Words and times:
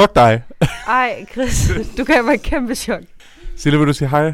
Fuck 0.00 0.14
dig. 0.14 0.42
Ej, 0.86 1.26
Chris, 1.32 1.70
du 1.96 2.04
kan 2.04 2.24
mig 2.24 2.34
et 2.34 2.42
kæmpe 2.42 2.74
chok. 2.74 3.02
Sille, 3.56 3.78
vil 3.78 3.86
du 3.88 3.92
sige 3.92 4.08
hej? 4.08 4.22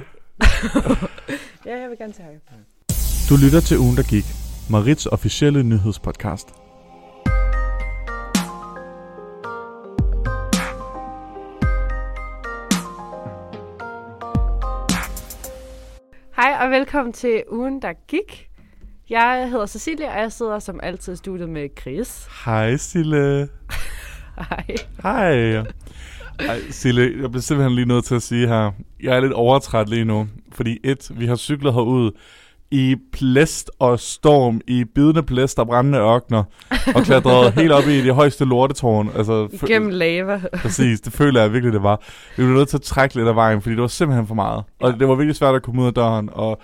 Ja, 1.67 1.81
jeg 1.81 1.91
vil 1.91 1.99
gerne 1.99 2.15
sige 2.15 2.27
hej. 2.27 2.59
Du 3.29 3.37
lytter 3.45 3.61
til 3.61 3.79
Ugen, 3.79 3.97
der 3.97 4.03
gik. 4.03 4.25
Marits 4.71 5.07
officielle 5.07 5.63
nyhedspodcast. 5.63 6.49
Hej 16.37 16.57
og 16.61 16.71
velkommen 16.71 17.13
til 17.13 17.43
ugen, 17.51 17.83
der 17.83 17.93
gik. 18.09 18.49
Jeg 19.11 19.49
hedder 19.51 19.67
Cecilia, 19.67 20.15
og 20.15 20.21
jeg 20.21 20.33
sidder 20.33 20.59
som 20.59 20.81
altid 20.83 21.13
i 21.13 21.17
studiet 21.17 21.49
med 21.49 21.69
Chris. 21.81 22.27
Hej, 22.45 22.77
Sille. 22.77 23.49
Hej. 24.39 24.65
Hej. 25.03 25.57
Ej, 26.39 26.61
Sille, 26.71 27.03
jeg 27.23 27.31
bliver 27.31 27.43
simpelthen 27.43 27.75
lige 27.75 27.89
nødt 27.89 28.05
til 28.05 28.15
at 28.15 28.23
sige 28.23 28.49
her. 28.49 28.71
Jeg 29.03 29.17
er 29.17 29.21
lidt 29.21 29.33
overtræt 29.33 29.89
lige 29.89 30.05
nu. 30.05 30.27
Fordi 30.53 30.79
et, 30.85 31.11
vi 31.15 31.27
har 31.27 31.37
cyklet 31.37 31.73
herud 31.75 32.11
i 32.71 32.97
plæst 33.13 33.71
og 33.79 34.01
storm, 34.01 34.61
i 34.69 34.85
bidende 34.95 35.23
plæst 35.23 35.59
og 35.59 35.67
brændende 35.67 35.99
ørkner, 35.99 36.43
og 36.95 37.03
klatret 37.05 37.53
helt 37.53 37.73
op 37.73 37.85
i 37.89 38.01
det 38.05 38.15
højeste 38.15 38.45
lortetårn. 38.45 39.11
Altså, 39.17 39.49
Igennem 39.69 39.91
lava. 39.91 40.41
Præcis, 40.63 41.01
det 41.01 41.13
føler 41.13 41.41
jeg 41.41 41.53
virkelig, 41.53 41.73
det 41.73 41.83
var. 41.83 42.01
Vi 42.37 42.43
blev 42.45 42.49
nødt 42.57 42.69
til 42.69 42.77
at 42.77 42.83
trække 42.83 43.15
lidt 43.15 43.29
af 43.29 43.35
vejen, 43.37 43.63
fordi 43.63 43.75
det 43.75 43.83
var 43.83 43.89
simpelthen 43.89 44.27
for 44.27 44.35
meget. 44.35 44.63
Og 44.81 44.91
Ja. 44.91 44.97
det 44.99 45.09
var 45.09 45.15
virkelig 45.15 45.37
svært 45.37 45.55
at 45.55 45.63
komme 45.63 45.83
ud 45.83 45.87
af 45.87 45.95
døren, 45.95 46.29
og 46.33 46.61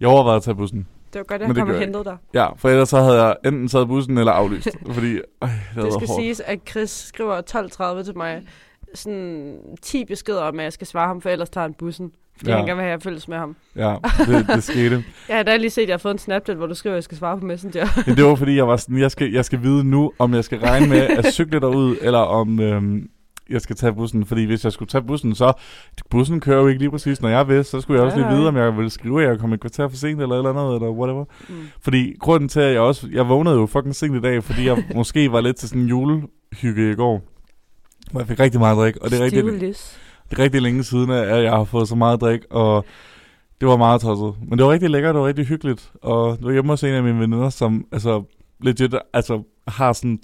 jeg 0.00 0.08
overvejede 0.08 0.36
at 0.36 0.42
tage 0.42 0.54
bussen. 0.54 0.86
Det 1.12 1.18
var 1.18 1.22
godt, 1.24 1.40
Men 1.40 1.48
jeg 1.48 1.56
kom 1.56 1.74
og 1.74 1.80
hentede 1.80 2.04
dig. 2.04 2.16
Ja, 2.34 2.46
for 2.56 2.68
ellers 2.68 2.88
så 2.88 3.00
havde 3.00 3.22
jeg 3.24 3.36
enten 3.46 3.68
taget 3.68 3.88
bussen 3.88 4.18
eller 4.18 4.32
aflyst, 4.32 4.68
fordi 4.94 5.14
øj, 5.40 5.48
det, 5.74 5.84
Det 5.84 5.92
skal 5.92 6.06
hårdt. 6.08 6.20
siges, 6.22 6.40
at 6.40 6.58
Chris 6.70 6.90
skriver 6.90 7.96
12.30 8.00 8.04
til 8.04 8.16
mig 8.16 8.42
sådan 8.94 9.56
10 9.82 10.04
beskeder 10.04 10.42
om, 10.42 10.58
at 10.58 10.64
jeg 10.64 10.72
skal 10.72 10.86
svare 10.86 11.06
ham, 11.08 11.20
for 11.20 11.28
ellers 11.30 11.50
tager 11.50 11.62
han 11.64 11.74
bussen. 11.74 12.12
Fordi 12.36 12.50
Ja. 12.50 12.54
ja. 12.56 12.58
han 12.58 12.66
gerne 12.66 12.76
vil 12.76 12.82
have, 12.82 12.92
at 12.92 12.98
jeg 12.98 13.02
følges 13.02 13.28
med 13.28 13.36
ham. 13.36 13.56
Ja, 13.76 13.94
det, 14.26 14.46
det 14.54 14.64
skete. 14.64 15.04
Jeg 15.28 15.36
har 15.36 15.42
da 15.42 15.56
lige 15.56 15.70
set, 15.70 15.82
at 15.82 15.88
jeg 15.88 15.92
har 15.94 15.98
fået 15.98 16.12
en 16.12 16.18
Snapchat, 16.18 16.56
hvor 16.56 16.66
du 16.66 16.74
skriver, 16.74 16.94
at 16.94 16.96
jeg 16.96 17.04
skal 17.04 17.18
svare 17.18 17.38
på 17.40 17.44
Messenger. 17.46 17.86
Men 18.06 18.16
det 18.16 18.24
var 18.24 18.34
fordi, 18.34 18.56
jeg 18.56 18.68
var 18.68 18.76
sådan, 18.76 18.98
jeg 18.98 19.10
skal, 19.10 19.32
jeg 19.32 19.44
skal 19.44 19.62
vide 19.62 19.84
nu, 19.84 20.12
om 20.18 20.34
jeg 20.34 20.44
skal 20.44 20.58
regne 20.60 20.88
med 20.88 20.98
at 21.00 21.32
cykle 21.32 21.60
derud, 21.60 21.96
eller 22.00 22.18
om 22.18 22.60
øhm, 22.60 23.08
jeg 23.50 23.60
skal 23.60 23.76
tage 23.76 23.92
bussen. 23.92 24.24
Fordi 24.24 24.44
hvis 24.44 24.64
jeg 24.64 24.72
skulle 24.72 24.88
tage 24.88 25.02
bussen, 25.02 25.34
så... 25.34 25.52
Bussen 26.10 26.40
kører 26.40 26.60
jo 26.60 26.66
ikke 26.66 26.78
lige 26.78 26.90
præcis, 26.90 27.22
når 27.22 27.28
jeg 27.28 27.48
vil. 27.48 27.64
Så 27.64 27.80
skulle 27.80 28.00
jeg 28.00 28.06
også 28.06 28.18
lige 28.18 28.28
vide, 28.28 28.48
om 28.48 28.56
jeg 28.56 28.76
ville 28.76 28.90
skrive, 28.90 29.22
at 29.22 29.28
jeg 29.28 29.38
kom 29.38 29.52
et 29.52 29.60
kvarter 29.60 29.88
for 29.88 29.96
sent, 29.96 30.22
eller 30.22 30.36
eller 30.36 30.50
andet, 30.50 30.74
eller 30.74 30.90
whatever. 30.90 31.24
Mm. 31.48 31.54
Fordi 31.80 32.14
grunden 32.20 32.48
til, 32.48 32.60
at 32.60 32.72
jeg 32.72 32.80
også... 32.80 33.08
Jeg 33.12 33.28
vågnede 33.28 33.54
jo 33.54 33.66
fucking 33.66 33.94
sent 33.94 34.16
i 34.16 34.20
dag, 34.20 34.44
fordi 34.44 34.66
jeg 34.66 34.84
måske 34.94 35.32
var 35.32 35.40
lidt 35.40 35.56
til 35.56 35.68
sådan 35.68 35.82
en 35.82 35.88
julehygge 35.88 36.92
i 36.92 36.94
går. 36.94 37.22
Hvor 38.10 38.20
jeg 38.20 38.28
fik 38.28 38.40
rigtig 38.40 38.60
meget 38.60 38.76
drik, 38.76 38.96
og 38.96 39.10
det 39.10 39.20
er 39.20 39.24
rigtig, 39.24 39.44
det 40.30 40.38
er 40.38 40.38
rigtig 40.38 40.62
længe 40.62 40.84
siden, 40.84 41.10
at 41.10 41.42
jeg 41.42 41.52
har 41.52 41.64
fået 41.64 41.88
så 41.88 41.94
meget 41.94 42.20
drik, 42.20 42.40
og 42.50 42.84
det 43.60 43.68
var 43.68 43.76
meget 43.76 44.00
tosset. 44.00 44.34
Men 44.48 44.58
det 44.58 44.66
var 44.66 44.72
rigtig 44.72 44.90
lækkert, 44.90 45.14
det 45.14 45.20
var 45.20 45.26
rigtig 45.26 45.46
hyggeligt, 45.46 45.92
og 46.02 46.36
det 46.38 46.46
var 46.46 46.52
hjemme 46.52 46.72
hos 46.72 46.84
en 46.84 46.94
af 46.94 47.02
mine 47.02 47.20
veninder, 47.20 47.50
som 47.50 47.86
altså 47.92 48.22
legit 48.60 48.94
altså, 49.12 49.42
har 49.68 49.92
sådan 49.92 50.18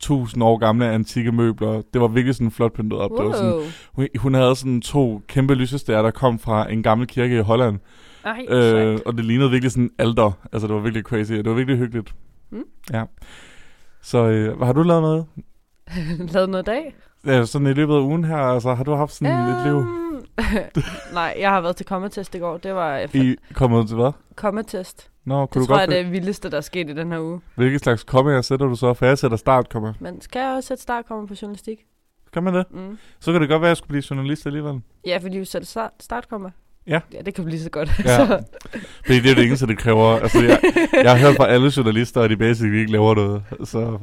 tusind 0.00 0.42
år 0.42 0.56
gamle 0.58 0.90
antikke 0.90 1.32
møbler. 1.32 1.82
Det 1.92 2.00
var 2.00 2.08
virkelig 2.08 2.34
sådan 2.34 2.50
flot 2.50 2.72
pyntet 2.72 2.98
op. 2.98 3.10
Det 3.18 3.26
var 3.26 3.32
sådan, 3.32 3.52
Wow. 3.52 3.62
hun, 3.92 4.08
hun 4.18 4.34
havde 4.34 4.56
sådan 4.56 4.80
to 4.80 5.22
kæmpe 5.28 5.54
lysestager, 5.54 6.02
der 6.02 6.10
kom 6.10 6.38
fra 6.38 6.72
en 6.72 6.82
gammel 6.82 7.06
kirke 7.06 7.36
i 7.38 7.40
Holland. 7.40 7.78
Ej, 8.24 8.46
Øh, 8.48 8.98
og 9.06 9.16
det 9.16 9.24
lignede 9.24 9.50
virkelig 9.50 9.72
sådan 9.72 9.90
alder. 9.98 10.30
Altså, 10.52 10.66
det 10.68 10.74
var 10.74 10.80
virkelig 10.80 11.04
crazy, 11.04 11.32
det 11.32 11.46
var 11.48 11.54
virkelig 11.54 11.78
hyggeligt. 11.78 12.14
Mm. 12.50 12.62
Ja. 12.92 13.04
Så 14.02 14.18
øh, 14.18 14.60
har 14.60 14.72
du 14.72 14.82
lavet 14.82 15.02
noget? 15.02 15.26
Lavet 16.34 16.48
noget 16.50 16.62
i 16.62 16.70
dag? 16.70 16.94
Ja, 17.26 17.44
sådan 17.44 17.66
i 17.66 17.72
løbet 17.72 17.94
af 17.94 18.00
ugen 18.00 18.24
her, 18.24 18.36
altså, 18.36 18.74
har 18.74 18.84
du 18.84 18.94
haft 18.94 19.12
sådan 19.12 19.48
et 19.48 19.66
liv? 19.66 19.86
Nej, 21.12 21.36
jeg 21.38 21.50
har 21.50 21.60
været 21.60 21.76
til 21.76 21.86
kommatest 21.86 22.34
i 22.34 22.38
går. 22.38 22.56
Det 22.56 22.74
var 22.74 23.02
uh, 23.02 23.20
I 23.20 23.36
kommet 23.54 23.88
til 23.88 23.96
hvad? 23.96 24.12
kommatest. 24.34 25.10
Nå, 25.24 25.46
kunne 25.46 25.46
Det 25.46 25.54
du 25.54 25.72
tror 25.72 25.74
godt 25.74 25.80
jeg, 25.80 25.88
det 25.88 25.98
er 25.98 26.02
det 26.02 26.12
vildeste, 26.12 26.50
der 26.50 26.56
er 26.56 26.60
sket 26.60 26.90
i 26.90 26.94
den 26.94 27.12
her 27.12 27.20
uge. 27.20 27.40
Hvilke 27.54 27.78
slags 27.78 28.04
kommaer 28.04 28.40
sætter 28.40 28.66
du 28.66 28.76
så? 28.76 28.94
For 28.94 29.06
jeg 29.06 29.18
sætter 29.18 29.36
startkomma. 29.36 29.94
Men 30.00 30.20
skal 30.20 30.40
jeg 30.40 30.50
også 30.56 30.66
sætte 30.68 30.82
startkommer 30.82 31.26
på 31.26 31.34
journalistik? 31.42 31.78
Kan 32.32 32.42
man 32.42 32.54
det? 32.54 32.64
Mm. 32.70 32.98
Så 33.20 33.32
kan 33.32 33.40
det 33.40 33.48
godt 33.48 33.62
være, 33.62 33.68
at 33.68 33.70
jeg 33.70 33.76
skulle 33.76 33.88
blive 33.88 34.04
journalist 34.10 34.46
alligevel. 34.46 34.80
Ja, 35.06 35.18
fordi 35.22 35.38
vi 35.38 35.44
sætter 35.44 35.66
start, 35.66 35.90
startkomma. 36.00 36.50
Ja. 36.86 37.00
Ja, 37.12 37.20
det 37.20 37.34
kan 37.34 37.44
blive 37.44 37.60
så 37.60 37.70
godt. 37.70 37.90
Ja. 38.04 38.16
så, 38.26 38.42
Fordi 39.06 39.20
det 39.20 39.30
er 39.30 39.34
det 39.34 39.44
eneste, 39.44 39.66
det 39.66 39.78
kræver. 39.78 40.20
Altså, 40.20 40.42
jeg, 40.42 40.60
jeg 40.92 41.10
har 41.10 41.26
hørt 41.26 41.36
fra 41.36 41.48
alle 41.48 41.72
journalister, 41.76 42.20
at 42.20 42.30
de 42.30 42.36
basically 42.36 42.78
ikke 42.78 42.92
laver 42.92 43.14
noget. 43.14 43.42
Så, 43.64 43.98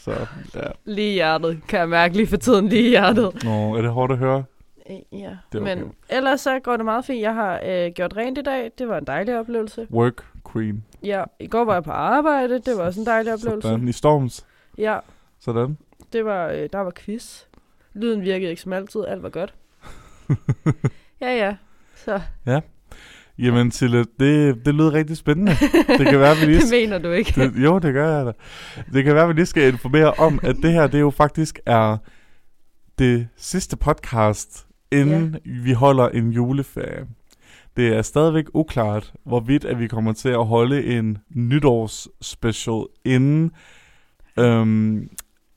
så 0.00 0.10
ja. 0.54 0.60
lige 0.84 1.12
hjertet, 1.12 1.60
kan 1.68 1.78
jeg 1.78 1.88
mærke 1.88 2.16
lige 2.16 2.26
for 2.26 2.36
tiden, 2.36 2.68
lige 2.68 2.88
hjertet. 2.88 3.44
Nå, 3.44 3.76
er 3.76 3.82
det 3.82 3.90
hårdt 3.90 4.12
at 4.12 4.18
høre? 4.18 4.44
Øh, 4.90 4.96
Ja, 5.20 5.36
Det 5.52 5.60
okay. 5.60 5.74
men 5.76 5.92
ellers 6.08 6.40
så 6.40 6.58
går 6.58 6.76
det 6.76 6.84
meget 6.84 7.04
fint. 7.04 7.20
Jeg 7.20 7.34
har 7.34 7.60
øh, 7.66 7.90
gjort 7.92 8.16
rent 8.16 8.38
i 8.38 8.42
dag. 8.42 8.70
Det 8.78 8.88
var 8.88 8.98
en 8.98 9.04
dejlig 9.06 9.38
oplevelse. 9.38 9.86
Work 9.90 10.24
queen. 10.52 10.84
Ja, 11.02 11.24
i 11.40 11.46
går 11.46 11.64
var 11.64 11.74
jeg 11.74 11.84
på 11.84 11.90
arbejde. 11.90 12.54
Det 12.58 12.76
var 12.76 12.82
også 12.84 13.00
en 13.00 13.06
dejlig 13.06 13.32
oplevelse. 13.32 13.68
Sådan. 13.68 13.88
I 13.88 13.92
storms. 13.92 14.46
Ja, 14.78 14.98
Sådan. 15.40 15.78
det 16.12 16.24
var, 16.24 16.46
øh, 16.48 16.68
der 16.72 16.78
var 16.78 16.90
quiz. 16.96 17.42
Lyden 17.94 18.22
virkede 18.22 18.50
ikke 18.50 18.62
som 18.62 18.72
altid. 18.72 19.04
Alt 19.08 19.22
var 19.22 19.28
godt. 19.28 19.54
ja, 21.20 21.36
ja. 21.36 21.56
Så 21.94 22.20
Jamen, 23.38 23.70
Sille, 23.70 23.98
det, 24.20 24.66
det 24.66 24.74
lyder 24.74 24.92
rigtig 24.92 25.16
spændende. 25.16 25.52
Det 25.98 26.06
kan 26.06 26.20
være, 26.20 26.36
vi 26.36 26.46
lige 26.52 26.60
det 26.60 26.70
mener 26.70 26.98
du 26.98 27.10
ikke. 27.10 27.32
Det, 27.40 27.52
jo, 27.64 27.78
det 27.78 27.94
gør 27.94 28.16
jeg 28.16 28.26
da. 28.26 28.32
Det 28.92 29.04
kan 29.04 29.14
være, 29.14 29.26
vi 29.28 29.32
lige 29.34 29.46
skal 29.46 29.72
informere 29.72 30.12
om, 30.12 30.40
at 30.42 30.56
det 30.62 30.72
her, 30.72 30.86
det 30.86 31.00
jo 31.00 31.10
faktisk 31.10 31.60
er 31.66 31.96
det 32.98 33.28
sidste 33.36 33.76
podcast, 33.76 34.66
inden 34.92 35.36
ja. 35.46 35.50
vi 35.62 35.72
holder 35.72 36.08
en 36.08 36.30
juleferie. 36.30 37.06
Det 37.76 37.88
er 37.96 38.02
stadigvæk 38.02 38.44
uklart, 38.54 39.12
hvorvidt 39.24 39.64
at 39.64 39.78
vi 39.78 39.86
kommer 39.86 40.12
til 40.12 40.28
at 40.28 40.46
holde 40.46 40.84
en 40.84 41.18
nytårsspecial 41.30 42.84
inden, 43.04 43.50
øhm, 44.38 45.08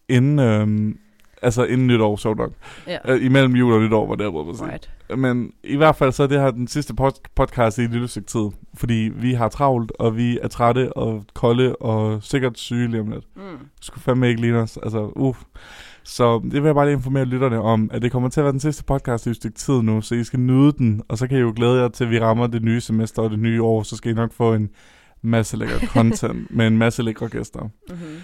inden, 0.10 0.40
øhm, 0.40 0.98
altså 1.42 1.64
inden 1.66 1.88
nytår, 1.88 2.16
så 2.16 2.34
nok. 2.34 2.52
Ja, 2.88 2.98
Øh, 3.14 3.26
imellem 3.26 3.56
jul 3.56 3.74
og 3.74 3.82
nytår, 3.82 4.08
var 4.08 4.16
det, 4.16 4.24
jeg 4.24 4.32
prøvede 4.32 4.72
right. 4.72 4.92
Men 5.18 5.52
i 5.64 5.76
hvert 5.76 5.96
fald 5.96 6.12
så 6.12 6.24
er 6.24 6.28
det 6.28 6.42
her 6.42 6.52
den 6.52 6.68
sidste 6.68 6.94
pod- 7.02 7.22
podcast 7.36 7.78
i 7.78 7.82
et 7.82 7.92
lille 7.92 8.08
stykke 8.08 8.28
tid. 8.28 8.46
Fordi 8.74 9.12
vi 9.16 9.34
har 9.34 9.50
travlt, 9.50 9.92
og 10.00 10.18
vi 10.18 10.40
er 10.42 10.48
trætte 10.48 10.94
og 10.98 11.26
kolde 11.34 11.76
og 11.76 12.24
sikkert 12.24 12.58
syge 12.60 12.88
lige 12.88 13.02
om 13.02 13.12
lidt. 13.12 13.26
Mm. 13.36 13.42
Skulle 13.82 14.04
fandme 14.04 14.30
ikke 14.30 14.42
ligne 14.42 14.58
os. 14.58 14.78
Altså, 14.84 15.12
uff. 15.16 15.40
Så 16.06 16.40
det 16.44 16.54
vil 16.54 16.64
jeg 16.64 16.76
bare 16.76 16.86
lige 16.86 16.96
informere 16.96 17.26
lytterne 17.26 17.62
om, 17.62 17.90
at 17.94 18.02
det 18.02 18.12
kommer 18.12 18.30
til 18.30 18.40
at 18.40 18.44
være 18.44 18.52
den 18.52 18.60
sidste 18.60 18.84
podcast 18.84 19.26
i 19.26 19.30
et 19.30 19.36
stykke 19.36 19.58
tid 19.58 19.82
nu, 19.82 20.02
så 20.02 20.16
I 20.16 20.24
skal 20.24 20.40
nyde 20.40 20.72
den, 20.72 21.02
og 21.08 21.18
så 21.18 21.28
kan 21.28 21.38
I 21.38 21.42
jo 21.42 21.54
glæde 21.56 21.82
jer 21.82 21.88
til, 21.88 22.04
at 22.04 22.10
vi 22.10 22.20
rammer 22.20 22.48
det 22.48 22.64
nye 22.64 22.82
semester 22.82 23.22
og 23.22 23.30
det 23.30 23.40
nye 23.40 23.64
år, 23.64 23.84
så 23.84 23.96
skal 23.96 24.12
I 24.12 24.16
nok 24.16 24.34
få 24.34 24.54
en 24.54 24.70
masse 25.22 25.58
lækker 25.58 25.80
content 25.88 26.48
med 26.58 26.68
en 26.68 26.78
masse 26.78 27.04
lækre 27.04 27.28
gæster. 27.30 27.62
Mm-hmm. 27.62 28.18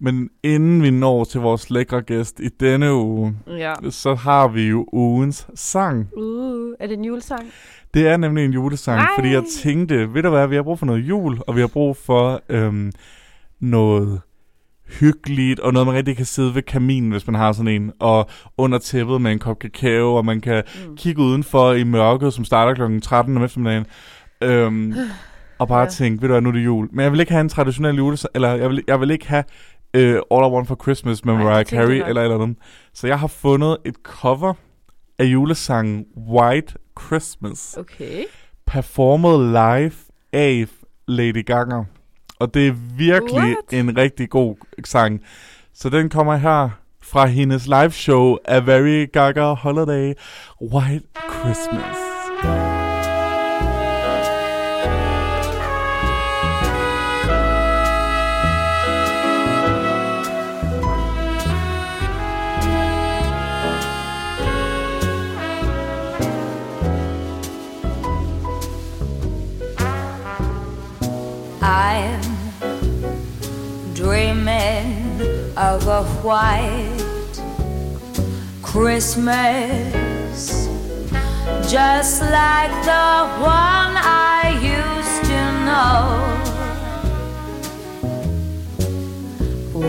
Men 0.00 0.30
inden 0.42 0.82
vi 0.82 0.90
når 0.90 1.24
til 1.24 1.40
vores 1.40 1.70
lækre 1.70 2.02
gæst 2.02 2.40
i 2.40 2.48
denne 2.48 2.94
uge, 2.94 3.36
Ja. 3.46 3.74
så 3.90 4.14
har 4.14 4.48
vi 4.48 4.62
jo 4.68 4.86
ugens 4.92 5.46
sang. 5.54 6.08
Uh, 6.16 6.72
er 6.80 6.86
det 6.86 6.98
en 6.98 7.04
julesang? 7.04 7.42
Det 7.94 8.08
er 8.08 8.16
nemlig 8.16 8.44
en 8.44 8.52
julesang, 8.52 8.98
Nej. 8.98 9.08
fordi 9.16 9.28
jeg 9.32 9.42
tænkte, 9.62 10.14
ved 10.14 10.22
du 10.22 10.30
hvad, 10.30 10.48
vi 10.48 10.54
har 10.56 10.62
brug 10.62 10.78
for 10.78 10.86
noget 10.86 11.00
jul, 11.00 11.38
og 11.46 11.56
vi 11.56 11.60
har 11.60 11.68
brug 11.68 11.96
for 11.96 12.40
øhm, 12.48 12.92
noget 13.60 14.20
hyggeligt, 15.00 15.60
og 15.60 15.72
noget, 15.72 15.86
man 15.86 15.96
rigtig 15.96 16.16
kan 16.16 16.24
sidde 16.26 16.54
ved 16.54 16.62
kaminen, 16.62 17.10
hvis 17.10 17.26
man 17.26 17.34
har 17.34 17.52
sådan 17.52 17.68
en, 17.82 17.92
og 18.00 18.30
under 18.58 18.78
tæppet 18.78 19.20
med 19.20 19.32
en 19.32 19.38
kop 19.38 19.58
kakao, 19.58 20.14
og 20.14 20.24
man 20.24 20.40
kan 20.40 20.62
Mm. 20.88 20.96
kigge 20.96 21.22
udenfor 21.22 21.72
i 21.72 21.84
mørket, 21.84 22.32
som 22.32 22.44
starter 22.44 22.74
kl. 22.88 23.00
13 23.00 23.36
om 23.36 23.44
eftermiddagen, 23.44 23.86
øhm, 24.42 24.94
og 25.58 25.68
bare 25.68 25.82
Ja. 25.82 25.88
tænke, 25.88 26.22
ved 26.22 26.28
du 26.28 26.32
hvad, 26.32 26.42
nu 26.42 26.48
er 26.48 26.52
det 26.52 26.64
jul. 26.64 26.88
Men 26.92 27.02
jeg 27.02 27.12
vil 27.12 27.20
ikke 27.20 27.32
have 27.32 27.40
en 27.40 27.48
traditionel 27.48 27.96
julesang, 27.96 28.30
eller 28.34 28.54
jeg 28.54 28.70
vil, 28.70 28.82
jeg 28.88 29.00
vil 29.00 29.10
ikke 29.10 29.28
have 29.28 29.44
øh, 29.94 30.12
All 30.30 30.44
I 30.46 30.48
Want 30.54 30.68
for 30.68 30.78
Christmas 30.82 31.24
med 31.24 31.34
Mariah 31.34 31.64
Carey 31.64 32.02
eller 32.08 32.22
eller 32.22 32.40
andet. 32.42 32.56
Så 32.94 33.06
jeg 33.06 33.18
har 33.18 33.26
fundet 33.26 33.76
et 33.84 33.94
cover 34.02 34.54
af 35.18 35.24
julesangen 35.24 36.04
White 36.28 36.74
Christmas 37.06 37.76
Okay. 37.80 38.24
performet 38.66 39.40
live 39.48 39.92
af 40.32 40.66
Lady 41.08 41.44
Gaga. 41.46 41.82
Og 42.42 42.54
det 42.54 42.68
er 42.68 42.72
virkelig 42.96 43.34
What? 43.42 43.72
en 43.72 43.96
rigtig 43.96 44.30
god 44.30 44.56
sang. 44.84 45.20
Så 45.74 45.88
den 45.88 46.08
kommer 46.08 46.36
her 46.36 46.70
fra 47.02 47.26
hendes 47.26 47.66
live 47.66 47.90
show 47.90 48.36
A 48.44 48.58
Very 48.58 49.06
Gaga 49.12 49.52
Holiday 49.52 50.14
White 50.62 51.06
Christmas. 51.40 52.81
Of 75.72 75.86
a 75.88 76.04
white 76.20 77.32
Christmas, 78.60 80.38
just 81.66 82.20
like 82.20 82.70
the 82.84 83.16
one 83.40 83.94
I 83.96 84.52
used 84.60 85.24
to 85.30 85.40
know, 85.68 85.96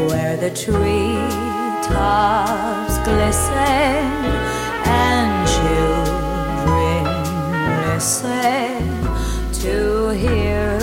where 0.08 0.38
the 0.38 0.52
tree 0.52 1.20
tops 1.84 2.98
glisten 3.04 4.06
and 4.88 5.32
children 5.58 7.04
listen 7.92 8.80
to 9.64 9.76
hear 10.12 10.80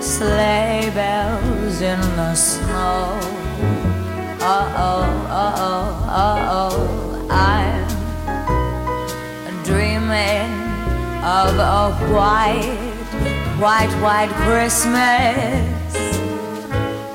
sleigh 0.00 0.90
bells 0.94 1.82
in 1.82 2.00
the 2.16 2.34
snow. 2.34 3.41
Oh, 4.44 4.48
uh 4.48 5.54
oh, 5.56 6.08
uh 6.10 6.50
oh, 6.50 7.28
I'm 7.30 7.86
dreaming 9.62 10.50
of 11.22 11.56
a 11.60 11.92
white, 12.12 12.76
white, 13.60 13.94
white 14.02 14.32
Christmas 14.42 15.94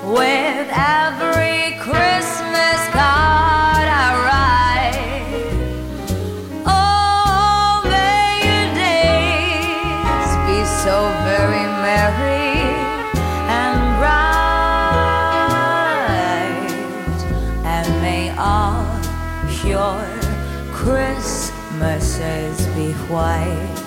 with 0.06 0.70
every 0.72 1.76
Christmas 1.82 2.80
card 2.94 3.47
Be 22.76 22.94
white. 23.10 23.84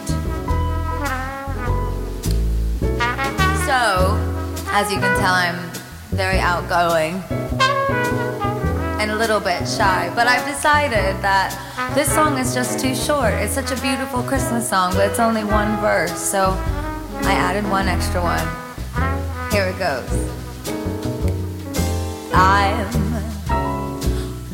So, 3.67 4.17
as 4.73 4.91
you 4.91 4.99
can 4.99 5.19
tell, 5.19 5.35
I'm 5.35 5.71
very 6.11 6.39
outgoing 6.39 7.23
and 9.01 9.11
a 9.11 9.17
little 9.17 9.41
bit 9.41 9.67
shy, 9.67 10.13
but 10.15 10.27
I've 10.27 10.47
decided 10.47 11.17
that 11.23 11.57
this 11.95 12.13
song 12.13 12.37
is 12.39 12.53
just 12.55 12.79
too 12.81 12.95
short. 12.95 13.33
It's 13.35 13.55
such 13.55 13.71
a 13.71 13.81
beautiful 13.81 14.23
Christmas 14.23 14.69
song, 14.69 14.93
but 14.95 15.09
it's 15.09 15.19
only 15.19 15.45
one 15.45 15.77
verse, 15.81 16.13
so 16.13 16.51
I 17.23 17.33
added 17.33 17.65
one 17.71 17.89
extra 17.89 18.21
one. 18.23 18.47
Here 19.51 19.67
it 19.67 19.79
goes. 19.79 20.11
I'm 22.35 22.89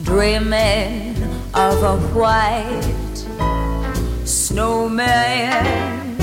dreaming 0.04 1.22
of 1.54 1.82
a 1.82 1.98
white 2.14 3.05
snowman 4.56 6.16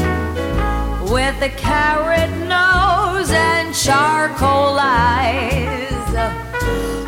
with 1.03 1.39
a 1.43 1.53
carrot 1.55 2.31
nose 2.49 3.29
and 3.29 3.75
charcoal 3.75 4.75
eyes. 4.79 5.91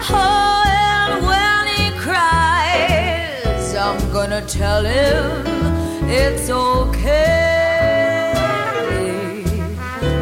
Oh, 0.07 0.63
and 0.67 1.25
when 1.25 1.65
he 1.77 1.89
cries, 1.97 3.73
I'm 3.73 3.97
gonna 4.13 4.45
tell 4.45 4.85
him 4.85 6.07
it's 6.07 6.51
okay 6.51 8.31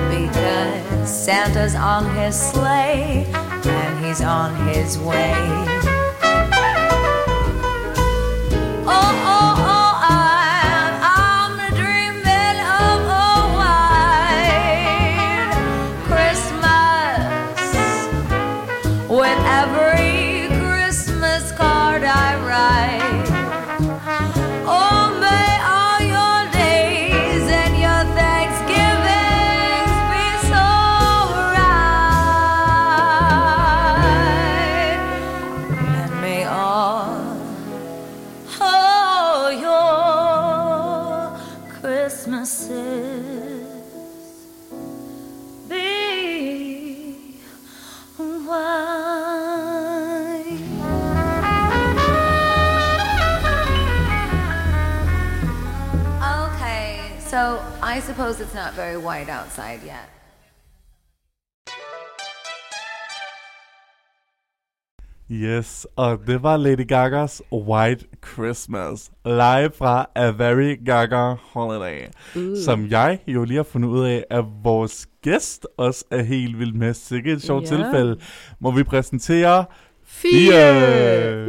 because 0.10 1.10
Santa's 1.26 1.76
on 1.76 2.16
his 2.16 2.34
sleigh 2.34 3.26
and 3.34 4.06
he's 4.06 4.22
on 4.22 4.56
his 4.70 4.98
way. 5.00 5.83
Suppose 58.34 58.48
it's 58.48 58.56
not 58.56 58.74
very 58.74 58.98
white 58.98 59.30
outside 59.30 59.80
yet. 59.84 60.10
Yes, 65.32 65.88
og 65.96 66.20
det 66.28 66.44
var 66.44 66.58
Lady 66.58 66.88
Gagas 66.88 67.42
White 67.52 68.06
Christmas, 68.34 69.12
live 69.26 69.72
fra 69.78 70.06
A 70.16 70.30
Very 70.32 70.76
Gaga 70.86 71.34
Holiday, 71.54 72.08
Uh. 72.36 72.58
som 72.66 72.88
jeg 72.90 73.20
jo 73.28 73.44
lige 73.44 73.56
har 73.58 73.64
fundet 73.64 73.90
ud 73.90 74.06
af, 74.06 74.26
at 74.30 74.44
vores 74.64 75.08
gæst 75.22 75.68
også 75.78 76.06
er 76.12 76.24
helt 76.24 76.60
vild 76.60 76.74
med. 76.74 76.94
Sikke 76.94 77.32
et 77.32 77.42
sjovt 77.42 77.64
Ja. 77.72 77.76
tilfælde, 77.78 78.20
må 78.60 78.72
vi 78.72 78.84
præsentere 78.84 79.66
Fie! 80.06 80.30
Fie! 80.52 81.46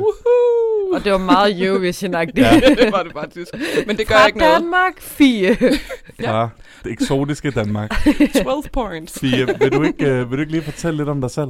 Og 0.94 1.05
det 1.05 1.12
var 1.12 1.19
meget 1.19 1.62
Eurovision-agtigt. 1.67 2.38
Ja. 2.46 2.61
det 2.85 2.93
var 2.93 3.02
det 3.02 3.12
faktisk. 3.12 3.50
Men 3.87 3.96
det 3.96 4.08
gør 4.08 4.14
Fra 4.14 4.26
ikke 4.26 4.38
noget. 4.38 4.55
Danmark, 4.55 5.00
Fie. 5.00 5.56
fra 6.25 6.49
det 6.85 6.93
eksotiske 6.93 7.50
Danmark. 7.50 7.91
12 8.44 8.69
points. 8.73 9.19
Fie, 9.20 9.46
vil 9.58 9.73
du, 9.73 9.82
ikke, 9.82 10.06
øh, 10.06 10.31
vil 10.31 10.37
du 10.38 10.41
ikke 10.41 10.52
lige 10.52 10.62
fortælle 10.62 10.96
lidt 10.96 11.08
om 11.08 11.20
dig 11.20 11.31
selv? 11.31 11.49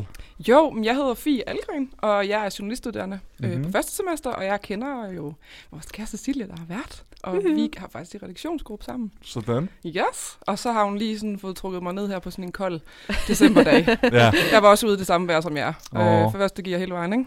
Jo, 0.49 0.71
men 0.71 0.85
jeg 0.85 0.95
hedder 0.95 1.15
Fie 1.15 1.49
Algren, 1.49 1.91
og 1.99 2.29
jeg 2.29 2.47
er 2.47 2.57
journaliststuderende 2.59 3.19
mm-hmm. 3.39 3.53
øh, 3.53 3.59
Mhm. 3.59 3.67
på 3.67 3.73
første 3.73 3.97
semester, 3.97 4.31
og 4.31 4.45
jeg 4.45 4.61
kender 4.63 5.11
jo 5.17 5.35
vores 5.71 5.87
kæreste 5.87 6.17
Cecilia, 6.17 6.47
der 6.47 6.55
har 6.59 6.65
været. 6.69 7.03
Og 7.23 7.35
Mhm. 7.37 7.57
vi 7.57 7.71
har 7.77 7.89
faktisk 7.93 8.15
en 8.15 8.23
redaktionsgruppe 8.23 8.85
sammen. 8.85 9.13
Sådan. 9.23 9.69
Yes! 9.87 10.39
Og 10.41 10.59
så 10.59 10.73
har 10.73 10.85
hun 10.85 10.99
lige 10.99 11.19
sådan 11.19 11.39
fået 11.39 11.57
trukket 11.57 11.83
mig 11.83 11.93
ned 11.95 12.09
her 12.09 12.19
på 12.19 12.31
sådan 12.31 12.45
en 12.45 12.53
kold 12.53 12.81
decemberdag. 13.29 13.87
Ja. 14.13 14.33
jeg 14.53 14.63
var 14.63 14.69
også 14.69 14.87
ude 14.87 14.95
i 14.95 14.99
det 14.99 15.07
samme 15.07 15.29
vejr 15.29 15.41
som 15.41 15.57
jer. 15.57 15.73
Åh. 15.97 16.01
Øh, 16.01 16.31
for 16.33 16.39
første 16.39 16.63
giver 16.63 16.79
hele 16.79 16.93
vejen, 16.95 17.13
ikke? 17.13 17.25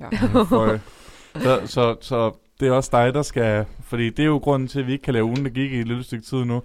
Ja. 0.00 0.08
Så, 1.40 1.60
så, 1.66 1.96
så 2.00 2.32
det 2.60 2.68
er 2.68 2.72
også 2.72 2.90
dig, 2.92 3.14
der 3.14 3.22
skal... 3.22 3.64
Fordi 3.84 4.10
det 4.10 4.18
er 4.22 4.26
jo 4.26 4.36
grunden 4.36 4.68
til, 4.68 4.80
at 4.80 4.86
vi 4.86 4.92
ikke 4.92 5.02
kan 5.02 5.14
lave 5.14 5.24
ugen, 5.24 5.44
der 5.44 5.50
gik 5.50 5.72
i 5.72 5.80
et 5.80 5.86
lille 5.88 6.04
stykke 6.04 6.24
tid 6.24 6.44
nu. 6.44 6.62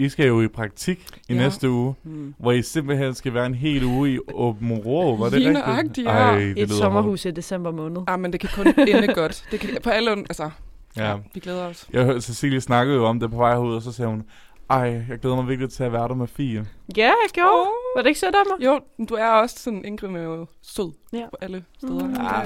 I 0.00 0.08
skal 0.08 0.26
jo 0.26 0.40
i 0.42 0.48
praktik 0.48 1.00
i 1.28 1.32
Ja. 1.32 1.38
næste 1.38 1.70
uge, 1.70 1.94
Hmm. 2.04 2.34
hvor 2.38 2.52
I 2.52 2.62
simpelthen 2.62 3.14
skal 3.14 3.34
være 3.34 3.46
en 3.46 3.54
hel 3.54 3.84
uge 3.84 4.14
i 4.14 4.18
Åben 4.34 4.72
Rå. 4.72 5.16
Var 5.16 5.28
det 5.28 5.38
Lige 5.40 5.76
rigtigt? 5.78 6.06
ja. 6.06 6.10
Ej, 6.10 6.38
det 6.38 6.58
Et 6.62 6.70
sommerhus 6.70 7.24
i 7.24 7.30
december 7.30 7.70
måned. 7.70 8.02
Ah, 8.06 8.20
men 8.20 8.32
det 8.32 8.40
kan 8.40 8.50
kun 8.54 8.66
ende 8.88 9.14
godt. 9.22 9.44
Det 9.50 9.60
kan, 9.60 9.70
på 9.82 9.90
alle, 9.90 10.10
altså, 10.10 10.42
hårdt. 10.42 10.54
ja. 10.96 11.10
Ja. 11.10 11.16
vi 11.34 11.40
glæder 11.40 11.64
os. 11.66 11.86
Jeg 11.92 12.04
hørte 12.04 12.20
Cecilie 12.20 12.60
snakkede 12.60 12.96
jo 12.96 13.06
om 13.06 13.20
det 13.20 13.30
på 13.30 13.36
vej 13.36 13.50
herud, 13.54 13.74
og 13.74 13.82
så 13.82 13.92
sagde 13.92 14.10
hun, 14.10 14.22
ej, 14.70 15.04
jeg 15.08 15.18
glæder 15.18 15.36
mig 15.36 15.48
virkelig 15.48 15.70
til 15.70 15.84
at 15.84 15.92
være 15.92 16.08
der 16.08 16.14
med 16.14 16.26
Fie. 16.26 16.66
Ja, 16.96 17.02
jeg 17.06 17.30
gjorde. 17.32 17.50
Åh. 17.50 17.66
Var 17.96 18.02
det 18.02 18.08
ikke 18.08 18.20
sødt 18.20 18.34
af 18.34 18.40
mig? 18.58 18.66
Jo, 18.66 18.80
du 19.08 19.14
er 19.14 19.26
også 19.28 19.56
sådan 19.58 19.84
Ingrid 19.84 20.08
med 20.08 20.46
sød 20.62 20.92
Ja. 21.12 21.26
på 21.30 21.36
alle 21.40 21.64
steder. 21.78 22.06
Mm. 22.06 22.14
Ja, 22.14 22.40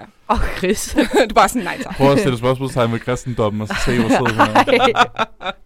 ja. 0.00 0.04
Åh, 0.30 0.40
oh, 0.40 0.56
Chris. 0.58 0.92
du 1.14 1.18
er 1.30 1.34
bare 1.34 1.48
sådan, 1.48 1.64
nej 1.64 1.78
tak. 1.82 1.96
Prøv 1.96 2.12
at 2.12 2.18
stille 2.18 2.38
spørgsmålstegn 2.38 2.90
med 2.90 2.98
kristendommen, 2.98 3.62
og 3.62 3.68
så 3.68 3.74
se, 3.84 4.00
hvor 4.00 4.08
sød 4.08 4.18
hun 4.18 4.40
er. 4.40 5.52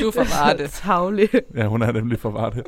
Du 0.00 0.08
er 0.08 0.12
for. 0.12 0.24
Tavlig. 0.86 1.28
Ja, 1.56 1.66
hun 1.66 1.82
er 1.82 1.92
nemlig 1.92 2.20
for 2.20 2.30
var 2.30 2.50
det. 2.50 2.66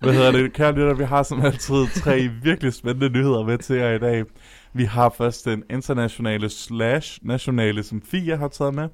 Hvad 0.00 0.12
hedder 0.12 0.32
det? 0.32 0.52
Kære 0.52 0.72
lytter, 0.72 0.94
vi 0.94 1.04
har 1.04 1.22
som 1.22 1.40
altid 1.44 1.86
tre 2.02 2.28
virkelig 2.42 2.72
spændende 2.74 3.08
nyheder 3.08 3.44
med 3.44 3.58
til 3.58 3.76
jer 3.76 3.90
i 3.90 3.98
dag. 3.98 4.24
Vi 4.72 4.84
har 4.84 5.14
først 5.18 5.44
den 5.44 5.62
internationale 5.70 6.48
slash 6.50 7.18
nationale, 7.22 7.82
som 7.82 8.02
Fia 8.02 8.36
har 8.36 8.48
taget 8.48 8.74
med. 8.74 8.88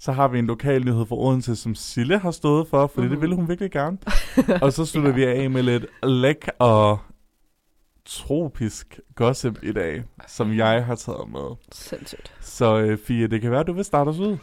Så 0.00 0.12
har 0.12 0.28
vi 0.28 0.38
en 0.38 0.46
lokal 0.46 0.84
nyhed 0.84 1.06
fra 1.06 1.16
Odense, 1.16 1.56
som 1.56 1.74
Sille 1.74 2.18
har 2.18 2.30
stået 2.30 2.66
for, 2.68 2.86
fordi 2.86 3.04
mm. 3.06 3.08
det 3.10 3.16
Mhm. 3.18 3.22
ville 3.22 3.36
hun 3.36 3.48
virkelig 3.48 3.70
gerne. 3.70 3.98
og 4.62 4.72
så 4.72 4.84
slutter 4.86 5.12
vi 5.12 5.24
af 5.24 5.50
med 5.50 5.62
lidt 5.62 5.86
læk 6.02 6.48
og 6.58 6.98
tropisk 8.06 9.00
gossip 9.14 9.58
i 9.62 9.72
dag, 9.72 10.02
som 10.28 10.56
jeg 10.56 10.84
har 10.84 10.94
taget 10.94 11.28
med. 11.32 11.56
Sindssygt. 11.72 12.32
Så 12.40 12.78
øh, 12.78 12.98
Fia, 13.06 13.26
det 13.26 13.40
kan 13.40 13.50
være, 13.50 13.62
du 13.64 13.72
vil 13.72 13.84
starte 13.84 14.08
os 14.08 14.18
ud. 14.18 14.36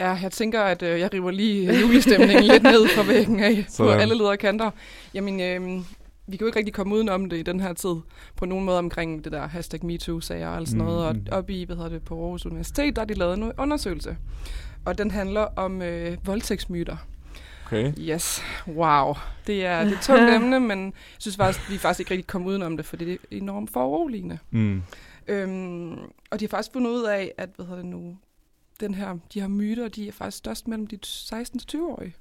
Ja, 0.00 0.10
jeg 0.22 0.32
tænker, 0.32 0.60
at 0.62 0.82
øh, 0.82 1.00
jeg 1.00 1.12
river 1.14 1.30
lige 1.30 1.80
julestemningen 1.80 2.44
lidt 2.44 2.62
ned 2.62 2.88
fra 2.88 3.02
væggen 3.02 3.40
af 3.40 3.64
på 3.66 3.72
Sådan. 3.72 4.00
alle 4.00 4.14
ledere 4.14 4.36
kanter. 4.36 4.70
Jamen, 5.14 5.40
øh, 5.40 5.82
vi 6.30 6.36
kan 6.36 6.44
jo 6.44 6.46
ikke 6.46 6.58
rigtig 6.58 6.74
komme 6.74 6.94
udenom 6.94 7.30
det 7.30 7.36
i 7.36 7.42
den 7.42 7.60
her 7.60 7.72
tid, 7.72 7.94
på 8.36 8.46
nogen 8.46 8.64
måde 8.64 8.78
omkring 8.78 9.24
det 9.24 9.32
der 9.32 9.46
hashtag 9.48 9.84
MeToo-sager 9.84 10.48
og 10.48 10.66
sådan 10.66 10.84
noget. 10.84 11.06
Og 11.06 11.14
Mm. 11.16 11.26
op 11.32 11.50
i, 11.50 11.64
hvad 11.64 11.76
hedder 11.76 11.90
det, 11.90 12.02
på 12.02 12.22
Aarhus 12.22 12.46
Universitet, 12.46 12.96
der 12.96 13.02
har 13.02 13.06
de 13.06 13.14
lavet 13.14 13.38
en 13.38 13.52
undersøgelse. 13.58 14.16
Og 14.84 14.98
den 14.98 15.10
handler 15.10 15.40
om 15.40 15.82
øh, 15.82 16.16
voldtægtsmyter. 16.24 16.96
Okay. 17.66 17.92
Yes, 17.98 18.42
wow. 18.68 19.14
Det 19.46 19.66
er, 19.66 19.84
det 19.84 19.92
er 19.92 19.96
et 19.96 20.02
tungt 20.02 20.30
emne, 20.36 20.60
men 20.60 20.84
jeg 20.84 20.92
synes 21.18 21.36
faktisk, 21.36 21.70
vi 21.70 21.74
er 21.74 21.78
faktisk 21.78 22.00
ikke 22.00 22.10
rigtig 22.10 22.26
kommet 22.26 22.48
udenom 22.50 22.76
det, 22.76 22.86
for 22.86 22.96
det 22.96 23.12
er 23.12 23.16
enormt 23.30 23.70
foruroligende. 23.72 24.38
Mm. 24.50 24.82
Øhm, 25.28 25.92
og 26.30 26.40
de 26.40 26.44
har 26.44 26.48
faktisk 26.48 26.72
fundet 26.72 26.90
ud 26.90 27.04
af, 27.04 27.32
at 27.38 27.48
hvad 27.56 27.66
hedder 27.66 27.82
det 27.82 27.90
nu, 27.90 28.16
den 28.80 28.94
her, 28.94 29.16
de 29.34 29.40
her 29.40 29.48
myter, 29.48 29.88
de 29.88 30.08
er 30.08 30.12
faktisk 30.12 30.38
størst 30.38 30.68
mellem 30.68 30.86
de 30.86 30.98
16-20-årige. 31.04 32.14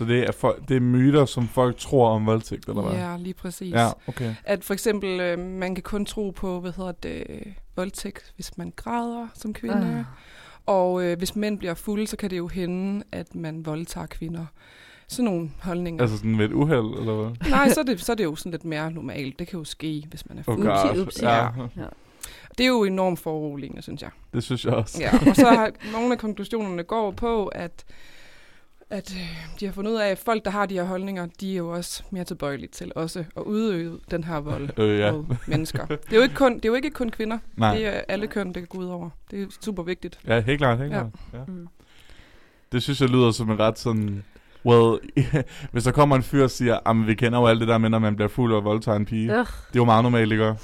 Så 0.00 0.06
det 0.06 0.18
er, 0.28 0.32
for, 0.32 0.56
det 0.68 0.76
er 0.76 0.80
myter, 0.80 1.24
som 1.24 1.48
folk 1.48 1.76
tror 1.76 2.08
om 2.08 2.26
voldtægt, 2.26 2.68
eller 2.68 2.82
hvad? 2.82 2.92
Ja, 2.92 3.16
lige 3.16 3.34
præcis. 3.34 3.72
Ja, 3.72 3.88
okay. 4.06 4.34
At 4.44 4.64
for 4.64 4.72
eksempel, 4.74 5.20
øh, 5.20 5.38
man 5.38 5.74
kan 5.74 5.82
kun 5.82 6.04
tro 6.04 6.30
på, 6.30 6.60
hvad 6.60 6.72
hedder 6.76 6.92
det, 6.92 7.24
voldtægt, 7.76 8.32
hvis 8.34 8.58
man 8.58 8.72
græder 8.76 9.28
som 9.34 9.54
kvinde. 9.54 9.98
Ah. 9.98 10.04
Og 10.66 11.04
øh, 11.04 11.18
hvis 11.18 11.36
mænd 11.36 11.58
bliver 11.58 11.74
fulde, 11.74 12.06
så 12.06 12.16
kan 12.16 12.30
det 12.30 12.38
jo 12.38 12.48
hende, 12.48 13.04
at 13.12 13.34
man 13.34 13.66
voldtager 13.66 14.06
kvinder. 14.06 14.46
Sådan 15.08 15.24
nogle 15.24 15.50
holdninger. 15.62 16.02
Altså 16.02 16.16
sådan 16.16 16.38
ved 16.38 16.44
et 16.44 16.52
uheld, 16.52 16.98
eller 16.98 17.14
hvad? 17.14 17.50
Nej, 17.50 17.68
så 17.68 17.80
er, 17.80 17.84
det, 17.84 18.00
så 18.00 18.12
er 18.12 18.16
det 18.16 18.24
jo 18.24 18.34
sådan 18.36 18.52
lidt 18.52 18.64
mere 18.64 18.90
normalt. 18.90 19.38
Det 19.38 19.48
kan 19.48 19.58
jo 19.58 19.64
ske, 19.64 20.06
hvis 20.10 20.28
man 20.28 20.38
er 20.38 20.42
Oh 20.46 20.54
fuld. 20.56 20.68
Upsi, 20.68 20.86
God. 20.98 20.98
upsi. 21.06 21.24
Ja, 21.24 21.48
Det 22.58 22.64
er 22.64 22.68
jo 22.68 22.84
enormt 22.84 23.18
foruroligende, 23.18 23.82
synes 23.82 24.02
jeg. 24.02 24.10
det 24.34 24.42
synes 24.42 24.64
jeg 24.64 24.74
også. 24.74 25.02
Ja, 25.02 25.10
og 25.30 25.36
så 25.36 25.46
har 25.46 25.70
nogle 25.92 26.12
af 26.12 26.18
konklusionerne 26.18 26.82
går 26.82 27.10
på, 27.10 27.46
at, 27.46 27.84
at 28.90 29.14
øh, 29.14 29.50
de 29.60 29.64
har 29.66 29.72
fundet 29.72 29.92
ud 29.92 29.96
af, 29.96 30.08
at 30.08 30.18
folk, 30.18 30.44
der 30.44 30.50
har 30.50 30.66
de 30.66 30.74
her 30.74 30.84
holdninger, 30.84 31.26
de 31.40 31.52
er 31.52 31.56
jo 31.56 31.68
også 31.70 32.02
mere 32.10 32.24
tilbøjelige 32.24 32.68
til 32.68 32.92
også 32.94 33.24
at 33.36 33.42
udøve 33.42 34.00
den 34.10 34.24
her 34.24 34.36
vold 34.40 34.70
Øh, 34.78 34.98
ja. 34.98 35.12
mod 35.12 35.24
mennesker. 35.46 35.86
Det 35.86 35.98
er, 36.12 36.16
jo 36.16 36.22
ikke 36.22 36.34
kun, 36.34 36.54
det 36.54 36.64
er 36.64 36.68
jo 36.68 36.74
ikke 36.74 36.90
kun 36.90 37.10
kvinder. 37.10 37.38
Nej. 37.56 37.74
Det 37.76 37.86
er 37.86 38.00
alle 38.08 38.26
køn, 38.26 38.46
det 38.46 38.54
kan 38.54 38.66
gå 38.66 38.78
ud 38.78 38.86
over. 38.86 39.10
Det 39.30 39.42
er 39.42 39.46
super 39.64 39.82
vigtigt. 39.82 40.18
Ja, 40.26 40.40
helt 40.40 40.58
klart, 40.58 40.78
helt 40.78 40.92
Ja. 40.92 40.98
klart. 40.98 41.12
Ja. 41.32 41.38
Mm. 41.52 41.68
Det 42.72 42.82
synes 42.82 43.00
jeg 43.00 43.08
lyder 43.08 43.30
som 43.30 43.50
en 43.50 43.58
ret 43.58 43.78
sådan... 43.78 44.24
Well, 44.66 44.98
hvis 45.72 45.84
der 45.84 45.90
kommer 45.92 46.16
en 46.16 46.22
fyr 46.22 46.44
og 46.44 46.50
siger, 46.50 46.78
at 46.90 47.06
vi 47.06 47.14
kender 47.14 47.38
jo 47.38 47.46
alt 47.46 47.60
det 47.60 47.68
der 47.68 47.78
med, 47.78 47.90
når 47.90 47.98
man 47.98 48.16
bliver 48.16 48.28
fuld 48.28 48.54
og 48.54 48.64
voldtager 48.64 48.96
en 48.96 49.06
pige. 49.06 49.30
Ugh. 49.30 49.36
Det 49.38 49.44
er 49.44 49.76
jo 49.76 49.84
meget 49.84 50.02
normalt, 50.04 50.32
ikke? 50.32 50.54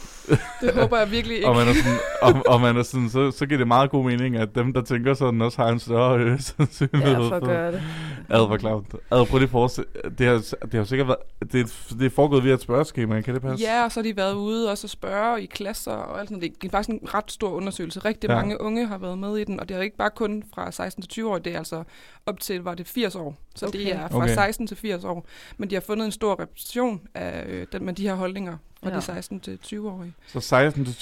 Det 0.60 0.74
håber 0.74 0.98
jeg 0.98 1.10
virkelig 1.10 1.36
ikke. 1.36 1.48
Og 1.48 1.56
man 1.56 1.68
er 1.68 1.72
sådan, 1.74 1.98
og, 2.22 2.52
og 2.54 2.60
man 2.60 2.76
er 2.76 2.82
sådan 2.82 3.08
så, 3.10 3.30
så 3.30 3.46
giver 3.46 3.58
det 3.58 3.66
meget 3.68 3.90
god 3.90 4.04
mening, 4.04 4.36
at 4.36 4.54
dem, 4.54 4.72
der 4.72 4.82
tænker 4.82 5.14
sådan, 5.14 5.42
også 5.42 5.62
har 5.62 5.68
en 5.68 5.78
større 5.78 6.18
øh, 6.18 6.40
sandsynlighed 6.56 7.12
Ja, 7.12 7.18
for 7.28 7.34
at 7.36 7.42
gøre 7.42 7.72
det. 7.72 7.82
Ad, 8.30 8.46
hvor 8.46 8.56
klamt. 8.56 8.94
Ad, 9.10 9.26
prøv 9.26 9.38
lige 9.38 9.48
forestille. 9.48 9.88
Det 10.18 10.26
har, 10.26 10.54
det 10.62 10.74
har 10.74 10.84
sikkert 10.84 11.08
været... 11.08 11.52
Det, 11.52 11.60
er- 11.60 11.94
det 11.98 12.06
er 12.06 12.10
foregået 12.10 12.44
via 12.44 12.54
et 12.54 12.60
spørgeskema, 12.60 13.20
kan 13.20 13.34
det 13.34 13.42
passe? 13.42 13.64
Ja, 13.64 13.84
og 13.84 13.92
så 13.92 14.00
har 14.00 14.02
de 14.02 14.16
været 14.16 14.34
ude 14.34 14.70
og 14.70 14.78
så 14.78 14.88
spørge 14.88 15.42
i 15.42 15.46
klasser 15.46 15.92
og 15.92 16.20
alt 16.20 16.28
sådan. 16.28 16.42
Det 16.42 16.64
er 16.64 16.70
faktisk 16.70 16.88
en 17.02 17.14
ret 17.14 17.32
stor 17.32 17.48
undersøgelse. 17.50 18.00
Rigtig 18.00 18.30
ja. 18.30 18.34
mange 18.34 18.60
unge 18.60 18.86
har 18.86 18.98
været 18.98 19.18
med 19.18 19.36
i 19.36 19.44
den, 19.44 19.60
og 19.60 19.68
det 19.68 19.76
er 19.76 19.80
ikke 19.80 19.96
bare 19.96 20.10
kun 20.16 20.42
fra 20.54 20.70
16 20.72 21.02
til 21.02 21.08
20 21.08 21.30
år, 21.30 21.38
det 21.38 21.54
er 21.54 21.58
altså 21.58 21.82
op 22.26 22.40
til, 22.40 22.62
var 22.62 22.74
det 22.74 22.86
80 22.86 23.14
år. 23.14 23.36
Så 23.54 23.66
okay. 23.66 23.78
det 23.78 23.94
er 23.94 24.08
fra 24.08 24.16
Okay. 24.16 24.24
okay. 24.26 24.34
16 24.34 24.66
til 24.66 24.76
80 24.76 25.04
år. 25.04 25.26
Men 25.56 25.70
de 25.70 25.74
har 25.74 25.80
fundet 25.86 26.06
en 26.06 26.12
stor 26.12 26.40
repræsentation 26.40 27.00
af 27.14 27.44
øh, 27.48 27.66
den, 27.72 27.84
med 27.84 27.92
de 27.94 28.02
her 28.02 28.14
holdninger 28.14 28.56
fra 28.82 28.90
Ja. 28.90 28.96
de 28.96 29.02
16 29.02 29.40
til 29.40 29.58
20-årige. 29.66 30.12
Så 30.26 30.38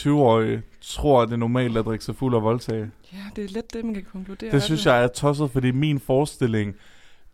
16-20-årige 0.06 0.62
tror, 0.80 1.22
at 1.22 1.28
det 1.28 1.32
er 1.34 1.38
normalt 1.38 1.76
at 1.76 1.84
drikke 1.84 2.04
sig 2.04 2.16
fuld 2.16 2.34
og 2.34 2.42
voldtage. 2.42 2.90
Ja, 3.12 3.18
det 3.36 3.44
er 3.44 3.48
let 3.48 3.72
det, 3.72 3.84
man 3.84 3.94
kan 3.94 4.06
konkludere. 4.12 4.50
Det 4.50 4.62
synes 4.62 4.86
jeg 4.86 5.02
er 5.04 5.08
tosset, 5.08 5.50
fordi 5.50 5.70
min 5.70 6.00
forestilling... 6.00 6.74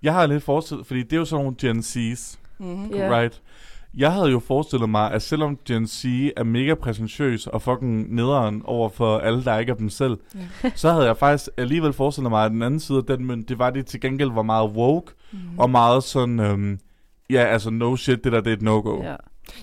Jeg 0.02 0.12
har 0.14 0.26
lidt 0.26 0.42
forestillet, 0.42 0.86
fordi 0.86 1.02
det 1.02 1.12
er 1.12 1.16
jo 1.16 1.24
sådan 1.24 1.44
nogle 1.44 1.56
Gen 1.60 1.78
Z's, 1.78 2.36
Mm-hmm. 2.58 2.90
Right? 2.92 3.42
Jeg 3.96 4.12
havde 4.12 4.30
jo 4.30 4.38
forestillet 4.38 4.88
mig, 4.88 5.12
at 5.12 5.22
selvom 5.22 5.58
Gen 5.66 5.86
Z 5.86 6.04
er 6.36 6.44
mega 6.44 6.74
præsentøs 6.74 7.46
og 7.46 7.62
fucking 7.62 8.14
nederen 8.14 8.62
over 8.64 8.88
for 8.88 9.18
alle, 9.18 9.44
der 9.44 9.58
ikke 9.58 9.72
er 9.72 9.76
dem 9.76 9.88
selv, 9.88 10.18
Ja. 10.64 10.70
så 10.74 10.90
havde 10.92 11.06
jeg 11.06 11.16
faktisk 11.16 11.50
alligevel 11.56 11.92
forestillet 11.92 12.30
mig, 12.30 12.44
at 12.44 12.50
den 12.50 12.62
anden 12.62 12.80
side 12.80 12.98
af 12.98 13.04
den 13.04 13.24
mønt, 13.26 13.48
det 13.48 13.58
var, 13.58 13.66
at 13.66 13.74
de 13.74 13.82
til 13.82 14.00
gengæld 14.00 14.30
var 14.32 14.42
meget 14.42 14.70
woke, 14.70 15.12
Mm. 15.32 15.38
og 15.58 15.70
meget 15.70 16.04
sådan, 16.04 16.40
øhm, 16.40 16.78
ja, 17.30 17.44
altså 17.44 17.70
no 17.70 17.96
shit, 17.96 18.24
det 18.24 18.32
der, 18.32 18.40
det 18.40 18.50
er 18.52 18.56
et 18.56 18.62
no-go. 18.62 19.02
Ja. 19.02 19.10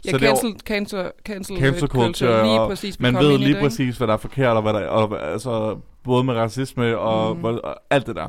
Ja, 0.05 0.11
så 0.11 0.17
det 0.17 0.23
er 0.23 0.27
cancel, 0.35 0.55
cancel, 0.65 1.11
cancel, 1.25 1.57
Cancel 1.59 1.87
culture, 1.87 2.43
lige 2.43 2.59
og 2.61 2.69
præcis. 2.69 2.99
Man 2.99 3.15
ved 3.15 3.37
lige 3.37 3.53
det, 3.53 3.61
præcis, 3.61 3.97
hvad 3.97 4.07
der 4.07 4.13
er 4.13 4.17
forkert, 4.17 4.55
og 4.55 4.61
hvad 4.61 4.73
der 4.73 4.87
og, 4.87 5.31
altså, 5.31 5.77
både 6.03 6.23
med 6.23 6.33
racisme 6.33 6.97
og, 6.97 7.35
Mm. 7.35 7.39
mm. 7.39 7.45
og 7.45 7.75
alt 7.89 8.07
det 8.07 8.15
der. 8.15 8.27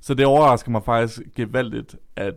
Så 0.00 0.14
det 0.14 0.26
overrasker 0.26 0.70
mig 0.70 0.82
faktisk 0.84 1.20
gevaldigt, 1.36 1.96
at 2.16 2.34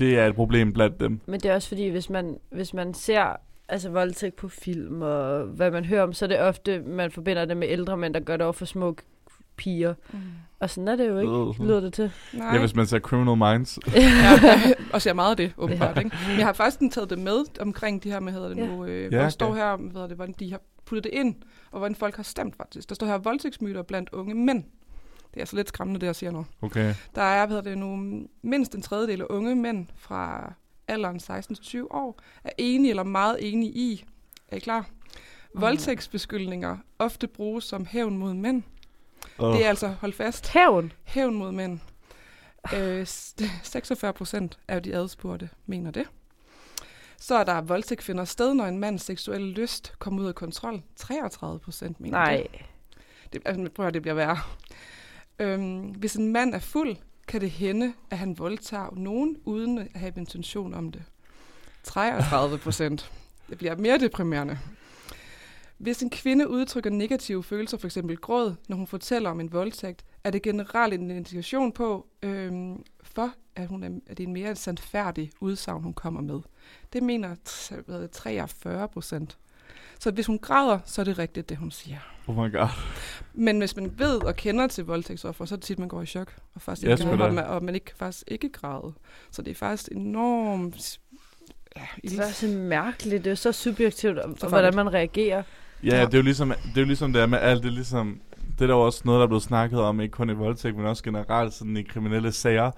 det 0.00 0.18
er 0.18 0.26
et 0.26 0.34
problem 0.34 0.72
blandt 0.72 1.00
dem. 1.00 1.20
Men 1.26 1.40
det 1.40 1.50
er 1.50 1.54
også 1.54 1.68
fordi, 1.68 1.88
hvis 1.88 2.10
man, 2.10 2.36
hvis 2.50 2.74
man 2.74 2.94
ser 2.94 3.36
altså 3.68 3.90
voldtægt 3.90 4.36
på 4.36 4.48
film, 4.48 5.02
og 5.02 5.44
hvad 5.44 5.70
man 5.70 5.84
hører 5.84 6.02
om, 6.02 6.12
så 6.12 6.24
er 6.24 6.28
det 6.28 6.40
ofte, 6.40 6.80
man 6.82 7.10
forbinder 7.10 7.44
det 7.44 7.56
med 7.56 7.68
ældre 7.70 7.96
mænd, 7.96 8.14
der 8.14 8.20
gør 8.20 8.36
det 8.36 8.44
over 8.44 8.52
for 8.52 8.64
små 8.64 8.96
piger. 9.56 9.94
Mm. 10.12 10.18
Og 10.60 10.70
sådan 10.70 10.88
er 10.88 10.96
det 10.96 11.08
jo 11.08 11.18
ikke, 11.18 11.32
Øh. 11.62 11.68
lyder 11.68 11.80
det 11.80 11.92
til. 11.92 12.12
Nej. 12.32 12.54
Ja, 12.54 12.60
hvis 12.60 12.74
man 12.74 12.86
ser 12.86 12.98
Criminal 12.98 13.36
Minds. 13.36 13.78
ja, 13.96 14.02
og 14.92 15.02
ser 15.02 15.12
meget 15.12 15.30
af 15.30 15.36
det, 15.36 15.52
åbenbart. 15.58 15.96
Ja. 15.96 16.00
Ikke? 16.02 16.16
Men 16.28 16.36
jeg 16.38 16.46
har 16.46 16.52
faktisk 16.52 16.92
taget 16.92 17.10
det 17.10 17.18
med 17.18 17.60
omkring 17.60 18.02
de 18.04 18.10
her 18.10 18.20
med, 18.20 18.32
hedder 18.32 18.48
det 18.48 18.56
Ja. 18.56 18.66
nu, 18.66 18.84
øh, 18.84 19.12
Ja, 19.12 19.16
ja, 19.18 19.22
der 19.22 19.28
står 19.28 19.46
okay. 19.46 19.58
her, 19.60 19.76
hvad 19.76 19.92
hedder 19.92 20.06
det, 20.06 20.16
hvordan 20.16 20.34
de 20.40 20.50
har 20.50 20.60
puttet 20.86 21.04
det 21.04 21.18
ind, 21.18 21.34
og 21.70 21.78
hvordan 21.78 21.94
folk 21.94 22.16
har 22.16 22.22
stemt 22.22 22.56
faktisk. 22.56 22.88
Der 22.88 22.94
står 22.94 23.06
her 23.06 23.18
voldtægtsmyter 23.18 23.82
blandt 23.82 24.10
unge 24.12 24.34
mænd. 24.34 24.64
Det 25.30 25.36
er 25.36 25.40
altså 25.40 25.56
lidt 25.56 25.68
skræmmende, 25.68 26.00
det 26.00 26.06
jeg 26.06 26.16
siger 26.16 26.30
nu. 26.30 26.46
Okay. 26.62 26.94
Der 27.14 27.22
er, 27.22 27.46
hvad 27.46 27.62
det 27.62 27.78
nu, 27.78 27.96
mindst 28.42 28.74
en 28.74 28.82
tredjedel 28.82 29.20
af 29.20 29.26
unge 29.30 29.54
mænd 29.56 29.86
fra 29.96 30.52
alderen 30.88 31.16
16-20 31.16 31.78
år, 31.90 32.18
er 32.44 32.50
enige 32.58 32.90
eller 32.90 33.02
meget 33.02 33.52
enige 33.52 33.72
i, 33.72 34.04
er 34.48 34.56
I 34.56 34.58
klar? 34.58 34.86
Voldtægtsbeskyldninger 35.54 36.76
ofte 36.98 37.26
bruges 37.26 37.64
som 37.64 37.86
hævn 37.86 38.18
mod 38.18 38.34
mænd. 38.34 38.62
Oh. 39.38 39.54
Det 39.56 39.64
er 39.64 39.68
altså, 39.68 39.88
hold 39.88 40.12
fast, 40.12 40.48
Hævn. 40.48 40.92
hævn 41.04 41.34
mod 41.34 41.52
mænd. 41.52 41.78
Øh, 42.74 43.06
s- 43.06 43.34
46 43.62 44.12
procent 44.12 44.58
af 44.68 44.82
de 44.82 44.94
adspurgte 44.94 45.48
mener 45.66 45.90
det. 45.90 46.04
Så 47.16 47.34
er 47.34 47.44
der 47.44 47.60
voldtægt 47.60 48.02
finder 48.02 48.24
sted, 48.24 48.54
når 48.54 48.66
en 48.66 48.78
mands 48.78 49.02
seksuelle 49.02 49.50
lyst 49.52 49.94
kommer 49.98 50.22
ud 50.22 50.28
af 50.28 50.34
kontrol. 50.34 50.82
33 50.96 51.58
procent 51.58 52.00
mener 52.00 52.18
Nej. 52.18 52.36
det. 52.52 52.62
det. 53.32 53.42
Altså, 53.44 53.68
prøv 53.74 53.86
at 53.86 53.94
det 53.94 54.02
bliver 54.02 54.14
værre. 54.14 54.38
Øhm, 55.40 55.80
hvis 55.80 56.16
en 56.16 56.32
mand 56.32 56.54
er 56.54 56.58
fuld, 56.58 56.96
kan 57.28 57.40
det 57.40 57.50
hende, 57.50 57.92
at 58.10 58.18
han 58.18 58.38
voldtager 58.38 58.94
nogen, 58.96 59.36
uden 59.44 59.78
at 59.78 59.88
have 59.94 60.12
intention 60.16 60.74
om 60.74 60.92
det. 60.92 61.02
33 61.82 62.58
procent. 62.58 63.12
Det 63.50 63.58
bliver 63.58 63.76
mere 63.76 63.98
deprimerende. 63.98 64.58
Hvis 65.78 66.02
en 66.02 66.10
kvinde 66.10 66.48
udtrykker 66.48 66.90
negative 66.90 67.44
følelser, 67.44 67.78
f.eks. 67.78 67.98
gråd, 68.20 68.54
når 68.68 68.76
hun 68.76 68.86
fortæller 68.86 69.30
om 69.30 69.40
en 69.40 69.52
voldtægt, 69.52 70.04
er 70.24 70.30
det 70.30 70.42
generelt 70.42 70.94
en 70.94 71.10
indikation 71.10 71.72
på, 71.72 72.06
øhm, 72.22 72.84
for 73.02 73.30
at, 73.56 73.66
hun 73.66 73.82
er, 73.82 73.90
at 74.06 74.18
det 74.18 74.24
er 74.24 74.26
en 74.26 74.32
mere 74.32 74.56
sandfærdig 74.56 75.30
udsagn, 75.40 75.82
hun 75.82 75.94
kommer 75.94 76.20
med. 76.20 76.40
Det 76.92 77.02
mener 77.02 77.34
43 78.12 78.88
procent. 78.88 79.38
Så 79.98 80.10
hvis 80.10 80.26
hun 80.26 80.38
græder, 80.38 80.78
så 80.84 81.00
er 81.00 81.04
det 81.04 81.18
rigtigt, 81.18 81.48
det 81.48 81.56
hun 81.56 81.70
siger. 81.70 81.96
oh 82.26 82.36
my 82.36 82.52
god. 82.52 82.68
Men 83.34 83.58
hvis 83.58 83.76
man 83.76 83.92
ved 83.98 84.24
og 84.24 84.36
kender 84.36 84.66
til 84.66 84.84
voldtægtsoffer, 84.84 85.44
så 85.44 85.54
er 85.54 85.56
det 85.56 85.64
tit, 85.64 85.78
man 85.78 85.88
går 85.88 86.02
i 86.02 86.06
chok, 86.06 86.34
og, 86.54 86.62
faktisk 86.62 86.86
Ja, 86.86 86.92
ikke, 86.92 87.10
og, 87.10 87.34
man, 87.34 87.44
og 87.44 87.64
man 87.64 87.74
ikke, 87.74 87.92
faktisk 87.96 88.24
ikke 88.28 88.48
græde. 88.48 88.92
Så 89.30 89.42
det 89.42 89.50
er 89.50 89.54
faktisk 89.54 89.88
enormt... 89.92 90.98
Ja, 91.76 91.82
Det 92.02 92.18
er 92.18 92.28
så 92.32 92.46
mærkeligt. 92.46 93.24
Det 93.24 93.30
er 93.30 93.34
så 93.34 93.52
subjektivt, 93.52 94.18
Så 94.40 94.48
hvordan 94.48 94.74
man 94.74 94.92
reagerer. 94.92 95.42
Ja, 95.84 95.96
Ja. 95.96 96.04
det 96.06 96.14
er 96.14 96.18
jo 96.18 96.22
ligesom 96.24 96.48
det, 96.48 96.76
er 96.76 96.80
jo 96.80 96.86
ligesom 96.86 97.12
det 97.12 97.22
er 97.22 97.26
med 97.26 97.38
alt. 97.38 97.62
Det 97.62 97.68
er 97.68 97.72
ligesom, 97.72 98.20
det 98.58 98.62
er 98.62 98.66
der 98.66 98.74
jo 98.74 98.80
også 98.80 99.02
noget, 99.04 99.18
der 99.18 99.22
er 99.22 99.28
blevet 99.28 99.42
snakket 99.42 99.80
om, 99.80 100.00
ikke 100.00 100.12
kun 100.12 100.30
i 100.30 100.32
voldtægt, 100.32 100.76
men 100.76 100.86
også 100.86 101.02
generelt 101.02 101.54
sådan 101.54 101.76
i 101.76 101.82
kriminelle 101.82 102.32
sager. 102.32 102.70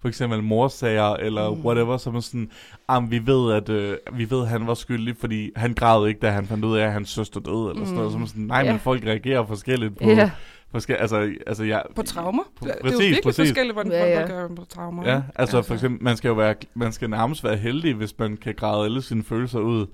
For 0.00 0.08
eksempel 0.08 0.42
morsager 0.42 1.14
eller 1.14 1.50
Mm. 1.50 1.56
mm. 1.56 1.64
whatever, 1.64 1.96
som 1.96 2.16
er 2.16 2.20
sådan, 2.20 2.50
ah, 2.88 3.10
vi 3.10 3.26
ved, 3.26 3.52
at 3.52 3.68
øh, 3.68 3.96
vi 4.12 4.30
ved, 4.30 4.42
at 4.42 4.48
han 4.48 4.66
var 4.66 4.74
skyldig, 4.74 5.16
fordi 5.20 5.50
han 5.56 5.74
græd 5.74 6.06
ikke, 6.08 6.20
da 6.20 6.30
han 6.30 6.46
fandt 6.46 6.64
ud 6.64 6.76
af, 6.78 6.84
at 6.86 6.92
hans 6.92 7.08
søster 7.08 7.40
døde, 7.40 7.70
eller 7.70 7.84
sådan 7.84 7.94
noget. 7.94 8.08
Mm. 8.08 8.12
Som 8.12 8.22
er 8.22 8.26
sådan, 8.26 8.42
nej, 8.42 8.60
Ja. 8.60 8.70
men 8.72 8.80
folk 8.80 9.06
reagerer 9.06 9.46
forskelligt 9.46 9.98
på, 9.98 10.08
Ja. 10.08 10.30
forskel, 10.70 10.96
altså, 10.96 11.30
altså, 11.46 11.64
jeg, 11.64 11.82
På 11.96 12.02
traumer. 12.02 12.42
På- 12.58 12.64
det 12.66 12.70
er 12.70 12.74
jo 12.76 12.82
præcis, 12.82 13.00
virkelig 13.00 13.22
præcis. 13.22 13.48
forskelligt, 13.48 13.74
hvordan 13.74 13.92
Ja, 13.92 14.00
folk 14.02 14.10
ja. 14.30 14.34
reagerer 14.34 14.54
på 14.56 14.64
traumer. 14.64 15.08
Ja, 15.08 15.16
ikke? 15.16 15.28
altså 15.34 15.62
for 15.62 15.74
eksempel, 15.74 16.02
man 16.04 16.16
skal 16.16 16.28
jo 16.28 16.34
være, 16.34 16.54
man 16.74 16.92
skal 16.92 17.10
nærmest 17.10 17.44
være 17.44 17.56
heldig, 17.56 17.94
hvis 17.94 18.18
man 18.18 18.36
kan 18.36 18.54
græde 18.54 18.84
alle 18.84 19.02
sine 19.02 19.24
følelser 19.24 19.58
ud. 19.58 19.86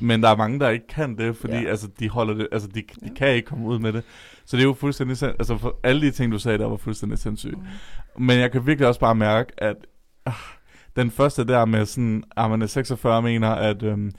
Men 0.00 0.22
der 0.22 0.28
er 0.28 0.36
mange, 0.36 0.60
der 0.60 0.68
ikke 0.68 0.86
kan 0.86 1.18
det, 1.18 1.36
fordi 1.36 1.52
Ja. 1.54 1.68
altså, 1.68 1.88
de 2.00 2.08
holder 2.08 2.34
det, 2.34 2.48
altså, 2.52 2.68
de, 2.68 2.80
de 2.80 2.84
Ja. 3.02 3.08
kan 3.16 3.28
ikke 3.28 3.46
komme 3.46 3.66
ud 3.66 3.78
med 3.78 3.92
det. 3.92 4.02
Så 4.44 4.56
det 4.56 4.62
er 4.62 4.66
jo 4.66 4.72
fuldstændig, 4.74 5.16
sind- 5.16 5.34
altså 5.38 5.58
for 5.58 5.76
alle 5.82 6.00
de 6.02 6.10
ting, 6.10 6.32
du 6.32 6.38
sagde, 6.38 6.58
der 6.58 6.66
var 6.68 6.76
fuldstændig 6.76 7.18
sindssygt. 7.18 7.58
Mm. 8.16 8.24
Men 8.24 8.38
jeg 8.38 8.52
kan 8.52 8.66
virkelig 8.66 8.88
også 8.88 9.00
bare 9.00 9.14
mærke, 9.14 9.52
at 9.58 9.76
ah, 10.26 10.32
den 10.96 11.10
første 11.10 11.44
der 11.44 11.64
med 11.64 11.86
sådan, 11.86 12.24
at 12.36 12.50
man 12.50 12.62
er 12.62 12.66
46 12.66 13.22
mener, 13.22 13.48
at, 13.50 13.82
øhm, 13.82 14.12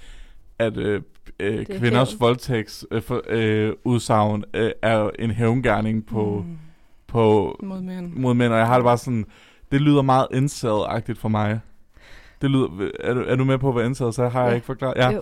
at 0.60 0.78
øh, 0.78 1.02
øh, 1.40 1.60
er 1.70 1.78
kvinders 1.80 2.10
hævn. 2.12 2.20
voldtægts 2.20 2.86
øh, 2.92 3.02
for, 3.02 3.22
øh, 3.30 3.74
udsagn 3.84 4.44
øh, 4.54 4.72
er 4.82 5.10
en 5.20 5.32
hævngærning 5.32 6.06
på, 6.06 6.44
Mm. 6.48 6.58
på 7.08 7.56
Mod 7.64 7.82
mænd. 7.82 8.14
mod 8.14 8.34
mænd, 8.34 8.54
og 8.54 8.60
jeg 8.60 8.68
har 8.68 8.76
det 8.76 8.84
bare 8.84 8.98
sådan, 8.98 9.26
det 9.72 9.82
lyder 9.82 10.02
meget 10.02 10.28
incel-agtigt 10.34 11.20
for 11.20 11.30
mig. 11.30 11.60
Det 12.42 12.52
lyder, 12.52 12.90
er, 13.00 13.14
du, 13.14 13.24
er 13.28 13.36
du 13.36 13.44
med 13.44 13.58
på, 13.58 13.72
hvad 13.72 13.84
antaget 13.84 14.16
så 14.16 14.30
har 14.30 14.42
jeg 14.42 14.50
Ja. 14.50 14.56
ikke 14.56 14.66
forklaret? 14.66 14.98
Ja. 14.98 15.10
Jo. 15.10 15.22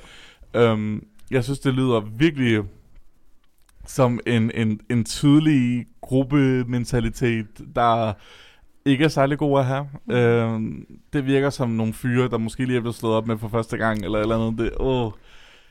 Øhm, 0.53 1.07
jeg 1.31 1.43
synes, 1.43 1.59
det 1.59 1.73
lyder 1.73 1.99
virkelig 1.99 2.63
som 3.85 4.19
en, 4.27 4.51
en, 4.55 4.79
en 4.89 5.05
tydelig 5.05 5.85
gruppementalitet, 6.01 7.47
der 7.75 8.13
ikke 8.85 9.03
er 9.03 9.07
særlig 9.07 9.37
god 9.37 9.59
at 9.59 9.65
have. 9.65 9.89
Mm. 10.05 10.13
Øhm, 10.13 10.85
det 11.13 11.25
virker 11.25 11.49
som 11.49 11.69
nogle 11.69 11.93
fyre, 11.93 12.29
der 12.29 12.37
måske 12.37 12.65
lige 12.65 12.77
er 12.77 12.81
blevet 12.81 12.95
slået 12.95 13.15
op 13.15 13.27
med 13.27 13.37
for 13.37 13.47
første 13.47 13.77
gang, 13.77 14.05
eller 14.05 14.19
eller 14.19 14.35
andet. 14.35 14.59
Det, 14.59 14.71
åh. 14.79 15.11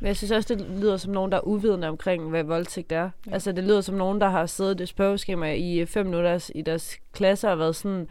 Men 0.00 0.06
jeg 0.06 0.16
synes 0.16 0.30
også, 0.30 0.54
det 0.54 0.66
lyder 0.80 0.96
som 0.96 1.12
nogen, 1.12 1.32
der 1.32 1.38
er 1.38 1.46
uvidende 1.46 1.88
omkring, 1.88 2.30
hvad 2.30 2.44
voldtægt 2.44 2.92
er. 2.92 3.10
Ja. 3.26 3.32
Altså, 3.32 3.52
det 3.52 3.64
lyder 3.64 3.80
som 3.80 3.94
nogen, 3.94 4.20
der 4.20 4.28
har 4.28 4.46
siddet 4.46 4.80
i 4.80 4.82
et 4.82 4.88
spørgeskema 4.88 5.52
i 5.52 5.86
fem 5.86 6.06
minutter 6.06 6.50
i 6.54 6.62
deres 6.62 6.96
klasse 7.12 7.48
og 7.48 7.58
været 7.58 7.76
sådan, 7.76 8.06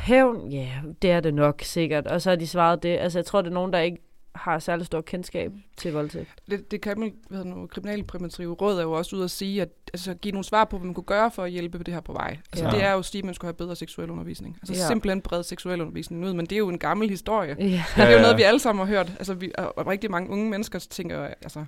hævn, 0.00 0.52
ja, 0.52 0.56
yeah, 0.56 0.84
det 1.02 1.10
er 1.10 1.20
det 1.20 1.34
nok 1.34 1.62
sikkert. 1.62 2.06
Og 2.06 2.22
så 2.22 2.30
har 2.30 2.36
de 2.36 2.46
svaret 2.46 2.82
det. 2.82 2.98
Altså, 2.98 3.18
jeg 3.18 3.26
tror, 3.26 3.42
det 3.42 3.48
er 3.48 3.54
nogen, 3.54 3.72
der 3.72 3.78
ikke 3.78 4.02
har 4.36 4.58
særlig 4.58 4.86
stor 4.86 5.00
kendskab 5.00 5.52
til 5.76 5.92
voldtægt. 5.92 6.28
Det, 6.50 6.70
det 6.70 6.80
kan 6.80 7.00
man, 7.00 7.14
hvad 7.28 7.44
nu, 7.44 7.66
kriminalpræventive 7.66 8.52
råd 8.54 8.78
er 8.78 8.82
jo 8.82 8.92
også 8.92 9.16
ude 9.16 9.24
at 9.24 9.30
sige, 9.30 9.62
at 9.62 9.68
altså, 9.92 10.14
give 10.14 10.32
nogle 10.32 10.44
svar 10.44 10.64
på, 10.64 10.78
hvad 10.78 10.84
man 10.86 10.94
kunne 10.94 11.04
gøre 11.04 11.30
for 11.30 11.42
at 11.44 11.50
hjælpe 11.50 11.78
det 11.78 11.94
her 11.94 12.00
på 12.00 12.12
vej. 12.12 12.36
Altså, 12.52 12.64
Ja. 12.64 12.70
Det 12.70 12.82
er 12.82 12.92
jo 12.92 12.98
at 12.98 13.04
sige, 13.04 13.18
at 13.18 13.24
man 13.24 13.34
skulle 13.34 13.46
have 13.48 13.54
bedre 13.54 13.76
seksuel 13.76 14.10
undervisning. 14.10 14.56
Altså 14.62 14.74
Ja. 14.82 14.86
simpelthen 14.86 15.20
brede 15.20 15.44
seksuel 15.44 15.80
undervisning 15.80 16.24
ud, 16.24 16.32
men 16.34 16.46
det 16.46 16.52
er 16.52 16.58
jo 16.58 16.68
en 16.68 16.78
gammel 16.78 17.10
historie. 17.10 17.56
Ja. 17.58 17.64
Ja, 17.64 17.84
Ja, 17.96 18.02
det 18.06 18.10
er 18.12 18.16
jo 18.16 18.20
noget, 18.22 18.36
vi 18.36 18.42
alle 18.42 18.60
sammen 18.60 18.86
har 18.86 18.94
hørt. 18.94 19.08
Altså, 19.18 19.34
vi, 19.34 19.52
og 19.58 19.78
og 19.78 19.86
rigtig 19.86 20.10
mange 20.10 20.30
unge 20.30 20.50
mennesker 20.50 20.78
tænker, 20.78 21.20
altså, 21.24 21.64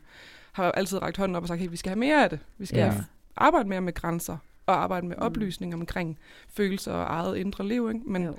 har 0.52 0.70
altid 0.72 1.02
rækket 1.02 1.16
hånden 1.18 1.36
op 1.36 1.42
og 1.42 1.48
sagt, 1.48 1.60
hey, 1.60 1.68
vi 1.70 1.76
skal 1.76 1.90
have 1.90 1.98
mere 1.98 2.22
af 2.24 2.30
det. 2.30 2.38
Vi 2.58 2.66
skal 2.66 2.78
Ja. 2.78 2.86
ja. 2.86 2.92
arbejde 3.36 3.68
mere 3.68 3.80
med 3.80 3.94
grænser 3.94 4.36
og 4.66 4.82
arbejde 4.82 5.06
med 5.06 5.16
Mm. 5.16 5.22
oplysning 5.22 5.74
omkring 5.74 6.18
følelser 6.52 6.92
og 6.92 7.02
eget 7.16 7.36
indre 7.36 7.68
liv. 7.68 7.90
Ikke? 7.94 8.00
Men 8.10 8.24
Jo. 8.24 8.34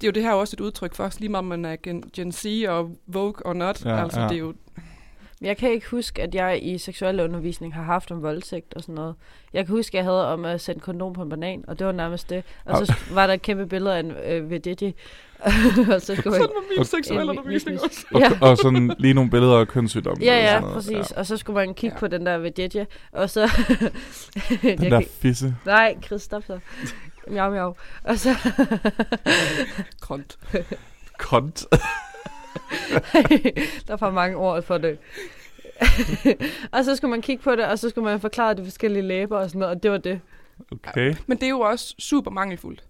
Det 0.00 0.06
er 0.06 0.08
jo 0.08 0.12
det 0.12 0.22
her 0.22 0.32
også 0.32 0.56
et 0.56 0.60
udtryk 0.60 0.94
for, 0.94 1.10
lige 1.18 1.28
meget 1.28 1.38
om 1.38 1.44
man 1.44 1.64
er 1.64 1.76
Gen, 1.82 2.02
Gen 2.16 2.32
Z 2.32 2.46
og 2.68 2.96
Vogue 3.06 3.46
or 3.46 3.52
not. 3.52 3.84
Ja, 3.84 3.90
Ja, 3.90 4.02
altså, 4.02 4.20
ja. 4.20 4.28
det 4.28 4.34
er 4.34 4.38
jo 4.38 4.54
Men 5.40 5.46
Jeg 5.46 5.56
kan 5.56 5.70
ikke 5.70 5.86
huske, 5.90 6.22
at 6.22 6.34
jeg 6.34 6.58
i 6.62 6.78
seksuel 6.78 7.20
undervisning 7.20 7.74
har 7.74 7.82
haft 7.82 8.10
om 8.10 8.22
voldtægt 8.22 8.74
og 8.74 8.82
sådan 8.82 8.94
noget. 8.94 9.14
Jeg 9.52 9.66
kan 9.66 9.74
huske, 9.74 9.88
at 9.98 10.04
jeg 10.04 10.04
havde 10.12 10.32
om 10.32 10.44
at 10.44 10.60
sætte 10.60 10.80
kondom 10.80 11.12
på 11.12 11.22
en 11.22 11.28
banan, 11.28 11.64
og 11.68 11.78
det 11.78 11.86
var 11.86 11.92
nærmest 11.92 12.30
det. 12.30 12.44
Og 12.64 12.86
så 12.86 12.94
var 13.12 13.26
der 13.26 13.34
et 13.34 13.42
kæmpe 13.42 13.66
billede 13.66 13.94
af 13.96 14.00
en 14.00 14.10
øh, 14.10 14.50
vedette. 14.50 14.94
og 15.94 16.00
så 16.02 16.14
skulle 16.14 16.36
sådan 16.36 16.40
var 16.40 16.76
min 16.76 16.84
seksuelle 16.84 17.22
En- 17.32 17.38
undervisning 17.38 17.80
også. 17.82 18.06
Og, 18.14 18.20
Ja. 18.20 18.30
og 18.40 18.56
sådan 18.58 18.94
lige 18.98 19.14
nogle 19.14 19.30
billeder 19.30 19.58
af 19.58 19.68
kønssygdomme. 19.68 20.24
Ja, 20.24 20.34
ja, 20.38 20.46
sådan 20.48 20.62
noget. 20.62 20.74
præcis. 20.74 21.10
Og 21.12 21.26
så 21.26 21.36
skulle 21.36 21.54
man 21.54 21.74
kigge 21.74 21.94
Ja. 21.96 22.00
på 22.00 22.06
den 22.08 22.26
der 22.26 22.38
vedette, 22.38 22.86
og 23.12 23.30
så... 23.30 23.50
Den 24.62 24.78
der 24.90 25.00
fisse. 25.20 25.54
Nej, 25.66 25.96
Chris, 26.04 26.22
stop 26.22 26.42
så. 26.46 26.58
Miau, 27.28 27.50
miau. 27.50 27.74
Og 28.04 28.18
så... 28.18 28.34
Kront. 30.00 30.38
Kont. 31.18 31.66
der 33.86 33.92
er 33.92 33.96
for 33.96 34.10
mange 34.10 34.36
ord 34.36 34.62
for 34.62 34.78
det. 34.78 34.98
og 36.72 36.84
så 36.84 36.96
skulle 36.96 37.10
man 37.10 37.22
kigge 37.22 37.42
på 37.42 37.56
det, 37.56 37.64
og 37.64 37.78
så 37.78 37.90
skulle 37.90 38.04
man 38.04 38.20
forklare 38.20 38.54
de 38.54 38.64
forskellige 38.64 39.02
læber 39.02 39.38
og 39.38 39.50
sådan 39.50 39.58
noget, 39.58 39.76
og 39.76 39.82
det 39.82 39.90
var 39.90 39.98
det. 39.98 40.20
Okay. 40.72 41.14
Men 41.26 41.38
det 41.38 41.46
er 41.46 41.50
jo 41.50 41.60
også 41.60 41.94
super 41.98 42.30
mangelfuldt. 42.30 42.84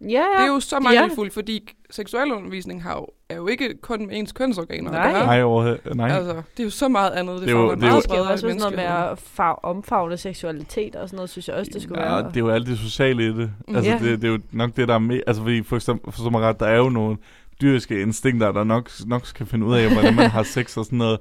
Ja, 0.00 0.08
ja. 0.08 0.18
Det 0.20 0.48
er 0.48 0.52
jo 0.54 0.60
så 0.60 0.76
Ja. 0.76 0.80
mangelfuldt, 0.80 1.32
fordi 1.32 1.74
seksuel 1.90 2.32
undervisning 2.32 2.82
har 2.82 2.92
jo, 2.94 3.06
er 3.28 3.36
jo 3.36 3.46
ikke 3.46 3.74
kun 3.82 4.06
med 4.06 4.16
ens 4.16 4.32
kønsorganer 4.32 4.90
Nej. 4.90 5.12
Nej, 5.12 5.42
overhovedet. 5.42 5.94
Nej. 5.96 6.08
Altså, 6.10 6.32
det 6.32 6.60
er 6.60 6.64
jo 6.64 6.70
så 6.70 6.88
meget 6.88 7.10
andet. 7.10 7.34
Det, 7.40 7.48
Det 7.48 7.54
er 7.54 7.58
jo- 7.58 7.62
det 7.64 7.70
er 7.70 7.74
jo- 7.74 7.76
meget 7.80 7.94
det 7.94 8.02
skal 8.04 8.12
jo 8.16 8.22
bredere 8.22 8.32
også 8.32 8.40
sådan 8.40 8.56
noget 8.56 8.76
med 8.76 8.84
at 8.84 9.18
fag, 9.18 9.64
omfavne 9.64 10.16
seksualitet 10.16 10.96
og 10.96 11.08
sådan 11.08 11.16
noget, 11.16 11.30
synes 11.30 11.48
jeg 11.48 11.56
også, 11.56 11.70
det 11.74 11.82
skulle 11.82 12.02
Ja, 12.02 12.14
være. 12.14 12.28
det 12.28 12.36
er 12.36 12.40
jo 12.40 12.48
alt 12.50 12.66
det 12.66 12.78
sociale 12.78 13.22
i 13.24 13.26
det. 13.26 13.50
Mm. 13.68 13.76
Altså, 13.76 13.90
Ja. 13.90 13.98
det, 13.98 14.22
det 14.22 14.28
er 14.28 14.32
jo 14.32 14.40
nok 14.52 14.76
det, 14.76 14.88
der 14.88 14.94
er 14.94 14.98
med... 14.98 15.20
Altså, 15.26 15.42
fordi 15.42 15.62
for 15.62 15.76
eksempel, 15.76 16.12
forstå 16.12 16.30
mig 16.30 16.40
ret, 16.40 16.60
der 16.60 16.66
er 16.66 16.76
jo 16.76 16.88
nogle 16.88 17.16
dyriske 17.60 18.02
instinkter, 18.02 18.52
der 18.52 18.64
nok, 18.64 18.90
nok 19.06 19.26
skal 19.26 19.46
finde 19.46 19.66
ud 19.66 19.74
af, 19.74 19.92
hvordan 19.92 20.14
man 20.14 20.30
har 20.30 20.42
sex 20.42 20.76
og 20.76 20.84
sådan 20.84 20.98
noget. 20.98 21.18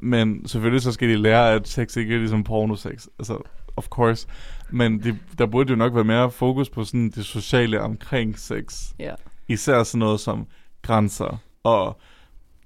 Men 0.00 0.48
selvfølgelig 0.48 0.82
så 0.82 0.92
skal 0.92 1.08
de 1.08 1.16
lære, 1.16 1.52
at 1.52 1.68
sex 1.68 1.96
ikke 1.96 2.14
er 2.14 2.18
ligesom 2.18 2.44
pornosex. 2.44 3.06
Altså, 3.18 3.38
of 3.76 3.86
course. 3.88 4.26
Men 4.70 5.02
de, 5.02 5.18
der 5.38 5.46
burde 5.46 5.70
jo 5.70 5.76
nok 5.76 5.94
være 5.94 6.04
mere 6.04 6.30
fokus 6.30 6.70
på 6.70 6.84
sådan 6.84 7.10
det 7.10 7.24
sociale 7.24 7.80
omkring 7.80 8.38
sex. 8.38 8.84
Ja. 8.98 9.14
Især 9.48 9.82
sådan 9.82 9.98
noget 9.98 10.20
som 10.20 10.46
grænser 10.82 11.42
og 11.64 12.00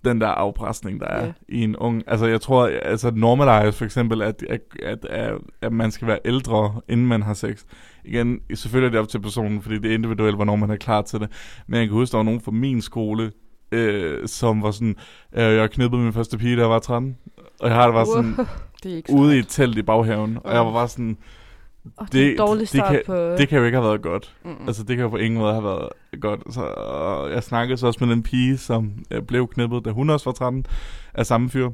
den 0.04 0.20
der 0.20 0.26
afpresning, 0.26 1.00
der 1.00 1.06
er 1.06 1.24
Ja. 1.26 1.32
i 1.48 1.62
en 1.62 1.76
ung... 1.76 2.02
Altså, 2.06 2.26
jeg 2.26 2.40
tror, 2.40 2.70
altså 2.82 3.10
normalize 3.14 3.72
for 3.78 3.84
eksempel, 3.84 4.22
at, 4.22 4.42
at, 4.50 4.60
at, 4.82 5.38
at, 5.62 5.72
man 5.72 5.90
skal 5.90 6.08
være 6.08 6.18
ældre, 6.24 6.80
inden 6.88 7.06
man 7.06 7.22
har 7.22 7.34
sex. 7.34 7.64
Igen, 8.04 8.40
selvfølgelig 8.54 8.86
er 8.86 8.90
det 8.90 9.00
op 9.00 9.08
til 9.08 9.20
personen, 9.20 9.62
fordi 9.62 9.78
det 9.78 9.90
er 9.90 9.94
individuelt, 9.94 10.36
hvornår 10.36 10.56
man 10.56 10.70
er 10.70 10.76
klar 10.76 11.02
til 11.02 11.20
det. 11.20 11.30
Men 11.66 11.80
jeg 11.80 11.88
kan 11.88 11.94
huske, 11.94 12.12
der 12.12 12.18
var 12.18 12.24
nogen 12.24 12.40
fra 12.40 12.50
min 12.50 12.82
skole, 12.82 13.32
øh, 13.72 14.28
som 14.28 14.62
var 14.62 14.70
sådan, 14.70 14.96
øh, 15.32 15.42
jeg 15.42 15.70
knippede 15.70 16.02
min 16.02 16.12
første 16.12 16.38
pige, 16.38 16.56
da 16.56 16.60
jeg 16.60 16.70
var 16.70 16.78
13. 16.78 17.16
Og 17.60 17.68
jeg 17.68 17.76
har 17.76 17.84
det 17.86 17.94
var 17.94 18.04
sådan, 18.04 18.36
Det 18.82 18.92
er 18.92 18.96
ikke 18.96 19.12
ude 19.12 19.36
i 19.36 19.38
et 19.38 19.48
telt 19.48 19.78
i 19.78 19.82
baghaven. 19.82 20.38
Og 20.44 20.54
jeg 20.54 20.66
var 20.66 20.72
bare 20.72 20.88
sådan, 20.88 21.16
Oh, 21.98 22.06
det, 22.12 22.22
er 22.22 22.28
det- 22.28 22.38
dårlig 22.38 22.60
det 22.60 22.68
start 22.68 22.92
kan- 22.92 23.02
på... 23.06 23.14
det 23.16 23.48
kan 23.48 23.58
jo 23.58 23.64
ikke 23.64 23.76
have 23.78 23.88
været 23.88 24.02
godt. 24.02 24.34
Mm-mm. 24.44 24.66
Altså, 24.66 24.82
det 24.82 24.96
kan 24.96 25.02
jo 25.04 25.08
på 25.08 25.16
ingen 25.16 25.40
måde 25.40 25.52
have 25.52 25.64
været 25.64 25.88
godt. 26.20 26.54
Så, 26.54 26.60
og 26.62 27.30
jeg 27.30 27.42
snakkede 27.42 27.78
så 27.78 27.86
også 27.86 28.04
med 28.04 28.14
den 28.14 28.22
pige, 28.22 28.58
som 28.58 28.92
øh, 29.10 29.22
blev 29.22 29.48
knippet, 29.48 29.84
da 29.84 29.90
hun 29.90 30.10
også 30.10 30.24
var 30.24 30.32
13, 30.34 30.66
af 31.14 31.26
samme 31.26 31.50
fyr. 31.50 31.70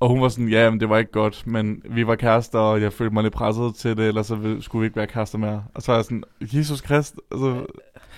Og 0.00 0.08
hun 0.08 0.20
var 0.22 0.28
sådan, 0.28 0.48
ja, 0.48 0.70
men 0.70 0.80
det 0.80 0.88
var 0.88 0.98
ikke 0.98 1.12
godt, 1.12 1.46
men 1.46 1.82
vi 1.90 2.06
var 2.06 2.14
kærester, 2.16 2.58
og 2.58 2.82
jeg 2.82 2.92
følte 2.92 3.14
mig 3.14 3.22
lidt 3.22 3.34
presset 3.34 3.74
til 3.74 3.96
det, 3.96 4.08
ellers 4.08 4.26
så 4.26 4.56
skulle 4.60 4.80
vi 4.80 4.86
ikke 4.86 4.96
være 4.96 5.06
kærester 5.06 5.38
mere. 5.38 5.64
Og 5.74 5.82
så 5.82 5.92
er 5.92 5.96
jeg 5.96 6.04
sådan, 6.04 6.24
Jesus 6.40 6.80
Krist, 6.80 7.14
altså, 7.32 7.66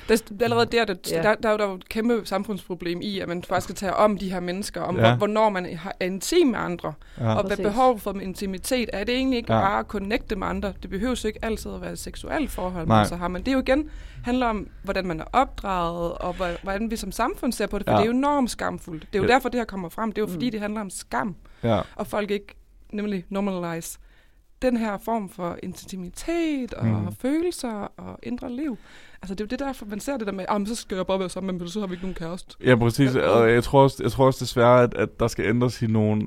Det 0.09 0.31
er 0.41 0.45
allerede 0.45 0.67
der, 0.67 0.85
det, 0.85 1.11
Ja. 1.13 1.23
der, 1.23 1.35
der, 1.35 1.49
er 1.49 1.53
jo- 1.53 1.59
der 1.59 1.67
er 1.69 1.75
et 1.75 1.89
kæmpe 1.89 2.21
samfundsproblem 2.25 3.01
i, 3.03 3.19
at 3.21 3.29
man 3.29 3.43
faktisk 3.43 3.65
skal 3.65 3.75
tage 3.75 3.95
om 3.95 4.19
de 4.19 4.31
her 4.31 4.41
mennesker, 4.41 4.81
om 4.81 4.97
Ja. 4.97 5.17
hvornår 5.17 5.49
man 5.51 5.67
er 6.01 6.07
intim 6.07 6.47
med 6.47 6.59
andre, 6.59 6.93
ja. 7.21 7.35
og 7.35 7.47
hvad 7.47 7.57
behov 7.57 7.99
for 7.99 8.21
intimitet. 8.21 8.91
Er 8.93 9.05
det 9.05 9.15
egentlig 9.15 9.37
ikke 9.37 9.53
Ja. 9.55 9.61
bare 9.61 9.79
at 9.79 9.87
connecte 9.87 10.37
med 10.37 10.47
andre? 10.47 10.73
Det 10.83 10.91
behøver 10.91 11.21
jo 11.25 11.29
ikke 11.29 11.45
altid 11.45 11.71
at 11.71 11.81
være 11.81 11.93
et 11.93 11.99
seksuelt 11.99 12.51
forhold, 12.51 12.87
Nej. 12.87 12.97
man 12.99 13.07
så 13.07 13.17
har. 13.17 13.29
Men 13.29 13.43
det 13.43 13.49
er 13.49 13.53
jo 13.53 13.61
igen 13.61 13.91
handler 14.25 14.47
om, 14.47 14.69
hvordan 14.83 15.07
man 15.07 15.21
er 15.21 15.25
opdraget, 15.33 16.13
og 16.13 16.33
hvor- 16.35 16.63
hvordan 16.63 16.91
vi 16.91 16.97
som 16.97 17.13
samfund 17.13 17.53
ser 17.53 17.67
på 17.67 17.79
det. 17.79 17.87
For 17.87 17.93
Ja. 17.93 17.97
det 17.99 18.03
er 18.03 18.07
jo 18.07 18.13
enormt 18.13 18.51
skamfuldt. 18.51 19.03
Det 19.13 19.19
er 19.19 19.23
jo 19.23 19.29
Ja. 19.29 19.33
derfor, 19.35 19.49
det 19.49 19.61
her 19.61 19.65
kommer 19.65 19.89
frem. 19.89 20.13
Det 20.13 20.19
er 20.19 20.23
jo 20.27 20.33
fordi, 20.33 20.47
Mm. 20.47 20.51
det 20.51 20.61
handler 20.61 20.81
om 20.81 20.91
skam, 20.91 21.37
ja. 21.63 21.81
og 21.97 22.07
folk 22.07 22.31
ikke 22.31 22.55
nemlig 22.93 23.25
normalize 23.29 23.99
den 24.63 24.77
her 24.77 24.99
form 25.05 25.29
for 25.29 25.59
intimitet 25.63 26.75
og 26.75 26.87
mm. 26.87 27.13
følelser 27.21 27.73
og 27.97 28.19
indre 28.23 28.53
liv. 28.53 28.79
Altså 29.27 29.35
det 29.35 29.41
er 29.41 29.45
jo 29.45 29.49
det 29.51 29.59
derfor, 29.59 29.87
man 29.87 30.01
ser 30.01 30.17
det 30.17 30.27
der 30.27 30.33
med, 30.33 30.45
ah, 30.49 30.61
men 30.61 30.67
så 30.67 30.75
skal 30.75 30.97
jeg 30.97 31.07
bare 31.07 31.19
være 31.19 31.29
sammen 31.29 31.53
med 31.55 31.61
dem, 31.61 31.69
så 31.69 31.81
har 31.81 31.87
vi 31.87 31.93
ikke 31.93 32.05
nogen 32.05 32.15
kæreste. 32.15 32.55
Ja, 32.65 32.75
præcis. 32.77 33.15
Ja. 33.15 33.21
Og 33.21 33.51
jeg 33.53 33.65
tror 33.65 33.83
også, 33.83 33.97
jeg 34.03 34.13
tror 34.13 34.27
også 34.27 34.45
desværre, 34.45 34.83
at, 34.83 34.95
at 34.95 35.21
der 35.21 35.29
skal 35.29 35.45
ændres 35.45 35.83
i 35.83 35.87
nogle, 35.87 36.23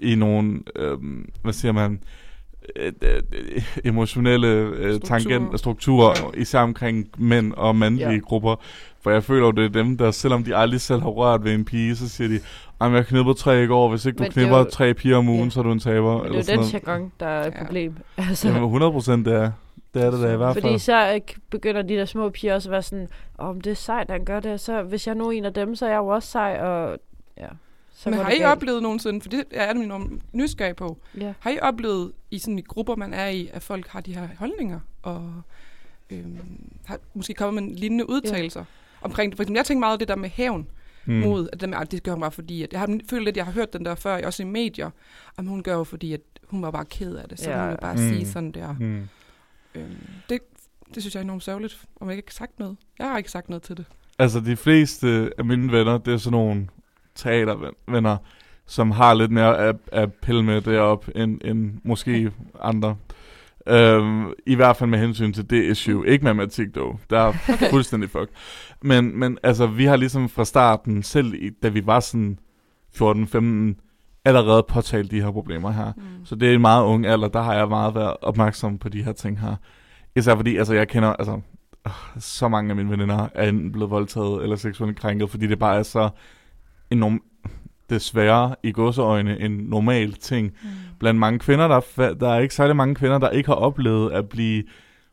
i 0.00 0.14
nogle 0.14 0.60
øhm, 0.76 1.28
hvad 1.42 1.52
siger 1.52 1.72
man, 1.72 2.00
øh, 2.76 2.92
øh, 3.02 3.62
emotionelle 3.84 4.48
øh, 4.48 5.00
tangent, 5.00 5.58
strukturer, 5.58 6.14
Ja. 6.34 6.40
især 6.40 6.60
omkring 6.60 7.08
mænd 7.18 7.52
og 7.52 7.76
mandlige 7.76 8.10
Ja. 8.10 8.18
grupper. 8.18 8.56
For 9.02 9.10
jeg 9.10 9.24
føler 9.24 9.44
jo, 9.46 9.50
det 9.50 9.64
er 9.64 9.68
dem, 9.68 9.96
der 9.96 10.10
selvom 10.10 10.44
de 10.44 10.56
aldrig 10.56 10.80
selv 10.80 11.00
har 11.00 11.08
rørt 11.08 11.44
ved 11.44 11.54
en 11.54 11.64
pige, 11.64 11.96
så 11.96 12.08
siger 12.08 12.28
de, 12.28 12.40
at 12.80 12.92
jeg 12.92 13.06
knippede 13.06 13.34
tre 13.38 13.64
i 13.64 13.66
går, 13.66 13.88
hvis 13.90 14.06
ikke 14.06 14.16
du 14.16 14.22
Men 14.22 14.28
er 14.28 14.32
knipper 14.32 14.58
jo- 14.58 14.64
tre 14.64 14.94
piger 14.94 15.16
om 15.16 15.28
ugen, 15.28 15.44
Ja. 15.44 15.50
så 15.50 15.60
er 15.60 15.64
du 15.64 15.72
en 15.72 15.78
taber. 15.80 16.22
Men 16.22 16.32
det 16.32 16.48
er 16.50 16.54
jo 16.54 16.62
den 16.62 16.70
jargon, 16.72 17.12
der 17.20 17.26
er 17.26 17.46
et 17.48 17.54
Ja. 17.54 17.64
problem. 17.64 17.94
Altså, 18.28 18.48
Jamen, 18.48 18.62
100 18.62 18.92
procent 18.92 19.26
det 19.26 19.34
er. 19.34 19.50
Det 19.96 20.04
er 20.06 20.10
det 20.10 20.20
da 20.22 20.32
i 20.32 20.36
hvert 20.36 20.54
Fordi 20.54 20.68
fald. 20.68 20.78
så 20.78 21.14
øh, 21.14 21.20
begynder 21.50 21.82
de 21.82 21.94
der 21.94 22.04
små 22.04 22.30
piger 22.30 22.54
også 22.54 22.68
at 22.68 22.72
være 22.72 22.82
sådan, 22.82 23.08
om 23.38 23.60
det 23.60 23.70
er 23.70 23.74
sejt, 23.74 24.02
at 24.02 24.10
han 24.10 24.24
gør 24.24 24.40
det, 24.40 24.60
så 24.60 24.82
hvis 24.82 25.06
jeg 25.06 25.14
nu 25.14 25.26
er 25.28 25.32
en 25.32 25.44
af 25.44 25.54
dem, 25.54 25.74
så 25.74 25.86
er 25.86 25.90
jeg 25.90 25.96
jo 25.98 26.06
også 26.06 26.28
sej, 26.30 26.58
og 26.60 26.98
ja. 27.38 27.48
Så 27.94 28.10
Men 28.10 28.18
har 28.18 28.30
I 28.30 28.32
galt. 28.32 28.44
oplevet 28.44 28.82
nogensinde, 28.82 29.20
for 29.20 29.28
det 29.28 29.44
er 29.50 29.64
jeg 29.66 29.76
enormt 29.82 30.22
nysgerrig 30.34 30.76
på, 30.76 30.98
Ja. 31.20 31.32
har 31.40 31.50
I 31.50 31.58
oplevet 31.62 32.12
i 32.30 32.38
sådan 32.38 32.58
i 32.58 32.62
grupper, 32.62 32.96
man 32.96 33.14
er 33.14 33.26
i, 33.28 33.50
at 33.52 33.62
folk 33.62 33.88
har 33.88 34.00
de 34.00 34.14
her 34.14 34.28
holdninger, 34.38 34.80
og 35.02 35.32
øhm, 36.10 36.38
har 36.84 36.98
måske 37.14 37.34
kommet 37.34 37.62
med 37.64 37.72
lignende 37.76 38.10
udtalelser 38.10 38.64
omkring 39.02 39.32
det? 39.32 39.36
For 39.36 39.42
eksempel, 39.42 39.58
jeg 39.58 39.66
tænker 39.66 39.80
meget 39.80 39.92
af 39.92 39.98
det 39.98 40.08
der 40.08 40.16
med 40.16 40.28
hævn 40.28 40.66
Mm. 41.08 41.14
mod, 41.14 41.48
at 41.52 41.62
at 41.74 41.92
det 41.92 42.02
gør 42.02 42.12
hun 42.12 42.20
bare 42.20 42.30
fordi, 42.30 42.62
at 42.62 42.72
jeg 42.72 42.80
har 42.80 42.98
følt 43.10 43.24
lidt, 43.24 43.36
jeg 43.36 43.44
har 43.44 43.52
hørt 43.52 43.72
den 43.72 43.84
der 43.84 43.94
før, 43.94 44.26
også 44.26 44.42
i 44.42 44.46
medier, 44.46 44.90
om 45.36 45.46
hun 45.46 45.62
gør 45.62 45.74
jo 45.74 45.84
fordi, 45.84 46.12
at 46.12 46.20
hun 46.46 46.62
var 46.62 46.70
bare 46.70 46.84
ked 46.84 47.16
af 47.16 47.28
det, 47.28 47.40
så 47.40 47.50
Ja. 47.50 47.56
ja. 47.56 47.62
hun 47.62 47.70
vil 47.70 47.78
bare 47.80 47.92
mm. 47.94 47.98
sige 47.98 48.26
sådan 48.26 48.50
der. 48.52 48.72
Mm. 48.80 49.08
Øhm, 49.76 49.96
det, 50.28 50.38
det 50.94 51.02
synes 51.02 51.14
jeg 51.14 51.20
er 51.20 51.24
enormt 51.24 51.42
sørgeligt, 51.42 51.84
om 52.00 52.08
jeg 52.08 52.16
ikke 52.16 52.30
har 52.30 52.46
sagt 52.46 52.58
noget. 52.58 52.76
Jeg 52.98 53.06
har 53.06 53.18
ikke 53.18 53.30
sagt 53.30 53.48
noget 53.48 53.62
til 53.62 53.76
det. 53.76 53.84
Altså, 54.18 54.40
de 54.40 54.56
fleste 54.56 55.30
af 55.38 55.44
mine 55.44 55.72
venner, 55.72 55.98
det 55.98 56.14
er 56.14 56.18
sådan 56.18 56.38
nogle 56.38 56.68
teatervenner, 57.14 58.16
som 58.66 58.90
har 58.90 59.14
lidt 59.14 59.30
mere 59.30 59.58
at, 59.58 59.76
at 59.92 60.14
pille 60.14 60.42
med 60.42 60.60
derop 60.60 61.08
end, 61.14 61.40
end 61.44 61.72
måske 61.84 62.32
andre. 62.60 62.96
Øhm, 63.68 64.32
I 64.46 64.54
hvert 64.54 64.76
fald 64.76 64.90
med 64.90 64.98
hensyn 64.98 65.32
til 65.32 65.50
det 65.50 65.70
issue. 65.70 66.08
Ikke 66.08 66.24
matematik 66.24 66.74
dog. 66.74 67.00
Der 67.10 67.18
er 67.18 67.28
okay. 67.54 67.70
fuldstændig 67.70 68.10
fuck. 68.10 68.30
Men, 68.82 69.18
men 69.18 69.38
altså, 69.42 69.66
vi 69.66 69.84
har 69.84 69.96
ligesom 69.96 70.28
fra 70.28 70.44
starten, 70.44 71.02
selv 71.02 71.34
i, 71.34 71.50
da 71.62 71.68
vi 71.68 71.86
var 71.86 72.00
sådan 72.00 72.38
14-15, 72.94 73.85
allerede 74.26 74.62
påtalt 74.68 75.10
de 75.10 75.22
her 75.22 75.30
problemer 75.30 75.70
her. 75.70 75.92
Mm. 75.96 76.02
Så 76.24 76.34
det 76.34 76.50
er 76.50 76.54
en 76.54 76.60
meget 76.60 76.84
ung 76.84 77.06
alder, 77.06 77.28
der 77.28 77.42
har 77.42 77.54
jeg 77.54 77.68
meget 77.68 77.94
været 77.94 78.16
opmærksom 78.22 78.78
på 78.78 78.88
de 78.88 79.02
her 79.02 79.12
ting 79.12 79.40
her. 79.40 79.56
Især 80.16 80.36
fordi, 80.36 80.56
altså 80.56 80.74
jeg 80.74 80.88
kender, 80.88 81.08
altså 81.08 81.40
øh, 81.86 81.92
så 82.18 82.48
mange 82.48 82.70
af 82.70 82.76
mine 82.76 82.90
veninder 82.90 83.28
er 83.34 83.48
enten 83.48 83.72
blevet 83.72 83.90
voldtaget 83.90 84.42
eller 84.42 84.56
seksuelt 84.56 85.00
krænket, 85.00 85.30
fordi 85.30 85.46
det 85.46 85.58
bare 85.58 85.78
er 85.78 85.82
så 85.82 86.08
en 86.90 86.98
norm, 86.98 87.22
desværre 87.90 88.54
i 88.62 88.72
godseøjne 88.72 89.40
en 89.40 89.50
normal 89.50 90.12
ting. 90.12 90.52
Mm. 90.62 90.68
Blandt 90.98 91.20
mange 91.20 91.38
kvinder, 91.38 91.68
der, 91.68 91.80
er 91.98 92.14
der 92.14 92.28
er 92.28 92.38
ikke 92.38 92.54
særlig 92.54 92.76
mange 92.76 92.94
kvinder, 92.94 93.18
der 93.18 93.30
ikke 93.30 93.48
har 93.48 93.54
oplevet 93.54 94.12
at 94.12 94.28
blive 94.28 94.62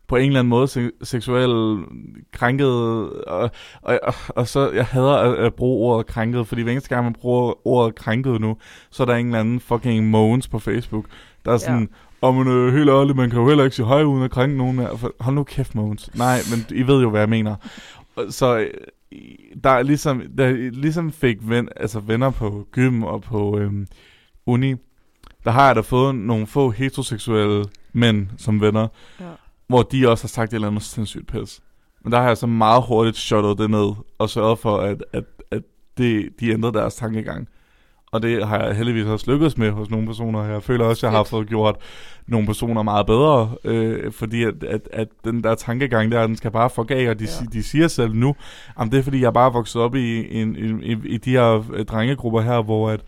på 0.07 0.15
en 0.15 0.25
eller 0.27 0.39
anden 0.39 0.49
måde 0.49 0.67
se- 0.67 0.91
seksuelt 1.03 1.85
krænket, 2.31 2.67
og, 2.67 3.51
og, 3.81 3.99
og, 4.03 4.13
og 4.29 4.47
så, 4.47 4.71
jeg 4.71 4.85
hader 4.85 5.13
at, 5.13 5.35
at 5.35 5.53
bruge 5.53 5.91
ordet 5.91 6.07
krænket, 6.07 6.47
fordi 6.47 6.61
hver 6.61 6.71
eneste 6.71 6.89
gang, 6.89 7.03
man 7.03 7.13
bruger 7.13 7.67
ordet 7.67 7.95
krænket 7.95 8.41
nu, 8.41 8.57
så 8.91 9.03
er 9.03 9.07
der 9.07 9.15
en 9.15 9.25
eller 9.25 9.39
anden 9.39 9.59
fucking 9.59 10.09
Mogens 10.09 10.47
på 10.47 10.59
Facebook, 10.59 11.05
der 11.45 11.51
er 11.53 11.57
sådan, 11.57 11.81
ja. 12.21 12.27
om 12.27 12.35
man 12.35 12.47
øh, 12.47 12.73
helt 12.73 12.89
ærligt, 12.89 13.17
man 13.17 13.29
kan 13.29 13.39
jo 13.39 13.47
heller 13.47 13.63
ikke 13.63 13.75
sige 13.75 13.85
hej 13.87 14.03
uden 14.03 14.23
at 14.23 14.31
krænke 14.31 14.57
nogen. 14.57 14.79
Af. 14.79 14.99
For- 14.99 15.13
Hold 15.19 15.35
nu 15.35 15.43
kæft, 15.43 15.75
Mogens. 15.75 16.09
Nej, 16.15 16.37
men 16.51 16.77
I 16.77 16.87
ved 16.87 17.01
jo, 17.01 17.09
hvad 17.09 17.19
jeg 17.21 17.29
mener. 17.29 17.55
Så 18.29 18.57
øh, 18.57 18.69
der 19.63 19.69
er 19.69 19.83
ligesom, 19.83 20.21
der 20.37 20.45
er 20.45 20.53
ligesom 20.71 21.11
fik 21.11 21.37
ven, 21.41 21.69
altså 21.75 21.99
venner 21.99 22.29
på 22.29 22.67
gym 22.71 23.03
og 23.03 23.21
på 23.21 23.59
øhm, 23.59 23.87
uni, 24.45 24.75
der 25.45 25.51
har 25.51 25.65
jeg 25.67 25.75
da 25.75 25.81
fået 25.81 26.15
nogle 26.15 26.47
få 26.47 26.69
heteroseksuelle 26.69 27.65
mænd 27.93 28.27
som 28.37 28.61
venner, 28.61 28.87
Ja. 29.19 29.25
Hvor 29.67 29.81
de 29.81 30.09
også 30.09 30.23
har 30.23 30.27
sagt 30.27 30.49
et 30.51 30.55
eller 30.55 30.67
andet 30.67 30.83
sindssygt 30.83 31.27
pis. 31.27 31.61
Men 32.03 32.11
der 32.11 32.19
har 32.19 32.27
jeg 32.27 32.37
så 32.37 32.47
meget 32.47 32.83
hurtigt 32.87 33.17
shuttet 33.17 33.57
det 33.57 33.69
ned, 33.69 33.91
og 34.19 34.29
sørget 34.29 34.59
for, 34.59 34.77
at, 34.77 35.03
at, 35.13 35.23
at 35.51 35.61
det, 35.97 36.29
de 36.39 36.49
ændrede 36.51 36.73
deres 36.73 36.95
tankegang. 36.95 37.47
Og 38.11 38.21
det 38.21 38.47
har 38.47 38.63
jeg 38.63 38.75
heldigvis 38.75 39.05
også 39.05 39.31
lykkedes 39.31 39.57
med 39.57 39.71
hos 39.71 39.89
nogle 39.89 40.05
personer. 40.05 40.43
Jeg 40.43 40.63
føler 40.63 40.85
også, 40.85 41.07
at 41.07 41.11
jeg 41.11 41.17
har 41.17 41.23
fået 41.23 41.47
gjort 41.47 41.75
nogle 42.27 42.47
personer 42.47 42.83
meget 42.83 43.05
bedre, 43.05 43.55
øh, 43.63 44.11
fordi 44.11 44.43
at, 44.43 44.63
at, 44.63 44.89
at 44.91 45.07
den 45.25 45.43
der 45.43 45.55
tankegang 45.55 46.11
der, 46.11 46.27
den 46.27 46.35
skal 46.35 46.51
bare 46.51 46.69
forgage, 46.69 47.09
og 47.09 47.19
de, 47.19 47.23
Ja. 47.41 47.45
de 47.53 47.63
siger 47.63 47.87
selv 47.87 48.15
nu, 48.15 48.35
at 48.79 48.91
det 48.91 48.99
er 48.99 49.03
fordi, 49.03 49.19
jeg 49.19 49.27
er 49.27 49.31
bare 49.31 49.53
vokset 49.53 49.81
op 49.81 49.95
i, 49.95 50.37
en, 50.41 50.55
i, 50.55 50.91
i, 50.91 50.97
i 51.05 51.17
de 51.17 51.31
her 51.31 51.71
øh, 51.73 51.85
drengegrupper 51.85 52.41
her, 52.41 52.61
hvor 52.61 52.89
at 52.89 53.01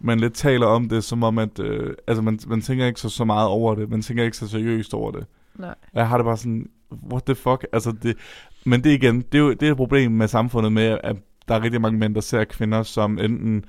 man 0.00 0.20
lidt 0.20 0.34
taler 0.34 0.66
om 0.66 0.88
det, 0.88 1.04
som 1.04 1.22
om 1.22 1.38
at, 1.38 1.58
øh, 1.58 1.94
altså 2.06 2.22
man, 2.22 2.38
man 2.46 2.60
tænker 2.60 2.86
ikke 2.86 3.00
så, 3.00 3.08
så 3.08 3.24
meget 3.24 3.48
over 3.48 3.74
det, 3.74 3.90
man 3.90 4.02
tænker 4.02 4.24
ikke 4.24 4.36
så 4.36 4.48
seriøst 4.48 4.94
over 4.94 5.10
det. 5.10 5.26
Nej. 5.62 5.74
Jeg 5.94 6.08
har 6.08 6.16
det 6.16 6.24
bare 6.24 6.36
sådan, 6.36 6.68
what 7.12 7.22
the 7.24 7.34
fuck? 7.34 7.66
Altså 7.72 7.92
det, 8.02 8.16
men 8.64 8.84
det 8.84 8.90
igen, 8.90 9.20
det 9.20 9.34
er 9.38 9.42
jo 9.42 9.52
det 9.52 9.62
er 9.66 9.70
et 9.70 9.76
problem 9.76 10.12
med 10.12 10.28
samfundet 10.28 10.72
med, 10.72 10.98
at 11.04 11.16
der 11.48 11.54
er 11.54 11.62
rigtig 11.62 11.80
mange 11.80 11.98
mænd, 11.98 12.14
der 12.14 12.20
ser 12.20 12.44
kvinder 12.44 12.82
som 12.82 13.18
enten 13.18 13.64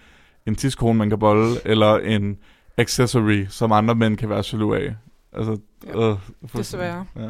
en 0.46 0.56
tidskone, 0.56 1.00
man 1.00 1.10
kan 1.10 1.20
bolle, 1.20 1.56
eller 1.66 1.98
en 1.98 2.38
accessory, 2.78 3.46
som 3.50 3.72
andre 3.72 3.96
mænd 3.96 4.18
kan 4.18 4.30
være 4.30 4.44
jaloux 4.54 4.76
af. 4.78 4.96
Altså, 5.34 5.58
Ja. 5.88 6.10
øh, 6.12 6.18
for- 6.48 6.58
Desværre. 6.58 7.06
Ja. 7.16 7.22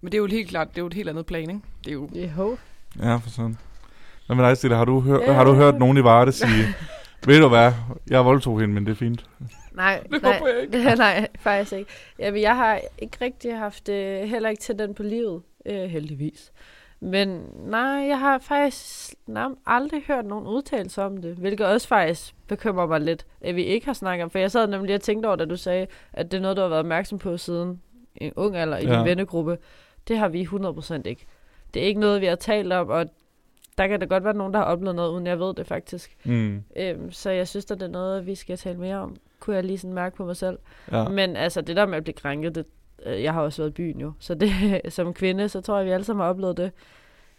Men 0.00 0.12
det 0.12 0.14
er 0.14 0.18
jo 0.18 0.26
helt 0.26 0.48
klart, 0.48 0.68
det 0.70 0.78
er 0.78 0.82
jo 0.82 0.86
et 0.86 0.94
helt 0.94 1.08
andet 1.08 1.26
plan, 1.26 1.50
ikke? 1.50 1.60
Det 1.84 1.88
er 1.90 1.92
jo... 1.94 2.08
Jo. 2.38 2.56
ja, 3.02 3.16
for 3.16 3.30
sådan. 3.30 3.56
Hvad 4.26 4.36
med 4.36 4.44
dig, 4.44 4.56
Stille? 4.56 4.76
Har 4.76 4.84
du, 4.84 5.00
hør, 5.00 5.18
Ja. 5.20 5.32
har 5.32 5.44
du 5.44 5.52
hørt 5.54 5.78
nogen 5.78 5.96
i 5.96 6.04
Varde 6.04 6.32
sige, 6.32 6.64
ved 7.26 7.40
du 7.40 7.48
hvad, 7.48 7.72
jeg 8.10 8.24
voldtog 8.24 8.60
hende, 8.60 8.74
men 8.74 8.86
det 8.86 8.92
er 8.92 8.96
fint. 8.96 9.26
Nej, 9.72 10.02
Det 10.12 10.22
nej, 10.22 10.32
håber 10.38 10.48
jeg 10.52 10.62
ikke. 10.62 10.78
nej, 10.96 11.26
faktisk 11.40 11.72
ikke. 11.72 11.90
Jamen, 12.18 12.40
jeg 12.42 12.56
har 12.56 12.80
ikke 12.98 13.16
rigtig 13.20 13.56
haft 13.58 13.88
øh, 13.88 14.20
heller 14.22 14.48
ikke 14.48 14.60
til 14.62 14.78
den 14.78 14.94
på 14.94 15.02
livet, 15.02 15.42
øh, 15.66 15.82
heldigvis. 15.82 16.52
Men 17.00 17.42
nej, 17.66 17.80
jeg 17.82 18.18
har 18.18 18.38
faktisk 18.38 19.14
nærmest 19.26 19.60
aldrig 19.66 20.02
hørt 20.06 20.26
nogen 20.26 20.46
udtalelse 20.46 21.02
om 21.02 21.16
det, 21.16 21.34
hvilket 21.36 21.66
også 21.66 21.88
faktisk 21.88 22.34
bekymrer 22.48 22.86
mig 22.86 23.00
lidt, 23.00 23.26
at 23.40 23.56
vi 23.56 23.62
ikke 23.64 23.86
har 23.86 23.92
snakket 23.92 24.24
om. 24.24 24.30
For 24.30 24.38
jeg 24.38 24.50
sad 24.50 24.66
nemlig 24.66 24.94
og 24.94 25.00
tænkte 25.00 25.26
over, 25.26 25.36
da 25.36 25.44
du 25.44 25.56
sagde, 25.56 25.86
at 26.12 26.30
det 26.30 26.36
er 26.36 26.42
noget, 26.42 26.56
du 26.56 26.62
har 26.62 26.68
været 26.68 26.80
opmærksom 26.80 27.18
på 27.18 27.36
siden 27.36 27.80
en 28.16 28.32
ung 28.36 28.56
alder 28.56 28.78
i 28.78 28.86
Ja. 28.86 28.96
din 28.98 29.04
vennegruppe. 29.04 29.58
Det 30.08 30.18
har 30.18 30.28
vi 30.28 30.42
100% 30.44 31.02
ikke. 31.04 31.26
Det 31.74 31.82
er 31.82 31.86
ikke 31.86 32.00
noget, 32.00 32.20
vi 32.20 32.26
har 32.26 32.36
talt 32.36 32.72
om, 32.72 32.88
og 32.88 33.06
der 33.78 33.86
kan 33.86 34.00
da 34.00 34.06
godt 34.06 34.24
være 34.24 34.34
nogen, 34.34 34.52
der 34.52 34.58
har 34.58 34.66
oplevet 34.66 34.96
noget, 34.96 35.10
uden 35.10 35.26
jeg 35.26 35.40
ved 35.40 35.54
det 35.54 35.66
faktisk. 35.66 36.16
Mm. 36.24 36.62
Øhm, 36.76 37.12
så 37.12 37.30
jeg 37.30 37.48
synes, 37.48 37.70
at 37.70 37.80
det 37.80 37.86
er 37.86 37.90
noget, 37.90 38.26
vi 38.26 38.34
skal 38.34 38.56
tale 38.56 38.78
mere 38.78 38.96
om. 38.96 39.16
Kunne 39.40 39.56
jeg 39.56 39.64
lige 39.64 39.78
sådan 39.78 39.94
mærke 39.94 40.16
på 40.16 40.24
mig 40.24 40.36
selv. 40.36 40.58
Ja. 40.92 41.08
Men 41.08 41.36
altså, 41.36 41.60
det 41.60 41.76
der 41.76 41.86
med 41.86 41.96
at 41.96 42.02
blive 42.04 42.14
krænket, 42.14 42.54
det, 42.54 42.66
øh, 43.06 43.22
jeg 43.22 43.32
har 43.32 43.42
også 43.42 43.62
været 43.62 43.70
i 43.70 43.72
byen 43.72 44.00
jo. 44.00 44.12
Så 44.18 44.34
det, 44.34 44.52
som 44.88 45.14
kvinde, 45.14 45.48
så 45.48 45.60
tror 45.60 45.76
jeg, 45.76 45.86
vi 45.86 45.90
alle 45.90 46.04
sammen 46.04 46.22
har 46.22 46.30
oplevet 46.30 46.56
det. 46.56 46.72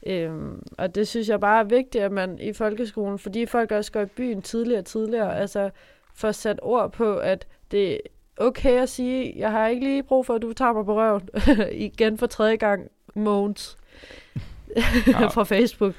Øhm, 0.06 0.64
og 0.78 0.96
det 0.96 1.08
synes 1.08 1.30
jeg 1.30 1.40
bare 1.40 1.60
er 1.60 1.64
vigtigt, 1.64 2.04
at 2.04 2.12
man 2.12 2.40
i 2.40 2.54
folkeskolen, 2.54 3.20
fordi 3.20 3.46
folk 3.46 3.72
også 3.72 3.92
går 3.92 4.02
i 4.02 4.06
byen 4.06 4.42
tidligere 4.42 4.80
og 4.80 4.86
tidligere, 4.86 5.38
altså 5.40 5.70
får 6.16 6.32
sat 6.32 6.60
ord 6.62 6.92
på, 6.92 7.16
at 7.18 7.48
det 7.72 7.94
er 7.94 7.98
okay 8.38 8.82
at 8.82 8.90
sige, 8.90 9.34
jeg 9.38 9.52
har 9.52 9.68
ikke 9.68 9.86
lige 9.86 10.04
brug 10.04 10.26
for, 10.26 10.34
at 10.36 10.42
du 10.42 10.54
tager 10.54 10.74
mig 10.74 10.86
på 10.86 10.96
røven 10.96 11.30
igen 11.88 12.18
for 12.18 12.28
tredje 12.28 12.56
gang, 12.56 12.88
Mogens, 13.16 13.78
Ja. 15.08 15.28
fra 15.36 15.44
Facebook. 15.44 15.94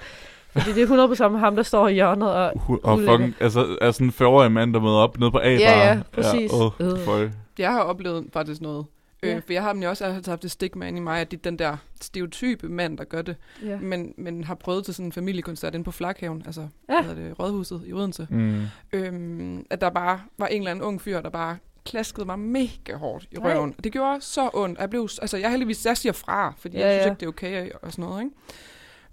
Fordi 0.52 0.72
det 0.72 0.90
er 0.90 1.32
100% 1.32 1.36
ham, 1.36 1.56
der 1.56 1.62
står 1.62 1.88
i 1.88 1.94
hjørnet 1.94 2.30
og 2.34 2.52
Hu- 2.60 2.80
Og 2.82 2.98
fucking, 2.98 3.34
altså, 3.40 3.76
er 3.80 3.90
sådan 3.90 4.06
en 4.06 4.12
40-årig 4.20 4.52
mand, 4.52 4.74
der 4.74 4.80
møder 4.80 4.94
op 4.94 5.18
nede 5.18 5.30
på 5.30 5.38
A-bar. 5.38 5.48
Ja, 5.60 5.88
ja, 5.88 6.00
præcis. 6.12 6.52
Ja, 6.52 6.86
åh, 7.10 7.22
Øh. 7.22 7.30
Jeg 7.58 7.72
har 7.72 7.80
oplevet 7.80 8.26
faktisk 8.32 8.60
noget. 8.60 8.86
Øh, 9.22 9.30
Ja. 9.30 9.36
For 9.38 9.52
jeg 9.52 9.62
har 9.62 9.72
nemlig 9.72 9.88
også 9.88 10.04
altid 10.04 10.32
haft 10.32 10.42
det 10.42 10.50
stigma 10.50 10.86
ind 10.88 10.96
i 10.96 11.00
mig, 11.00 11.20
at 11.20 11.30
det 11.30 11.36
er 11.36 11.42
den 11.42 11.58
der 11.58 11.76
stereotype 12.00 12.68
mand, 12.68 12.98
der 12.98 13.04
gør 13.04 13.22
det. 13.22 13.36
ja. 13.64 13.78
Men, 13.80 14.14
men 14.18 14.44
har 14.44 14.54
prøvet 14.54 14.84
til 14.84 14.94
sådan 14.94 15.06
en 15.06 15.12
familiekoncert 15.12 15.74
inde 15.74 15.84
på 15.84 15.90
Flakhaven, 15.90 16.42
altså 16.46 16.68
hvad 16.86 17.02
hedder 17.02 17.22
det, 17.22 17.38
Rådhuset 17.38 17.82
i 17.86 17.92
Odense. 17.92 18.26
Mm. 18.30 18.62
Øhm, 18.92 19.66
at 19.70 19.80
der 19.80 19.90
bare 19.90 20.20
var 20.38 20.46
en 20.46 20.58
eller 20.62 20.70
anden 20.70 20.84
ung 20.84 21.00
fyr, 21.00 21.20
der 21.20 21.30
bare 21.30 21.56
klaskede 21.86 22.26
mig 22.26 22.38
mega 22.38 22.94
hårdt 22.96 23.24
i 23.30 23.34
Nej. 23.36 23.54
røven. 23.54 23.74
Det 23.84 23.92
gjorde 23.92 24.20
så 24.20 24.50
ondt. 24.54 24.78
Jeg 24.78 24.90
blev, 24.90 25.08
altså 25.22 25.36
jeg 25.36 25.50
heldigvis, 25.50 25.86
jeg 25.86 25.96
siger 25.96 26.12
fra, 26.12 26.54
fordi 26.58 26.76
Ja, 26.78 26.86
jeg 26.86 26.92
synes 26.94 27.06
ja. 27.06 27.10
ikke, 27.10 27.20
det 27.20 27.26
er 27.26 27.28
okay 27.28 27.70
og 27.82 27.92
sådan 27.92 28.04
noget, 28.04 28.22
ikke? 28.24 28.36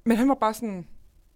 Men 0.04 0.17
han 0.17 0.30
var 0.30 0.36
bare 0.41 0.54
sådan, 0.54 0.86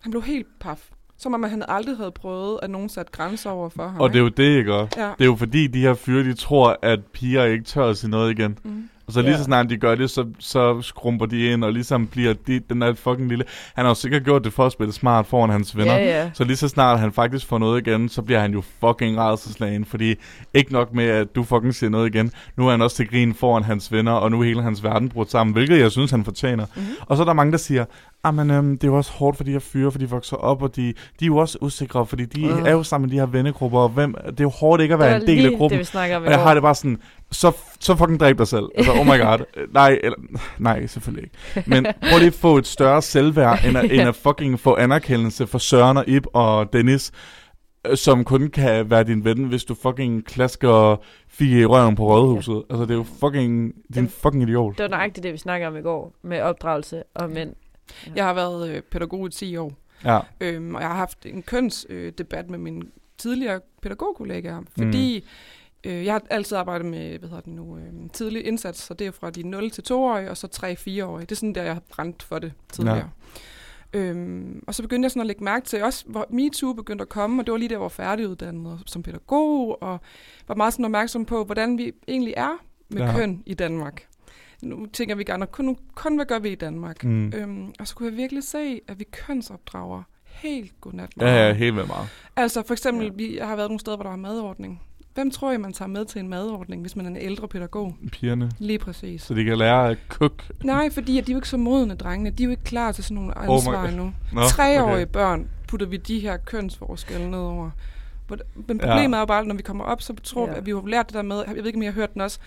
han 0.03 0.11
blev 0.11 0.23
helt 0.23 0.47
paf. 0.59 0.89
Som 1.17 1.33
om 1.33 1.43
han 1.43 1.63
aldrig 1.67 1.97
havde 1.97 2.11
prøvet, 2.11 2.59
at 2.61 2.69
nogen 2.69 2.89
satte 2.89 3.11
grænser 3.11 3.49
over 3.49 3.69
for 3.69 3.87
ham. 3.87 4.01
Og 4.01 4.09
det 4.09 4.15
er 4.15 4.23
jo 4.23 4.29
det, 4.29 4.57
ikke 4.57 4.73
også? 4.73 4.99
Ja. 4.99 5.05
Det 5.05 5.21
er 5.21 5.25
jo 5.25 5.35
fordi, 5.35 5.67
de 5.67 5.79
her 5.79 5.93
fyre, 5.93 6.23
de 6.23 6.33
tror, 6.33 6.79
at 6.81 6.99
piger 7.13 7.43
ikke 7.43 7.63
tør 7.65 7.85
at 7.85 7.97
sige 7.97 8.09
noget 8.11 8.31
igen. 8.39 8.57
Mm. 8.63 8.89
Og 9.07 9.13
så 9.13 9.21
lige 9.21 9.31
Ja. 9.31 9.37
så 9.37 9.43
snart 9.43 9.69
de 9.69 9.77
gør 9.77 9.95
det, 9.95 10.09
så, 10.09 10.25
så 10.39 10.81
skrumper 10.81 11.25
de 11.25 11.45
ind, 11.51 11.63
og 11.63 11.73
ligesom 11.73 12.07
bliver 12.07 12.33
de, 12.47 12.59
den 12.59 12.81
der 12.81 12.93
fucking 12.93 13.29
lille... 13.29 13.45
Han 13.75 13.85
har 13.85 13.89
jo 13.89 13.95
sikkert 13.95 14.23
gjort 14.23 14.43
det 14.43 14.53
for 14.53 14.65
at 14.65 14.71
spille 14.71 14.93
smart 14.93 15.25
foran 15.27 15.49
hans 15.49 15.77
venner. 15.77 15.93
Ja, 15.93 16.21
ja. 16.23 16.31
Så 16.33 16.43
lige 16.43 16.57
så 16.57 16.67
snart 16.67 16.99
han 16.99 17.11
faktisk 17.11 17.45
får 17.47 17.57
noget 17.57 17.87
igen, 17.87 18.09
så 18.09 18.21
bliver 18.21 18.39
han 18.39 18.53
jo 18.53 18.63
fucking 18.79 19.17
rædselslagen, 19.17 19.85
fordi 19.85 20.15
ikke 20.53 20.73
nok 20.73 20.93
med, 20.93 21.05
at 21.05 21.35
du 21.35 21.43
fucking 21.43 21.75
siger 21.75 21.89
noget 21.89 22.15
igen, 22.15 22.31
nu 22.57 22.67
er 22.67 22.71
han 22.71 22.81
også 22.81 22.95
til 22.95 23.07
grin 23.09 23.33
foran 23.33 23.63
hans 23.63 23.91
venner, 23.91 24.11
og 24.11 24.31
nu 24.31 24.39
er 24.39 24.43
hele 24.43 24.61
hans 24.61 24.83
verden 24.83 25.09
brudt 25.09 25.31
sammen, 25.31 25.53
hvilket 25.53 25.79
jeg 25.79 25.91
synes, 25.91 26.11
han 26.11 26.23
fortjener. 26.25 26.65
Mm-hmm. 26.75 26.91
Og 27.01 27.17
så 27.17 27.23
er 27.23 27.25
der 27.25 27.33
mange, 27.33 27.51
der 27.51 27.57
siger, 27.57 27.85
ah, 28.23 28.33
men 28.33 28.51
øhm, 28.51 28.77
det 28.77 28.87
er 28.87 28.91
jo 28.91 28.97
også 28.97 29.11
hårdt 29.11 29.37
for 29.37 29.43
de 29.43 29.51
her 29.51 29.59
fyre, 29.59 29.91
for 29.91 29.99
de 29.99 30.09
vokser 30.09 30.37
op, 30.37 30.61
og 30.61 30.75
de, 30.75 30.81
de 31.19 31.25
er 31.25 31.27
jo 31.27 31.37
også 31.37 31.57
usikre, 31.61 32.05
fordi 32.05 32.25
de 32.25 32.45
Øh. 32.45 32.63
er 32.65 32.71
jo 32.71 32.83
sammen 32.83 33.09
med 33.09 33.15
de 33.15 33.19
her 33.19 33.25
vennegrupper, 33.25 33.79
og 33.79 33.89
hvem, 33.89 34.13
det 34.13 34.39
er 34.39 34.43
jo 34.43 34.49
hårdt 34.49 34.81
ikke 34.81 34.93
at 34.93 34.99
være 34.99 35.15
en 35.21 35.27
del 35.27 35.45
af 35.45 35.51
gruppen. 35.57 35.69
det, 35.77 35.79
vi 35.79 35.83
snakker 35.83 36.15
om 36.17 36.23
Og 36.23 36.29
jeg 36.31 36.39
har 36.39 36.53
det 36.53 36.63
bare 36.63 36.75
sådan, 36.75 36.97
så, 37.31 37.51
så 37.79 37.95
fucking 37.95 38.19
dræb 38.19 38.37
dig 38.37 38.47
selv. 38.47 38.65
Altså, 38.75 38.91
oh 38.91 39.05
my 39.05 39.09
god. 39.09 39.39
Øh, 39.57 39.73
nej, 39.73 39.99
eller, 40.03 40.17
nej, 40.59 40.85
selvfølgelig 40.87 41.23
ikke. 41.55 41.69
Men 41.69 41.85
prøv 42.09 42.17
lige 42.17 42.27
at 42.27 42.33
få 42.33 42.57
et 42.57 42.67
større 42.67 43.01
selvværd, 43.01 43.65
end 43.65 43.77
at, 43.77 43.91
end 43.91 44.01
at 44.01 44.15
fucking 44.15 44.59
få 44.59 44.75
anerkendelse 44.75 45.47
for 45.47 45.57
Søren 45.57 45.97
og 45.97 46.07
Ib 46.07 46.25
og 46.33 46.73
Dennis, 46.73 47.11
øh, 47.87 47.97
som 47.97 48.23
kun 48.23 48.49
kan 48.49 48.89
være 48.89 49.03
din 49.03 49.23
ven, 49.25 49.43
hvis 49.43 49.63
du 49.63 49.75
fucking 49.81 50.25
klasker 50.25 51.01
fire 51.29 51.59
i 51.59 51.65
røven 51.65 51.95
på 51.95 52.03
rådhuset. 52.07 52.63
Altså, 52.69 52.83
det 52.85 52.91
er 52.91 52.95
jo 52.95 53.05
fucking, 53.19 53.73
din 53.95 54.09
fucking 54.09 54.43
idiot. 54.43 54.77
Det 54.77 54.83
var 54.83 54.89
nøjagtigt 54.89 55.23
det, 55.23 55.33
vi 55.33 55.37
snakker 55.37 55.67
om 55.67 55.77
i 55.77 55.81
går, 55.81 56.13
med 56.23 56.41
opdragelse 56.41 57.03
og 57.15 57.29
mænd. 57.29 57.49
Jeg 58.15 58.25
har 58.25 58.33
været 58.33 58.69
øh, 58.69 58.81
pædagog 58.81 59.27
i 59.27 59.31
10 59.31 59.57
år, 59.57 59.73
Ja. 60.05 60.19
øhm, 60.41 60.75
og 60.75 60.81
jeg 60.81 60.89
har 60.89 60.95
haft 60.95 61.25
en 61.25 61.43
kønsdebat 61.43 61.95
øh, 61.97 62.11
debat 62.17 62.49
med 62.49 62.59
mine 62.59 62.81
tidligere 63.17 63.59
pædagogkollegaer, 63.81 64.61
fordi 64.77 65.27
øh, 65.83 66.05
jeg 66.05 66.13
har 66.13 66.21
altid 66.29 66.57
arbejdet 66.57 66.85
med, 66.87 67.19
hvad 67.19 67.29
hedder 67.29 67.41
det 67.41 67.53
nu, 67.53 67.77
øh, 67.77 68.09
tidlig 68.13 68.45
indsats, 68.47 68.79
så 68.81 68.93
det 68.93 69.07
er 69.07 69.11
fra 69.11 69.29
de 69.29 69.43
0 69.43 69.71
til 69.71 69.83
2-årige, 69.91 70.29
og 70.29 70.37
så 70.37 70.47
3-4-årige. 70.55 71.25
Det 71.25 71.31
er 71.31 71.35
sådan 71.35 71.55
der, 71.55 71.63
jeg 71.63 71.73
har 71.73 71.81
brændt 71.89 72.23
for 72.23 72.39
det 72.39 72.53
tidligere. 72.73 72.97
Ja. 72.97 73.99
Øhm, 73.99 74.63
og 74.67 74.75
så 74.75 74.81
begyndte 74.81 75.05
jeg 75.05 75.11
sådan 75.11 75.21
at 75.21 75.27
lægge 75.27 75.43
mærke 75.43 75.65
til, 75.65 75.83
også 75.83 76.05
hvor 76.07 76.27
MeToo 76.29 76.73
begyndte 76.73 77.01
at 77.01 77.09
komme, 77.09 77.41
og 77.41 77.45
det 77.47 77.51
var 77.51 77.57
lige 77.57 77.69
der, 77.69 77.75
hvor 77.77 77.83
jeg 77.85 77.97
var 77.99 78.03
færdiguddannet 78.09 78.79
som 78.85 79.03
pædagog, 79.03 79.81
og 79.83 79.99
var 80.47 80.55
meget 80.55 80.73
sådan 80.73 80.85
opmærksom 80.85 81.25
på, 81.25 81.43
hvordan 81.43 81.77
vi 81.77 81.91
egentlig 82.07 82.33
er 82.37 82.57
med 82.89 83.01
ja. 83.01 83.15
køn 83.15 83.43
i 83.45 83.53
Danmark. 83.53 84.07
Nu 84.63 84.85
tænker 84.93 85.15
vi 85.15 85.23
gerne, 85.23 85.45
kun, 85.47 85.77
kun 85.95 86.15
hvad 86.15 86.25
gør 86.25 86.39
vi 86.39 86.49
i 86.49 86.55
Danmark? 86.55 87.03
Mm. 87.03 87.33
Øhm, 87.35 87.73
og 87.79 87.87
så 87.87 87.95
kunne 87.95 88.09
jeg 88.09 88.17
virkelig 88.17 88.43
se, 88.43 88.79
at 88.87 88.99
vi 88.99 89.03
kønsopdrager 89.11 90.03
helt 90.25 90.81
godnat 90.81 91.09
Ja, 91.21 91.47
ja, 91.47 91.53
helt 91.53 91.75
vildt 91.75 91.87
meget. 91.87 92.07
Altså 92.35 92.63
for 92.67 92.73
eksempel, 92.73 93.05
Ja. 93.05 93.11
vi, 93.15 93.37
jeg 93.37 93.47
har 93.47 93.55
været 93.55 93.69
nogle 93.69 93.79
steder, 93.79 93.97
hvor 93.97 94.03
der 94.03 94.09
var 94.09 94.17
madordning. 94.17 94.81
Hvem 95.13 95.31
tror 95.31 95.51
jeg, 95.51 95.61
man 95.61 95.73
tager 95.73 95.89
med 95.89 96.05
til 96.05 96.19
en 96.19 96.29
madordning, 96.29 96.81
hvis 96.81 96.95
man 96.95 97.05
er 97.05 97.09
en 97.09 97.17
ældre 97.17 97.47
pædagog? 97.47 97.95
Pigerne. 98.11 98.51
Lige 98.59 98.79
præcis. 98.79 99.21
Så 99.21 99.33
de 99.33 99.43
kan 99.43 99.57
lære 99.57 99.89
at 99.89 99.97
cook. 100.09 100.43
Nej, 100.63 100.89
fordi 100.89 101.17
at 101.17 101.27
de 101.27 101.31
er 101.31 101.33
jo 101.33 101.37
ikke 101.37 101.49
så 101.49 101.57
modne, 101.57 101.95
drengene. 101.95 102.29
De 102.29 102.43
er 102.43 102.45
jo 102.45 102.51
ikke 102.51 102.63
klar 102.63 102.91
til 102.91 103.03
sådan 103.03 103.15
nogle 103.15 103.33
Oh 103.37 103.55
ansvar 103.55 103.81
God. 103.81 103.89
endnu. 103.89 104.13
Nå, 104.33 104.41
Treårige 104.41 104.93
okay. 105.03 105.11
børn 105.11 105.47
putter 105.67 105.87
vi 105.87 105.97
de 105.97 106.19
her 106.19 106.37
kønsforskelle 106.37 107.31
ned 107.31 107.39
over. 107.39 107.69
Hvor- 108.27 108.37
Men 108.55 108.77
problemet 108.79 109.09
Ja. 109.11 109.15
er 109.15 109.19
jo 109.19 109.25
bare, 109.25 109.39
at 109.41 109.47
når 109.47 109.55
vi 109.55 109.61
kommer 109.61 109.83
op, 109.83 110.01
så 110.01 110.13
tror 110.23 110.45
Ja. 110.47 110.51
ja. 110.51 110.57
at 110.57 110.65
vi 110.65 110.71
har 110.71 110.87
lært 110.87 111.05
det 111.07 111.13
der 111.15 111.21
med, 111.21 111.43
jeg 111.47 111.55
ved 111.55 111.65
ikke, 111.65 111.77
om 111.77 111.81
I 111.81 111.85
har 111.85 111.91
hørt 111.93 112.13
den 112.13 112.21
også, 112.21 112.39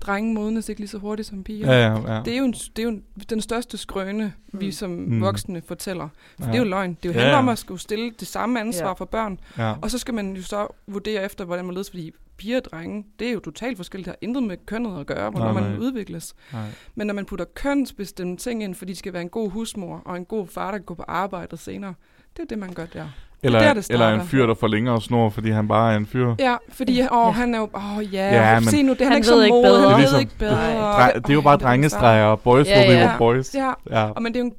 drenge 0.00 0.34
modnes 0.34 0.68
ikke 0.68 0.80
lige 0.80 0.88
så 0.88 0.98
hurtigt 0.98 1.28
som 1.28 1.44
piger. 1.44 1.72
Ja, 1.72 1.86
ja, 1.88 2.14
ja. 2.16 2.22
Det 2.24 2.32
er 2.32 2.38
jo, 2.38 2.44
en, 2.44 2.52
det 2.52 2.78
er 2.78 2.82
jo 2.82 2.88
en, 2.88 3.02
den 3.30 3.40
største 3.40 3.76
skrøne, 3.78 4.32
mm. 4.52 4.60
vi 4.60 4.72
som 4.72 4.90
Mm. 4.90 4.96
mm. 4.96 5.20
voksne 5.20 5.62
fortæller. 5.66 6.08
For 6.38 6.44
ja. 6.46 6.52
det 6.52 6.54
er 6.58 6.62
jo 6.62 6.68
løgn. 6.68 6.90
Det 7.02 7.08
er 7.08 7.08
jo 7.08 7.12
Ja, 7.12 7.18
handler 7.18 7.32
ja. 7.34 7.38
om 7.38 7.48
at 7.48 7.58
skulle 7.58 7.80
stille 7.80 8.10
det 8.20 8.28
samme 8.28 8.60
ansvar 8.60 8.86
Ja. 8.86 8.92
for 8.92 9.04
børn. 9.04 9.40
ja. 9.58 9.74
Og 9.82 9.90
så 9.90 9.98
skal 9.98 10.14
man 10.14 10.36
jo 10.36 10.42
så 10.42 10.66
vurdere 10.86 11.24
efter, 11.24 11.44
hvordan 11.44 11.64
man 11.64 11.74
ledes, 11.74 11.90
fordi 11.90 12.12
piger 12.36 12.56
og 12.56 12.64
drenge, 12.64 13.04
det 13.18 13.28
er 13.28 13.32
jo 13.32 13.40
totalt 13.40 13.76
forskelligt. 13.76 14.06
Det 14.06 14.10
har 14.12 14.28
intet 14.28 14.42
med 14.42 14.56
kønnet 14.66 15.00
at 15.00 15.06
gøre, 15.06 15.30
hvornår 15.30 15.52
Nej, 15.52 15.60
man 15.62 15.70
nej. 15.70 15.78
udvikles. 15.80 16.34
Nej. 16.52 16.66
Men 16.94 17.06
når 17.06 17.14
man 17.14 17.24
putter 17.24 17.44
kønsbestemte 17.54 18.42
ting 18.42 18.62
ind, 18.62 18.74
fordi 18.74 18.92
de 18.92 18.98
skal 18.98 19.12
være 19.12 19.22
en 19.22 19.28
god 19.28 19.50
husmor 19.50 20.02
og 20.04 20.16
en 20.16 20.24
god 20.24 20.46
far, 20.46 20.70
der 20.70 20.78
kan 20.78 20.84
gå 20.84 20.94
på 20.94 21.04
arbejde 21.08 21.56
senere, 21.56 21.94
det 22.38 22.42
er 22.44 22.48
det, 22.48 22.58
man 22.58 22.72
gør 22.72 22.84
der. 22.92 23.04
Eller, 23.42 23.58
der, 23.60 23.74
det 23.74 23.86
eller 23.90 24.08
en 24.08 24.26
fyr, 24.26 24.46
der 24.46 24.54
får 24.54 24.66
længere 24.66 25.00
snor, 25.02 25.30
fordi 25.30 25.50
han 25.50 25.68
bare 25.68 25.92
er 25.92 25.96
en 25.96 26.06
fyr. 26.06 26.34
Ja, 26.38 26.56
fordi 26.72 27.00
åh, 27.00 27.06
Ja. 27.12 27.30
han 27.30 27.54
er 27.54 27.58
jo, 27.58 27.68
åh 27.74 28.14
ja, 28.14 28.50
Ja, 28.52 28.60
men- 28.60 28.68
se 28.68 28.82
nu, 28.82 28.92
det, 28.92 28.98
han, 28.98 29.06
Han 29.06 29.12
er 29.12 29.16
ikke 29.16 29.26
ved 29.28 29.34
så 29.34 29.42
ikke 29.42 29.52
modig, 29.52 29.64
bedre. 29.64 29.78
han 29.80 29.82
Det 29.82 29.90
er 29.90 29.96
ved 29.96 29.98
ligesom- 29.98 30.20
ikke 30.20 30.38
bedre. 30.38 31.08
Dre- 31.08 31.14
det 31.18 31.30
er 31.30 31.34
jo 31.34 31.40
bare 31.40 31.56
det 31.56 31.62
er 31.62 31.66
drengestreger. 31.68 32.36
Boys 32.36 32.66
Ja, 32.68 32.78
will 32.78 32.88
be 32.88 32.98
ja. 32.98 33.16
boys. 33.18 33.54
Ja, 33.54 33.72
Ja. 33.90 34.04
og 34.10 34.22
men 34.22 34.32
det 34.34 34.40
er 34.40 34.44
jo 34.44 34.50
en, 34.50 34.54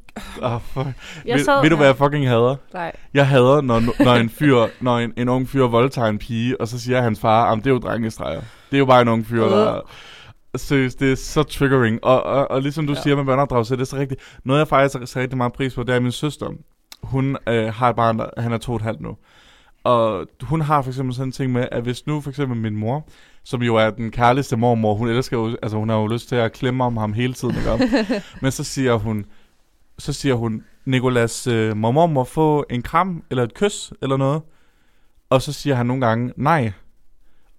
Oh, 0.54 0.62
fuck. 0.62 0.86
Jeg 1.26 1.38
Ved, 1.38 1.44
sad- 1.46 1.62
ved 1.62 1.70
du, 1.70 1.76
hvad 1.76 1.86
jeg 1.88 1.96
fucking 1.96 2.28
hader? 2.28 2.56
Nej. 2.74 2.92
Jeg 3.14 3.28
hader, 3.28 3.62
når, 3.62 4.04
når 4.04 4.14
en 4.16 4.30
fyr, 4.30 4.66
når 4.82 4.98
en, 4.98 5.14
en 5.18 5.30
ung 5.30 5.50
fyr 5.50 5.64
voldtager 5.68 6.08
en 6.08 6.18
pige, 6.18 6.62
og 6.62 6.68
så 6.68 6.80
siger 6.80 7.02
hans 7.02 7.20
far, 7.20 7.52
at 7.52 7.58
det 7.58 7.68
er 7.68 7.72
jo 7.72 7.78
drengestreger. 7.80 8.40
Det 8.70 8.74
er 8.74 8.80
jo 8.80 8.86
bare 8.86 9.02
en 9.02 9.08
ung 9.08 9.26
fyr, 9.28 9.44
der... 9.46 9.82
Seriøst, 10.58 11.00
det 11.00 11.12
er 11.12 11.16
så 11.16 11.44
triggering. 11.44 12.00
Og, 12.04 12.24
og, 12.24 12.52
og 12.52 12.62
ligesom 12.62 12.88
du 12.88 12.94
ja. 12.94 13.02
Siger 13.02 13.16
med 13.16 13.26
børneopdragelse, 13.26 13.74
det 13.76 13.82
er 13.82 13.86
så 13.86 13.96
rigtigt. 13.98 14.22
Noget, 14.46 14.60
jeg 14.60 14.68
faktisk 14.68 15.00
har 15.00 15.06
sat 15.06 15.22
rigtig 15.22 15.38
meget 15.38 15.54
pris 15.54 15.74
på, 15.76 15.84
det 15.84 15.96
er 15.96 16.00
min 16.00 16.12
søster. 16.12 16.48
Hun 17.10 17.38
øh, 17.48 17.74
har 17.74 17.90
et 17.90 17.96
barn, 17.96 18.20
der, 18.20 18.42
han 18.42 18.52
er 18.52 18.58
to 18.58 18.72
og 18.72 18.76
et 18.76 18.82
halvt 18.82 19.02
nu. 19.02 19.18
Og 19.84 20.28
hun 20.42 20.62
har 20.62 20.82
for 20.82 20.90
eksempel 20.90 21.16
sådan 21.16 21.28
en 21.28 21.32
ting 21.32 21.52
med, 21.52 21.68
at 21.72 21.84
hvis 21.84 22.08
nu 22.08 22.22
for 22.22 22.30
eksempel 22.30 22.58
min 22.58 22.76
mor, 22.76 23.08
som 23.44 23.62
jo 23.62 23.76
er 23.76 23.90
den 23.90 24.12
kærligste 24.12 24.58
mormor, 24.58 24.96
hun 24.96 25.10
elsker 25.10 25.38
jo, 25.38 25.58
altså 25.62 25.78
hun 25.78 25.90
har 25.90 25.98
jo 25.98 26.08
lyst 26.08 26.30
til 26.30 26.36
at 26.36 26.54
klemme 26.54 26.84
om 26.84 26.98
ham 26.98 27.14
hele 27.14 27.34
tiden, 27.34 27.56
ikke? 27.58 27.72
om? 27.72 27.80
Men 28.42 28.52
så 28.52 28.64
siger 28.64 28.96
hun, 28.96 29.26
så 29.98 30.14
siger 30.14 30.36
hun, 30.36 30.64
Nikolas, 30.86 31.48
øh, 31.48 31.78
mormor 31.78 32.08
må 32.08 32.24
få 32.24 32.66
en 32.70 32.82
kram 32.82 33.24
eller 33.30 33.44
et 33.44 33.54
kys 33.54 33.94
eller 34.02 34.18
noget. 34.18 34.42
Og 35.30 35.42
så 35.42 35.54
siger 35.54 35.76
han 35.76 35.86
nogle 35.86 36.08
gange 36.08 36.34
nej. 36.38 36.72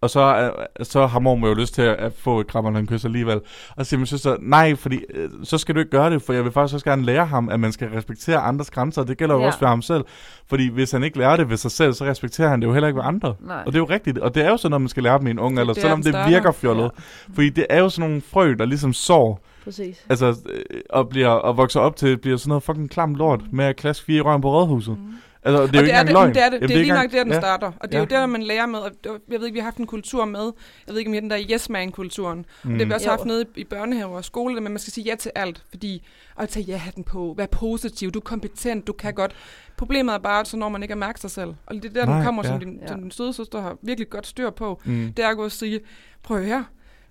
Og 0.02 0.10
så, 0.10 0.50
øh, 0.80 0.86
så 0.86 1.06
har 1.06 1.18
mormor 1.18 1.48
jo 1.48 1.54
lyst 1.54 1.74
til 1.74 1.82
at, 1.82 2.12
få 2.12 2.40
et 2.40 2.46
kram 2.46 2.66
eller 2.66 2.80
en 2.80 2.86
kys 2.86 3.04
alligevel. 3.04 3.40
Og 3.76 3.84
så 3.84 3.88
siger 3.88 3.98
min 3.98 4.06
søster, 4.06 4.36
nej, 4.40 4.74
fordi 4.74 5.00
øh, 5.14 5.30
så 5.42 5.58
skal 5.58 5.74
du 5.74 5.80
ikke 5.80 5.90
gøre 5.90 6.10
det, 6.10 6.22
for 6.22 6.32
jeg 6.32 6.44
vil 6.44 6.52
faktisk 6.52 6.74
også 6.74 6.84
gerne 6.84 7.02
lære 7.02 7.26
ham, 7.26 7.48
at 7.48 7.60
man 7.60 7.72
skal 7.72 7.88
respektere 7.88 8.38
andres 8.38 8.70
grænser. 8.70 9.04
Det 9.04 9.18
gælder 9.18 9.34
jo 9.34 9.40
Ja. 9.40 9.46
også 9.46 9.58
for 9.58 9.66
ham 9.66 9.82
selv. 9.82 10.04
Fordi 10.48 10.68
hvis 10.68 10.90
han 10.92 11.04
ikke 11.04 11.18
lærer 11.18 11.36
det 11.36 11.50
ved 11.50 11.56
sig 11.56 11.70
selv, 11.70 11.92
så 11.92 12.04
respekterer 12.04 12.48
han 12.48 12.60
det 12.60 12.66
jo 12.66 12.72
heller 12.72 12.88
ikke 12.88 12.98
ved 12.98 13.04
andre. 13.06 13.34
Nej. 13.40 13.56
Og 13.56 13.66
det 13.66 13.74
er 13.74 13.78
jo 13.78 13.84
rigtigt. 13.90 14.18
Og 14.18 14.34
det 14.34 14.44
er 14.44 14.48
jo 14.50 14.56
sådan, 14.56 14.70
når 14.70 14.78
man 14.78 14.88
skal 14.88 15.02
lære 15.02 15.18
dem 15.18 15.26
i 15.26 15.30
en 15.30 15.38
ung 15.38 15.58
alder, 15.58 15.74
der, 15.74 15.80
selvom 15.80 16.02
det 16.02 16.14
virker 16.28 16.52
fjollet. 16.52 16.84
Ja. 16.84 17.34
Fordi 17.34 17.48
det 17.48 17.66
er 17.70 17.78
jo 17.78 17.88
sådan 17.88 18.08
nogle 18.08 18.22
frø, 18.32 18.54
der 18.58 18.64
ligesom 18.64 18.92
sår 18.92 19.40
Præcis. 19.64 20.06
Altså, 20.08 20.26
øh, 20.26 20.80
og, 20.90 21.08
bliver, 21.08 21.28
og 21.28 21.56
vokser 21.56 21.80
op 21.80 21.96
til, 21.96 22.16
bliver 22.18 22.36
sådan 22.36 22.48
noget 22.48 22.62
fucking 22.62 22.90
klam 22.90 23.14
lort 23.14 23.40
med 23.52 23.64
at 23.64 23.76
klaske 23.76 24.04
fire 24.04 24.16
i 24.16 24.20
røven 24.20 24.40
på 24.40 24.50
rådhuset. 24.50 24.98
Mm. 24.98 25.14
Altså, 25.42 25.66
det 25.66 25.76
er 25.76 25.78
jo 25.78 25.80
og 25.80 25.84
ikke 25.84 25.92
det 25.92 25.94
er 25.98 26.02
det, 26.02 26.12
løgn. 26.12 26.34
det 26.34 26.42
er, 26.42 26.48
det, 26.48 26.54
Jamen, 26.56 26.68
det 26.68 26.76
er 26.76 26.80
lige 26.80 26.92
nok 26.92 27.10
der, 27.12 27.22
den 27.24 27.32
ja. 27.32 27.40
starter. 27.40 27.72
Og 27.80 27.88
det 27.88 27.94
er 27.94 27.98
Ja. 27.98 28.04
jo 28.16 28.20
der, 28.20 28.26
man 28.26 28.42
lærer 28.42 28.66
med, 28.66 28.78
og 28.78 28.90
jeg 29.06 29.38
ved 29.40 29.46
ikke, 29.46 29.52
vi 29.54 29.58
har 29.58 29.64
haft 29.64 29.76
en 29.76 29.86
kultur 29.86 30.24
med, 30.24 30.52
jeg 30.86 30.92
ved 30.94 30.98
ikke, 30.98 31.08
om 31.08 31.14
I 31.14 31.16
har 31.16 31.20
den 31.20 31.30
der 31.30 31.40
yes 31.50 31.68
man-kulturen. 31.68 32.46
Mm. 32.64 32.70
Det 32.70 32.78
har 32.80 32.86
vi 32.86 32.92
også 32.92 33.06
Jo. 33.06 33.10
haft 33.10 33.24
nede 33.24 33.44
i, 33.56 33.64
børnehaver 33.64 34.16
og 34.16 34.24
skole, 34.24 34.54
men 34.60 34.72
man 34.72 34.78
skal 34.78 34.92
sige 34.92 35.04
ja 35.04 35.14
til 35.14 35.32
alt, 35.34 35.62
fordi 35.70 36.06
at 36.38 36.48
tage 36.48 36.64
ja-hatten 36.64 37.04
på, 37.04 37.34
vær 37.36 37.46
positiv, 37.46 38.10
du 38.10 38.18
er 38.18 38.22
kompetent, 38.22 38.86
du 38.86 38.92
kan 38.92 39.14
godt. 39.14 39.32
Problemet 39.76 40.14
er 40.14 40.18
bare, 40.18 40.44
så 40.44 40.56
når 40.56 40.68
man 40.68 40.82
ikke 40.82 40.92
er 40.92 40.96
mærke 40.96 41.20
sig 41.20 41.30
selv. 41.30 41.54
Og 41.66 41.74
det 41.74 41.84
er 41.84 41.88
der, 41.88 42.06
Nej, 42.06 42.14
den 42.16 42.24
kommer, 42.24 42.42
ja. 42.44 42.48
som 42.50 42.60
din, 42.60 42.78
Ja. 42.82 42.86
som 42.86 43.00
din 43.00 43.10
søde 43.10 43.32
søster 43.32 43.60
har 43.60 43.76
virkelig 43.82 44.10
godt 44.10 44.26
styr 44.26 44.50
på. 44.50 44.80
Mm. 44.84 45.12
Det 45.16 45.24
er 45.24 45.28
at 45.28 45.36
gå 45.36 45.44
og 45.44 45.52
sige, 45.52 45.80
prøv 46.22 46.42
her, 46.44 46.64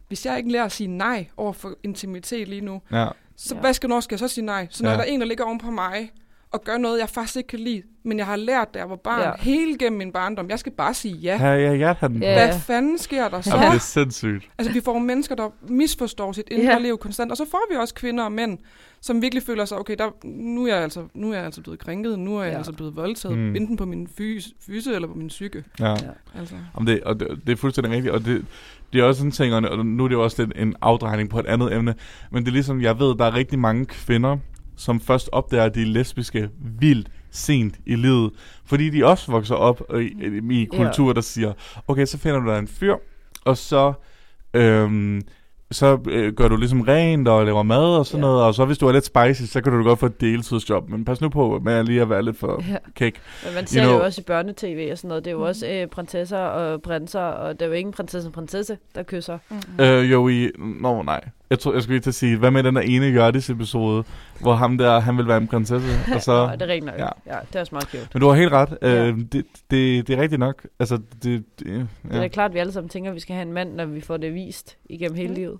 hvis 0.08 0.26
jeg 0.26 0.38
ikke 0.38 0.52
lærer 0.52 0.66
at 0.66 0.72
sige 0.72 0.88
nej 0.88 1.28
over 1.38 1.54
for 1.54 1.74
intimitet 1.84 2.48
lige 2.48 2.62
nu, 2.62 2.82
Ja. 2.92 3.08
så 3.38 3.56
Ja. 3.56 3.62
hvad 3.62 3.74
skal, 3.74 3.90
når 3.90 4.00
skal 4.00 4.14
jeg 4.16 4.20
så 4.20 4.28
sige 4.28 4.46
nej? 4.46 4.68
Så 4.70 4.84
når 4.84 4.90
Ja. 4.90 4.96
ja. 4.96 5.02
der 5.02 5.08
er 5.08 5.14
en, 5.14 5.20
der 5.22 5.28
ligger 5.28 5.44
oven 5.46 5.58
på 5.60 5.72
mig, 5.72 6.12
og 6.52 6.64
gør 6.64 6.78
noget, 6.78 7.00
jeg 7.00 7.10
faktisk 7.10 7.36
ikke 7.38 7.48
kan 7.48 7.60
lide, 7.60 7.82
men 8.04 8.18
jeg 8.18 8.26
har 8.26 8.36
lært, 8.36 8.74
da 8.74 8.80
jeg 8.80 8.90
var 8.90 8.96
barn, 8.96 9.22
Ja. 9.22 9.32
hele 9.40 9.78
gennem 9.78 9.98
min 9.98 10.12
barndom, 10.12 10.50
jeg 10.50 10.60
skal 10.60 10.72
bare 10.72 10.94
sige 10.94 11.16
ja. 11.16 11.38
Ja, 11.42 11.56
ja, 11.56 11.74
ja, 11.74 11.94
han. 12.00 12.14
Ja. 12.24 12.46
Hvad 12.48 12.60
fanden 12.60 12.98
sker 12.98 13.28
der 13.30 13.42
så? 13.42 13.50
Jamen, 13.56 13.68
det 13.72 13.76
er 13.76 13.80
sindssygt. 13.80 14.50
Altså, 14.58 14.74
vi 14.74 14.82
får 14.82 15.00
mennesker, 15.00 15.36
der 15.36 15.50
misforstår 15.68 16.32
sit 16.32 16.48
indre 16.52 16.72
Ja. 16.74 16.80
liv 16.80 16.98
konstant, 16.98 17.32
og 17.32 17.38
så 17.38 17.46
får 17.52 17.62
vi 17.72 17.76
også 17.78 17.94
kvinder 17.94 18.24
og 18.24 18.32
mænd, 18.32 18.58
som 19.02 19.22
virkelig 19.22 19.44
føler 19.44 19.66
sig, 19.66 19.78
okay, 19.78 19.96
der, 20.00 20.10
nu, 20.26 20.64
er 20.68 20.74
jeg 20.74 20.84
altså, 20.84 21.04
nu 21.14 21.32
er 21.32 21.36
jeg 21.36 21.46
altså 21.46 21.62
blevet 21.62 21.80
krænket, 21.80 22.20
nu 22.20 22.38
er 22.38 22.44
jeg 22.44 22.52
Ja. 22.52 22.58
altså 22.58 22.74
blevet 22.74 22.96
voldtaget, 22.96 23.38
Mm. 23.38 23.44
mm. 23.44 23.56
enten 23.56 23.78
på 23.78 23.86
min 23.86 24.08
fys, 24.18 24.50
fyse 24.66 24.94
eller 24.96 25.08
på 25.08 25.14
min 25.14 25.28
psyke. 25.28 25.64
Ja. 25.80 25.90
Ja. 25.90 25.96
Altså. 26.40 26.56
Om 26.74 26.86
det, 26.86 27.04
og 27.04 27.20
det, 27.20 27.28
det 27.48 27.52
er 27.52 27.58
fuldstændig 27.58 27.94
rigtigt, 27.94 28.14
og 28.14 28.26
det, 28.26 28.46
det 28.94 29.02
er 29.02 29.04
også 29.06 29.26
en 29.26 29.32
ting, 29.32 29.54
og 29.54 29.86
nu 29.86 30.04
er 30.04 30.08
det 30.08 30.16
jo 30.16 30.24
også 30.24 30.44
lidt 30.46 30.58
en 30.60 30.76
afdrejning 30.82 31.30
på 31.30 31.40
et 31.40 31.46
andet 31.46 31.74
emne, 31.74 31.96
men 32.32 32.44
det 32.44 32.50
er 32.50 32.54
ligesom, 32.54 32.82
jeg 32.82 33.00
ved, 33.00 33.16
der 33.18 33.26
er 33.26 33.34
rigtig 33.34 33.60
mange 33.60 33.86
kvinder, 33.86 34.38
som 34.80 35.00
først 35.02 35.30
opdager, 35.32 35.64
at 35.64 35.76
de 35.76 35.82
er 35.82 35.86
lesbiske 35.86 36.50
vildt 36.80 37.10
sent 37.32 37.76
i 37.86 37.96
livet, 37.96 38.32
fordi 38.66 38.90
de 38.90 39.06
også 39.06 39.32
vokser 39.32 39.56
op 39.56 39.82
i, 39.96 40.04
i, 40.52 40.62
i 40.62 40.66
kultur, 40.66 41.14
der 41.14 41.22
siger, 41.22 41.54
okay, 41.88 42.06
så 42.06 42.18
finder 42.18 42.40
du 42.40 42.50
dig 42.50 42.60
en 42.60 42.68
fyr, 42.68 42.96
og 43.46 43.58
så... 43.58 43.94
Øhm, 44.54 45.22
så 45.72 46.00
øh, 46.10 46.34
gør 46.34 46.48
du 46.48 46.56
ligesom 46.58 46.82
rent 46.82 47.28
og 47.28 47.46
laver 47.46 47.64
mad 47.64 47.98
og 47.98 48.06
sådan 48.06 48.24
Ja. 48.24 48.28
ja. 48.28 48.32
noget, 48.32 48.46
og 48.46 48.56
så 48.56 48.66
hvis 48.66 48.78
du 48.78 48.88
er 48.88 48.92
lidt 48.92 49.06
spicy, 49.06 49.52
så 49.52 49.62
kan 49.62 49.72
du 49.74 49.84
godt 49.84 50.00
få 50.00 50.06
et 50.06 50.22
deltidsjob. 50.22 50.90
Men 50.90 51.06
pas 51.06 51.22
nu 51.22 51.30
på 51.30 51.60
med 51.64 51.84
lige 51.84 52.02
at 52.02 52.10
være 52.10 52.24
lidt 52.24 52.38
for 52.38 52.64
Ja. 52.70 52.76
kæk. 52.96 53.20
Men 53.46 53.54
man 53.56 53.68
ser 53.68 53.82
You 53.84 53.88
det 53.90 53.94
know- 53.94 54.00
jo 54.00 54.06
også 54.06 54.22
i 54.22 54.24
børnetv 54.24 54.88
og 54.92 54.98
sådan 54.98 55.08
noget. 55.08 55.26
Det 55.26 55.32
er 55.32 55.36
jo 55.36 55.42
også 55.42 55.68
øh, 55.68 55.88
prinsesser 55.88 56.38
og 56.38 56.82
prinser, 56.82 57.20
og 57.20 57.60
der 57.60 57.66
er 57.66 57.70
jo 57.70 57.76
ingen 57.76 57.94
prinsesse 57.94 58.30
og 58.30 58.34
prinsesse, 58.34 58.78
der 58.96 59.04
kysser. 59.04 59.38
Mm. 59.50 59.84
Øh, 59.84 60.12
jo, 60.12 60.28
i... 60.28 60.50
Nå, 60.82 61.02
nej. 61.02 61.22
Jeg 61.50 61.60
tror, 61.60 61.74
jeg 61.74 61.82
skulle 61.84 61.96
lige 61.96 62.02
til 62.04 62.10
at 62.10 62.16
sige, 62.16 62.38
hvad 62.38 62.52
med 62.52 62.64
den 62.64 62.76
der 62.76 62.82
ene 62.82 63.06
Jørdis 63.06 63.50
episode, 63.50 64.04
hvor 64.42 64.54
ham 64.54 64.78
der, 64.78 65.00
han 65.00 65.18
vil 65.18 65.28
være 65.28 65.38
en 65.38 65.48
prinsesse, 65.48 65.88
og 66.16 66.22
så... 66.22 66.48
Nå, 66.48 66.54
det 66.54 66.62
er 66.62 66.68
rigtigt 66.68 66.86
nok. 66.86 66.96
ja. 66.98 67.04
Ja. 67.26 67.36
ja, 67.36 67.40
det 67.48 67.56
er 67.56 67.60
også 67.60 67.76
meget 67.76 67.88
cute. 67.90 68.08
Men 68.14 68.22
du 68.22 68.28
har 68.28 68.36
helt 68.36 68.52
ret. 68.52 68.78
Øh, 68.82 68.92
Ja. 68.94 69.06
det, 69.08 69.32
det, 69.72 70.08
det 70.08 70.10
er 70.10 70.22
rigtigt 70.22 70.40
nok. 70.40 70.66
Altså, 70.80 70.96
det... 70.98 71.24
det 71.24 71.44
Det 71.60 71.88
er 72.12 72.16
ja. 72.16 72.22
da 72.22 72.28
klart, 72.28 72.52
at 72.52 72.54
vi 72.56 72.60
alle 72.60 72.72
sammen 72.74 72.90
tænker, 72.90 73.10
at 73.10 73.16
vi 73.16 73.20
skal 73.20 73.34
have 73.36 73.48
en 73.48 73.54
mand, 73.54 73.74
når 73.74 73.86
vi 73.86 74.02
får 74.02 74.18
det 74.18 74.34
vist 74.34 74.78
igennem 74.90 75.16
hele 75.18 75.30
Mm. 75.30 75.36
livet. 75.36 75.58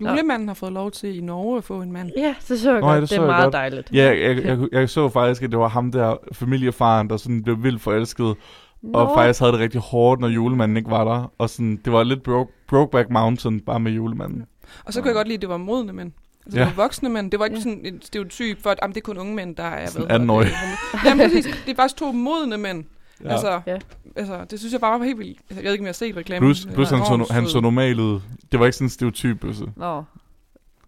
Julemanden 0.00 0.48
har 0.48 0.54
fået 0.54 0.72
lov 0.72 0.90
til 0.90 1.18
i 1.18 1.20
Norge 1.20 1.56
at 1.58 1.64
få 1.64 1.82
en 1.82 1.92
mand. 1.92 2.10
Ja, 2.16 2.34
det 2.48 2.60
så 2.60 2.72
jeg 2.72 2.80
Nå, 2.80 2.86
godt. 2.86 2.96
ja, 2.96 3.00
det 3.00 3.10
det, 3.10 3.18
er 3.18 3.26
meget 3.26 3.42
godt. 3.44 3.52
dejligt. 3.52 3.90
Ja, 3.92 4.04
jeg, 4.04 4.36
jeg, 4.36 4.44
jeg, 4.46 4.58
jeg 4.72 4.88
så 4.90 5.08
faktisk, 5.08 5.42
at 5.42 5.50
det 5.50 5.58
var 5.58 5.68
ham 5.68 5.92
der, 5.92 6.16
familiefaren, 6.32 7.10
der 7.10 7.16
sådan 7.16 7.42
blev 7.42 7.62
vildt 7.62 7.82
forelsket, 7.82 8.34
Nå, 8.82 8.98
og 8.98 9.10
faktisk 9.16 9.40
havde 9.40 9.52
det 9.52 9.60
rigtig 9.60 9.80
hårdt, 9.80 10.20
når 10.20 10.28
julemanden 10.28 10.76
ikke 10.76 10.90
var 10.90 11.04
der. 11.04 11.32
Og 11.38 11.50
sådan, 11.50 11.80
det 11.84 11.92
var 11.92 12.02
lidt 12.02 12.22
broke, 12.22 12.52
Brokeback 12.68 13.10
Mountain, 13.10 13.60
bare 13.60 13.80
med 13.80 13.92
julemanden. 13.92 14.44
Og 14.84 14.92
så 14.92 15.00
kunne 15.00 15.08
jeg 15.08 15.14
godt 15.14 15.26
lide, 15.28 15.34
at 15.36 15.40
det 15.40 15.48
var 15.48 15.56
modne 15.56 15.92
mænd. 15.92 16.12
Altså, 16.46 16.58
Ja. 16.60 16.64
det 16.66 16.76
var 16.76 16.82
voksne 16.82 17.08
mænd. 17.08 17.30
Det 17.30 17.40
var 17.40 17.44
ikke 17.46 17.54
Ja. 17.54 17.58
ja. 17.58 17.62
sådan 17.76 17.94
en 17.94 18.02
stereotyp 18.02 18.62
for, 18.62 18.70
at 18.70 18.78
jamen, 18.82 18.94
det 18.94 19.00
er 19.00 19.04
kun 19.04 19.18
unge 19.18 19.34
mænd, 19.34 19.56
der 19.56 19.62
er... 19.62 19.86
Sådan 19.86 20.06
hvad 20.06 20.18
hedder 20.18 20.24
18-årige. 20.24 20.50
det? 20.50 21.04
Jamen, 21.04 21.26
præcis. 21.30 21.44
Det 21.66 21.70
er 21.72 21.76
faktisk 21.76 21.96
to 21.96 22.12
modne 22.12 22.56
mænd. 22.58 22.84
Ja. 23.20 23.26
Ja. 23.28 23.32
Altså, 23.32 23.60
Ja. 23.66 23.72
ja. 23.72 23.78
altså, 24.16 24.44
det 24.50 24.58
synes 24.58 24.72
jeg 24.72 24.80
bare 24.80 24.98
var 25.00 25.04
helt 25.06 25.18
vildt. 25.18 25.38
Altså, 25.38 25.54
Jeg 25.54 25.64
ved 25.64 25.72
ikke, 25.72 25.82
om 25.82 25.86
jeg 25.86 25.88
har 25.88 25.92
set 25.92 26.16
reklamen. 26.16 26.46
Plus, 26.48 26.66
plus 26.74 26.90
han, 26.90 26.98
så, 26.98 27.26
han 27.30 27.46
så 27.48 27.60
normal 27.60 28.00
ud. 28.00 28.20
Det 28.52 28.60
var 28.60 28.66
ikke 28.66 28.76
sådan 28.76 28.86
en 28.86 28.90
stereotyp. 28.90 29.44
Altså, 29.44 29.66
Nå. 29.76 30.02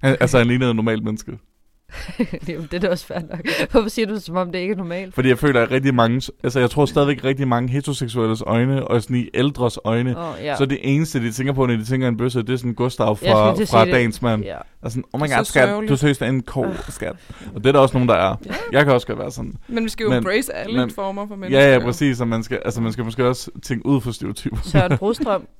han, 0.02 0.16
altså 0.20 0.38
han 0.38 0.46
lignede 0.46 0.70
et 0.70 0.76
normalt 0.76 1.04
menneske. 1.04 1.38
Jamen, 2.48 2.68
det 2.70 2.74
er 2.74 2.78
da 2.80 2.88
også 2.88 3.06
fair 3.06 3.18
nok. 3.30 3.70
Hvorfor 3.70 3.88
siger 3.88 4.06
du 4.06 4.14
det, 4.14 4.22
som 4.22 4.36
om 4.36 4.52
det 4.52 4.58
ikke 4.58 4.72
er 4.72 4.76
normalt? 4.76 5.14
Fordi 5.14 5.28
jeg 5.28 5.38
føler, 5.38 5.62
at 5.62 5.70
rigtig 5.70 5.94
mange, 5.94 6.32
altså 6.44 6.60
jeg 6.60 6.70
tror 6.70 6.86
stadigvæk 6.86 7.24
rigtig 7.24 7.48
mange 7.48 7.68
heteroseksuelles 7.72 8.42
øjne, 8.46 8.88
og 8.88 9.02
sådan 9.02 9.16
i 9.16 9.28
ældres 9.34 9.78
øjne, 9.84 10.12
Nå, 10.12 10.20
ja. 10.42 10.56
så 10.56 10.66
det 10.66 10.78
eneste, 10.82 11.20
de 11.20 11.32
tænker 11.32 11.52
på, 11.52 11.66
når 11.66 11.76
de 11.76 11.84
tænker 11.84 12.08
en 12.08 12.16
bøsse, 12.16 12.38
det 12.42 12.50
er 12.50 12.56
sådan 12.56 12.74
Gustav 12.74 13.16
fra, 13.16 13.52
fra. 13.52 13.84
Dagens 13.84 14.22
Mand. 14.22 14.44
Ja. 14.44 14.56
Og 14.82 14.90
sådan, 14.90 15.04
oh 15.12 15.20
my 15.20 15.24
Det 15.26 15.32
er 15.32 15.36
god, 15.36 15.44
så 15.44 15.50
skat, 15.50 15.68
sørgeligt. 15.68 15.90
du 15.90 15.96
seriøst 15.96 16.22
er 16.22 16.26
en 16.26 16.42
ko, 16.42 16.64
Øh. 16.64 16.74
skat. 16.88 17.16
Og 17.54 17.60
det 17.64 17.66
er 17.66 17.72
der 17.72 17.78
også 17.80 17.94
nogen, 17.94 18.08
der 18.08 18.14
er. 18.14 18.36
Ja. 18.46 18.52
Jeg 18.72 18.84
kan 18.84 18.94
også 18.94 19.06
godt 19.06 19.18
være 19.18 19.30
sådan. 19.30 19.54
Men 19.68 19.84
vi 19.84 19.88
skal 19.88 20.04
jo 20.04 20.10
Men- 20.10 20.18
embrace 20.18 20.54
alle 20.54 20.80
men- 20.80 20.90
former 20.90 21.26
for 21.26 21.36
mennesker. 21.36 21.60
Ja, 21.66 21.72
ja, 21.72 21.78
præcis. 21.78 22.20
Og 22.20 22.28
man 22.28 22.42
skal, 22.42 22.60
altså, 22.64 22.80
man 22.80 22.92
skal 22.92 23.04
måske 23.04 23.26
også 23.26 23.50
tænke 23.62 23.86
ud 23.86 24.00
for 24.00 24.10
stereotyper. 24.12 24.56
Søren 24.64 24.98
Brostrøm. 24.98 25.46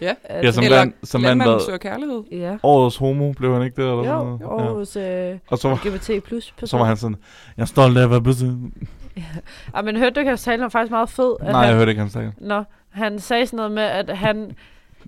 Ja. 0.00 0.14
Ja, 0.30 0.52
som 0.52 0.64
Eller 0.64 0.78
vand, 0.78 0.92
som 1.04 1.22
Landmanden 1.22 1.54
hvad? 1.54 1.64
søger 1.66 1.78
kærlighed. 1.78 2.22
Ja. 2.32 2.56
Årets 2.62 2.96
homo, 2.96 3.32
blev 3.32 3.52
han 3.52 3.62
ikke 3.62 3.82
det? 3.82 3.90
Eller 3.90 4.04
sådan 4.04 4.18
Jo, 4.18 4.24
noget? 4.24 4.40
Ja. 4.40 4.64
Aarhus 4.64 4.96
øh, 4.96 5.38
Og 5.48 5.58
så 5.58 5.68
var, 5.68 5.80
LGBT 5.84 6.24
plus 6.24 6.52
person. 6.52 6.66
så 6.66 6.76
var 6.78 6.84
han 6.84 6.96
sådan, 6.96 7.16
jeg 7.56 7.62
er 7.62 7.66
stolt 7.66 7.98
af 7.98 8.02
at 8.02 8.10
være 8.10 8.22
bøsse. 8.22 8.46
Ja, 9.76 9.82
men 9.82 9.96
hørte 9.96 10.10
du 10.14 10.20
ikke, 10.20 10.32
at 10.32 10.38
talen 10.38 10.60
var 10.62 10.68
faktisk 10.68 10.90
meget 10.90 11.08
fed? 11.10 11.36
At 11.40 11.46
Nej, 11.46 11.60
han, 11.60 11.68
jeg 11.68 11.76
hørte 11.76 11.90
ikke, 11.90 12.00
han 12.00 12.10
sagde. 12.10 12.32
Nå, 12.40 12.62
han 12.90 13.18
sagde 13.18 13.46
sådan 13.46 13.56
noget 13.56 13.72
med, 13.72 13.82
at 13.82 14.16
han, 14.18 14.52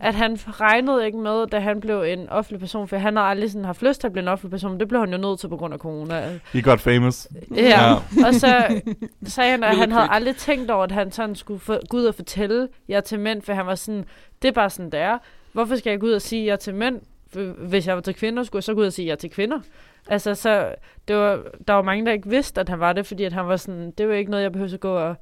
at 0.00 0.14
han 0.14 0.38
regnede 0.46 1.06
ikke 1.06 1.18
med, 1.18 1.46
da 1.46 1.58
han 1.58 1.80
blev 1.80 2.02
en 2.02 2.28
offentlig 2.28 2.60
person, 2.60 2.88
for 2.88 2.96
han 2.96 3.16
har 3.16 3.22
aldrig 3.22 3.50
sådan 3.50 3.64
haft 3.64 3.82
lyst 3.82 4.00
til 4.00 4.06
at 4.08 4.12
blive 4.12 4.22
en 4.22 4.28
offentlig 4.28 4.50
person, 4.50 4.70
men 4.70 4.80
det 4.80 4.88
blev 4.88 5.00
han 5.00 5.10
jo 5.12 5.18
nødt 5.18 5.40
til 5.40 5.48
på 5.48 5.56
grund 5.56 5.74
af 5.74 5.80
corona. 5.80 6.38
He 6.52 6.62
got 6.62 6.80
famous. 6.80 7.28
Ja, 7.56 7.62
Ja. 7.62 7.94
og 8.26 8.34
så 8.34 8.80
sagde 9.26 9.50
han, 9.50 9.64
at 9.64 9.76
han 9.76 9.92
havde 9.92 10.08
aldrig 10.10 10.36
tænkt 10.36 10.70
over, 10.70 10.84
at 10.84 10.92
han 10.92 11.12
sådan 11.12 11.34
skulle 11.34 11.60
få, 11.60 11.76
gå 11.88 11.96
ud 11.96 12.04
og 12.04 12.14
fortælle 12.14 12.68
jer 12.88 13.00
til 13.00 13.20
mænd, 13.20 13.42
for 13.42 13.52
han 13.52 13.66
var 13.66 13.74
sådan, 13.74 14.04
det 14.42 14.48
er 14.48 14.52
bare 14.52 14.70
sådan, 14.70 14.90
det 14.90 15.00
er. 15.00 15.18
Hvorfor 15.52 15.76
skal 15.76 15.90
jeg 15.90 16.00
gå 16.00 16.06
ud 16.06 16.12
og 16.12 16.22
sige 16.22 16.46
jer 16.46 16.56
til 16.56 16.74
mænd? 16.74 17.00
For 17.32 17.40
Hvis 17.68 17.86
jeg 17.86 17.94
var 17.94 18.00
til 18.02 18.14
kvinder, 18.14 18.42
skulle 18.42 18.58
jeg 18.58 18.64
så 18.64 18.74
gå 18.74 18.80
ud 18.80 18.86
og 18.86 18.92
sige 18.92 19.08
jer 19.08 19.14
til 19.14 19.30
kvinder. 19.30 19.60
Altså, 20.08 20.34
så 20.34 20.74
det 21.08 21.16
var, 21.16 21.38
der 21.68 21.72
var 21.74 21.82
mange, 21.82 22.06
der 22.06 22.12
ikke 22.12 22.28
vidste, 22.28 22.60
at 22.60 22.68
han 22.68 22.80
var 22.80 22.92
det, 22.92 23.06
fordi 23.06 23.24
at 23.24 23.32
han 23.32 23.46
var 23.48 23.56
sådan, 23.56 23.90
det 23.98 24.08
var 24.08 24.14
ikke 24.14 24.30
noget, 24.30 24.42
jeg 24.42 24.52
behøvede 24.52 24.74
at 24.74 24.80
gå 24.80 24.92
og... 24.96 25.14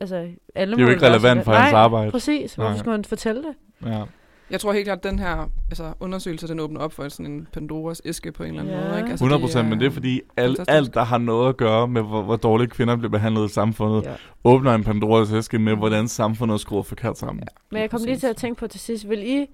Altså, 0.00 0.26
alle 0.54 0.76
Det 0.76 0.82
er 0.82 0.86
jo 0.86 0.92
ikke 0.92 1.06
relevant 1.06 1.44
for 1.44 1.52
hans 1.52 1.72
Nej, 1.72 1.80
arbejde. 1.80 2.10
præcis. 2.10 2.54
Hvorfor 2.54 2.70
Nej. 2.70 2.78
skulle 2.78 2.94
han 2.96 3.04
fortælle 3.04 3.42
det? 3.42 3.54
Ja. 3.86 4.02
Jeg 4.50 4.60
tror 4.60 4.72
helt 4.72 4.84
klart, 4.84 4.98
at 4.98 5.04
den 5.04 5.18
her 5.18 5.50
altså, 5.70 5.92
undersøgelse, 6.00 6.48
den 6.48 6.60
åbner 6.60 6.80
op 6.80 6.92
for 6.92 7.08
sådan 7.08 7.26
en 7.32 7.46
Pandoras 7.52 8.02
æske 8.04 8.32
på 8.32 8.42
en 8.42 8.48
eller 8.48 8.60
anden 8.62 8.74
Ja. 8.74 8.80
måde. 8.88 8.98
Ikke? 8.98 9.10
Altså, 9.10 9.24
100 9.24 9.40
procent, 9.42 9.68
men 9.68 9.80
det 9.80 9.86
er 9.86 9.90
fordi 9.90 10.20
alt, 10.36 10.56
fantastisk. 10.58 10.76
alt, 10.76 10.94
der 10.94 11.04
har 11.04 11.18
noget 11.18 11.48
at 11.48 11.56
gøre 11.56 11.88
med, 11.88 12.02
hvor, 12.02 12.22
hvor 12.22 12.36
dårligt 12.36 12.70
kvinder 12.70 12.96
bliver 12.96 13.10
behandlet 13.10 13.50
i 13.50 13.52
samfundet, 13.52 14.04
Ja. 14.04 14.12
åbner 14.44 14.74
en 14.74 14.84
Pandoras 14.84 15.32
æske 15.32 15.58
med, 15.58 15.76
hvordan 15.76 16.08
samfundet 16.08 16.54
er 16.54 16.58
skruet 16.58 16.86
forkert 16.86 17.18
sammen. 17.18 17.42
Ja. 17.42 17.54
Men 17.70 17.82
jeg 17.82 17.90
kom 17.90 18.00
lige 18.04 18.16
til 18.18 18.26
at 18.26 18.36
tænke 18.36 18.58
på 18.58 18.66
til 18.66 18.80
sidst, 18.80 19.08
vil 19.08 19.30
I, 19.30 19.46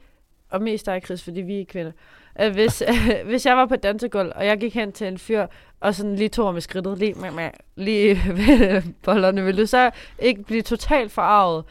og 0.51 0.63
mest 0.63 0.87
dig, 0.87 1.01
Chris, 1.05 1.23
fordi 1.25 1.41
vi 1.41 1.61
er 1.61 1.65
kvinder, 1.69 1.93
at 2.35 2.53
hvis, 2.53 2.83
hvis 3.29 3.47
jeg 3.47 3.57
var 3.57 3.67
på 3.67 3.77
dansegulv, 3.77 4.33
og 4.35 4.47
jeg 4.47 4.59
gik 4.59 4.75
hen 4.75 4.93
til 4.93 5.07
en 5.07 5.19
fyr, 5.19 5.47
og 5.81 5.95
sådan 5.95 6.17
lige 6.17 6.29
tog 6.29 6.47
ham 6.47 6.57
i 6.57 6.61
skridtet, 6.61 6.99
lige, 6.99 7.15
med, 7.15 7.31
med, 7.31 7.51
lige 7.77 8.15
ved 8.27 8.83
bollerne, 9.05 9.45
ville 9.45 9.61
du 9.63 9.67
så 9.67 9.91
ikke 10.19 10.43
blive 10.43 10.63
totalt 10.63 11.13
forarvet? 11.13 11.65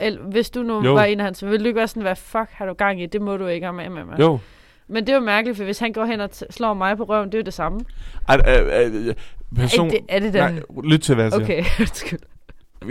Eller, 0.00 0.22
hvis 0.22 0.50
du 0.50 0.62
nu 0.62 0.84
Jo. 0.84 0.92
var 0.94 1.04
en 1.04 1.20
af 1.20 1.24
hans, 1.24 1.44
ville 1.44 1.58
du 1.58 1.64
ikke 1.66 1.76
være 1.78 1.88
sådan, 1.88 2.02
hvad 2.02 2.16
fuck 2.16 2.50
har 2.50 2.66
du 2.66 2.72
gang 2.72 3.02
i? 3.02 3.06
Det 3.06 3.22
må 3.22 3.36
du 3.36 3.46
ikke 3.46 3.66
have 3.66 3.76
med 3.76 3.88
med 3.88 4.04
mig. 4.04 4.20
Jo. 4.20 4.38
Men 4.88 5.06
det 5.06 5.12
er 5.12 5.16
jo 5.16 5.22
mærkeligt, 5.22 5.56
for 5.56 5.64
hvis 5.64 5.78
han 5.78 5.92
går 5.92 6.04
hen 6.04 6.20
og 6.20 6.30
slår 6.50 6.74
mig 6.74 6.96
på 6.96 7.04
røven, 7.04 7.26
det 7.26 7.34
er 7.34 7.38
jo 7.38 7.44
det 7.44 7.54
samme. 7.54 7.80
Ej, 8.28 8.40
øh, 8.48 9.06
øh, 9.08 9.14
person... 9.56 9.86
er, 9.86 9.90
det, 9.90 10.00
er 10.08 10.18
det 10.20 10.34
der? 10.34 10.50
Nej, 10.50 10.62
lyt 10.84 11.00
til, 11.00 11.14
hvad 11.14 11.24
jeg 11.24 11.32
siger. 11.32 11.44
Okay. 11.44 11.64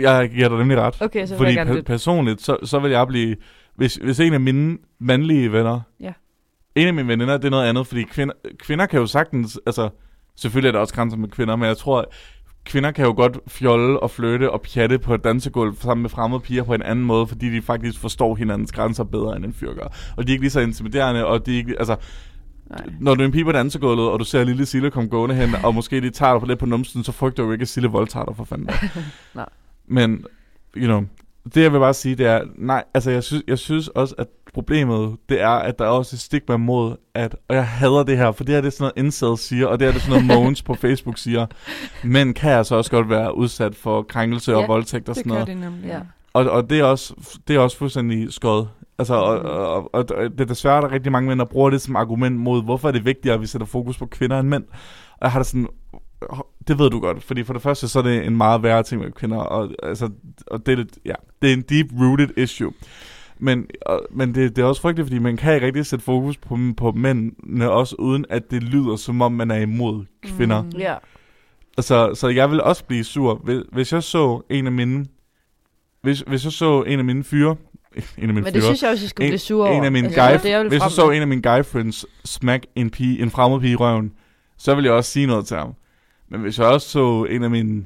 Jeg 0.00 0.30
giver 0.30 0.48
dig 0.48 0.58
nemlig 0.58 0.78
ret. 0.78 1.02
Okay, 1.02 1.26
så 1.26 1.36
Fordi 1.36 1.54
jeg 1.56 1.66
gerne 1.66 1.78
pe- 1.80 1.82
personligt, 1.82 2.42
så, 2.42 2.56
så 2.64 2.78
vil 2.78 2.90
jeg 2.90 3.06
blive... 3.06 3.36
Hvis, 3.74 3.94
hvis 3.94 4.20
en 4.20 4.32
af 4.32 4.40
mine 4.40 4.78
mandlige 4.98 5.52
venner... 5.52 5.80
Ja. 6.00 6.12
En 6.74 6.86
af 6.86 6.94
mine 6.94 7.08
veninder, 7.08 7.36
det 7.36 7.44
er 7.44 7.50
noget 7.50 7.68
andet, 7.68 7.86
fordi 7.86 8.02
kvinder, 8.02 8.34
kvinder 8.58 8.86
kan 8.86 9.00
jo 9.00 9.06
sagtens... 9.06 9.60
Altså, 9.66 9.88
selvfølgelig 10.36 10.68
er 10.68 10.72
der 10.72 10.78
også 10.78 10.94
grænser 10.94 11.18
med 11.18 11.28
kvinder, 11.28 11.56
men 11.56 11.68
jeg 11.68 11.76
tror, 11.76 12.04
kvinder 12.70 12.90
kan 12.90 13.04
jo 13.04 13.12
godt 13.16 13.38
fjolle 13.46 14.00
og 14.00 14.10
flytte 14.10 14.50
og 14.50 14.60
pjatte 14.60 14.98
på 14.98 15.14
et 15.14 15.24
dansegulv 15.24 15.76
sammen 15.76 16.02
med 16.02 16.10
fremmede 16.10 16.40
piger 16.40 16.62
på 16.62 16.74
en 16.74 16.82
anden 16.82 17.04
måde, 17.04 17.26
fordi 17.26 17.50
de 17.50 17.62
faktisk 17.62 17.98
forstår 18.00 18.34
hinandens 18.34 18.72
grænser 18.72 19.04
bedre, 19.04 19.36
end 19.36 19.44
en 19.44 19.52
fyr 19.52 19.74
gør. 19.74 19.94
Og 20.16 20.26
de 20.26 20.32
er 20.32 20.34
ikke 20.34 20.42
lige 20.42 20.50
så 20.50 20.60
intimiderende, 20.60 21.26
og 21.26 21.46
de 21.46 21.52
er 21.52 21.56
ikke... 21.56 21.74
Altså, 21.78 21.96
Nej. 22.70 22.84
når 23.00 23.14
du 23.14 23.22
er 23.22 23.26
en 23.26 23.32
pige 23.32 23.44
på 23.44 23.52
dansegulvet, 23.52 24.08
og 24.08 24.18
du 24.18 24.24
ser 24.24 24.44
lille 24.44 24.66
Sille 24.66 24.90
komme 24.90 25.10
gående 25.10 25.34
hen, 25.34 25.54
og 25.64 25.74
måske 25.74 26.00
de 26.00 26.10
tager 26.10 26.32
dig 26.32 26.40
på 26.40 26.46
lidt 26.46 26.58
på 26.58 26.66
numsen, 26.66 27.04
så 27.04 27.12
frygter 27.12 27.42
du 27.42 27.46
jo 27.46 27.52
ikke, 27.52 27.62
at 27.62 27.68
Sille 27.68 27.88
voldtager 27.88 28.24
dig 28.24 28.36
for 28.36 28.44
fanden. 28.44 28.70
Nej. 29.34 29.48
Men, 29.86 30.24
you 30.76 30.86
know, 30.86 31.04
det 31.54 31.62
jeg 31.62 31.72
vil 31.72 31.78
bare 31.78 31.94
sige, 31.94 32.14
det 32.14 32.26
er, 32.26 32.42
nej, 32.56 32.84
altså 32.94 33.10
jeg 33.10 33.24
synes, 33.24 33.44
jeg 33.46 33.58
synes 33.58 33.88
også, 33.88 34.14
at 34.18 34.26
problemet, 34.54 35.16
det 35.28 35.40
er, 35.40 35.48
at 35.48 35.78
der 35.78 35.84
er 35.84 35.88
også 35.88 36.16
et 36.16 36.20
stigma 36.20 36.56
mod, 36.56 36.96
at, 37.14 37.36
og 37.48 37.56
jeg 37.56 37.66
hader 37.68 38.02
det 38.02 38.16
her, 38.16 38.32
for 38.32 38.44
det 38.44 38.54
her 38.54 38.60
det 38.60 38.66
er 38.66 38.70
sådan 38.72 38.92
noget 38.96 39.06
incel 39.06 39.38
siger, 39.38 39.66
og 39.66 39.80
det 39.80 39.88
er 39.88 39.92
det 39.92 40.02
sådan 40.02 40.24
noget 40.24 40.38
Mogens 40.40 40.62
på 40.62 40.74
Facebook 40.74 41.18
siger, 41.18 41.46
men 42.04 42.34
kan 42.34 42.52
altså 42.52 42.74
også 42.74 42.90
godt 42.90 43.10
være 43.10 43.36
udsat 43.36 43.74
for 43.74 44.02
krænkelse 44.02 44.54
og 44.54 44.60
Ja, 44.60 44.66
voldtægt 44.66 45.08
og 45.08 45.14
sådan 45.14 45.32
noget. 45.32 45.46
det 45.46 45.56
nemlig. 45.56 45.84
Ja. 45.86 46.00
Og, 46.32 46.50
og 46.50 46.70
det, 46.70 46.78
er 46.80 46.84
også, 46.84 47.14
det 47.48 47.56
er 47.56 47.60
også 47.60 47.76
fuldstændig 47.76 48.32
skød. 48.32 48.66
Altså, 48.98 49.14
og, 49.14 49.38
Mm. 49.40 49.46
og, 49.48 49.94
og, 49.94 50.04
og, 50.16 50.30
det 50.30 50.40
er 50.40 50.44
desværre, 50.44 50.80
der 50.80 50.88
er 50.88 50.92
rigtig 50.92 51.12
mange 51.12 51.28
mænd, 51.28 51.38
der 51.38 51.44
bruger 51.44 51.70
det 51.70 51.80
som 51.80 51.96
argument 51.96 52.36
mod, 52.36 52.62
hvorfor 52.62 52.88
er 52.88 52.92
det 52.92 53.04
vigtigere, 53.04 53.34
at 53.34 53.40
vi 53.40 53.46
sætter 53.46 53.66
fokus 53.66 53.98
på 53.98 54.06
kvinder 54.06 54.40
end 54.40 54.48
mænd. 54.48 54.64
Og 55.12 55.18
jeg 55.22 55.30
har 55.32 55.38
det 55.40 55.46
sådan, 55.46 55.68
det 56.68 56.78
ved 56.78 56.90
du 56.90 57.00
godt, 57.00 57.22
fordi 57.22 57.44
for 57.44 57.52
det 57.52 57.62
første, 57.62 57.88
så 57.88 57.98
er 57.98 58.02
det 58.02 58.26
en 58.26 58.36
meget 58.36 58.62
værre 58.62 58.82
ting 58.82 59.00
med 59.02 59.12
kvinder, 59.12 59.36
og, 59.38 59.68
altså, 59.82 60.10
og 60.46 60.66
det, 60.66 60.78
er 60.78 60.84
ja, 61.04 61.14
det 61.42 61.50
er 61.50 61.54
en 61.54 61.64
deep-rooted 61.72 62.42
issue. 62.42 62.72
Men, 63.40 63.66
og, 63.86 64.06
men 64.10 64.34
det, 64.34 64.56
det 64.56 64.62
er 64.62 64.66
også 64.66 64.82
frygteligt, 64.82 65.06
fordi 65.06 65.18
man 65.18 65.36
kan 65.36 65.54
ikke 65.54 65.66
rigtig 65.66 65.86
sætte 65.86 66.04
fokus 66.04 66.36
på, 66.36 66.58
på 66.76 66.92
mændene, 66.92 67.70
også 67.70 67.96
uden 67.98 68.24
at 68.28 68.50
det 68.50 68.62
lyder, 68.62 68.96
som 68.96 69.22
om 69.22 69.32
man 69.32 69.50
er 69.50 69.56
imod 69.56 70.04
kvinder. 70.22 70.62
Mm. 70.62 70.70
Ja. 70.78 70.94
Altså, 71.76 72.14
så 72.14 72.28
jeg 72.28 72.50
vil 72.50 72.62
også 72.62 72.84
blive 72.84 73.04
sur, 73.04 73.34
hvis, 73.34 73.62
hvis 73.72 73.92
jeg 73.92 74.02
så 74.02 74.40
en 74.50 74.66
af 74.66 74.72
mine... 74.72 75.06
Hvis, 76.02 76.20
hvis 76.20 76.44
jeg 76.44 76.52
så 76.52 76.82
en 76.82 76.98
af 76.98 77.04
mine 77.04 77.24
fyre... 77.24 77.56
En 77.96 78.02
af 78.02 78.04
mine 78.18 78.32
Men 78.32 78.44
fyre... 78.44 78.52
det 78.52 78.62
synes 78.62 78.82
jeg 78.82 78.90
også, 78.90 79.04
I 79.04 79.08
skulle 79.08 79.26
en, 79.26 79.30
blive 79.30 79.38
sure 79.38 79.68
over. 79.68 79.78
en 79.78 79.84
af 79.84 79.92
mine 79.92 80.06
Altså, 80.06 80.20
guy, 80.20 80.32
det, 80.32 80.50
jeg 80.50 80.68
hvis 80.68 80.82
jeg 80.82 80.90
så 80.90 81.10
en 81.10 81.22
af 81.22 81.28
mine 81.28 81.42
guy 81.42 81.64
friends 81.64 82.06
smack 82.24 82.66
en, 82.74 82.90
pige, 82.90 83.22
en 83.22 83.30
fremmed 83.30 83.60
pige 83.60 83.72
i 83.72 83.76
røven, 83.76 84.12
så 84.56 84.74
ville 84.74 84.88
jeg 84.88 84.94
også 84.94 85.10
sige 85.10 85.26
noget 85.26 85.46
til 85.46 85.56
ham. 85.56 85.74
Men 86.28 86.40
hvis 86.40 86.58
jeg 86.58 86.66
også 86.66 86.88
så 86.88 87.26
en 87.30 87.42
af 87.42 87.50
mine 87.50 87.84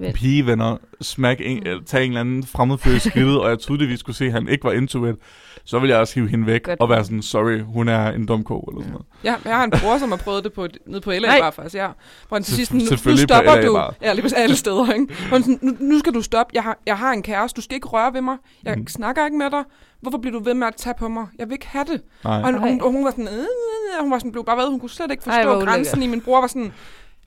Ven. 0.00 0.12
pigevenner 0.12 0.76
smack 1.00 1.40
en, 1.44 1.56
Mm. 1.56 1.62
eller 1.66 1.84
tage 1.84 2.04
en 2.04 2.10
eller 2.10 2.20
anden 2.20 2.46
fremmed 2.46 2.78
fyr 2.78 2.92
i 2.92 2.98
skridtet, 3.10 3.40
og 3.40 3.50
jeg 3.50 3.58
troede, 3.58 3.86
vi 3.86 3.96
skulle 3.96 4.16
se, 4.16 4.24
at 4.24 4.32
han 4.32 4.48
ikke 4.48 4.64
var 4.64 4.72
into 4.72 5.06
it, 5.06 5.16
så 5.64 5.78
ville 5.78 5.92
jeg 5.92 6.00
også 6.00 6.14
hive 6.14 6.28
hende 6.28 6.46
væk 6.46 6.62
Godt. 6.62 6.80
og 6.80 6.88
være 6.88 7.04
sådan, 7.04 7.22
sorry, 7.22 7.60
hun 7.60 7.88
er 7.88 8.10
en 8.10 8.26
dum 8.26 8.44
ko, 8.44 8.58
eller 8.60 8.80
sådan 8.80 8.92
noget. 8.92 9.06
Ja, 9.24 9.34
jeg 9.50 9.56
har 9.56 9.64
en 9.64 9.70
bror, 9.70 9.98
som 9.98 10.08
har 10.10 10.16
prøvet 10.16 10.44
det 10.44 10.52
på, 10.52 10.64
et- 10.64 10.78
nede 10.86 11.00
på 11.00 11.10
LA 11.10 11.18
Nej. 11.18 11.40
Bar 11.40 11.50
faktisk, 11.50 11.74
ja. 11.74 11.88
Hvor 12.28 12.36
han 12.36 12.42
til 12.42 12.54
sidst, 12.54 12.74
nu, 12.74 12.80
stopper 13.16 13.60
du. 13.66 13.80
Ja, 14.02 14.12
lige 14.12 14.22
på 14.22 14.28
alle 14.36 14.56
steder, 14.56 14.92
ikke? 14.92 15.06
Hvor 15.28 15.36
han 15.36 15.42
sådan, 15.42 15.58
nu, 15.62 15.76
nu 15.80 15.98
skal 15.98 16.14
du 16.14 16.22
stoppe. 16.22 16.50
Jeg 16.54 16.62
har, 16.62 16.78
jeg 16.86 16.98
har 16.98 17.12
en 17.12 17.22
kæreste. 17.22 17.56
Du 17.56 17.62
skal 17.62 17.74
ikke 17.74 17.88
røre 17.88 18.14
ved 18.14 18.20
mig. 18.20 18.36
Jeg 18.64 18.74
Mhm. 18.78 18.86
snakker 18.86 19.24
ikke 19.24 19.36
med 19.38 19.50
dig. 19.50 19.62
Hvorfor 20.00 20.18
bliver 20.18 20.38
du 20.38 20.44
ved 20.44 20.54
med 20.54 20.66
at 20.66 20.74
tage 20.76 20.94
på 20.98 21.08
mig? 21.08 21.26
Jeg 21.38 21.46
vil 21.48 21.52
ikke 21.52 21.66
have 21.68 21.84
det. 21.84 22.02
Nej. 22.24 22.42
Og, 22.42 22.44
hun, 22.52 22.58
hun, 22.60 22.80
og 22.82 22.92
hun 22.92 23.04
var 23.04 23.10
sådan, 23.10 23.28
øh, 23.28 23.32
øh, 23.34 23.38
øh, 23.40 24.02
hun 24.02 24.10
var 24.10 24.18
sådan, 24.18 24.32
blev 24.32 24.44
bare 24.44 24.56
ved. 24.56 24.68
Hun 24.70 24.80
kunne 24.80 24.90
slet 24.90 25.10
ikke 25.10 25.22
Ej, 25.26 25.34
forstå 25.42 25.54
hvor 25.54 25.64
grænsen 25.64 26.02
i. 26.02 26.06
Min 26.06 26.20
bror 26.20 26.40
var 26.40 26.46
sådan, 26.46 26.72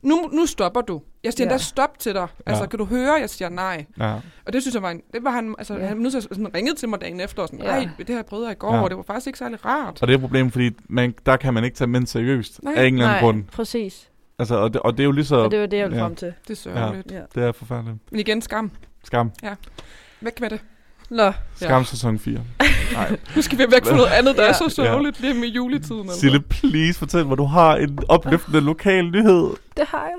nu, 0.04 0.30
nu 0.34 0.46
stopper 0.46 0.82
du. 0.82 1.02
Jeg 1.24 1.34
siger 1.34 1.46
Ja. 1.46 1.52
endda 1.52 1.64
stop 1.64 2.00
til 2.00 2.14
dig. 2.14 2.28
Altså, 2.46 2.64
Ja. 2.64 2.70
kan 2.70 2.80
du 2.80 2.86
høre? 2.86 3.14
Jeg 3.14 3.30
siger 3.30 3.50
nej. 3.50 3.86
Ja. 4.00 4.14
Og 4.46 4.54
det 4.54 4.62
synes 4.62 4.74
jeg 4.76 4.82
var 4.84 4.90
en, 4.92 5.02
det 5.14 5.24
var 5.24 5.32
han, 5.32 5.56
altså, 5.58 5.74
Ja. 5.74 5.80
ja. 5.82 5.86
han 5.88 5.98
nødt 5.98 6.12
til 6.12 6.18
at 6.18 6.24
sådan, 6.24 6.56
ringede 6.56 6.76
til 6.76 6.90
mig 6.90 7.02
dagen 7.02 7.20
efter 7.20 7.42
og 7.42 7.48
sådan, 7.48 7.66
Ja. 7.66 7.72
nej, 7.72 7.90
det 7.98 8.10
her 8.10 8.24
prøvede 8.24 8.48
jeg 8.48 8.56
i 8.56 8.60
går, 8.60 8.76
Ja. 8.76 8.82
og 8.84 8.90
det 8.90 8.98
var 8.98 9.04
faktisk 9.04 9.28
ikke 9.28 9.40
særlig 9.40 9.66
rart. 9.66 10.02
Og 10.02 10.08
det 10.08 10.14
er 10.14 10.18
et 10.18 10.22
problem, 10.22 10.52
fordi 10.52 10.70
man, 10.90 11.14
der 11.26 11.38
kan 11.38 11.54
man 11.54 11.64
ikke 11.64 11.76
tage 11.78 11.88
mænd 11.88 12.08
seriøst 12.08 12.64
Nej. 12.64 12.74
af 12.78 12.86
en 12.86 12.94
eller 12.94 13.06
anden 13.08 13.16
Nej, 13.16 13.20
grund. 13.20 13.44
præcis. 13.44 14.10
Altså, 14.40 14.56
og, 14.56 14.74
det, 14.74 14.82
og 14.82 14.92
det 14.94 15.00
er 15.00 15.06
jo 15.06 15.12
lige 15.12 15.26
så... 15.26 15.36
Og 15.36 15.52
det 15.52 15.60
var 15.60 15.66
det, 15.66 15.78
jeg 15.78 15.86
ville 15.86 15.98
ja. 15.98 16.06
frem 16.06 16.16
til. 16.16 16.34
Det 16.48 16.54
er 16.54 16.56
sørgeligt. 16.56 17.12
Ja. 17.12 17.16
Ja. 17.18 17.24
Det 17.36 17.44
er 17.44 17.52
forfærdeligt. 17.52 17.98
Men 18.12 18.20
igen, 18.20 18.42
skam. 18.42 18.72
Skam. 19.04 19.32
Væk 20.22 20.42
med 20.42 20.50
det. 20.50 20.60
Nå, 21.10 21.32
Skam 21.56 21.82
ja. 21.82 21.84
sæson 21.84 22.20
4. 22.20 22.34
Nej. 22.94 23.18
Nu 23.36 23.42
skal 23.42 23.58
vi 23.58 23.64
væk 23.72 23.86
fra 23.86 23.96
noget 23.96 24.12
andet, 24.12 24.36
der 24.38 24.44
Ja. 24.44 24.50
er 24.50 24.54
så 24.54 24.70
sørgeligt. 24.76 25.18
Det 25.22 25.30
er 25.30 25.34
med 25.34 25.48
juletiden. 25.48 26.02
Altså. 26.02 26.20
Sille, 26.20 26.40
please 26.40 27.00
fortæl 27.00 27.26
mig, 27.26 27.38
du 27.38 27.44
har 27.46 27.76
en 27.76 28.00
opløftende 28.10 28.62
lokal 28.62 29.06
nyhed. 29.06 29.50
det 29.78 29.86
har 29.88 30.06
jeg. 30.06 30.18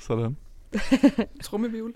Sådan. 0.00 0.36
Trummevivl. 1.44 1.92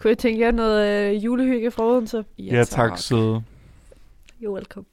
Kunne 0.00 0.08
jeg 0.10 0.18
tænke 0.18 0.40
jer 0.40 0.50
noget 0.50 0.86
øh, 1.14 1.24
julehygge 1.24 1.70
fra 1.70 1.84
Odense? 1.84 2.24
Ja, 2.38 2.64
tak, 2.64 2.98
søde. 2.98 3.42
Jo, 4.40 4.52
velkommen. 4.52 4.86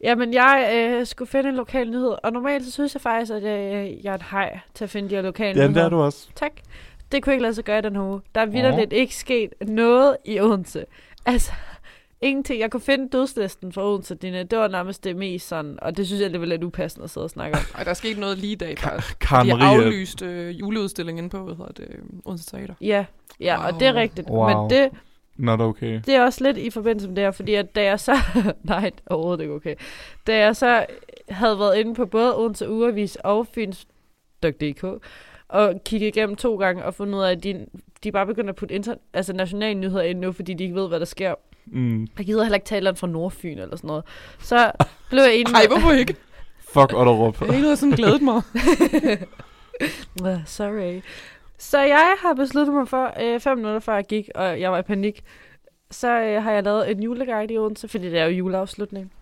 Jamen, 0.00 0.34
jeg 0.34 0.70
øh, 0.74 1.06
skulle 1.06 1.30
finde 1.30 1.48
en 1.48 1.54
lokal 1.54 1.90
nyhed, 1.90 2.14
og 2.22 2.32
normalt 2.32 2.64
så 2.64 2.70
synes 2.72 2.94
jeg 2.94 3.00
faktisk, 3.02 3.32
at 3.32 3.42
jeg, 3.42 3.96
jeg 4.04 4.10
er 4.10 4.14
et 4.14 4.24
hej 4.30 4.58
til 4.74 4.84
at 4.84 4.90
finde 4.90 5.10
de 5.10 5.14
her 5.14 5.22
lokale 5.22 5.60
Ja, 5.60 5.66
nyheder. 5.68 5.80
det 5.80 5.84
er 5.86 5.88
du 5.88 6.02
også. 6.02 6.28
Tak. 6.34 6.52
Det 7.12 7.22
kunne 7.22 7.32
ikke 7.32 7.42
lade 7.42 7.54
sig 7.54 7.64
gøre 7.64 7.78
i 7.78 7.82
den 7.82 7.96
her 7.96 8.02
uge. 8.02 8.20
Der 8.34 8.40
er 8.40 8.46
vidderligt 8.46 8.92
ikke 8.92 9.14
sket 9.14 9.52
noget 9.68 10.16
i 10.24 10.40
Odense. 10.40 10.84
Altså, 11.26 11.52
ingenting. 12.20 12.60
Jeg 12.60 12.70
kunne 12.70 12.80
finde 12.80 13.08
dødslisten 13.08 13.72
fra 13.72 13.88
Odense, 13.88 14.14
Dine. 14.14 14.42
Det 14.42 14.58
var 14.58 14.68
nærmest 14.68 15.04
det 15.04 15.16
mest 15.16 15.48
sådan, 15.48 15.78
og 15.82 15.96
det 15.96 16.06
synes 16.06 16.22
jeg, 16.22 16.32
det 16.32 16.40
var 16.40 16.46
lidt 16.46 16.64
upassende 16.64 17.04
at 17.04 17.10
sidde 17.10 17.24
og 17.24 17.30
snakke 17.30 17.56
om. 17.56 17.64
Og 17.74 17.84
der 17.84 17.90
er 17.90 17.94
sket 17.94 18.18
noget 18.18 18.38
lige 18.38 18.52
i 18.52 18.56
dag, 18.56 18.78
faktisk. 18.78 19.18
Karen 19.18 19.48
De 19.48 19.56
har 19.56 19.74
aflyst 19.74 20.22
øh, 20.22 20.60
juleudstillingen 20.60 21.28
på, 21.30 21.44
hvad 21.44 21.54
hedder 21.54 21.72
det, 21.72 21.88
Odense 22.24 22.50
Teater. 22.50 22.74
Ja, 22.80 23.04
ja 23.40 23.58
wow. 23.58 23.66
og 23.66 23.80
det 23.80 23.88
er 23.88 23.94
rigtigt. 23.94 24.28
Wow. 24.28 24.60
Men 24.60 24.70
det, 24.70 24.90
Not 25.36 25.60
okay. 25.60 26.00
det 26.06 26.14
er 26.14 26.22
også 26.22 26.44
lidt 26.44 26.56
i 26.56 26.70
forbindelse 26.70 27.08
med 27.08 27.16
det 27.16 27.24
her, 27.24 27.30
fordi 27.30 27.54
at 27.54 27.74
da 27.74 27.84
jeg 27.84 28.00
så... 28.00 28.16
nej, 28.62 28.90
overhovedet 29.06 29.42
ikke 29.42 29.54
okay. 29.54 29.74
Da 30.26 30.38
jeg 30.38 30.56
så 30.56 30.86
havde 31.28 31.58
været 31.58 31.78
inde 31.78 31.94
på 31.94 32.06
både 32.06 32.38
Odense 32.38 32.70
Ugeavis 32.70 33.16
og 33.16 33.46
Fyns.dk, 33.46 34.84
og 35.48 35.74
kigget 35.84 36.08
igennem 36.08 36.36
to 36.36 36.56
gange 36.56 36.84
og 36.84 36.94
fundet 36.94 37.14
ud 37.18 37.22
af, 37.22 37.30
at 37.30 37.44
de, 37.44 37.66
de 38.02 38.08
er 38.08 38.12
bare 38.12 38.26
begyndt 38.26 38.50
at 38.50 38.56
putte 38.56 38.74
inter, 38.74 38.94
altså 39.14 39.32
nationale 39.32 39.80
nyheder 39.80 40.02
ind 40.02 40.18
nu, 40.18 40.32
fordi 40.32 40.54
de 40.54 40.64
ikke 40.64 40.76
ved, 40.76 40.88
hvad 40.88 41.00
der 41.00 41.06
sker. 41.06 41.34
Mm. 41.66 42.06
Jeg 42.18 42.26
gider 42.26 42.42
heller 42.42 42.56
ikke 42.56 42.66
tale 42.66 42.96
fra 42.96 43.06
Nordfyn 43.06 43.58
eller 43.58 43.76
sådan 43.76 43.88
noget. 43.88 44.04
Så 44.38 44.72
blev 45.10 45.22
jeg 45.22 45.34
enig 45.34 45.52
Nej, 45.52 45.66
hvorfor 45.68 45.92
ikke? 45.92 46.16
Fuck 46.58 46.94
Otterup. 46.94 47.40
Jeg 47.40 47.56
ikke 47.56 47.76
sådan 47.76 47.94
glædet 47.94 48.22
mig. 48.22 48.42
Sorry. 50.46 51.00
Så 51.58 51.80
jeg 51.80 52.14
har 52.18 52.34
besluttet 52.34 52.74
mig 52.74 52.88
for, 52.88 53.14
øh, 53.22 53.40
fem 53.40 53.58
minutter 53.58 53.80
før 53.80 53.94
jeg 53.94 54.04
gik, 54.04 54.28
og 54.34 54.60
jeg 54.60 54.72
var 54.72 54.78
i 54.78 54.82
panik, 54.82 55.24
så 55.90 56.20
øh, 56.22 56.42
har 56.42 56.52
jeg 56.52 56.62
lavet 56.62 56.90
en 56.90 57.02
juleguide 57.02 57.54
i 57.54 57.58
Odense, 57.58 57.88
fordi 57.88 58.10
det 58.10 58.18
er 58.18 58.24
jo 58.24 58.30
juleafslutning. 58.30 59.12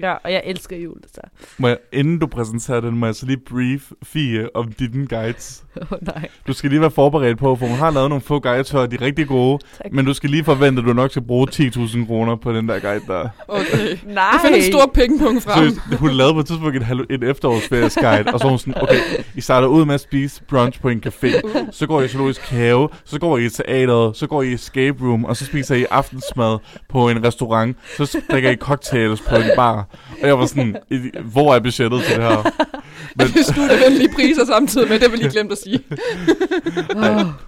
Ja, 0.00 0.12
og 0.12 0.32
jeg 0.32 0.42
elsker 0.44 0.76
jul, 0.76 0.96
så. 1.14 1.20
Må 1.58 1.68
jeg, 1.68 1.78
inden 1.92 2.18
du 2.18 2.26
præsenterer 2.26 2.80
den, 2.80 2.96
må 2.98 3.06
jeg 3.06 3.14
så 3.14 3.26
lige 3.26 3.36
brief 3.36 3.90
Fie 4.02 4.56
om 4.56 4.72
dine 4.72 5.06
guides. 5.06 5.64
Åh, 5.80 5.92
oh, 5.92 5.98
nej. 6.02 6.28
Du 6.46 6.52
skal 6.52 6.70
lige 6.70 6.80
være 6.80 6.90
forberedt 6.90 7.38
på, 7.38 7.56
for 7.56 7.66
hun 7.66 7.76
har 7.78 7.90
lavet 7.90 8.08
nogle 8.08 8.20
få 8.22 8.38
guides, 8.40 8.74
og 8.74 8.90
de 8.90 8.96
er 8.96 9.00
rigtig 9.00 9.26
gode. 9.28 9.58
Tak. 9.82 9.92
Men 9.92 10.04
du 10.04 10.14
skal 10.14 10.30
lige 10.30 10.44
forvente, 10.44 10.80
at 10.82 10.86
du 10.86 10.92
nok 10.92 11.10
skal 11.10 11.22
bruge 11.22 11.46
10.000 11.52 12.06
kroner 12.06 12.36
på 12.36 12.52
den 12.52 12.68
der 12.68 12.78
guide 12.78 13.00
der. 13.06 13.28
Okay. 13.48 13.96
Nej. 14.06 14.24
Jeg 14.24 14.40
finder 14.44 14.56
en 14.56 14.72
stor 14.72 14.90
pengepunkt 14.94 15.42
frem. 15.42 15.70
Så 15.70 15.96
hun 15.96 16.10
lavede 16.10 16.34
på 16.34 16.40
et 16.40 16.46
tidspunkt 16.46 16.76
en, 16.76 16.82
halv- 16.82 17.06
en 17.10 17.22
efterårsferiesguide, 17.22 18.24
og 18.34 18.40
så 18.40 18.48
hun 18.48 18.58
sådan, 18.58 18.82
okay, 18.82 18.96
I 19.34 19.40
starter 19.40 19.68
ud 19.68 19.84
med 19.84 19.94
at 19.94 20.00
spise 20.00 20.42
brunch 20.48 20.80
på 20.80 20.88
en 20.88 21.02
café, 21.06 21.28
så 21.70 21.86
går 21.86 22.00
I 22.00 22.04
i 22.04 22.08
zoologisk 22.08 22.40
have, 22.40 22.88
så 23.04 23.18
går 23.18 23.38
I 23.38 23.44
i 23.44 23.48
teateret, 23.48 24.16
så 24.16 24.26
går 24.26 24.42
I 24.42 24.48
i 24.50 24.54
escape 24.54 25.04
room, 25.04 25.24
og 25.24 25.36
så 25.36 25.44
spiser 25.46 25.74
I 25.74 25.84
aftensmad 25.90 26.58
på 26.88 27.08
en 27.08 27.24
restaurant, 27.24 27.76
så 27.96 28.20
drikker 28.30 28.50
I 28.50 28.56
cocktails 28.56 29.20
på 29.20 29.36
en 29.36 29.42
bar. 29.56 29.81
Og 30.22 30.28
jeg 30.28 30.38
var 30.38 30.46
sådan, 30.46 30.76
"I- 30.90 31.18
hvor 31.32 31.54
er 31.54 31.60
budgettet 31.60 32.02
til 32.02 32.16
det 32.16 32.22
her? 32.24 32.50
Men, 33.16 33.26
Det 33.36 33.46
studievenlige 33.46 34.08
priser 34.14 34.44
samtidig 34.46 34.88
med, 34.88 35.00
det 35.00 35.12
vil 35.12 35.20
jeg 35.20 35.28
lige 35.28 35.30
glemt 35.32 35.52
at 35.52 35.58
sige. 35.58 35.80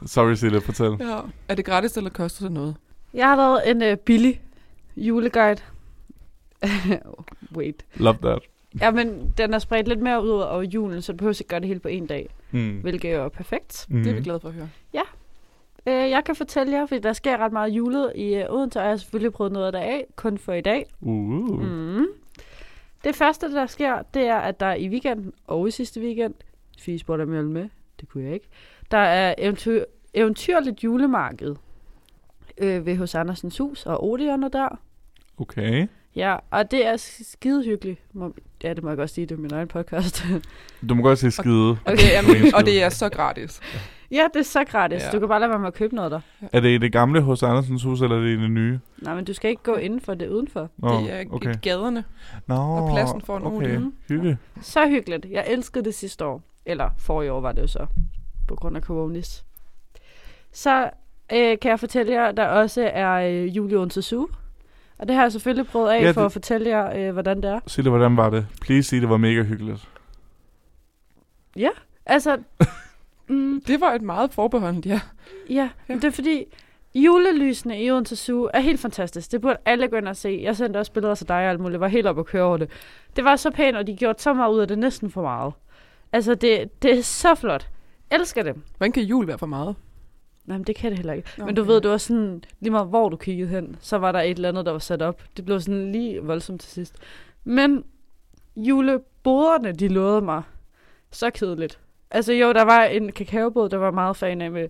Sorry 0.15 0.35
Sille, 0.35 0.61
fortæl. 0.61 0.97
Ja. 1.01 1.19
Er 1.49 1.55
det 1.55 1.65
gratis, 1.65 1.97
eller 1.97 2.11
koster 2.11 2.45
det 2.45 2.53
noget? 2.53 2.77
Jeg 3.15 3.29
har 3.29 3.37
lavet 3.37 3.71
en 3.71 3.83
øh, 3.83 3.97
billig 3.97 4.41
juleguide. 4.97 5.61
Wait. 7.57 7.85
Love 7.97 8.17
that. 8.23 8.39
Ja, 8.81 8.91
men 8.91 9.33
den 9.39 9.55
er 9.55 9.59
spredt 9.59 9.89
lidt 9.89 10.01
mere 10.01 10.23
ud 10.25 10.29
over 10.31 10.63
julen, 10.63 11.03
så 11.03 11.13
du 11.13 11.17
behøver 11.19 11.35
ikke 11.41 11.49
gøre 11.49 11.61
det 11.61 11.69
hele 11.69 11.81
på 11.81 11.89
en 11.89 12.07
dag, 12.07 12.29
Mm. 12.51 12.79
hvilket 12.83 13.13
jo 13.15 13.25
er 13.25 13.29
perfekt. 13.29 13.87
Mm. 13.89 14.03
Det 14.03 14.11
er 14.11 14.15
vi 14.15 14.21
glade 14.23 14.41
for 14.41 14.49
at 14.49 14.55
høre. 14.55 14.69
Øh, 15.87 16.11
jeg 16.11 16.23
kan 16.27 16.37
fortælle 16.37 16.73
jer, 16.73 16.87
fordi 16.87 17.01
der 17.01 17.13
sker 17.13 17.37
ret 17.39 17.53
meget 17.53 17.69
julet 17.71 18.13
i 18.17 18.35
øh, 18.35 18.45
Odense, 18.51 18.79
og 18.79 18.83
jeg 18.85 18.91
har 18.93 18.97
selvfølgelig 18.97 19.33
prøvet 19.33 19.53
noget 19.53 19.67
af 19.67 19.73
det 19.73 19.79
af, 19.79 20.05
kun 20.17 20.39
for 20.39 20.53
i 20.53 20.61
dag. 20.61 20.87
Uh. 21.01 21.63
Mm. 21.63 22.07
Det 23.05 23.15
første, 23.15 23.53
der 23.53 23.67
sker, 23.67 24.03
det 24.15 24.23
er, 24.23 24.39
at 24.39 24.61
der 24.61 24.75
i 24.75 24.89
weekenden 24.89 25.33
og 25.47 25.69
i 25.69 25.71
sidste 25.71 26.01
weekend, 26.01 26.35
om 27.09 27.19
jeg 27.19 27.29
ville 27.29 27.51
med, 27.51 27.69
det 28.01 28.09
kunne 28.09 28.25
jeg 28.25 28.35
ikke, 28.35 28.49
der 28.91 28.99
er 28.99 29.35
eventyr, 29.39 29.85
eventyrligt 30.15 30.85
julemarked 30.85 31.55
øh, 32.59 32.87
ved 32.87 32.97
hos 32.97 33.15
Andersens 33.15 33.59
Hus 33.59 33.87
og 33.87 34.05
Odeon 34.05 34.43
der. 34.43 34.79
Okay. 35.39 35.87
Ja, 36.17 36.37
og 36.51 36.71
det 36.71 36.87
er 36.87 36.97
skide 36.97 37.65
hyggeligt. 37.65 38.01
Må, 38.13 38.35
ja, 38.63 38.75
det 38.75 38.83
må 38.83 38.91
jeg 38.91 38.97
godt 38.97 39.11
sige, 39.11 39.27
det 39.27 39.35
er 39.35 39.39
min 39.39 39.53
egen 39.53 39.69
podcast. 39.69 40.25
Du 40.89 40.95
må 40.95 41.03
godt 41.03 41.19
sige 41.19 41.31
skide. 41.31 41.71
Og 41.71 41.93
det, 41.93 42.17
er, 42.17 42.57
og 42.57 42.67
det 42.67 42.83
er 42.83 42.89
så 42.89 43.09
gratis. 43.09 43.61
Ja, 44.11 44.27
det 44.35 44.41
er 44.41 44.45
så 44.45 44.65
gratis. 44.65 45.03
Ja. 45.03 45.11
Du 45.11 45.19
kan 45.19 45.29
bare 45.29 45.41
lade 45.41 45.51
være 45.51 45.59
med 45.59 45.69
at 45.69 45.75
købe 45.75 45.95
noget 45.95 46.11
der. 46.11 46.21
Er 46.53 46.61
det 46.61 46.69
i 46.69 46.79
det 46.79 46.93
gamle 46.93 47.21
hos 47.21 47.43
Andersens 47.43 47.83
hus, 47.83 48.01
eller 48.03 48.17
er 48.17 48.21
det 48.21 48.29
i 48.29 48.43
det 48.43 48.51
nye? 48.51 48.79
Nej, 48.99 49.15
men 49.15 49.25
du 49.25 49.33
skal 49.35 49.51
ikke 49.51 49.63
gå 49.63 49.75
indenfor 49.75 50.15
det 50.15 50.27
er 50.27 50.31
udenfor. 50.31 50.69
Nå, 50.77 51.01
det 51.01 51.13
er 51.13 51.25
okay. 51.31 51.55
gaderne. 51.63 52.05
Nå, 52.47 52.55
og 52.55 52.91
pladsen 52.93 53.21
foran 53.21 53.45
okay. 53.47 53.57
Odeon. 53.69 53.93
Hygge. 54.09 54.39
Så 54.63 54.89
hyggeligt. 54.89 55.27
Jeg 55.31 55.45
elskede 55.49 55.85
det 55.85 55.95
sidste 55.95 56.25
år. 56.25 56.43
Eller 56.67 56.91
for 56.99 57.23
i 57.23 57.29
år 57.29 57.41
var 57.41 57.53
det 57.53 57.63
jo 57.63 57.67
så. 57.67 57.87
På 58.49 58.55
grund 58.55 58.77
af 58.77 58.83
coronis. 58.83 59.45
Så 60.53 60.91
øh, 61.33 61.59
kan 61.63 61.71
jeg 61.71 61.81
fortælle 61.81 62.13
jer, 62.13 62.33
der 62.33 62.47
også 62.47 62.91
er 62.95 63.13
øh, 63.13 63.57
jul 63.57 63.73
i 63.73 63.75
Odense 63.77 64.03
Zoo. 64.03 64.29
Og 64.99 65.09
det 65.09 65.17
har 65.17 65.23
jeg 65.23 65.33
selvfølgelig 65.33 65.67
prøvet 65.67 65.91
af 65.91 66.01
Ja, 66.01 66.05
ja, 66.05 66.11
for 66.11 66.21
det- 66.21 66.27
at 66.27 66.33
fortælle 66.33 66.69
jer, 66.71 67.09
øh, 67.09 67.13
hvordan 67.13 67.37
det 67.37 67.45
er. 67.51 67.61
Sig 67.67 67.85
det, 67.85 67.93
hvordan 67.93 68.17
var 68.17 68.31
det? 68.31 68.47
Please 68.61 68.89
sig, 68.89 69.01
det 69.01 69.09
var 69.09 69.17
mega 69.17 69.43
hyggeligt. 69.43 69.89
Altså, 72.07 72.39
mm, 73.29 73.61
Det 73.67 73.81
var 73.81 73.93
et 73.93 74.03
meget 74.03 74.33
forbeholdent, 74.33 74.87
ja. 74.87 75.01
ja, 75.51 75.71
Ja. 75.89 75.95
det 75.95 76.05
er 76.05 76.11
fordi, 76.11 76.45
julelysene 76.95 77.83
i 77.83 77.91
Odense 77.91 78.17
Zoo 78.17 78.51
er 78.55 78.61
helt 78.61 78.81
fantastisk. 78.81 79.33
Det 79.33 79.41
burde 79.41 79.57
alle 79.65 79.89
gå 79.89 79.97
ind 79.97 80.09
og 80.09 80.17
se. 80.17 80.41
Jeg 80.43 80.57
sendte 80.57 80.79
også 80.79 80.93
billeder 80.93 81.15
til 81.15 81.29
dig 81.29 81.37
og 81.37 81.43
alt 81.43 81.61
muligt. 81.61 81.73
Jeg 81.73 81.81
var 81.81 81.89
helt 81.89 82.07
oppe 82.07 82.21
at 82.21 82.27
køre 82.27 82.43
over 82.45 82.57
det. 82.57 82.71
Det 83.17 83.25
var 83.25 83.37
så 83.37 83.51
pænt, 83.51 83.77
og 83.77 83.87
de 83.87 83.97
gjorde 83.97 84.23
så 84.23 84.33
meget 84.35 84.53
ud 84.55 84.59
af 84.61 84.69
det, 84.69 84.79
næsten 84.79 85.11
for 85.11 85.23
meget. 85.23 85.53
Altså, 86.13 86.35
det, 86.35 86.83
det 86.83 86.99
er 86.99 87.03
så 87.03 87.35
flot. 87.35 87.69
Elsker 88.11 88.43
det. 88.43 88.57
Hvordan 88.77 88.93
kan 88.93 89.03
jul 89.03 89.27
være 89.27 89.39
for 89.39 89.47
meget? 89.47 89.77
Nej, 90.47 90.57
men 90.59 90.65
det 90.67 90.77
kan 90.77 90.91
det 90.91 90.99
heller 90.99 91.13
ikke. 91.13 91.29
Nå, 91.39 91.45
Men 91.47 91.55
du 91.55 91.63
okay. 91.63 91.71
ved, 91.73 91.81
det 91.81 91.91
var 91.91 91.97
sådan, 91.97 92.45
lige 92.61 92.71
meget 92.71 92.89
hvor 92.89 93.09
du 93.09 93.17
kiggede 93.17 93.49
hen, 93.49 93.77
så 93.81 93.99
var 93.99 94.13
der 94.13 94.21
et 94.21 94.31
eller 94.37 94.49
andet, 94.49 94.67
der 94.67 94.73
var 94.73 94.79
sat 94.79 95.03
op. 95.03 95.23
Det 95.37 95.45
blev 95.45 95.61
sådan 95.61 95.93
lige 95.93 96.21
voldsomt 96.23 96.61
til 96.61 96.71
sidst. 96.71 96.95
Men 97.45 97.85
juleboderne, 98.57 99.73
de 99.73 99.89
lovede 99.89 100.21
mig 100.21 100.43
så 101.11 101.31
kedeligt. 101.31 101.79
Altså 102.15 102.33
jo, 102.33 102.53
der 102.53 102.63
var 102.63 102.85
en 102.85 103.13
kakaobåd, 103.13 103.69
der 103.69 103.77
var 103.77 103.91
meget 103.91 104.17
fan 104.17 104.41
af 104.41 104.51
med 104.51 104.69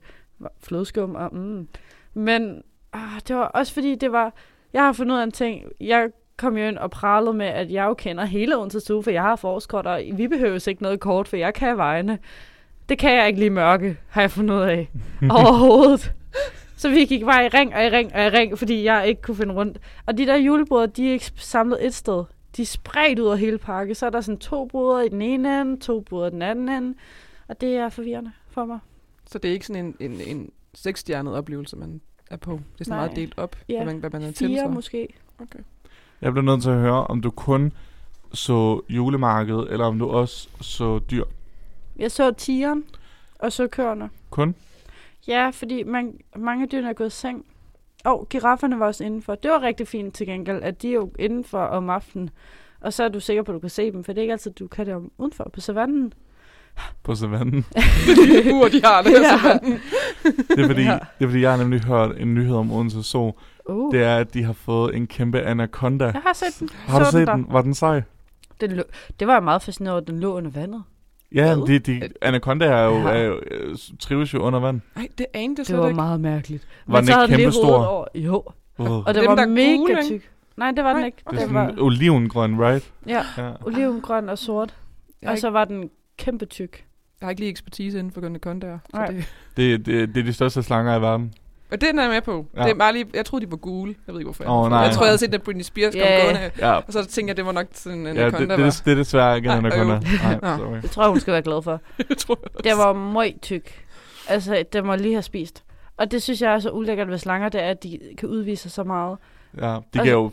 flødeskum 0.63 1.15
og 1.15 1.35
mm. 1.35 1.69
Men 2.15 2.63
ah, 2.93 3.21
det 3.29 3.37
var 3.37 3.45
også 3.45 3.75
fordi, 3.75 3.95
det 3.95 4.13
var... 4.13 4.35
Jeg 4.73 4.83
har 4.83 4.93
fundet 4.93 5.15
ud 5.15 5.21
af 5.21 5.25
en 5.25 5.33
ting. 5.33 5.65
Jeg 5.81 6.11
kom 6.37 6.57
jo 6.57 6.65
ind 6.65 6.79
og 6.79 6.91
pralede 6.91 7.35
med, 7.35 7.47
at 7.47 7.71
jeg 7.71 7.85
jo 7.85 7.95
kender 7.95 8.25
hele 8.25 8.59
Odense 8.59 8.81
Zoo, 8.81 9.03
for 9.03 9.11
jeg 9.11 9.23
har 9.23 9.37
forskort, 9.37 9.87
og 9.87 10.03
vi 10.13 10.29
behøver 10.29 10.69
ikke 10.69 10.83
noget 10.83 11.01
kort, 11.01 11.29
for 11.29 11.37
jeg 11.37 11.55
kan 11.55 11.77
vejene. 11.77 12.19
Det 12.89 12.99
kan 12.99 13.17
jeg 13.17 13.27
ikke 13.27 13.39
lige 13.39 13.51
mørke, 13.51 13.97
har 14.09 14.21
jeg 14.21 14.31
fundet 14.31 14.55
ud 14.55 14.61
af. 14.61 14.91
Overhovedet. 15.31 16.13
Så 16.77 16.89
vi 16.89 17.05
gik 17.05 17.25
bare 17.25 17.45
i 17.45 17.49
ring 17.49 17.75
og 17.75 17.85
i 17.85 17.89
ring 17.89 18.15
og 18.15 18.25
i 18.25 18.29
ring, 18.29 18.59
fordi 18.59 18.85
jeg 18.85 19.09
ikke 19.09 19.23
kunne 19.23 19.37
finde 19.37 19.55
rundt. 19.55 19.79
Og 20.07 20.19
de 20.19 20.27
der 20.27 20.37
juleboder, 20.37 20.87
de 20.87 21.09
er 21.09 21.13
ikke 21.13 21.33
samlet 21.37 21.87
et 21.87 21.95
sted. 21.95 22.25
De 22.57 22.63
er 22.63 22.67
spredt 22.67 23.19
ud 23.19 23.29
af 23.29 23.39
hele 23.39 23.59
parken. 23.59 23.95
Så 23.95 24.07
er 24.07 24.11
der 24.11 24.21
sådan 24.21 24.39
to 24.39 24.65
boder 24.65 25.01
i 25.01 25.09
den 25.09 25.23
ene 25.23 25.61
ende, 25.61 25.81
to 25.81 26.01
boder 26.01 26.27
i 26.27 26.31
den 26.31 26.43
anden 26.43 26.69
ende. 26.69 26.95
Og 27.49 27.61
det 27.61 27.77
er 27.77 27.89
forvirrende 27.89 28.33
for 28.49 28.65
mig. 28.65 28.79
Så 29.27 29.39
det 29.39 29.49
er 29.49 29.53
ikke 29.53 29.67
sådan 29.67 29.85
en, 29.85 30.11
en, 30.11 30.21
en 30.21 30.51
seksstjernet 30.75 31.35
oplevelse, 31.35 31.77
man 31.77 32.01
er 32.31 32.37
på. 32.37 32.53
Det 32.53 32.81
er 32.81 32.85
sådan 32.85 32.99
Nej. 32.99 33.07
meget 33.07 33.17
delt 33.17 33.39
op, 33.39 33.57
Ja, 33.69 33.77
hvad 33.77 33.87
man, 33.87 33.97
hvad 34.01 34.11
man 34.11 34.23
er 34.23 34.33
til 34.33 34.49
Fire 34.49 34.69
måske. 34.69 35.09
Okay. 35.39 35.59
Jeg 36.21 36.33
bliver 36.33 36.45
nødt 36.45 36.63
til 36.63 36.71
at 36.71 36.79
høre, 36.81 37.07
om 37.07 37.21
du 37.21 37.31
kun 37.31 37.73
så 38.33 38.81
julemarkedet, 38.89 39.73
eller 39.73 39.85
om 39.85 39.99
du 39.99 40.09
også 40.09 40.49
så 40.61 40.99
dyr. 41.11 41.25
Jeg 41.97 42.11
så 42.11 42.33
tigeren 42.33 42.85
og 43.39 43.53
så 43.53 43.69
køerne. 43.69 44.11
Kun? 44.31 44.55
Ja, 45.29 45.51
fordi 45.51 45.83
man, 45.83 46.21
mange 46.37 46.63
af 46.63 46.69
dyrene 46.69 46.89
er 46.89 46.93
gået 46.93 47.07
i 47.07 47.11
seng. 47.11 47.47
Og 48.05 48.29
girafferne 48.29 48.79
var 48.81 48.87
også 48.87 49.05
indenfor. 49.05 49.35
Det 49.35 49.51
var 49.51 49.63
rigtig 49.63 49.89
fint 49.89 50.15
til 50.15 50.27
gengæld, 50.27 50.63
at 50.63 50.83
de 50.83 50.89
er 50.89 50.93
jo 50.93 51.13
indenfor 51.19 51.59
om 51.59 51.91
aftenen. 51.91 52.31
Og 52.81 52.93
så 52.93 53.05
er 53.05 53.09
du 53.09 53.21
sikker 53.21 53.43
på, 53.43 53.53
at 53.53 53.55
du 53.55 53.61
kan 53.61 53.71
se 53.71 53.93
dem, 53.93 54.05
for 54.05 54.13
det 54.13 54.19
er 54.19 54.23
ikke 54.23 54.33
altid, 54.33 54.51
du 54.51 54.67
kan 54.67 54.87
det 54.87 54.95
om 54.95 55.11
udenfor 55.19 55.51
på 55.53 55.61
savannen. 55.61 56.13
På 57.03 57.14
savannen. 57.14 57.64
Ur, 58.55 58.68
de 58.68 58.81
har 58.85 59.03
det. 59.03 59.11
Ja. 59.22 59.49
ja. 59.49 59.59
Det 60.57 60.59
er, 60.64 60.66
fordi, 60.66 60.83
Ja. 60.83 60.99
det 61.18 61.25
er 61.25 61.29
fordi, 61.29 61.41
jeg 61.41 61.51
har 61.51 61.59
nemlig 61.59 61.81
hørt 61.85 62.11
en 62.18 62.35
nyhed 62.35 62.57
om 62.57 62.72
Odense 62.72 63.03
Zoo. 63.03 63.35
Uh. 63.68 63.93
Det 63.95 64.03
er, 64.03 64.16
at 64.16 64.35
de 64.35 64.43
har 64.45 64.53
fået 64.53 64.97
en 64.97 65.07
kæmpe 65.07 65.41
anaconda. 65.43 66.05
Jeg 66.05 66.20
har 66.25 66.33
set 66.33 66.61
den. 66.61 66.68
Har 66.72 66.99
du 66.99 67.05
set 67.11 67.27
der. 67.27 67.35
den? 67.37 67.47
Var 67.51 67.62
den 67.62 67.75
sej? 67.75 68.03
Den 68.61 68.72
lå, 68.72 68.83
det 69.20 69.27
var 69.27 69.33
jeg 69.35 69.43
meget 69.43 69.62
fascineret 69.62 69.93
over, 69.93 70.01
at 70.01 70.07
den 70.07 70.20
lå 70.20 70.37
under 70.37 70.51
vandet. 70.51 70.83
Ja, 71.35 71.55
de, 71.66 71.79
de, 71.79 72.03
anaconda 72.22 72.64
er 72.66 72.85
jo, 72.85 72.95
Ja. 73.09 73.09
er 73.09 73.22
jo, 73.22 73.41
trives 74.01 74.35
jo 74.35 74.39
under 74.39 74.61
vand. 74.61 74.81
Nej, 74.97 75.09
det 75.18 75.27
anede 75.35 75.51
jeg 75.51 75.57
Det 75.57 75.66
slet 75.66 75.79
var 75.79 75.87
ikke. 75.87 75.97
meget 75.97 76.20
mærkeligt. 76.20 76.66
Var 76.87 76.99
den 77.01 77.07
så 77.07 77.22
ikke 77.22 77.37
kæmpe 77.37 77.53
stor? 77.53 77.85
Over. 77.85 78.05
Jo, 78.14 78.43
Uh. 78.79 78.91
og 78.91 79.05
det 79.07 79.14
det 79.14 79.22
dem, 79.22 79.31
var 79.37 79.43
er 79.43 79.47
mega 79.47 79.77
gule, 79.77 80.03
tyk. 80.09 80.31
Nej, 80.57 80.70
det 80.70 80.85
var 80.85 80.91
den 80.93 80.99
Nej, 81.01 81.07
ikke. 81.07 81.18
Det 81.18 81.27
er 81.27 81.31
Det 81.31 81.41
sådan 81.41 81.55
var, 81.55 81.75
olivengrøn, 81.79 82.61
right? 82.61 82.91
ja, 83.07 83.22
Ja. 83.39 83.51
olivengrøn 83.66 84.29
og 84.29 84.39
sort. 84.39 84.75
Og 85.27 85.39
så 85.39 85.51
var 85.51 85.64
den 85.64 85.91
kæmpe 86.17 86.47
tyk. 86.47 86.85
jeg 87.21 87.27
har 87.27 87.31
ikke 87.31 87.41
lige 87.41 87.51
ekspertise 87.51 87.99
inden 87.99 88.12
for. 88.12 88.21
Så 88.21 88.79
Nej. 88.93 89.07
det, 89.07 89.25
Det, 89.57 89.87
det, 89.87 90.15
det 90.15 90.21
er 90.21 90.25
de 90.25 90.33
største 90.33 90.62
slanger 90.62 90.97
i 90.99 91.01
verden. 91.03 91.35
og 91.73 91.81
den 91.81 91.99
er 91.99 92.03
jeg 92.03 92.11
med 92.12 92.21
på. 92.21 92.47
Ja. 92.57 92.62
Det 92.62 92.71
er 92.71 92.75
bare 92.75 92.93
lige, 92.93 93.07
jeg 93.15 93.25
troede, 93.25 93.47
de 93.47 93.51
var 93.51 93.57
gule. 93.57 93.95
Jeg 94.07 94.15
ved 94.15 94.21
ikke, 94.21 94.27
hvorfor. 94.27 94.45
Åh, 94.65 94.71
nej. 94.71 94.79
Jeg 94.79 94.93
tror, 94.95 95.05
jeg 95.05 95.11
havde 95.11 95.19
set, 95.19 95.35
at 95.35 95.43
Britney 95.43 95.62
Spears 95.65 95.95
kom 95.95 96.01
Ja. 96.01 96.25
gående. 96.25 96.51
Ja, 96.59 96.73
Og 96.73 96.93
så 96.93 97.05
tænkte 97.07 97.31
jeg, 97.31 97.37
det 97.37 97.47
var 97.47 97.53
nok 97.53 97.67
sådan 97.73 97.99
en 97.99 98.07
ja 98.07 98.12
det, 98.12 98.19
anaconda 98.21 98.57
det, 98.57 98.65
var. 98.65 98.71
det, 98.71 98.83
det 98.85 98.91
er 98.93 98.97
desværre 98.97 99.37
ikke 99.37 99.51
en 99.51 99.59
anaconda. 99.59 99.95
Nej, 100.43 100.59
sorry. 100.59 100.77
Det 100.83 100.91
tror 100.91 101.03
jeg, 101.03 101.11
hun 101.11 101.21
skal 101.21 101.33
være 101.33 101.43
glad 101.43 101.62
for. 101.62 101.81
Jeg 102.09 102.17
tror 102.19 102.39
jeg 102.55 102.65
Det 102.65 102.73
var 102.77 102.93
møg 102.93 103.35
tyk. 103.43 103.85
Altså, 104.29 104.65
den 104.73 104.87
må 104.87 104.95
lige 104.97 105.15
have 105.15 105.23
spist. 105.23 105.65
Og 105.97 106.11
det 106.11 106.23
synes 106.23 106.43
jeg 106.43 106.55
er 106.55 106.59
så 106.59 106.71
ulækkert 106.71 107.09
ved 107.09 107.19
slanger, 107.19 107.49
det 107.49 107.62
er, 107.62 107.71
at 107.71 107.83
de 107.83 107.99
kan 108.19 108.29
udvise 108.29 108.62
sig 108.62 108.71
så 108.71 108.85
meget. 108.85 109.19
Ja, 109.57 109.61
de 109.67 109.75
Altså- 109.77 110.03
kan 110.03 110.12
jo, 110.12 110.31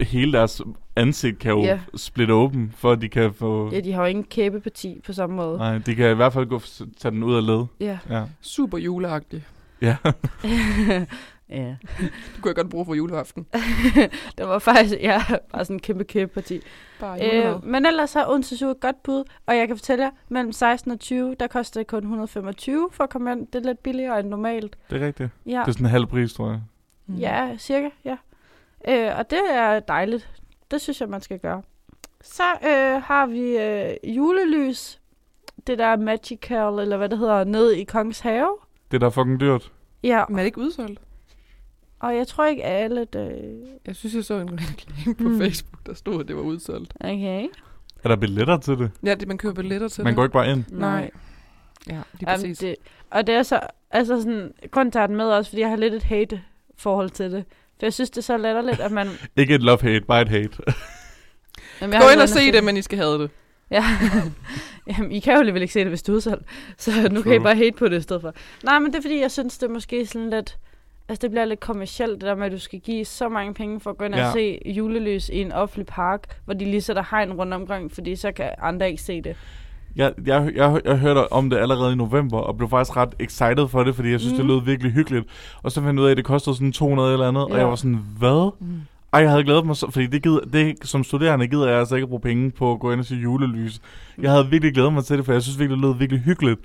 hele 0.00 0.32
deres 0.32 0.62
ansigt 1.00 1.38
kan 1.38 1.50
jo 1.52 1.60
Ja. 1.62 1.80
splitte 1.96 2.34
åben, 2.34 2.74
for 2.76 2.92
at 2.92 3.00
de 3.00 3.08
kan 3.08 3.34
få... 3.34 3.70
Ja, 3.72 3.80
de 3.80 3.92
har 3.92 4.02
jo 4.02 4.06
ingen 4.08 4.24
kæbeparti 4.24 5.00
på 5.06 5.12
samme 5.12 5.36
måde. 5.36 5.58
Nej, 5.58 5.78
de 5.78 5.94
kan 5.94 6.10
i 6.10 6.14
hvert 6.14 6.32
fald 6.32 6.46
gå 6.46 6.58
f- 6.58 6.84
tage 6.98 7.12
den 7.12 7.22
ud 7.22 7.34
af 7.36 7.46
led. 7.46 7.64
Ja. 7.80 7.98
Ja. 8.10 8.24
Super 8.40 8.78
juleagtig. 8.78 9.44
Ja. 9.82 9.96
ja. 11.50 11.74
Det 12.00 12.10
kunne 12.40 12.48
jeg 12.48 12.54
godt 12.54 12.70
bruge 12.70 12.84
for 12.86 12.94
juleaften. 12.94 13.46
det 14.38 14.46
var 14.48 14.58
faktisk, 14.58 14.94
ja, 15.00 15.22
bare 15.52 15.64
sådan 15.64 15.76
en 15.76 15.80
kæmpe 15.80 16.04
kæbeparti. 16.04 16.60
Bare. 17.00 17.44
Øh, 17.46 17.64
men 17.64 17.86
ellers 17.86 18.12
har 18.12 18.26
Odense 18.30 18.56
Zoo 18.58 18.70
et 18.70 18.80
godt 18.80 19.02
bud, 19.02 19.24
og 19.46 19.56
jeg 19.56 19.66
kan 19.66 19.76
fortælle 19.76 20.04
jer, 20.04 20.10
mellem 20.28 20.52
16 20.52 20.90
og 20.92 21.00
20, 21.00 21.34
der 21.40 21.46
koster 21.46 21.80
det 21.80 21.86
kun 21.86 21.98
125 22.02 22.88
for 22.92 23.04
at 23.04 23.10
komme 23.10 23.32
ind. 23.32 23.46
Det 23.46 23.54
er 23.54 23.66
lidt 23.66 23.82
billigere 23.82 24.20
end 24.20 24.28
normalt. 24.28 24.76
Det 24.90 25.02
er 25.02 25.06
rigtigt. 25.06 25.30
Ja, 25.46 25.50
Det 25.50 25.68
er 25.68 25.72
sådan 25.72 25.86
en 25.86 25.90
halv 25.90 26.06
pris, 26.06 26.32
tror 26.32 26.50
jeg. 26.50 26.60
Mm. 27.06 27.14
ja 27.14 27.48
cirka, 27.58 27.88
ja. 28.04 28.16
Øh, 28.88 29.18
og 29.18 29.30
det 29.30 29.40
er 29.50 29.80
dejligt. 29.80 30.30
Det 30.70 30.80
synes 30.80 31.00
jeg, 31.00 31.08
man 31.08 31.20
skal 31.20 31.38
gøre. 31.38 31.62
Så 32.22 32.42
øh, 32.42 33.02
har 33.02 33.26
vi 33.26 33.56
øh, 33.58 34.16
julelys. 34.16 35.00
Det 35.66 35.78
der 35.78 35.96
Magical, 35.96 36.78
eller 36.78 36.96
hvad 36.96 37.08
det 37.08 37.18
hedder, 37.18 37.44
nede 37.44 37.80
i 37.80 37.84
Kongens 37.84 38.20
Have. 38.20 38.56
Det 38.90 38.96
er 38.96 38.98
da 39.00 39.08
fucking 39.08 39.40
dyrt. 39.40 39.72
Ja, 40.02 40.24
Men 40.28 40.38
er 40.38 40.42
det 40.42 40.46
ikke 40.46 40.60
udsolgt? 40.60 41.00
og 42.00 42.16
jeg 42.16 42.26
tror 42.28 42.44
ikke 42.44 42.64
alle, 42.64 43.04
det... 43.04 43.60
Jeg 43.86 43.96
synes, 43.96 44.14
jeg 44.14 44.24
så 44.24 44.34
en 44.34 44.50
reklame 44.62 45.14
på 45.14 45.24
Hmm. 45.24 45.38
Facebook, 45.40 45.86
der 45.86 45.94
stod, 45.94 46.20
at 46.20 46.28
det 46.28 46.36
var 46.36 46.42
udsolgt. 46.42 46.94
Okay. 47.00 47.48
Er 48.04 48.08
der 48.08 48.16
billetter 48.16 48.56
til 48.58 48.78
det? 48.78 48.90
Ja, 49.04 49.14
det, 49.14 49.28
man 49.28 49.38
køber 49.38 49.54
billetter 49.54 49.88
til 49.88 50.04
Man 50.04 50.10
det. 50.12 50.16
går 50.16 50.22
ikke 50.24 50.32
bare 50.32 50.50
ind. 50.52 50.64
Nej. 50.70 51.10
Ja, 51.86 51.92
lige 51.92 52.02
Jamen, 52.22 52.34
præcis. 52.40 52.58
det, 52.58 52.76
og 53.10 53.26
det 53.26 53.34
er 53.34 53.42
så, 53.42 53.60
altså 53.90 54.20
sådan, 54.22 54.52
grund 54.70 54.92
til 54.92 54.98
at 54.98 55.10
med 55.10 55.24
også, 55.24 55.50
fordi 55.50 55.60
jeg 55.62 55.68
har 55.70 55.76
lidt 55.76 55.94
et 55.94 56.02
hate 56.02 56.42
forhold 56.76 57.10
til 57.10 57.32
det. 57.32 57.44
For 57.80 57.86
jeg 57.86 57.92
synes, 57.92 58.10
det 58.10 58.18
er 58.18 58.22
så 58.22 58.36
latterligt, 58.36 58.80
at 58.80 58.92
man... 58.92 59.08
Ikke 59.36 59.54
et 59.54 59.62
love-hate, 59.62 60.00
bare 60.00 60.22
et 60.22 60.28
hate. 60.28 60.48
Jamen, 61.80 61.92
jeg 61.92 62.00
Gå 62.00 62.06
har 62.06 62.12
ind 62.12 62.20
og 62.20 62.28
se 62.28 62.52
det, 62.52 62.64
men 62.64 62.76
I 62.76 62.82
skal 62.82 62.98
have 62.98 63.22
det. 63.22 63.30
Ja. 63.70 63.84
Jamen, 64.90 65.12
I 65.12 65.20
kan 65.20 65.32
jo 65.32 65.38
alligevel 65.38 65.62
ikke 65.62 65.74
se 65.74 65.80
det, 65.80 65.88
hvis 65.88 66.02
du 66.02 66.12
er 66.12 66.16
udsolgt. 66.16 66.46
Så 66.78 67.08
nu 67.12 67.22
kan 67.22 67.32
I 67.32 67.38
bare 67.38 67.56
hate 67.56 67.72
på 67.72 67.88
det 67.88 67.98
i 67.98 68.00
stedet 68.00 68.22
for. 68.22 68.34
Nej, 68.64 68.78
men 68.78 68.92
det 68.92 68.98
er 68.98 69.02
fordi, 69.02 69.20
jeg 69.20 69.30
synes, 69.30 69.58
det 69.58 69.66
er 69.66 69.72
måske 69.72 70.06
sådan 70.06 70.30
lidt... 70.30 70.58
Altså, 71.08 71.22
det 71.22 71.30
bliver 71.30 71.44
lidt 71.44 71.60
kommercielt, 71.60 72.12
det 72.12 72.20
der 72.20 72.34
med, 72.34 72.46
at 72.46 72.52
du 72.52 72.58
skal 72.58 72.80
give 72.80 73.04
så 73.04 73.28
mange 73.28 73.54
penge 73.54 73.80
for 73.80 73.90
at 73.90 73.98
gå 73.98 74.04
ind. 74.04 74.14
Ja. 74.14 74.26
og 74.26 74.32
se 74.32 74.58
julelys 74.66 75.28
i 75.28 75.40
en 75.40 75.52
offentlig 75.52 75.86
park, 75.86 76.40
hvor 76.44 76.54
de 76.54 76.64
lige 76.64 76.80
sætter 76.80 77.04
hegn 77.10 77.32
rundt 77.32 77.54
omkring, 77.54 77.92
fordi 77.92 78.16
så 78.16 78.32
kan 78.32 78.50
andre 78.58 78.90
ikke 78.90 79.02
se 79.02 79.20
det. 79.20 79.36
Jeg, 79.96 80.12
jeg, 80.26 80.52
jeg, 80.56 80.80
jeg 80.84 80.98
hørte 80.98 81.32
om 81.32 81.50
det 81.50 81.56
allerede 81.56 81.92
i 81.92 81.96
november, 81.96 82.38
og 82.38 82.56
blev 82.56 82.68
faktisk 82.70 82.96
ret 82.96 83.14
excited 83.18 83.68
for 83.68 83.84
det, 83.84 83.94
fordi 83.94 84.10
jeg 84.10 84.20
synes, 84.20 84.32
mm. 84.32 84.36
det 84.36 84.46
Mhm. 84.46 84.54
lød 84.54 84.64
virkelig 84.64 84.92
hyggeligt. 84.92 85.24
Og 85.62 85.72
så 85.72 85.80
fandt 85.82 85.96
jeg 85.96 86.02
ud 86.02 86.06
af, 86.06 86.10
at 86.10 86.16
det 86.16 86.24
kostede 86.24 86.56
sådan 86.56 86.72
200 86.72 87.12
eller 87.12 87.28
andet, 87.28 87.40
ja. 87.40 87.52
og 87.52 87.58
jeg 87.58 87.68
var 87.68 87.74
sådan, 87.76 88.00
hvad? 88.18 88.50
Mm. 88.60 88.66
Ej, 89.12 89.20
jeg 89.20 89.30
havde 89.30 89.44
glædet 89.44 89.66
mig, 89.66 89.76
så, 89.76 89.90
fordi 89.90 90.06
det, 90.06 90.22
gider, 90.22 90.40
det 90.52 90.74
som 90.82 91.04
studerende 91.04 91.46
gider 91.46 91.68
jeg 91.68 91.78
altså 91.78 91.94
ikke 91.94 92.04
at 92.04 92.08
bruge 92.08 92.20
penge 92.20 92.50
på 92.50 92.72
at 92.72 92.80
gå 92.80 92.92
ind 92.92 93.00
og 93.00 93.06
se 93.06 93.14
julelys. 93.14 93.80
Jeg 94.22 94.30
havde 94.30 94.46
virkelig 94.50 94.74
glædet 94.74 94.92
mig 94.92 95.04
til 95.04 95.16
det, 95.18 95.24
for 95.26 95.32
jeg 95.32 95.42
synes 95.42 95.58
virkelig, 95.58 95.76
det 95.82 95.88
lød 95.88 95.94
virkelig 95.98 96.22
hyggeligt. 96.22 96.60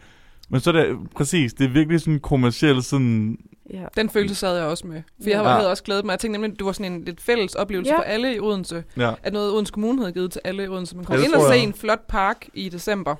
Men 0.49 0.59
så 0.59 0.69
er 0.69 0.73
det 0.73 0.85
præcis, 1.15 1.53
det 1.53 1.65
er 1.65 1.69
virkelig 1.69 1.99
sådan 2.01 2.19
kommercielt 2.19 2.85
sådan... 2.85 3.37
Ja. 3.73 3.85
Den 3.97 4.09
følelse 4.09 4.35
sad 4.35 4.57
jeg 4.57 4.65
også 4.65 4.87
med. 4.87 5.01
For 5.23 5.29
jeg 5.29 5.41
Ja. 5.43 5.49
havde 5.49 5.69
også 5.69 5.83
glædet 5.83 6.05
mig. 6.05 6.11
Jeg 6.11 6.19
tænkte 6.19 6.39
nemlig, 6.41 6.51
at 6.53 6.59
det 6.59 6.65
var 6.65 6.71
sådan 6.71 6.91
en 6.91 7.03
lidt 7.03 7.21
fælles 7.21 7.55
oplevelse 7.55 7.91
Ja. 7.91 7.97
for 7.97 8.03
alle 8.03 8.35
i 8.35 8.39
Odense. 8.39 8.83
Ja. 8.97 9.13
At 9.23 9.33
noget 9.33 9.53
Odense 9.53 9.73
Kommune 9.73 9.99
havde 10.01 10.13
givet 10.13 10.31
til 10.31 10.41
alle 10.43 10.63
i 10.63 10.67
Odense. 10.67 10.95
Man 10.95 11.05
kom 11.05 11.15
Ja, 11.15 11.23
ind 11.23 11.33
og 11.33 11.41
se 11.41 11.57
en 11.57 11.73
flot 11.73 12.07
park 12.07 12.47
i 12.53 12.69
december. 12.69 13.15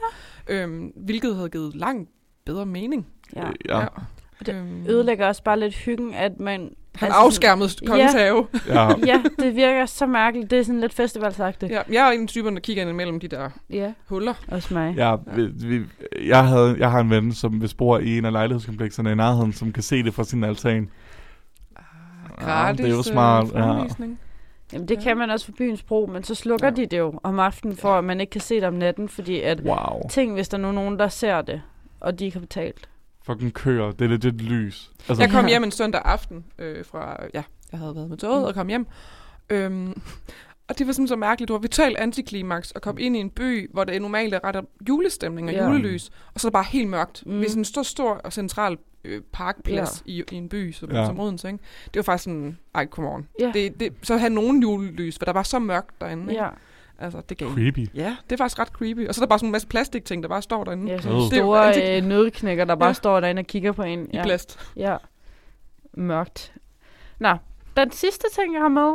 Øhm, 0.47 0.91
hvilket 0.95 1.35
havde 1.35 1.49
givet 1.49 1.75
langt 1.75 2.09
bedre 2.45 2.65
mening. 2.65 3.07
ja. 3.35 3.47
Ja. 3.69 3.85
Og 4.39 4.45
det 4.45 4.55
Øhm, 4.55 4.85
Ødelægger 4.87 5.27
også 5.27 5.43
bare 5.43 5.59
lidt 5.59 5.75
hyggen, 5.75 6.13
at 6.13 6.39
man... 6.39 6.75
han 6.97 7.07
altså 7.07 7.19
afskærmede 7.19 7.69
kongens 7.87 8.13
have. 8.13 8.47
ja. 8.67 8.87
Ja, 9.11 9.21
det 9.39 9.55
virker 9.55 9.85
så 9.85 10.05
mærkeligt. 10.05 10.51
Det 10.51 10.59
er 10.59 10.63
sådan 10.63 10.81
lidt 10.81 10.93
festivalsagtigt. 10.93 11.71
Ja, 11.71 11.81
jeg 11.91 12.07
er 12.07 12.11
en 12.11 12.21
af 12.21 12.27
typerne, 12.27 12.55
der 12.55 12.61
kigger 12.61 12.81
ind 12.83 12.89
imellem 12.89 13.19
de 13.19 13.27
der 13.27 13.49
ja. 13.69 13.91
huller. 14.09 14.33
Også 14.47 14.73
mig. 14.73 14.93
Ja, 14.97 15.15
vi, 15.35 15.45
vi, 15.45 15.81
jeg, 16.27 16.47
havde, 16.47 16.75
jeg 16.79 16.91
har 16.91 16.99
en 16.99 17.09
ven, 17.09 17.33
som 17.33 17.51
hvis 17.53 17.73
bor 17.73 17.97
i 17.99 18.17
en 18.17 18.25
af 18.25 18.31
lejlighedskomplekserne 18.31 19.11
i 19.11 19.15
nærheden, 19.15 19.53
som 19.53 19.71
kan 19.71 19.83
se 19.83 20.03
det 20.03 20.13
fra 20.13 20.23
sin 20.23 20.43
altan. 20.43 20.89
Gratis 22.39 22.77
det 22.81 22.91
er 22.91 22.95
jo 22.95 23.03
smart, 23.03 23.45
øh, 23.45 23.51
ja. 23.55 23.61
fremvisning. 23.61 24.19
Jamen, 24.73 24.87
det 24.87 24.95
Ja. 24.95 25.01
kan 25.01 25.17
man 25.17 25.29
også 25.29 25.45
for 25.45 25.51
byens 25.57 25.83
bro, 25.83 26.09
men 26.13 26.23
så 26.23 26.35
slukker 26.35 26.67
Ja. 26.67 26.73
de 26.73 26.85
det 26.85 26.97
jo 26.97 27.19
om 27.23 27.39
aftenen, 27.39 27.77
for 27.77 27.93
at 27.93 28.03
man 28.03 28.21
ikke 28.21 28.31
kan 28.31 28.41
se 28.41 28.55
det 28.55 28.63
om 28.63 28.73
natten, 28.73 29.09
fordi 29.09 29.41
at 29.41 29.59
Wow. 29.65 30.01
tænk, 30.09 30.33
hvis 30.33 30.49
der 30.49 30.57
nu 30.57 30.67
er 30.67 30.71
nogen, 30.71 30.99
der 30.99 31.07
ser 31.07 31.41
det, 31.41 31.61
og 31.99 32.19
de 32.19 32.25
ikke 32.25 32.35
har 32.35 32.41
betalt. 32.41 32.89
Fucking 33.25 33.53
køer. 33.53 33.91
Det 33.91 34.01
er 34.05 34.09
lidt 34.09 34.25
et 34.25 34.41
lys. 34.41 34.91
Altså, 35.09 35.23
Jeg 35.23 35.31
kom 35.31 35.45
hjem 35.47 35.63
en 35.63 35.71
søndag 35.71 36.01
aften 36.05 36.45
øh, 36.59 36.85
fra, 36.85 37.17
ja, 37.33 37.43
jeg 37.71 37.79
havde 37.79 37.95
været 37.95 38.09
med 38.09 38.17
toget 38.17 38.47
og 38.47 38.53
kom 38.53 38.67
hjem. 38.67 38.87
Øhm, 39.49 40.01
og 40.67 40.77
det 40.79 40.87
var 40.87 40.93
sådan 40.93 41.07
så 41.07 41.15
mærkeligt. 41.15 41.47
Det 41.47 41.53
var 41.53 41.59
totalt 41.61 41.97
antiklimaks 41.97 42.73
at 42.75 42.81
komme 42.81 43.01
ind 43.01 43.15
i 43.15 43.19
en 43.19 43.29
by, 43.29 43.69
hvor 43.73 43.83
det 43.83 44.01
normalt 44.01 44.33
er 44.33 44.43
ret 44.43 44.65
julestemning 44.89 45.47
og 45.49 45.53
Ja. 45.55 45.67
julelys, 45.69 46.11
og 46.33 46.39
så 46.39 46.47
er 46.47 46.49
det 46.49 46.53
bare 46.53 46.63
helt 46.63 46.87
mørkt. 46.89 47.23
Mm. 47.25 47.31
Mm. 47.33 47.39
Ved 47.39 47.49
sådan 47.49 47.61
en 47.61 47.65
stor, 47.65 47.83
stor 47.83 48.13
og 48.13 48.33
central 48.33 48.77
øh, 49.03 49.21
parkplads 49.31 50.03
ja. 50.07 50.11
i, 50.11 50.23
i 50.31 50.35
en 50.35 50.49
by 50.49 50.71
som, 50.71 50.91
Ja. 50.91 51.05
som 51.05 51.19
Odense. 51.19 51.47
Ikke? 51.47 51.59
Det 51.85 51.95
var 51.95 52.03
faktisk 52.03 52.23
sådan, 52.23 52.57
ej, 52.75 52.85
come 52.87 53.09
on. 53.09 53.27
Ja. 53.39 53.51
Det, 53.53 53.79
det, 53.79 53.93
så 54.03 54.17
have 54.17 54.29
nogen 54.29 54.61
julelys, 54.61 55.17
for 55.17 55.25
der 55.25 55.33
var 55.33 55.43
så 55.43 55.59
mørkt 55.59 56.01
derinde. 56.01 56.31
Ikke? 56.31 56.43
Ja, 56.43 56.49
Altså, 56.99 57.21
det 57.29 57.37
gav. 57.37 57.49
creepy. 57.53 57.87
Ja, 57.95 58.15
det 58.23 58.31
er 58.31 58.37
faktisk 58.37 58.59
ret 58.59 58.67
creepy. 58.67 59.07
Og 59.07 59.15
så 59.15 59.21
er 59.21 59.25
der 59.25 59.29
bare 59.29 59.39
sådan 59.39 59.47
en 59.47 59.51
masse 59.51 59.67
plastikting, 59.67 60.23
der 60.23 60.29
bare 60.29 60.41
står 60.41 60.63
derinde. 60.63 60.91
ja 60.91 61.01
sådan 61.01 61.17
Det 61.17 61.23
jo 61.23 61.29
store 61.29 61.97
øh, 61.97 62.03
nødknækker, 62.05 62.65
der 62.65 62.75
bare 62.75 62.87
Ja. 62.89 62.93
står 62.93 63.19
derinde 63.19 63.39
og 63.39 63.45
kigger 63.45 63.71
på 63.71 63.83
en. 63.83 64.05
I 64.05 64.15
Ja. 64.17 64.23
plast. 64.23 64.59
ja. 64.75 64.97
Mørkt. 65.93 66.53
Nå, 67.19 67.35
den 67.77 67.91
sidste 67.91 68.27
ting, 68.39 68.53
jeg 68.53 68.61
har 68.61 68.69
med, 68.69 68.93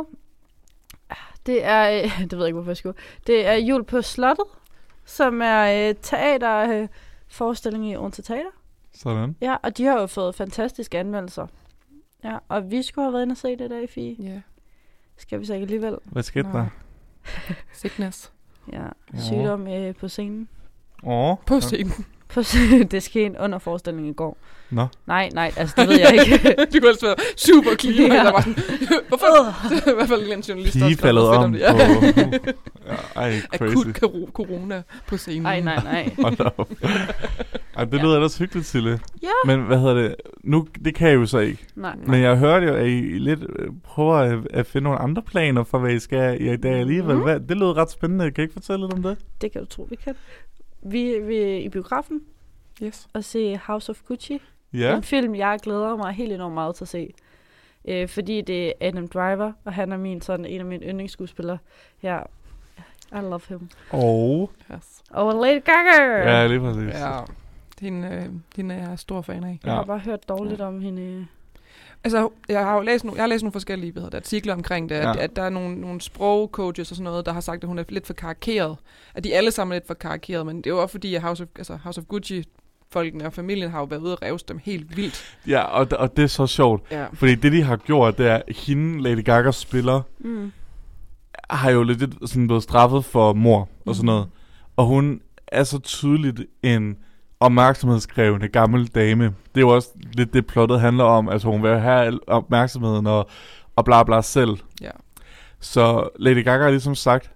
det 1.45 1.65
er, 1.65 2.03
øh, 2.03 2.19
det 2.21 2.31
ved 2.31 2.39
jeg 2.39 2.47
ikke, 2.47 2.53
hvorfor 2.55 2.69
jeg 2.71 2.77
skulle, 2.77 2.97
det 3.27 3.47
er 3.47 3.53
Jul 3.53 3.83
på 3.83 4.01
Slottet, 4.01 4.45
som 5.05 5.41
er 5.41 5.89
øh, 5.89 5.95
teaterforestilling 6.01 6.81
øh, 6.83 6.87
forestilling 7.27 7.91
i 7.91 7.95
Odense 7.97 8.21
Teater. 8.21 8.49
Sådan. 8.93 9.35
Ja, 9.41 9.55
og 9.63 9.77
de 9.77 9.85
har 9.85 9.99
jo 9.99 10.07
fået 10.07 10.35
fantastiske 10.35 10.99
anmeldelser. 10.99 11.47
Ja, 12.23 12.37
og 12.47 12.71
vi 12.71 12.83
skulle 12.83 13.05
have 13.05 13.13
været 13.13 13.23
inde 13.23 13.33
og 13.33 13.37
se 13.37 13.55
det 13.55 13.69
der 13.69 13.79
i 13.79 13.87
FI. 13.87 14.17
Ja. 14.23 14.41
Skal 15.17 15.39
vi 15.39 15.45
så 15.45 15.53
ikke 15.53 15.63
alligevel? 15.63 15.97
Hvad 16.03 16.23
skete 16.23 16.49
Nå. 16.49 16.57
der? 16.57 16.65
Sickness. 17.81 18.31
Ja, 18.71 18.85
sygdom 19.19 19.67
øh, 19.67 19.95
på 19.95 20.07
scenen. 20.07 20.47
Åh. 21.03 21.35
På 21.45 21.59
scenen. 21.59 22.05
På, 22.27 22.41
det 22.91 23.03
skete 23.03 23.35
under 23.39 23.59
forestillingen 23.59 24.11
i 24.11 24.13
går. 24.13 24.37
Nå. 24.69 24.87
Nej, 25.05 25.29
nej, 25.33 25.51
altså 25.55 25.75
det 25.77 25.89
ved 25.89 25.99
jeg 25.99 26.13
ikke. 26.13 26.31
det 26.71 26.81
kunne 26.81 26.89
ellers 26.89 27.03
være 27.03 27.15
super 27.37 27.75
clean. 27.79 28.11
Ja. 28.11 28.17
Der 28.17 28.31
var 28.31 28.41
sådan, 28.41 28.55
hvorfor? 29.07 29.91
I 29.91 29.93
hvert 29.95 30.07
fald 30.07 30.31
en 30.31 30.41
journalist, 30.41 30.75
noget 30.75 30.99
faldet 30.99 31.27
om 31.27 31.51
det. 31.51 31.61
på... 31.71 31.77
Ja, 32.87 32.95
ej, 33.15 33.41
crazy. 33.57 33.87
Akut 33.87 34.29
corona 34.33 34.83
på 35.07 35.17
scenen. 35.17 35.41
Nej, 35.41 35.61
nej, 35.61 35.83
nej. 35.83 36.15
Hold. 36.19 36.67
Ej, 37.75 37.83
det 37.85 37.97
Ja. 37.97 38.03
lyder 38.03 38.15
ellers 38.15 38.37
hyggeligt, 38.37 38.67
Sille. 38.67 38.99
Ja. 39.23 39.27
Men 39.45 39.61
hvad 39.65 39.79
hedder 39.79 39.93
det? 39.93 40.15
Nu, 40.43 40.67
det 40.85 40.95
kan 40.95 41.07
jeg 41.09 41.15
jo 41.15 41.25
så 41.25 41.39
ikke. 41.39 41.65
nej. 41.75 41.95
Men 42.07 42.21
jeg 42.21 42.37
hørte 42.37 42.65
jo, 42.65 42.73
at 42.75 42.87
I 42.87 43.01
lidt 43.01 43.39
øh, 43.59 43.67
prøver 43.83 44.15
at, 44.15 44.47
at 44.53 44.65
finde 44.65 44.83
nogle 44.83 44.99
andre 44.99 45.21
planer 45.21 45.63
for, 45.63 45.79
hvad 45.79 45.91
I 45.91 45.99
skal 45.99 46.41
i 46.41 46.55
dag 46.57 46.73
alligevel. 46.73 47.15
Mhm. 47.15 47.23
Hvad, 47.23 47.39
det 47.39 47.57
lød 47.57 47.77
ret 47.77 47.91
spændende. 47.91 48.31
Kan 48.31 48.41
I 48.41 48.43
ikke 48.43 48.53
fortælle 48.53 48.85
lidt 48.85 48.93
om 48.93 49.03
det? 49.03 49.17
Det 49.41 49.51
kan 49.51 49.61
du 49.61 49.67
tro, 49.67 49.87
vi 49.89 49.95
kan. 49.95 50.15
Vi, 50.83 51.19
vi 51.23 51.35
er 51.37 51.57
i 51.57 51.69
biografen 51.69 52.21
Yes. 52.83 53.07
og 53.13 53.23
se 53.23 53.57
House 53.57 53.89
of 53.89 53.97
Gucci. 54.07 54.41
Ja. 54.73 54.95
En 54.95 55.03
film, 55.03 55.35
jeg 55.35 55.59
glæder 55.63 55.95
mig 55.95 56.13
helt 56.13 56.31
enormt 56.33 56.53
meget 56.53 56.75
til 56.75 56.83
at 56.83 56.87
se. 56.87 57.13
Øh, 57.87 58.07
fordi 58.07 58.41
det 58.41 58.67
er 58.67 58.71
Adam 58.81 59.07
Driver, 59.07 59.51
og 59.65 59.73
han 59.73 59.91
er 59.91 59.97
min, 59.97 60.21
sådan, 60.21 60.45
en 60.45 60.59
af 60.59 60.65
mine 60.65 60.85
yndlingsskuespillere. 60.85 61.57
Ja, 62.03 62.19
I 63.11 63.15
love 63.21 63.39
him. 63.49 63.69
Og... 63.89 64.51
yes. 64.73 65.01
Og 65.09 65.33
Lady 65.45 65.63
Gaga! 65.63 66.31
Ja, 66.31 66.47
lige 66.47 66.59
præcis. 66.59 66.99
Ja. 67.01 67.19
Den, 67.81 68.03
øh, 68.03 68.25
den 68.55 68.71
er 68.71 68.89
jeg 68.89 68.99
stor 68.99 69.21
fan 69.21 69.43
af. 69.43 69.59
Jeg 69.63 69.71
har 69.71 69.79
Ja. 69.79 69.85
bare 69.85 69.99
hørt 69.99 70.29
dårligt 70.29 70.61
om 70.61 70.81
hende. 70.81 71.25
Altså, 72.03 72.29
jeg 72.49 72.65
har 72.65 72.75
jo 72.75 72.81
læst, 72.81 73.05
no- 73.05 73.15
jeg 73.15 73.23
har 73.23 73.27
læst 73.27 73.43
nogle 73.43 73.51
forskellige 73.51 73.91
hvad 73.91 74.03
hedder 74.03 74.17
artikler 74.17 74.53
omkring 74.53 74.89
det, 74.89 74.95
at, 74.95 75.15
Ja. 75.15 75.23
at 75.23 75.35
der 75.35 75.41
er 75.41 75.49
nogle, 75.49 75.75
nogle 75.81 76.01
sprogcoaches 76.01 76.91
og 76.91 76.95
sådan 76.97 77.03
noget, 77.03 77.25
der 77.25 77.33
har 77.33 77.41
sagt, 77.41 77.63
at 77.63 77.67
hun 77.67 77.79
er 77.79 77.83
lidt 77.89 78.07
for 78.07 78.13
karikeret. 78.13 78.77
At 79.15 79.23
de 79.23 79.35
alle 79.35 79.51
sammen 79.51 79.71
er 79.71 79.75
lidt 79.75 79.87
for 79.87 79.93
karikeret, 79.93 80.45
men 80.45 80.57
det 80.57 80.65
er 80.67 80.69
jo 80.71 80.81
også 80.81 80.91
fordi, 80.91 81.15
at 81.15 81.21
House 81.21 81.43
of, 81.43 81.49
altså 81.57 81.75
House 81.83 82.01
of 82.01 82.05
Gucci 82.07 82.43
folkene 82.91 83.25
og 83.25 83.33
familien 83.33 83.71
har 83.71 83.79
jo 83.79 83.85
været 83.85 84.01
ude 84.01 84.15
og 84.15 84.21
revse 84.21 84.45
dem 84.47 84.59
helt 84.63 84.97
vildt. 84.97 85.37
Ja, 85.47 85.61
og, 85.61 85.87
og 85.99 86.17
det 86.17 86.23
er 86.23 86.27
så 86.27 86.47
sjovt. 86.47 86.91
Ja. 86.91 87.05
Fordi 87.13 87.35
det, 87.35 87.51
de 87.51 87.61
har 87.63 87.77
gjort, 87.77 88.17
det 88.17 88.27
er, 88.27 88.35
at 88.47 88.55
hende, 88.57 89.03
Lady 89.03 89.23
Gaga 89.25 89.51
spiller, 89.51 90.01
Mm. 90.19 90.51
har 91.49 91.71
jo 91.71 91.83
lidt 91.83 92.29
sådan 92.29 92.47
blevet 92.47 92.63
straffet 92.63 93.05
for 93.05 93.33
mor 93.33 93.69
og 93.85 93.95
sådan 93.95 94.05
noget. 94.05 94.27
Og 94.75 94.85
hun 94.85 95.21
er 95.47 95.63
så 95.63 95.79
tydeligt 95.79 96.41
en 96.63 96.97
opmærksomhedskrævende 97.41 98.47
gammel 98.47 98.87
dame. 98.87 99.23
Det 99.23 99.57
er 99.57 99.61
jo 99.61 99.69
også 99.69 99.89
lidt 100.13 100.33
det, 100.33 100.47
plottet 100.47 100.79
handler 100.79 101.03
om. 101.03 101.29
Altså 101.29 101.47
hun 101.47 101.63
vil 101.63 101.79
have 101.79 102.19
opmærksomheden 102.27 103.07
og, 103.07 103.29
og 103.75 103.85
bla 103.85 104.03
bla 104.03 104.21
selv. 104.21 104.57
Ja. 104.81 104.91
Så 105.59 106.09
Lady 106.19 106.43
Gaga 106.43 106.63
har 106.63 106.69
ligesom 106.69 106.95
sagt, 106.95 107.31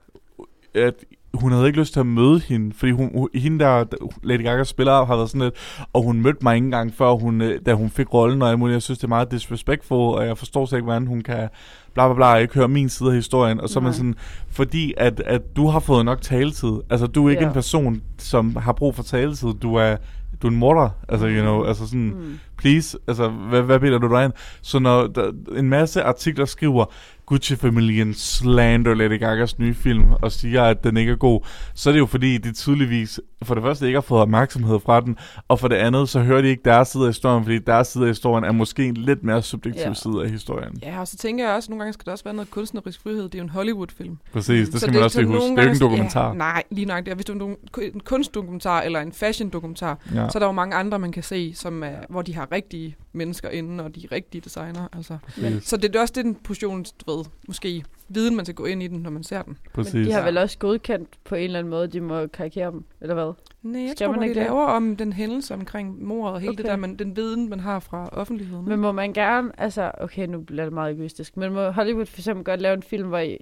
at 0.76 0.94
hun 1.34 1.52
havde 1.52 1.68
ikke 1.68 1.80
lyst 1.80 1.94
til 1.94 2.00
at 2.00 2.06
møde 2.06 2.40
hende, 2.40 2.74
fordi 2.76 2.92
hun, 2.92 3.30
hende 3.34 3.60
der, 3.60 3.86
Lady 4.24 4.44
Gaga 4.44 4.64
spiller, 4.64 5.06
har 5.06 5.16
været 5.16 5.30
sådan 5.30 5.42
lidt, 5.42 5.86
og 5.94 6.04
hun 6.04 6.22
mødte 6.22 6.40
mig 6.42 6.56
ikke 6.56 6.66
engang 6.66 6.94
før, 6.94 7.12
hun, 7.12 7.42
øh, 7.42 7.60
da 7.66 7.74
hun 7.74 7.90
fik 7.90 8.14
rollen, 8.14 8.42
og 8.42 8.60
muligt. 8.60 8.74
jeg 8.74 8.82
synes, 8.82 9.00
det 9.00 9.04
er 9.04 9.08
meget 9.08 9.32
disrespectful, 9.32 10.16
og 10.16 10.26
jeg 10.26 10.38
forstår 10.38 10.66
slet 10.66 10.78
ikke, 10.78 10.84
hvordan 10.84 11.08
hun 11.08 11.22
kan 11.22 11.50
bla 11.96 12.08
bla 12.08 12.14
bla, 12.16 12.36
ikke 12.36 12.54
høre 12.56 12.68
min 12.68 12.90
side 12.90 13.10
af 13.10 13.16
historien, 13.16 13.62
og 13.62 13.70
så 13.70 13.80
er 13.80 13.84
man 13.84 13.90
Nej. 13.92 13.98
sådan, 13.98 14.16
fordi 14.50 14.94
at, 14.98 15.20
at 15.26 15.56
du 15.56 15.68
har 15.68 15.80
fået 15.80 16.06
nok 16.06 16.22
taletid, 16.22 16.72
altså 16.90 17.08
du 17.08 17.26
er 17.26 17.30
ikke 17.30 17.42
Ja. 17.44 17.48
en 17.48 17.54
person, 17.54 18.02
som 18.18 18.56
har 18.56 18.72
brug 18.74 18.96
for 18.96 19.04
taletid, 19.04 19.54
du 19.62 19.76
er, 19.76 19.96
du 20.42 20.48
er 20.48 20.52
en 20.52 20.58
morder, 20.58 20.90
altså 21.10 21.28
you 21.28 21.42
know, 21.42 21.64
altså 21.64 21.86
sådan, 21.88 22.06
Mm. 22.06 22.38
Please, 22.58 22.98
altså, 23.08 23.30
hvad, 23.30 23.62
hvad 23.62 23.80
bilder 23.80 23.98
du 23.98 24.08
dig 24.10 24.26
ind? 24.26 24.34
Så 24.62 24.80
når 24.80 25.08
der, 25.08 25.32
en 25.58 25.70
masse 25.70 26.02
artikler 26.04 26.46
skriver, 26.46 26.86
Gucci-familien 27.26 28.14
slander 28.14 28.94
Lady 28.94 29.20
Gagas 29.20 29.60
nye 29.60 29.74
film 29.74 30.12
og 30.22 30.32
siger, 30.32 30.64
at 30.64 30.84
den 30.84 30.98
ikke 30.98 31.12
er 31.12 31.16
god, 31.16 31.42
så 31.74 31.90
er 31.90 31.92
det 31.92 32.00
jo 32.00 32.06
fordi, 32.06 32.38
de 32.38 32.54
tydeligvis 32.54 33.20
for 33.44 33.56
det 33.56 33.64
første 33.64 33.86
ikke 33.86 33.98
har 33.98 34.02
fået 34.02 34.22
opmærksomhed 34.22 34.80
fra 34.80 35.02
den, 35.02 35.18
og 35.48 35.60
for 35.60 35.68
det 35.68 35.76
andet, 35.76 36.10
så 36.10 36.20
hører 36.20 36.42
de 36.42 36.48
ikke 36.48 36.62
deres 36.66 36.88
side 36.88 37.04
af 37.04 37.10
historien, 37.10 37.44
fordi 37.44 37.60
deres 37.60 37.88
side 37.88 38.04
af 38.04 38.10
historien 38.10 38.44
er 38.44 38.52
måske 38.52 38.86
en 38.88 38.98
lidt 38.98 39.24
mere 39.24 39.42
subjektiv 39.42 39.82
Ja. 39.88 39.94
side 39.94 40.24
af 40.24 40.30
historien. 40.30 40.74
Ja, 40.84 41.00
og 41.00 41.08
så 41.08 41.18
tænker 41.18 41.46
jeg 41.46 41.56
også, 41.56 41.66
at 41.68 41.70
nogle 41.70 41.80
gange 41.84 41.94
skal 41.94 42.06
der 42.06 42.12
også 42.12 42.24
være 42.24 42.34
noget 42.34 42.52
kunstnerisk 42.52 43.04
frihed. 43.04 43.24
Det 43.24 43.36
er 43.36 43.40
jo 43.40 43.44
en 43.44 43.50
Hollywood-film. 43.50 44.18
Præcis, 44.34 44.70
det 44.70 44.74
Så 44.74 44.80
skal 44.80 44.94
man 44.94 45.04
også 45.04 45.16
så 45.16 45.22
lige 45.22 45.32
huske. 45.32 45.50
Det 45.50 45.60
er 45.60 45.64
jo 45.64 45.70
ikke 45.70 45.74
en 45.86 45.92
dokumentar. 45.92 46.28
Ja, 46.28 46.34
nej, 46.34 46.64
lige 46.72 46.86
nok. 46.86 47.06
Det 47.06 47.12
er, 47.12 47.16
hvis 47.16 47.26
det 47.26 47.42
er 47.42 47.46
en, 47.46 47.56
en 47.94 48.00
kunstdokumentar 48.00 48.82
eller 48.82 49.00
en 49.00 49.12
fashion-dokumentar, 49.12 50.00
Ja, 50.16 50.30
så 50.30 50.38
er 50.38 50.40
der 50.40 50.46
jo 50.46 50.52
mange 50.52 50.76
andre, 50.76 51.00
man 51.00 51.12
kan 51.12 51.24
se, 51.24 51.54
som 51.56 51.84
er, 51.84 51.90
hvor 52.10 52.22
de 52.22 52.36
har 52.36 52.45
rigtige 52.52 52.96
mennesker 53.14 53.50
inde, 53.50 53.84
og 53.84 53.96
de 53.96 54.04
er 54.04 54.12
rigtige 54.12 54.42
designer. 54.42 54.88
Altså. 54.94 55.18
præcis. 55.24 55.64
Så 55.68 55.78
det 55.78 55.96
er 55.96 56.02
også 56.02 56.14
den 56.18 56.36
portion, 56.36 56.86
du 57.08 57.18
ved, 57.18 57.26
måske 57.48 57.84
viden, 58.10 58.36
man 58.36 58.46
skal 58.46 58.56
gå 58.56 58.66
ind 58.66 58.84
i 58.84 58.88
den, 58.88 59.00
når 59.00 59.10
man 59.10 59.24
ser 59.24 59.42
den. 59.42 59.58
Men 59.76 59.84
præcis. 59.86 60.08
de 60.08 60.14
har 60.14 60.22
vel 60.24 60.38
også 60.38 60.58
godkendt 60.58 61.10
på 61.24 61.36
en 61.36 61.44
eller 61.44 61.60
anden 61.60 61.70
måde, 61.70 61.88
de 61.88 62.02
må 62.02 62.28
karikere 62.28 62.72
dem, 62.72 62.84
eller 63.02 63.14
hvad? 63.14 63.34
Nej, 63.64 63.82
jeg 63.82 63.90
Skal 63.96 64.06
tror, 64.06 64.12
man 64.12 64.20
man 64.20 64.30
ikke 64.30 64.40
det? 64.40 64.46
laver 64.48 64.66
om 64.66 64.96
den 64.96 65.14
hændelse 65.14 65.54
omkring 65.54 66.04
mordet 66.04 66.34
og 66.34 66.40
hele 66.40 66.50
okay. 66.52 66.58
det 66.58 66.66
der, 66.66 66.76
man, 66.76 66.96
den 66.96 67.16
viden, 67.16 67.50
man 67.50 67.60
har 67.60 67.80
fra 67.80 68.10
offentligheden. 68.12 68.70
Men 68.70 68.80
må 68.80 68.92
man 68.92 69.14
gerne, 69.14 69.52
altså, 69.58 69.92
okay, 70.02 70.28
nu 70.28 70.40
bliver 70.42 70.64
det 70.64 70.74
meget 70.74 70.94
egoistisk, 70.96 71.38
men 71.38 71.54
må 71.54 71.70
Hollywood 71.70 72.06
for 72.06 72.18
eksempel 72.20 72.46
godt 72.46 72.62
lave 72.62 72.74
en 72.74 72.84
film, 72.84 73.08
hvor 73.08 73.20
I, 73.20 73.38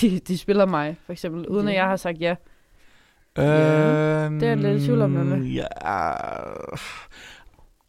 de, 0.00 0.18
de 0.18 0.38
spiller 0.38 0.66
mig, 0.66 0.96
for 1.06 1.12
eksempel, 1.12 1.48
uden 1.48 1.68
at 1.68 1.74
Ja. 1.74 1.80
jeg 1.80 1.88
har 1.88 1.96
sagt 1.96 2.20
ja? 2.20 2.34
Øh, 3.38 3.44
det 4.40 4.42
er 4.48 4.54
lidt 4.54 4.82
tvivl 4.82 5.02
om, 5.02 5.10
nemlig. 5.10 5.54
Ja. 5.54 5.66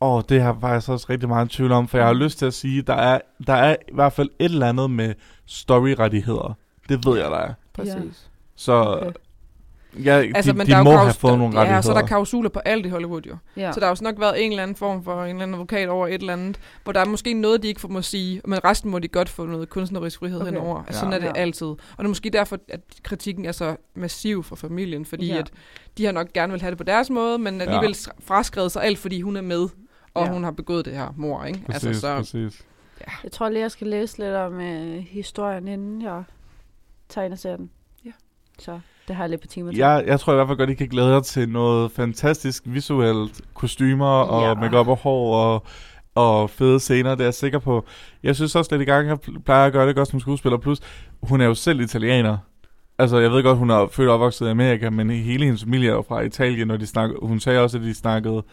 Åh, 0.01 0.21
det 0.29 0.41
har 0.41 0.51
jeg 0.53 0.61
faktisk 0.61 0.89
også 0.89 1.05
rigtig 1.09 1.29
meget 1.29 1.49
tvivl 1.49 1.71
om, 1.71 1.87
for 1.87 1.97
jeg 1.97 2.07
har 2.07 2.13
lyst 2.13 2.39
til 2.39 2.45
at 2.45 2.53
sige, 2.53 2.81
der 2.81 2.93
er, 2.93 3.19
der 3.47 3.53
er 3.53 3.75
i 3.87 3.93
hvert 3.93 4.13
fald 4.13 4.29
et 4.39 4.45
eller 4.51 4.69
andet 4.69 4.91
med 4.91 5.13
storyrettigheder. 5.45 6.53
Det 6.89 7.05
ved 7.05 7.17
jeg, 7.19 7.31
der 7.31 7.37
er. 7.37 7.53
Præcis. 7.73 8.29
Så 8.55 8.73
Okay. 8.83 9.11
Ja, 10.05 10.11
Altså, 10.35 10.51
de, 10.51 10.57
men 10.57 10.67
de 10.67 10.71
der 10.71 10.77
er 10.77 10.79
jo 10.79 10.83
må 10.83 10.97
have 10.97 11.13
fået 11.13 11.37
nogle 11.37 11.59
Ja, 11.59 11.65
så 11.65 11.73
rettigheder. 11.73 11.95
er 11.97 12.01
der 12.01 12.07
klausuler 12.07 12.49
på 12.49 12.59
alt 12.59 12.85
i 12.85 12.89
Hollywood 12.89 13.21
jo. 13.21 13.35
Ja. 13.57 13.71
Så 13.71 13.79
der 13.79 13.85
har 13.85 13.95
jo 13.99 14.03
nok 14.03 14.19
været 14.19 14.45
en 14.45 14.51
eller 14.51 14.63
anden 14.63 14.75
form 14.77 15.03
for 15.03 15.23
en 15.23 15.29
eller 15.29 15.41
anden 15.43 15.53
advokat 15.53 15.89
over 15.89 16.07
et 16.07 16.13
eller 16.13 16.33
andet, 16.33 16.59
hvor 16.83 16.93
der 16.93 16.99
er 16.99 17.05
måske 17.05 17.33
noget, 17.33 17.63
de 17.63 17.67
ikke 17.67 17.81
får 17.81 17.87
må 17.89 18.01
sige, 18.01 18.41
men 18.45 18.63
resten 18.63 18.91
må 18.91 18.99
de 18.99 19.07
godt 19.07 19.29
få 19.29 19.45
noget 19.45 19.69
kunstnerisk 19.69 20.19
frihed 20.19 20.41
Okay. 20.41 20.51
henover. 20.51 20.77
Altså, 20.77 20.93
Ja. 20.93 20.99
sådan 20.99 21.13
er 21.13 21.17
det 21.17 21.25
Ja. 21.37 21.41
altid. 21.41 21.67
Og 21.67 21.77
det 21.97 22.03
er 22.03 22.07
måske 22.07 22.29
derfor, 22.29 22.57
at 22.69 22.79
kritikken 23.03 23.45
er 23.45 23.51
så 23.51 23.75
massiv 23.95 24.43
for 24.43 24.55
familien, 24.55 25.05
fordi 25.05 25.27
Ja. 25.27 25.33
ja. 25.33 25.39
at 25.39 25.51
de 25.97 26.05
har 26.05 26.11
nok 26.11 26.33
gerne 26.33 26.51
vil 26.53 26.61
have 26.61 26.69
det 26.71 26.77
på 26.77 26.83
deres 26.83 27.09
måde, 27.09 27.37
men 27.37 27.61
alligevel 27.61 27.95
ja. 28.07 28.11
fraskrevet 28.27 28.71
sig 28.71 28.83
alt, 28.83 28.97
fordi 28.97 29.21
hun 29.21 29.35
er 29.37 29.41
med, 29.41 29.67
og 30.15 30.21
Ja. 30.21 30.27
ja. 30.27 30.33
hun 30.33 30.43
har 30.43 30.51
begået 30.51 30.85
det 30.85 30.93
her 30.93 31.13
mor, 31.17 31.43
ikke? 31.43 31.59
Præcis, 31.65 31.85
altså, 31.85 32.01
så, 32.01 32.17
præcis. 32.17 32.61
Jeg 33.23 33.31
tror 33.31 33.49
lige, 33.49 33.61
jeg 33.61 33.71
skal 33.71 33.87
læse 33.87 34.17
lidt 34.17 34.33
om 34.35 34.59
øh, 34.61 34.97
historien, 35.09 35.67
inden 35.67 36.01
jeg 36.01 36.23
tegner 37.09 37.55
den. 37.57 37.69
Ja. 38.05 38.11
Så 38.59 38.79
det 39.07 39.15
har 39.15 39.23
jeg 39.23 39.29
lidt 39.29 39.41
på 39.41 39.47
timer 39.47 39.71
til. 39.71 39.77
Jeg, 39.77 40.03
jeg 40.07 40.19
tror 40.19 40.33
i 40.33 40.35
hvert 40.35 40.47
fald 40.47 40.57
godt, 40.57 40.69
I 40.69 40.73
kan 40.73 40.87
glæde 40.87 41.07
jer 41.13 41.19
til 41.19 41.49
noget 41.49 41.91
fantastisk 41.91 42.63
visuelt 42.65 43.41
kostymer 43.53 44.05
og 44.05 44.41
Ja. 44.41 44.47
ja. 44.47 44.53
makeup 44.55 44.87
og 44.87 44.95
hår 44.97 45.35
og, 45.35 45.63
og 46.15 46.49
fede 46.49 46.79
scener, 46.79 47.09
det 47.11 47.19
er 47.21 47.25
jeg 47.25 47.33
sikker 47.33 47.59
på. 47.59 47.85
Jeg 48.23 48.35
synes 48.35 48.55
også 48.55 48.71
lidt 48.75 48.81
i 48.81 48.91
gang, 48.91 49.07
jeg 49.07 49.17
plejer 49.45 49.65
at 49.67 49.73
gøre 49.73 49.87
det 49.87 49.95
godt 49.95 50.07
som 50.07 50.19
skuespiller. 50.19 50.57
Plus, 50.57 50.79
hun 51.23 51.41
er 51.41 51.45
jo 51.45 51.53
selv 51.55 51.79
italiener. 51.79 52.37
Altså, 52.97 53.17
jeg 53.17 53.31
ved 53.31 53.43
godt, 53.43 53.57
hun 53.57 53.69
er 53.69 53.87
født 53.91 54.09
og 54.09 54.13
opvokset 54.15 54.47
i 54.47 54.49
Amerika, 54.49 54.89
men 54.89 55.09
hele 55.09 55.45
hendes 55.45 55.63
familie 55.63 55.89
er 55.89 55.93
jo 55.93 56.01
fra 56.07 56.21
Italien, 56.21 56.71
og 56.71 56.79
de 56.79 56.87
snakker, 56.87 57.15
hun 57.25 57.39
sagde 57.39 57.59
også, 57.59 57.77
at 57.77 57.83
de 57.83 57.93
snakkede 57.93 58.43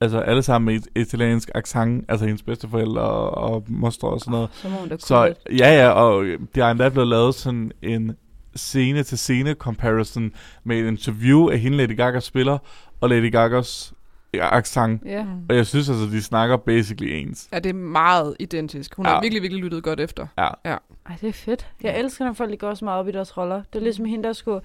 altså 0.00 0.18
alle 0.20 0.42
sammen 0.42 0.66
med 0.66 0.74
et- 0.82 0.88
italiensk 1.02 1.50
accent, 1.54 2.04
altså 2.08 2.26
hendes 2.26 2.42
bedsteforældre 2.42 3.00
og, 3.02 3.52
og 3.52 3.64
mostre 3.68 4.08
og 4.08 4.20
sådan 4.20 4.30
noget. 4.32 4.48
Så 4.52 4.68
må 4.68 4.76
hun 4.76 4.88
da 4.88 4.94
kunne 4.94 5.00
Så 5.00 5.34
ja, 5.58 5.74
ja, 5.82 5.88
og 5.90 6.24
der 6.54 6.64
er 6.64 6.70
endda 6.70 6.88
blevet 6.88 7.08
lavet 7.08 7.34
sådan 7.34 7.72
en 7.82 8.16
scene 8.56 9.02
til 9.02 9.18
scene 9.18 9.52
comparison 9.54 10.32
med 10.64 10.78
et 10.78 10.86
interview 10.86 11.48
af 11.48 11.58
hende 11.58 11.76
Lady 11.76 11.96
Gaga 11.96 12.20
spiller, 12.20 12.58
og 13.00 13.08
Lady 13.08 13.32
Gagas 13.32 13.92
accent. 14.34 15.02
Ja. 15.06 15.24
Mm. 15.24 15.30
Og 15.48 15.56
jeg 15.56 15.66
synes 15.66 15.88
altså, 15.88 16.04
de 16.04 16.22
snakker 16.22 16.56
basically 16.56 17.12
ens. 17.12 17.48
Ja, 17.52 17.58
det 17.58 17.70
er 17.70 17.74
meget 17.74 18.36
identisk. 18.38 18.94
Hun 18.96 19.06
ja. 19.06 19.10
Ja. 19.10 19.14
har 19.14 19.22
virkelig, 19.22 19.42
virkelig 19.42 19.64
lyttet 19.64 19.82
godt 19.82 20.00
efter. 20.00 20.26
Ja. 20.38 20.48
Ej, 20.64 21.16
det 21.20 21.28
er 21.28 21.32
fedt. 21.32 21.66
Jeg 21.82 21.98
elsker, 22.00 22.24
når 22.24 22.32
folk 22.32 22.50
de 22.50 22.56
går 22.56 22.74
så 22.74 22.84
meget 22.84 23.00
op 23.00 23.08
i 23.08 23.12
deres 23.12 23.36
roller. 23.36 23.56
Det 23.72 23.78
er 23.78 23.82
ligesom 23.82 24.04
hende, 24.04 24.24
der 24.24 24.32
skulle... 24.32 24.60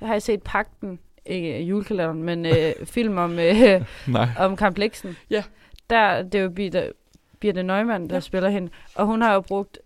Jeg 0.00 0.08
har 0.08 0.18
set 0.18 0.42
Pakten, 0.42 0.98
ikke 1.26 1.62
julekalenderen, 1.62 2.22
men 2.22 2.46
øh, 2.46 2.72
film 2.94 3.18
om, 3.18 3.38
øh, 3.38 3.82
Nej. 4.06 4.28
om 4.38 4.56
kompleksen. 4.56 5.16
Ja. 5.30 5.44
Der, 5.90 6.22
det 6.22 6.34
er 6.34 6.42
jo 6.42 6.50
Birte, 6.50 6.92
Birte 7.40 7.62
Neumann, 7.62 8.04
der 8.04 8.10
ja. 8.10 8.16
Ja. 8.16 8.20
spiller 8.20 8.48
hende. 8.48 8.70
Og 8.94 9.06
hun 9.06 9.22
har 9.22 9.34
jo 9.34 9.40
brugt 9.40 9.78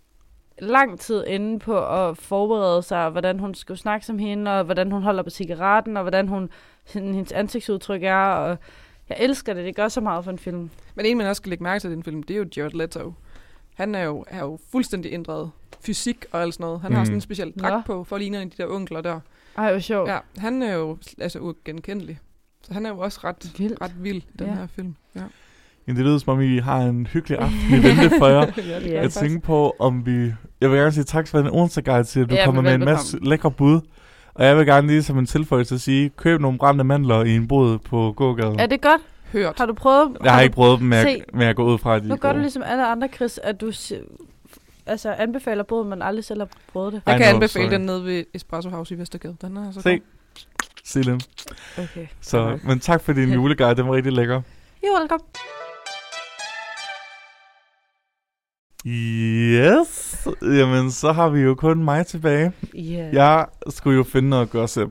lang 0.58 1.00
tid 1.00 1.24
inde 1.26 1.58
på 1.58 1.86
at 1.86 2.16
forberede 2.16 2.82
sig, 2.82 3.04
og 3.04 3.10
hvordan 3.10 3.38
hun 3.38 3.54
skulle 3.54 3.78
snakke 3.78 4.06
som 4.06 4.18
hende, 4.18 4.58
og 4.58 4.64
hvordan 4.64 4.92
hun 4.92 5.02
holder 5.02 5.22
på 5.22 5.30
cigaretten, 5.30 5.96
og 5.96 6.02
hvordan 6.02 6.28
hun, 6.28 6.50
hendes 6.92 7.32
ansigtsudtryk 7.32 8.02
er. 8.02 8.16
Og 8.16 8.58
jeg 9.08 9.16
elsker 9.20 9.54
det. 9.54 9.64
Det 9.64 9.76
gør 9.76 9.88
så 9.88 10.00
meget 10.00 10.24
for 10.24 10.30
en 10.30 10.38
film. 10.38 10.70
Men 10.94 11.06
en, 11.06 11.18
man 11.18 11.26
også 11.26 11.40
skal 11.40 11.50
lægge 11.50 11.64
mærke 11.64 11.80
til 11.80 11.90
i 11.90 11.92
den 11.92 12.02
film, 12.02 12.22
det 12.22 12.34
er 12.34 12.38
jo 12.38 12.46
Jared 12.56 12.72
Leto. 12.72 13.12
Han 13.74 13.94
er 13.94 14.02
jo, 14.02 14.24
er 14.28 14.40
jo 14.40 14.58
fuldstændig 14.72 15.12
ændret 15.12 15.50
fysik 15.80 16.24
og 16.32 16.42
alt 16.42 16.54
sådan 16.54 16.64
noget. 16.64 16.80
Han 16.80 16.90
mm. 16.90 16.96
har 16.96 17.04
sådan 17.04 17.16
en 17.16 17.20
speciel 17.20 17.52
dragt 17.52 17.86
på, 17.86 18.04
for 18.04 18.16
at 18.16 18.22
ligne 18.22 18.36
en 18.36 18.42
af 18.42 18.50
de 18.50 18.62
der 18.62 18.68
onkler 18.68 19.00
der. 19.00 19.20
Ej, 19.60 19.70
hvor 19.70 19.80
sjovt. 19.80 20.08
Ja, 20.10 20.18
han 20.38 20.62
er 20.62 20.72
jo 20.74 20.96
altså 21.20 21.38
ugenkendelig. 21.40 22.18
Så 22.66 22.72
han 22.74 22.86
er 22.86 22.90
jo 22.90 22.98
også 22.98 23.20
ret, 23.24 23.52
Vildt. 23.58 23.80
ret 23.80 23.92
vild 24.04 24.16
i 24.22 24.26
den 24.38 24.46
Ja. 24.46 24.54
her 24.54 24.66
film. 24.76 24.94
Ja. 25.16 25.20
Men 25.86 25.96
det 25.96 26.04
lyder 26.04 26.18
som 26.18 26.32
om, 26.32 26.40
I 26.40 26.58
har 26.58 26.78
en 26.78 27.06
hyggelig 27.06 27.38
aften 27.38 27.58
i 27.70 27.72
vente 27.82 28.10
for 28.18 28.26
jer. 28.26 28.40
ja, 28.56 28.92
Jeg 28.92 29.02
faktisk. 29.02 29.18
tænker 29.20 29.40
på, 29.40 29.76
om 29.78 30.06
vi... 30.06 30.32
Jeg 30.60 30.70
vil 30.70 30.78
gerne 30.78 30.92
sige 30.92 31.04
tak 31.04 31.28
for 31.28 31.38
den 31.38 31.48
onsdag 31.52 31.84
guide 31.84 32.04
til, 32.04 32.20
at 32.20 32.30
du 32.30 32.34
Ja, 32.34 32.44
kommer 32.44 32.62
med 32.62 32.74
en 32.74 32.84
masse 32.84 33.18
lækre 33.22 33.50
bud. 33.50 33.80
Og 34.34 34.44
jeg 34.44 34.56
vil 34.56 34.66
gerne 34.66 34.86
lige 34.86 35.02
som 35.02 35.18
en 35.18 35.26
tilføjelse 35.26 35.78
sige, 35.78 36.08
køb 36.08 36.40
nogle 36.40 36.58
brændte 36.58 36.84
mandler 36.84 37.24
i 37.24 37.36
en 37.36 37.48
bod 37.48 37.78
på 37.78 38.12
gågaden. 38.16 38.60
Er 38.60 38.66
det 38.66 38.80
godt? 38.80 39.00
Hørt. 39.32 39.54
Har 39.58 39.66
du 39.66 39.74
prøvet? 39.74 40.16
Jeg 40.24 40.32
har 40.32 40.38
du- 40.38 40.42
ikke 40.42 40.54
prøvet 40.54 40.78
dem, 40.78 40.88
men 40.88 40.98
jeg, 40.98 41.22
men 41.32 41.42
jeg 41.42 41.54
går 41.56 41.64
ud 41.64 41.78
fra, 41.78 41.96
at 41.96 42.02
de 42.02 42.08
Nu 42.08 42.14
er 42.14 42.18
gør 42.18 42.32
du 42.32 42.38
ligesom 42.38 42.62
alle 42.66 42.86
andre, 42.86 43.08
Chris, 43.14 43.38
at 43.42 43.60
du 43.60 43.72
altså, 44.90 45.12
anbefaler 45.12 45.62
båden, 45.62 45.88
men 45.88 46.02
aldrig 46.02 46.24
selv 46.24 46.40
har 46.40 46.48
prøvet 46.72 46.92
det. 46.92 47.02
Jeg 47.06 47.18
kan 47.18 47.26
know, 47.26 47.34
anbefale 47.34 47.64
sorry. 47.64 47.72
den 47.72 47.86
nede 47.86 48.04
ved 48.04 48.24
Espresso 48.34 48.70
House 48.70 48.94
i 48.94 48.98
Vestergade. 48.98 49.36
Den 49.42 49.56
er 49.56 49.66
altså 49.66 49.80
Se. 49.80 50.00
Silem. 50.84 51.20
Okay. 51.78 52.06
Så, 52.20 52.58
men 52.64 52.80
tak 52.80 53.02
for 53.02 53.12
din 53.12 53.32
juleguide, 53.32 53.74
den 53.74 53.88
var 53.88 53.94
rigtig 53.94 54.12
lækker. 54.12 54.42
Jo, 54.86 54.92
velkommen. 55.00 55.26
Yes. 58.86 60.28
Jamen, 60.42 60.90
så 60.90 61.12
har 61.12 61.28
vi 61.28 61.40
jo 61.40 61.54
kun 61.54 61.84
mig 61.84 62.06
tilbage. 62.06 62.52
Yeah. 62.74 63.14
Jeg 63.14 63.46
skulle 63.68 63.96
jo 63.96 64.04
finde 64.04 64.28
noget 64.28 64.50
gossip. 64.50 64.88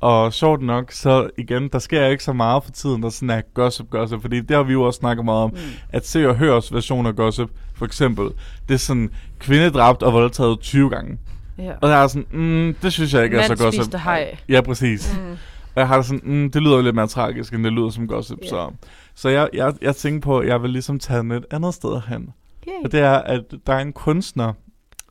Og 0.00 0.32
sjovt 0.32 0.62
nok, 0.62 0.92
så 0.92 1.30
igen, 1.38 1.68
der 1.68 1.78
sker 1.78 2.06
ikke 2.06 2.24
så 2.24 2.32
meget 2.32 2.64
for 2.64 2.70
tiden, 2.70 3.02
der 3.02 3.08
sådan 3.08 3.30
er 3.30 3.40
gossip, 3.54 3.90
gossip. 3.90 4.20
Fordi 4.20 4.40
det 4.40 4.56
har 4.56 4.62
vi 4.62 4.72
jo 4.72 4.82
også 4.82 4.98
snakket 4.98 5.24
meget 5.24 5.42
om. 5.44 5.50
Mm. 5.50 5.58
At 5.90 6.06
se 6.06 6.28
og 6.28 6.36
høres 6.36 6.74
version 6.74 7.06
af 7.06 7.16
gossip, 7.16 7.48
for 7.74 7.84
eksempel, 7.84 8.28
det 8.68 8.74
er 8.74 8.78
sådan, 8.78 9.10
kvinde 9.38 9.70
dræbt 9.70 10.02
og 10.02 10.12
voldtaget 10.12 10.60
20 10.60 10.90
gange. 10.90 11.18
Ja. 11.58 11.72
Og 11.80 11.88
der 11.88 11.96
er 11.96 12.06
sådan, 12.06 12.26
mm, 12.30 12.76
det 12.82 12.92
synes 12.92 13.14
jeg 13.14 13.24
ikke 13.24 13.36
er 13.36 13.48
Mand 13.48 13.58
så 13.58 13.64
gossip. 13.64 13.82
spiste 13.82 13.98
haj. 13.98 14.36
Ja, 14.48 14.60
præcis. 14.60 15.16
Mm. 15.18 15.30
Og 15.74 15.80
jeg 15.80 15.88
har 15.88 15.96
det 15.96 16.06
sådan, 16.06 16.20
mm, 16.24 16.50
det 16.50 16.62
lyder 16.62 16.76
jo 16.76 16.82
lidt 16.82 16.94
mere 16.94 17.06
tragisk, 17.06 17.54
end 17.54 17.64
det 17.64 17.72
lyder 17.72 17.90
som 17.90 18.08
gossip. 18.08 18.38
Ja. 18.42 18.48
Så, 18.48 18.70
så 19.14 19.28
jeg, 19.28 19.48
jeg, 19.54 19.74
jeg 19.82 19.96
tænker 19.96 20.20
på, 20.20 20.38
at 20.38 20.48
jeg 20.48 20.62
vil 20.62 20.70
ligesom 20.70 20.98
tage 20.98 21.18
den 21.18 21.32
et 21.32 21.44
andet 21.50 21.74
sted 21.74 22.00
hen. 22.08 22.32
Yay. 22.68 22.72
Og 22.84 22.92
det 22.92 23.00
er, 23.00 23.14
at 23.14 23.42
der 23.66 23.72
er 23.72 23.78
en 23.80 23.92
kunstner, 23.92 24.52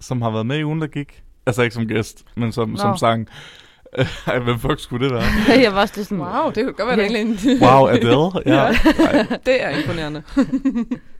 som 0.01 0.21
har 0.21 0.29
været 0.29 0.45
med 0.45 0.57
i 0.57 0.63
ugen, 0.63 0.81
der 0.81 0.87
gik. 0.87 1.23
Altså 1.45 1.61
ikke 1.61 1.73
som 1.73 1.87
gæst, 1.87 2.23
men 2.35 2.51
som, 2.51 2.69
Nå. 2.69 2.77
som 2.77 2.97
sang. 2.97 3.27
Ej, 4.27 4.39
hvem 4.39 4.59
fuck 4.59 4.79
skulle 4.79 5.05
det 5.05 5.13
være? 5.13 5.59
jeg 5.63 5.73
var 5.73 5.81
også 5.81 5.93
lidt 5.97 6.07
sådan, 6.07 6.23
Wow, 6.23 6.51
det 6.51 6.63
kunne 6.63 6.73
godt 6.73 6.97
være, 6.97 6.99
Ja. 6.99 7.11
yeah. 7.11 7.21
en... 7.21 7.61
Wow, 7.61 7.87
Adele? 7.87 8.41
Ja. 8.55 8.63
Ej, 8.63 9.37
det 9.45 9.63
er 9.63 9.69
imponerende. 9.69 10.23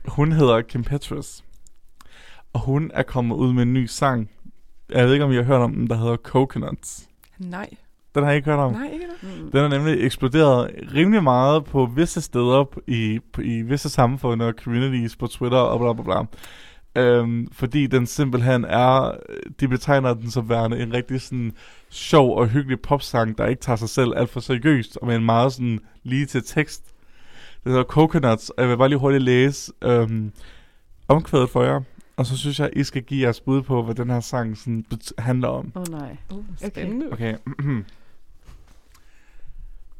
hun 0.08 0.32
hedder 0.32 0.60
Kim 0.60 0.84
Petras. 0.84 1.44
Og 2.52 2.60
hun 2.60 2.90
er 2.94 3.02
kommet 3.02 3.36
ud 3.36 3.52
med 3.52 3.62
en 3.62 3.72
ny 3.72 3.86
sang. 3.86 4.30
Jeg 4.90 5.04
ved 5.06 5.12
ikke, 5.12 5.24
om 5.24 5.32
I 5.32 5.36
har 5.36 5.42
hørt 5.42 5.60
om 5.60 5.72
den, 5.74 5.86
der 5.86 5.96
hedder 5.96 6.16
Coconuts. 6.16 7.08
Nej. 7.38 7.68
Den 8.14 8.24
har 8.24 8.32
I 8.32 8.36
ikke 8.36 8.50
hørt 8.50 8.58
om? 8.58 8.72
Nej, 8.72 8.90
ikke 8.92 9.04
det. 9.22 9.40
Mm. 9.42 9.50
Den 9.50 9.60
er 9.64 9.68
nemlig 9.68 10.04
eksploderet 10.06 10.70
rimelig 10.94 11.22
meget 11.22 11.64
på 11.64 11.86
visse 11.96 12.20
steder 12.20 12.64
i, 12.86 13.20
på, 13.32 13.40
i 13.40 13.62
visse 13.62 13.88
samfund 13.90 14.42
og 14.42 14.54
communities 14.64 15.16
på 15.16 15.26
Twitter 15.26 15.58
og 15.58 15.80
bla 15.80 15.92
bla 15.92 16.02
bla. 16.02 16.26
Øhm, 16.96 17.48
fordi 17.52 17.86
den 17.86 18.06
simpelthen 18.06 18.64
er, 18.64 19.16
de 19.60 19.68
betegner 19.68 20.14
den 20.14 20.30
som 20.30 20.48
værende 20.48 20.82
en 20.82 20.92
rigtig 20.92 21.20
sådan 21.20 21.52
sjov 21.90 22.38
og 22.38 22.48
hyggelig 22.48 22.80
popsang, 22.80 23.38
der 23.38 23.46
ikke 23.46 23.60
tager 23.62 23.76
sig 23.76 23.88
selv 23.88 24.12
alt 24.16 24.30
for 24.30 24.40
seriøst, 24.40 24.96
og 24.96 25.06
med 25.06 25.16
en 25.16 25.24
meget 25.24 25.52
sådan 25.52 25.80
lige 26.02 26.26
til 26.26 26.42
tekst. 26.46 26.84
Det 27.64 27.72
hedder 27.72 27.84
Coconuts, 27.84 28.50
og 28.50 28.62
jeg 28.62 28.70
vil 28.70 28.76
bare 28.76 28.88
lige 28.88 28.98
hurtigt 28.98 29.22
læse 29.22 29.72
øhm, 29.82 30.32
omkvædet 31.08 31.50
for 31.50 31.62
jer. 31.62 31.80
Og 32.16 32.26
så 32.26 32.36
synes 32.36 32.60
jeg, 32.60 32.70
I 32.76 32.84
skal 32.84 33.02
give 33.02 33.22
jeres 33.22 33.40
bud 33.40 33.62
på, 33.62 33.82
hvad 33.82 33.94
den 33.94 34.10
her 34.10 34.20
sang 34.20 34.56
sådan 34.56 34.84
bet- 34.94 35.12
handler 35.18 35.48
om. 35.48 35.72
Åh 35.76 35.82
oh, 35.82 35.88
nej. 35.88 36.16
Uh, 36.32 36.44
spændende. 36.56 37.06
Okay. 37.12 37.34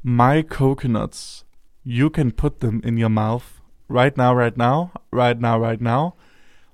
My 0.02 0.42
coconuts. 0.48 1.46
You 1.86 2.10
can 2.14 2.32
put 2.32 2.52
them 2.60 2.82
in 2.84 2.98
your 2.98 3.08
mouth. 3.08 3.44
Right 3.90 4.16
now, 4.16 4.34
right 4.38 4.56
now. 4.56 4.88
Right 5.12 5.40
now, 5.40 5.64
right 5.64 5.80
now. 5.80 6.10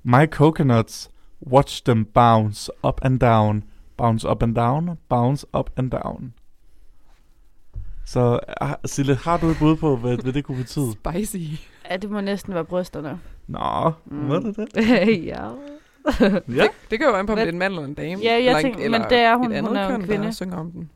My 0.05 0.27
coconuts. 0.27 1.11
Watch 1.47 1.83
them 1.85 2.05
bounce 2.05 2.71
up 2.87 3.01
and 3.05 3.21
down. 3.21 3.65
Bounce 3.97 4.29
up 4.31 4.43
and 4.43 4.55
down. 4.55 4.99
Bounce 5.09 5.47
up 5.59 5.71
and 5.77 5.91
down. 5.91 6.33
Så 8.07 8.41
ah, 8.61 8.75
Sille, 8.85 9.15
har 9.17 9.37
du 9.37 9.47
et 9.47 9.57
bud 9.59 9.77
på, 9.77 9.97
hvad, 9.97 10.17
hvad 10.19 10.33
det 10.33 10.45
kunne 10.45 10.57
betyde? 10.59 10.93
Spicy. 10.93 11.37
Ja, 11.91 11.97
det 11.97 12.11
må 12.11 12.21
næsten 12.21 12.55
være 12.55 12.65
brysterne. 12.65 13.21
Nå, 13.47 13.93
Mm. 14.05 14.17
hvad 14.19 14.37
er 14.37 14.41
det 14.41 14.57
det? 14.57 15.27
ja. 15.27 15.45
Ja. 16.21 16.29
Det, 16.29 16.71
det 16.91 16.99
kan 16.99 17.07
jo 17.07 17.13
være 17.13 17.27
på, 17.27 17.33
om 17.33 17.39
det 17.39 17.45
er 17.49 17.53
en 17.53 17.59
mand 17.59 17.73
eller 17.75 17.85
en 17.87 17.95
dame. 17.95 18.23
Ja, 18.23 18.31
jeg 18.33 18.39
eller 18.39 18.57
en- 18.57 18.63
tænker- 18.65 18.85
eller 18.85 18.99
men 18.99 19.09
det 19.11 19.19
er 19.19 19.37
hun. 19.37 19.53
Et 19.53 19.57
andet 19.57 19.69
Hun 19.69 19.77
er 19.77 19.87
en 19.87 19.91
køn, 19.91 20.05
kvinde. 20.07 20.25
der 20.25 20.31
synger 20.31 20.57
om 20.57 20.71
den. 20.71 20.91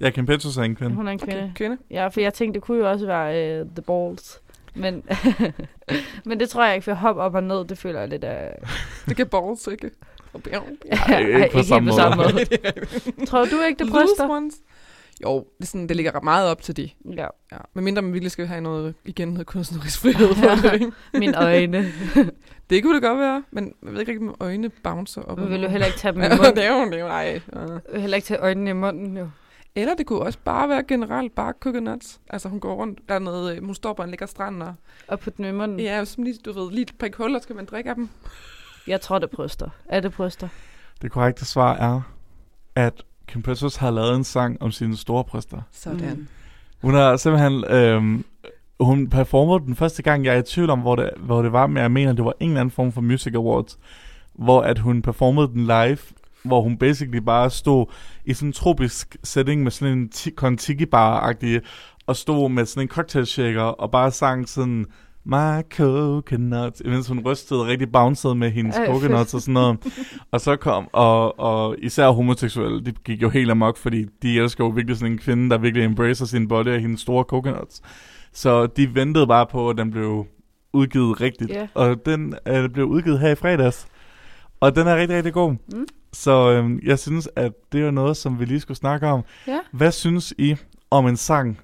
Ja, 0.00 0.10
Kim 0.10 0.26
Petras 0.26 0.56
er 0.56 0.62
en 0.62 0.74
kvinde. 0.76 0.94
Hun 0.94 1.08
er 1.08 1.12
en 1.12 1.18
kvinde. 1.18 1.42
Okay, 1.42 1.52
kvinde. 1.54 1.76
Ja, 1.90 2.08
for 2.08 2.20
jeg 2.20 2.34
tænkte, 2.34 2.60
det 2.60 2.66
kunne 2.66 2.78
jo 2.78 2.90
også 2.90 3.06
være 3.06 3.60
uh, 3.62 3.68
The 3.70 3.82
Balls. 3.82 4.40
Men, 4.76 5.02
men 6.26 6.40
det 6.40 6.48
tror 6.48 6.64
jeg 6.64 6.74
ikke, 6.74 6.84
for 6.84 6.94
hop 6.94 7.16
op 7.16 7.34
og 7.34 7.42
ned, 7.42 7.64
det 7.64 7.78
føler 7.78 8.00
jeg 8.00 8.08
lidt 8.08 8.24
af... 8.24 8.58
Det 9.08 9.16
kan 9.16 9.26
balls, 9.26 9.66
ikke? 9.66 9.90
Og 10.32 10.42
bjerg. 10.42 10.64
Ej, 10.92 11.18
ikke 11.18 11.48
på 11.52 11.62
samme 11.62 11.90
på 11.90 11.96
samme 11.96 12.16
måde. 12.16 12.32
måde. 13.16 13.26
Tror 13.26 13.44
du 13.44 13.60
ikke, 13.68 13.84
det 13.84 13.92
bryster? 13.92 14.28
ones. 14.30 14.54
Jo, 15.22 15.46
det, 15.60 15.68
sådan, 15.68 15.86
det 15.88 15.96
ligger 15.96 16.20
meget 16.20 16.50
op 16.50 16.62
til 16.62 16.76
de. 16.76 16.90
Ja, 17.16 17.26
Ja. 17.52 17.56
Men 17.74 17.84
mindre 17.84 18.02
man 18.02 18.12
virkelig 18.12 18.30
skal 18.30 18.46
have 18.46 18.60
noget, 18.60 18.94
igen, 19.04 19.28
noget 19.28 19.46
kunstnerisk 19.46 20.00
frihed 20.00 20.34
for 20.34 20.68
det, 20.68 20.72
ikke? 20.80 20.92
mine 21.14 21.42
øjne. 21.42 21.92
Det 22.70 22.82
kunne 22.82 22.94
det 22.94 23.02
godt 23.02 23.18
være, 23.18 23.42
men 23.50 23.72
jeg 23.84 23.92
ved 23.92 24.00
ikke 24.00 24.12
rigtig, 24.12 24.28
om 24.28 24.34
øjnene 24.40 24.68
bouncer 24.68 25.22
op. 25.22 25.38
Man 25.38 25.50
vil 25.50 25.62
jo 25.62 25.68
heller 25.68 25.86
ikke 25.86 25.98
tage 25.98 26.12
dem 26.12 26.20
i 26.20 26.24
Ja, 26.24 26.30
det 26.30 26.38
munden. 26.38 26.58
er 26.58 26.68
jo, 26.80 26.84
det 26.90 26.94
er 26.94 26.98
jo, 27.00 27.06
nej. 27.08 27.40
Ja. 27.54 27.60
vil 27.92 28.00
heller 28.00 28.16
ikke 28.16 28.26
tage 28.26 28.40
øjnene 28.40 28.70
i 28.70 28.72
munden, 28.72 29.16
jo. 29.16 29.28
Eller 29.76 29.94
det 29.94 30.06
kunne 30.06 30.20
også 30.20 30.38
bare 30.44 30.68
være 30.68 30.82
generelt 30.88 31.34
bare 31.34 31.52
coconuts. 31.60 32.20
Altså 32.30 32.48
hun 32.48 32.60
går 32.60 32.74
rundt, 32.74 33.00
der 33.08 33.14
er 33.14 33.18
noget, 33.18 33.56
øh, 33.56 33.64
hun 33.64 33.74
står 33.74 33.92
på 33.92 34.02
en 34.02 34.10
lækker 34.10 34.26
strand, 34.26 34.62
og 34.62 34.74
Og 35.08 35.18
dem 35.36 35.44
i 35.44 35.52
munden. 35.52 35.80
ja, 35.80 36.04
som 36.04 36.24
lige, 36.24 36.38
du 36.44 36.52
ved, 36.52 36.70
lige 36.70 36.82
et 36.82 36.94
par 36.98 37.08
huller, 37.16 37.40
skal 37.40 37.56
man 37.56 37.64
drikke 37.64 37.90
af 37.90 37.96
dem. 37.96 38.08
Jeg 38.86 39.00
tror, 39.00 39.18
det 39.18 39.30
bryster. 39.30 39.68
Er 39.84 40.00
det 40.00 40.12
bryster? 40.12 40.48
Det 41.02 41.10
korrekte 41.10 41.44
svar 41.44 41.74
er, 41.74 42.00
at 42.74 43.02
Kim 43.28 43.42
Petras 43.42 43.76
har 43.76 43.90
lavet 43.90 44.16
en 44.16 44.24
sang 44.24 44.62
om 44.62 44.70
sine 44.70 44.96
store 44.96 45.24
bryster. 45.24 45.60
Sådan. 45.72 46.16
Mm. 46.16 46.28
Hun 46.82 46.94
har 46.94 47.16
simpelthen... 47.16 47.64
Øhm, 47.64 48.24
hun 48.80 49.10
performede 49.10 49.66
den 49.66 49.76
første 49.76 50.02
gang, 50.02 50.24
jeg 50.24 50.34
er 50.34 50.38
i 50.38 50.42
tvivl 50.42 50.70
om, 50.70 50.80
hvor 50.80 50.96
det, 50.96 51.10
hvor 51.16 51.42
det 51.42 51.52
var, 51.52 51.66
men 51.66 51.76
jeg 51.82 51.90
mener, 51.90 52.12
det 52.12 52.24
var 52.24 52.34
en 52.40 52.48
eller 52.50 52.60
anden 52.60 52.70
form 52.72 52.92
for 52.92 53.00
Music 53.00 53.34
Awards, 53.34 53.78
hvor 54.34 54.62
at 54.62 54.78
hun 54.78 55.02
performede 55.02 55.48
den 55.48 55.62
live, 55.62 55.98
hvor 56.46 56.62
hun 56.62 56.76
basically 56.78 57.18
bare 57.18 57.50
stod 57.50 57.86
i 58.24 58.34
sådan 58.34 58.48
en 58.48 58.52
tropisk 58.52 59.16
setting 59.24 59.62
med 59.62 59.70
sådan 59.70 59.98
en 59.98 60.08
ti- 60.08 60.30
kontiki-bar-agtig, 60.30 61.60
og 62.06 62.16
stod 62.16 62.50
med 62.50 62.66
sådan 62.66 62.82
en 62.82 62.88
cocktail 62.88 63.26
shaker, 63.26 63.62
og 63.62 63.90
bare 63.90 64.10
sang 64.10 64.48
sådan, 64.48 64.86
My 65.28 65.62
coconut, 65.76 66.82
mens 66.84 67.08
hun 67.08 67.20
rystede 67.26 67.66
rigtig 67.66 67.92
bounced 67.92 68.34
med 68.34 68.50
hendes 68.50 68.76
coconuts 68.86 69.34
og 69.34 69.40
sådan 69.40 69.54
noget. 69.54 69.78
og 70.32 70.40
så 70.40 70.56
kom, 70.56 70.88
og, 70.92 71.40
og 71.40 71.76
især 71.78 72.10
homoseksuelle, 72.10 72.84
de 72.84 72.92
gik 73.04 73.22
jo 73.22 73.28
helt 73.28 73.50
amok, 73.50 73.76
fordi 73.76 74.06
de 74.22 74.38
elsker 74.40 74.64
jo 74.64 74.70
virkelig 74.70 74.96
sådan 74.96 75.12
en 75.12 75.18
kvinde, 75.18 75.50
der 75.50 75.58
virkelig 75.58 75.84
embracer 75.84 76.24
sin 76.26 76.48
body 76.48 76.66
og 76.68 76.80
hendes 76.80 77.00
store 77.00 77.24
coconuts. 77.24 77.82
Så 78.32 78.66
de 78.66 78.94
ventede 78.94 79.26
bare 79.26 79.46
på, 79.46 79.70
at 79.70 79.78
den 79.78 79.90
blev 79.90 80.26
udgivet 80.72 81.20
rigtigt. 81.20 81.50
Ja. 81.50 81.66
Og 81.74 82.06
den 82.06 82.34
øh, 82.48 82.70
blev 82.70 82.86
udgivet 82.86 83.18
her 83.20 83.30
i 83.30 83.34
fredags. 83.34 83.86
Og 84.60 84.76
den 84.76 84.86
er 84.86 84.96
rigtig, 84.96 85.16
rigtig 85.16 85.32
god. 85.32 85.52
Mm. 85.52 85.86
Så 86.12 86.50
øhm, 86.50 86.80
jeg 86.82 86.98
synes, 86.98 87.28
at 87.36 87.52
det 87.72 87.80
er 87.82 87.90
noget, 87.90 88.16
som 88.16 88.40
vi 88.40 88.44
lige 88.44 88.60
skulle 88.60 88.76
snakke 88.78 89.06
om. 89.06 89.24
Ja. 89.46 89.58
Hvad 89.72 89.92
synes 89.92 90.34
I 90.38 90.56
om 90.90 91.06
en 91.06 91.16
sang, 91.16 91.60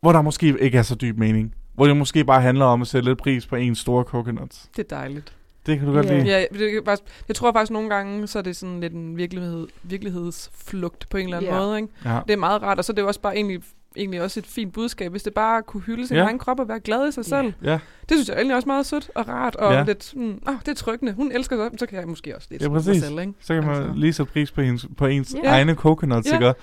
hvor 0.00 0.12
der 0.12 0.22
måske 0.22 0.56
ikke 0.60 0.78
er 0.78 0.82
så 0.82 0.94
dyb 0.94 1.18
mening? 1.18 1.54
Hvor 1.74 1.86
det 1.86 1.96
måske 1.96 2.24
bare 2.24 2.40
handler 2.40 2.64
om 2.64 2.82
at 2.82 2.88
sætte 2.88 3.08
lidt 3.08 3.18
pris 3.18 3.46
på 3.46 3.56
en 3.56 3.74
store 3.74 4.04
coconuts. 4.04 4.70
Det 4.76 4.92
er 4.92 4.96
dejligt. 4.96 5.34
Det 5.66 5.78
kan 5.78 5.86
du 5.88 5.92
godt 5.94 6.06
Ja. 6.06 6.18
lide. 6.18 6.26
Ja, 6.38 6.44
det, 6.52 6.82
faktisk, 6.84 7.24
jeg 7.28 7.36
tror 7.36 7.52
faktisk 7.52 7.70
nogle 7.70 7.88
gange, 7.94 8.26
så 8.26 8.38
er 8.38 8.42
det 8.42 8.56
sådan 8.56 8.80
lidt 8.80 8.92
en 8.92 9.16
virkelighed, 9.16 9.66
virkelighedsflugt 9.82 11.06
på 11.10 11.16
en 11.16 11.24
eller 11.24 11.36
anden 11.36 11.52
Ja. 11.52 11.58
måde. 11.58 11.76
Ikke? 11.76 11.88
Ja. 12.04 12.20
Det 12.26 12.32
er 12.32 12.36
meget 12.36 12.62
rart, 12.62 12.78
og 12.78 12.84
så 12.84 12.92
er 12.92 12.94
det 12.94 13.02
jo 13.02 13.06
også 13.06 13.20
bare 13.20 13.34
egentlig, 13.36 13.62
egentlig 13.96 14.22
også 14.22 14.40
et 14.40 14.46
fint 14.46 14.72
budskab, 14.72 15.10
hvis 15.10 15.22
det 15.22 15.34
bare 15.34 15.62
kunne 15.62 15.80
hylde 15.82 16.06
sin 16.06 16.16
Ja. 16.16 16.22
egen 16.24 16.38
krop 16.38 16.60
og 16.60 16.68
være 16.68 16.80
glad 16.80 17.08
i 17.08 17.12
sig 17.12 17.24
selv. 17.24 17.52
Ja, 17.64 17.78
Det 18.08 18.10
synes 18.16 18.28
jeg 18.28 18.36
egentlig 18.36 18.56
også 18.56 18.66
er 18.66 18.72
meget 18.72 18.86
sødt 18.86 19.10
og 19.14 19.28
rart, 19.28 19.56
og 19.56 19.72
Ja. 19.72 19.82
lidt, 19.84 20.12
mm, 20.16 20.42
oh, 20.46 20.54
det 20.60 20.68
er 20.68 20.74
tryggende. 20.74 21.12
Hun 21.12 21.32
elsker 21.32 21.56
sig, 21.70 21.78
så 21.78 21.86
kan 21.86 21.98
jeg 21.98 22.08
måske 22.08 22.36
også 22.36 22.48
lidt 22.50 22.62
Ja, 22.62 22.66
ja, 22.66 22.70
mig 22.70 22.78
præcis. 22.84 23.02
selv, 23.02 23.20
ikke? 23.20 23.32
så 23.40 23.54
kan 23.54 23.64
man 23.64 23.76
Altså. 23.76 23.92
lige 23.94 24.12
sætte 24.12 24.32
pris 24.32 24.50
på 24.50 24.60
ens, 24.60 24.86
på 24.96 25.06
ens 25.06 25.34
Ja. 25.44 25.48
egne 25.50 25.74
coconuts, 25.74 26.28
Ja. 26.30 26.34
ikke? 26.34 26.54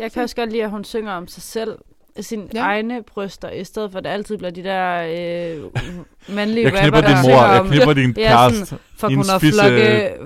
Jeg 0.00 0.12
kan 0.12 0.22
også 0.22 0.36
godt 0.36 0.50
lide, 0.50 0.64
at 0.64 0.70
hun 0.70 0.84
synger 0.84 1.12
om 1.12 1.28
sig 1.28 1.42
selv, 1.42 1.78
sine 2.20 2.42
ja. 2.54 2.58
Ja. 2.60 2.64
egne 2.64 3.02
bryster, 3.02 3.50
i 3.50 3.64
stedet 3.64 3.90
for 3.90 3.98
at 3.98 4.04
det 4.04 4.10
altid 4.10 4.36
bliver 4.38 4.50
de 4.50 4.62
der 4.64 5.02
øh, 5.02 5.64
mandlige 6.36 6.64
Jeg 6.64 6.72
knipper 6.72 6.98
rapper, 6.98 7.10
der 7.14 7.22
din 7.22 7.30
mor, 7.30 7.42
jeg 7.52 7.60
om, 7.60 7.66
knipper 7.68 7.92
din 7.92 8.14
Ja, 8.16 8.28
kæreste. 8.28 8.66
sådan, 8.66 8.78
for 8.98 9.08
hun 9.08 9.24
har 9.30 9.38
fisse 9.38 9.60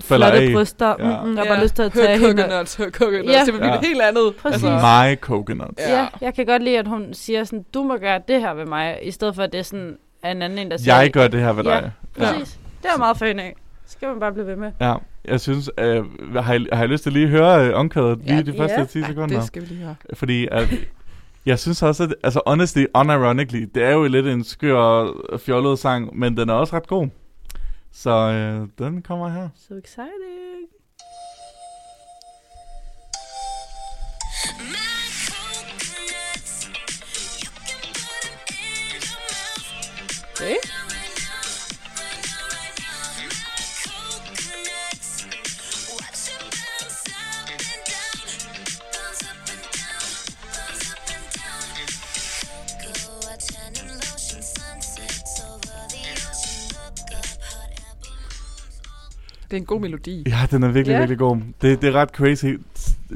flotte, 0.00 0.36
af. 0.36 0.52
bryster. 0.52 0.94
Ja. 0.98 1.08
Ja. 1.08 1.22
Mm, 1.24 1.36
jeg 1.36 1.42
har 1.44 1.54
bare 1.54 1.62
lyst 1.62 1.74
til 1.74 1.82
at 1.82 1.92
tage 1.92 2.18
Her 2.18 2.26
hende. 2.28 2.42
coconuts, 2.42 2.74
her 2.74 2.90
coconuts. 2.90 3.26
Ja. 3.26 3.32
Ja. 3.32 3.44
Det 3.44 3.52
vil 3.54 3.58
blive 3.58 3.72
Ja. 3.72 3.74
ja. 3.82 3.86
helt 3.88 4.02
andet. 4.02 4.34
Præcis. 4.36 4.62
My 4.62 5.16
coconuts. 5.20 5.78
Ja. 5.82 5.90
Ja. 5.92 6.00
ja, 6.00 6.06
jeg 6.20 6.34
kan 6.34 6.46
godt 6.46 6.62
lide, 6.62 6.78
at 6.78 6.86
hun 6.88 7.14
siger 7.14 7.44
sådan, 7.44 7.64
du 7.74 7.82
må 7.82 7.96
gøre 7.96 8.20
det 8.28 8.40
her 8.40 8.54
ved 8.54 8.66
mig, 8.66 8.98
i 9.02 9.10
stedet 9.10 9.34
for 9.34 9.42
at 9.42 9.52
det 9.52 9.58
er 9.58 9.62
sådan 9.62 9.96
en 10.24 10.42
anden 10.42 10.58
en, 10.58 10.70
der 10.70 10.76
siger, 10.76 11.00
Jeg 11.00 11.10
gør 11.10 11.28
det 11.28 11.40
her 11.40 11.52
ved 11.52 11.64
Ja. 11.64 11.70
dig. 11.80 11.90
Præcis. 12.18 12.58
Det 12.82 12.88
er 12.94 12.98
meget 12.98 13.18
fan 13.18 13.38
af. 13.38 13.54
Så 13.86 13.92
skal 13.92 14.08
man 14.08 14.20
bare 14.20 14.32
blive 14.32 14.46
ved 14.46 14.56
med. 14.56 14.72
Ja, 14.80 14.94
jeg 15.24 15.40
synes, 15.40 15.70
øh, 15.78 16.04
har, 16.36 16.54
I, 16.54 16.66
har 16.72 16.84
I 16.84 16.86
lyst 16.86 17.02
til 17.02 17.12
lige 17.12 17.24
at 17.24 17.30
høre 17.30 17.66
øh, 17.66 17.74
omkvædet 17.74 18.18
lige 18.24 18.36
Ja, 18.36 18.42
de 18.42 18.54
første 18.56 18.80
ja. 18.80 18.84
10 18.84 18.98
Ja, 18.98 19.06
sekunder? 19.06 19.36
det 19.38 19.46
skal 19.46 19.62
vi 19.62 19.66
lige 19.66 19.80
høre. 19.84 19.94
Fordi 20.14 20.48
at, 20.52 20.68
jeg 21.48 21.58
synes 21.58 21.82
også, 21.82 22.02
at, 22.04 22.14
altså 22.24 22.40
honestly, 22.46 22.84
unironically, 22.94 23.66
det 23.74 23.82
er 23.82 23.92
jo 23.92 24.04
lidt 24.04 24.26
en 24.26 24.44
skør 24.44 24.76
og 24.76 25.40
fjollet 25.40 25.78
sang, 25.78 26.18
men 26.18 26.36
den 26.36 26.48
er 26.48 26.54
også 26.54 26.76
ret 26.76 26.86
god. 26.86 27.08
Så 27.92 28.10
øh, 28.10 28.68
den 28.78 29.02
kommer 29.02 29.28
her. 29.28 29.48
So 29.68 29.74
exciting. 29.74 30.47
Det 59.50 59.56
er 59.56 59.60
en 59.60 59.66
god 59.66 59.80
melodi. 59.80 60.24
Ja, 60.26 60.46
den 60.50 60.62
er 60.62 60.68
virkelig, 60.68 60.92
Ja. 60.94 60.98
virkelig 60.98 61.18
god. 61.18 61.36
Det, 61.62 61.82
det 61.82 61.88
er 61.88 61.92
ret 61.92 62.08
crazy. 62.10 62.46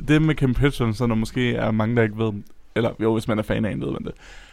Det 0.09 0.23
med 0.23 0.35
Kim 0.35 0.55
Petras, 0.55 0.97
så 0.97 1.07
der 1.07 1.15
måske 1.15 1.55
er 1.55 1.71
mange, 1.71 1.97
der 1.97 2.03
ikke 2.03 2.19
ved, 2.19 2.33
eller 2.77 2.91
jo, 3.01 3.13
hvis 3.13 3.29
man 3.29 3.39
er 3.39 3.43
fan 3.43 3.65
af 3.65 3.71
en, 3.73 3.81
ved 3.81 3.91
man 3.91 4.05
det. 4.05 4.13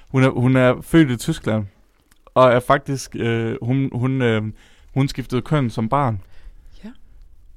Hun 0.09 0.23
er, 0.23 0.29
hun 0.29 0.55
er 0.55 0.81
født 0.81 1.09
i 1.11 1.15
Tyskland, 1.17 1.65
og 2.25 2.49
er 2.51 2.59
faktisk, 2.59 3.15
øh, 3.15 3.55
hun, 3.61 3.89
hun, 3.93 4.21
øh, 4.21 4.43
hun 4.93 5.07
skiftede 5.07 5.41
køn 5.41 5.69
som 5.69 5.89
barn. 5.89 6.21
Ja. 6.83 6.89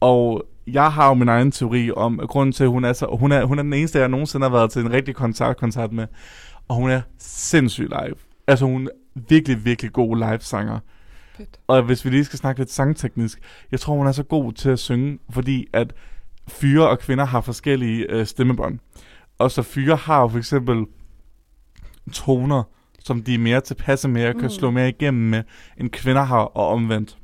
Og 0.00 0.46
jeg 0.66 0.92
har 0.92 1.08
jo 1.08 1.14
min 1.14 1.28
egen 1.28 1.50
teori 1.52 1.90
om, 1.90 2.20
at 2.20 2.28
grunden 2.28 2.52
til, 2.52 2.64
at 2.64 2.70
hun 2.70 2.84
er, 2.84 2.92
så, 2.92 3.06
hun 3.18 3.32
er, 3.32 3.44
hun 3.44 3.58
er 3.58 3.62
den 3.62 3.72
eneste, 3.72 3.98
jeg 3.98 4.08
nogensinde 4.08 4.44
har 4.44 4.50
været 4.56 4.70
til 4.70 4.82
en 4.82 4.92
rigtig 4.92 5.14
koncert, 5.14 5.56
koncert 5.56 5.92
med. 5.92 6.06
Og 6.68 6.76
hun 6.76 6.90
er 6.90 7.00
sindssygt 7.18 7.88
live. 7.88 8.14
Altså 8.46 8.64
hun 8.64 8.86
er 8.86 8.90
virkelig, 9.28 9.64
virkelig 9.64 9.92
god 9.92 10.16
live-sanger. 10.16 10.78
Fedt. 11.42 11.60
Og 11.66 11.82
hvis 11.82 12.04
vi 12.04 12.10
lige 12.10 12.24
skal 12.24 12.38
snakke 12.38 12.60
lidt 12.60 12.70
sangteknisk, 12.70 13.38
jeg 13.72 13.80
tror, 13.80 13.94
hun 13.96 14.06
er 14.06 14.12
så 14.12 14.22
god 14.22 14.52
til 14.52 14.70
at 14.70 14.78
synge, 14.78 15.18
fordi 15.30 15.66
at 15.72 15.92
fyre 16.48 16.88
og 16.88 16.98
kvinder 16.98 17.24
har 17.24 17.40
forskellige 17.40 18.06
øh, 18.10 18.26
stemmebånd. 18.26 18.78
Og 19.38 19.50
så 19.50 19.62
fyre 19.62 19.96
har 19.96 20.20
jo 20.20 20.28
for 20.28 20.38
eksempel 20.38 20.84
toner, 22.12 22.62
som 22.98 23.22
de 23.22 23.34
er 23.34 23.38
mere 23.38 23.60
tilpasse 23.60 24.08
med 24.08 24.26
og 24.26 24.34
kan 24.34 24.42
Mm. 24.42 24.50
slå 24.50 24.70
mere 24.70 24.88
igennem 24.88 25.28
med, 25.30 25.42
end 25.78 25.90
kvinder 25.90 26.22
har, 26.22 26.38
og 26.38 26.68
omvendt. 26.68 27.18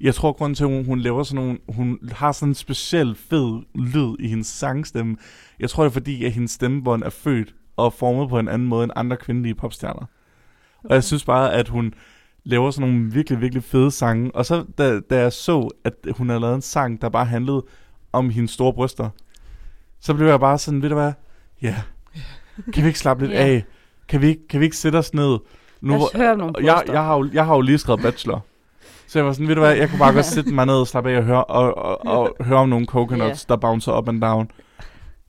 Jeg 0.00 0.14
tror, 0.14 0.32
grunden 0.32 0.54
til, 0.54 0.64
at 0.64 0.70
hun, 0.70 0.84
hun 0.84 1.00
laver 1.00 1.22
sådan 1.22 1.44
nogle, 1.44 1.58
hun 1.68 1.98
har 2.12 2.32
sådan 2.32 2.48
en 2.48 2.54
speciel 2.54 3.14
fed 3.14 3.62
lyd 3.74 4.16
i 4.20 4.28
hendes 4.28 4.46
sangstemme. 4.46 5.16
Jeg 5.60 5.70
tror, 5.70 5.82
det 5.82 5.90
er 5.90 5.92
fordi, 5.92 6.24
at 6.24 6.32
hendes 6.32 6.50
stemmebånd 6.50 7.02
er 7.02 7.10
født 7.10 7.54
og 7.76 7.92
formet 7.92 8.28
på 8.28 8.38
en 8.38 8.48
anden 8.48 8.68
måde 8.68 8.84
end 8.84 8.92
andre 8.96 9.16
kvindelige 9.16 9.54
popstjerner. 9.54 10.06
Og 10.84 10.94
jeg 10.94 11.04
synes 11.04 11.24
bare, 11.24 11.54
at 11.54 11.68
hun 11.68 11.94
laver 12.44 12.70
sådan 12.70 12.90
nogle 12.90 13.12
virkelig, 13.12 13.40
virkelig 13.40 13.64
fede 13.64 13.90
sange. 13.90 14.30
Og 14.34 14.46
så 14.46 14.64
da, 14.78 15.00
da 15.00 15.20
jeg 15.20 15.32
så, 15.32 15.68
at 15.84 15.94
hun 16.10 16.28
havde 16.28 16.40
lavet 16.40 16.54
en 16.54 16.62
sang, 16.62 17.02
der 17.02 17.08
bare 17.08 17.24
handlede 17.24 17.64
om 18.12 18.30
hendes 18.30 18.50
store 18.50 18.72
bryster, 18.72 19.10
så 20.00 20.14
blev 20.14 20.26
jeg 20.26 20.40
bare 20.40 20.58
sådan, 20.58 20.82
ved 20.82 20.88
du 20.88 20.94
hvad? 20.94 21.12
Ja, 21.62 21.74
kan 22.72 22.82
vi 22.82 22.86
ikke 22.88 22.98
slappe 22.98 23.26
lidt 23.26 23.36
Ja. 23.38 23.44
af? 23.46 23.64
Kan 24.08 24.20
vi, 24.22 24.26
ikke, 24.28 24.48
kan 24.48 24.60
vi 24.60 24.64
ikke 24.64 24.76
sætte 24.76 24.96
os 24.96 25.14
ned? 25.14 25.38
Lad 25.82 25.96
os 25.96 26.12
høre 26.14 26.36
nogle 26.36 26.56
og 26.56 26.64
jeg, 26.64 26.82
jeg, 26.86 27.04
har 27.04 27.16
jo, 27.16 27.28
jeg 27.32 27.46
har 27.46 27.54
jo 27.54 27.60
lige 27.60 27.78
skrevet 27.78 28.02
bachelor. 28.02 28.44
Så 29.06 29.18
jeg 29.18 29.26
var 29.26 29.32
sådan, 29.32 29.48
ved 29.48 29.54
du 29.54 29.60
hvad, 29.60 29.76
jeg 29.76 29.88
kunne 29.88 29.98
bare 29.98 30.12
godt 30.12 30.26
sætte 30.26 30.54
mig 30.54 30.66
ned 30.66 30.74
og 30.74 30.86
slappe 30.86 31.10
af 31.10 31.16
og 31.18 31.24
høre, 31.24 31.44
og, 31.44 31.76
og, 31.78 32.06
og 32.06 32.36
høre 32.44 32.58
om 32.58 32.68
nogle 32.68 32.86
coconuts, 32.86 33.44
der 33.44 33.56
bouncer 33.56 33.98
up 33.98 34.08
and 34.08 34.20
down. 34.20 34.50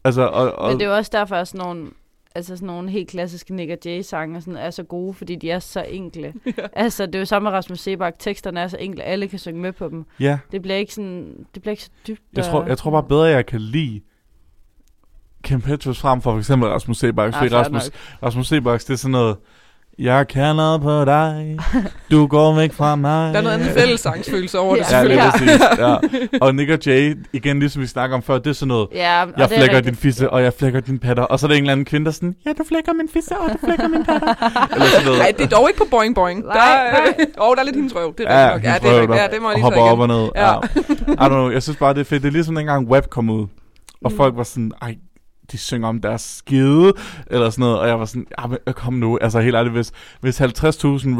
Altså, 0.04 0.22
og, 0.22 0.52
og, 0.52 0.70
Men 0.70 0.80
det 0.80 0.86
er 0.86 0.90
jo 0.90 0.96
også 0.96 1.12
derfor, 1.14 1.36
at 1.36 1.48
sådan 1.48 1.66
nogle, 1.66 1.90
altså 2.40 2.56
sådan 2.56 2.68
nogle 2.68 2.90
helt 2.90 3.10
klassiske 3.10 3.56
Nick 3.56 3.72
og 3.72 3.78
Jay-sange 3.86 4.42
sådan, 4.42 4.58
er 4.58 4.70
så 4.70 4.84
gode, 4.84 5.14
fordi 5.14 5.36
de 5.36 5.52
er 5.52 5.60
så 5.60 5.82
enkle. 5.84 6.34
Ja. 6.58 6.68
Altså, 6.74 7.06
det 7.06 7.16
er 7.16 7.20
jo 7.20 7.26
samme 7.26 7.44
med 7.50 7.52
Rasmus 7.58 7.80
Sebak. 7.80 8.20
Teksterne 8.20 8.60
er 8.60 8.68
så 8.68 8.78
enkle, 8.78 9.04
alle 9.04 9.28
kan 9.28 9.40
synge 9.40 9.62
med 9.62 9.72
på 9.72 9.90
dem. 9.90 10.06
ja, 10.20 10.40
Det 10.52 10.62
bliver 10.62 10.78
ikke, 10.78 10.94
sådan, 10.94 11.46
det 11.54 11.62
bliver 11.62 11.72
ikke 11.72 11.84
så 11.84 11.90
dybt. 12.08 12.22
jeg 12.36 12.46
tror, 12.46 12.66
jeg 12.66 12.78
tror 12.78 12.92
bare 12.92 13.04
bedre, 13.04 13.24
jeg 13.26 13.46
kan 13.46 13.62
lide 13.62 14.02
Kim 15.44 15.62
Petras 15.62 16.00
frem 16.00 16.22
for 16.22 16.32
for 16.32 16.38
eksempel 16.40 16.70
Rasmus 16.70 16.98
Sebaks. 16.98 17.36
Ja, 17.36 17.40
fordi 17.40 17.50
fair 17.50 17.60
Rasmus, 17.60 17.90
Rasmus 18.24 18.48
Sebaks, 18.48 18.86
det 18.86 18.94
er 18.94 18.98
sådan 18.98 19.12
noget, 19.12 19.38
jeg 20.00 20.28
kalder 20.28 20.78
på 20.78 21.06
dig, 21.06 21.58
du 22.12 22.28
går 22.28 22.56
væk 22.56 22.74
fra 22.74 22.96
mig. 22.96 23.34
Der 23.34 23.40
er 23.40 23.44
noget 23.44 23.56
andet 23.56 23.72
fællessangsfølelse 23.72 24.60
over 24.60 24.76
det, 24.76 24.92
Ja, 24.92 24.98
Ja, 24.98 25.04
det 25.08 25.18
er 25.18 25.32
præcis. 25.32 25.62
Ja. 25.80 25.96
Og 26.46 26.56
Nick 26.56 26.70
og 26.72 26.80
Jay, 26.86 27.18
igen 27.34 27.60
ligesom 27.60 27.82
vi 27.82 27.88
snakker 27.88 28.16
om 28.18 28.24
før, 28.24 28.38
det 28.38 28.48
er 28.48 28.54
sådan 28.54 28.68
noget, 28.68 28.88
Ja, 28.94 29.20
jeg 29.20 29.28
er 29.38 29.48
flækker 29.48 29.80
din 29.80 29.96
fisse, 29.96 30.30
og 30.30 30.44
jeg 30.44 30.54
flækker 30.54 30.80
din 30.80 31.00
patter. 31.00 31.24
Og 31.24 31.40
så 31.40 31.46
er 31.46 31.48
der 31.48 31.56
en 31.56 31.64
eller 31.64 31.72
anden 31.72 31.86
kvinde, 31.86 32.06
der 32.06 32.12
er 32.12 32.14
sådan, 32.14 32.36
ja, 32.46 32.52
du 32.58 32.64
flækker 32.68 32.94
min 32.94 33.10
fisse, 33.14 33.38
og 33.38 33.50
du 33.54 33.58
flækker 33.66 33.88
min 33.88 34.06
patter. 34.06 34.28
Eller 34.74 34.86
sådan 34.86 35.06
noget. 35.06 35.20
Nej, 35.20 35.34
det 35.38 35.44
er 35.54 35.58
dog 35.58 35.70
ikke 35.70 35.78
på 35.78 35.88
boing 35.92 36.16
boing. 36.16 36.46
Nej, 36.46 36.54
der, 36.56 36.62
er, 36.62 36.92
nej. 36.92 37.26
oh, 37.48 37.56
der 37.56 37.62
er 37.62 37.66
lidt 37.66 37.76
hendes 37.76 37.96
røv. 37.96 38.14
Det 38.18 38.26
er 38.30 38.40
Ja, 38.46 38.52
nok. 38.54 38.64
Ja, 38.64 38.76
det 38.82 38.90
er 38.90 39.06
der 39.08 39.16
Ja, 39.16 39.28
det 39.28 39.42
må 39.42 39.48
jeg 39.50 39.56
lige 39.56 39.64
hopper 39.64 39.82
op 39.82 40.00
og 40.00 40.08
ned. 40.08 40.30
Ja. 40.36 40.48
Ja. 40.54 40.58
I 41.08 41.16
don't 41.26 41.28
know, 41.28 41.50
jeg 41.52 41.64
synes 41.64 41.78
bare, 41.78 41.94
det 41.94 42.00
er 42.00 42.06
fedt. 42.06 42.24
Det 42.24 42.28
er 42.30 42.34
ligesom 42.34 42.56
dengang 42.56 42.88
Web 42.90 43.10
kom 43.10 43.30
ud, 43.30 43.46
og 44.06 44.12
Mm. 44.12 44.18
folk 44.18 44.38
var 44.38 44.44
sådan, 44.44 44.72
ej, 44.82 44.96
de 45.52 45.58
synger 45.58 45.88
om 45.88 46.02
deres 46.02 46.22
skide, 46.22 46.94
eller 47.28 47.50
sådan 47.50 47.62
noget, 47.62 47.80
og 47.80 47.88
jeg 47.88 48.00
var 48.00 48.06
sådan, 48.06 48.28
ja, 48.42 48.48
men 48.48 48.58
kom 48.74 48.94
nu, 48.94 49.18
altså 49.22 49.40
helt 49.40 49.56
ærligt, 49.56 49.74
hvis, 49.76 49.92
hvis 50.22 50.42
50.000 50.42 50.48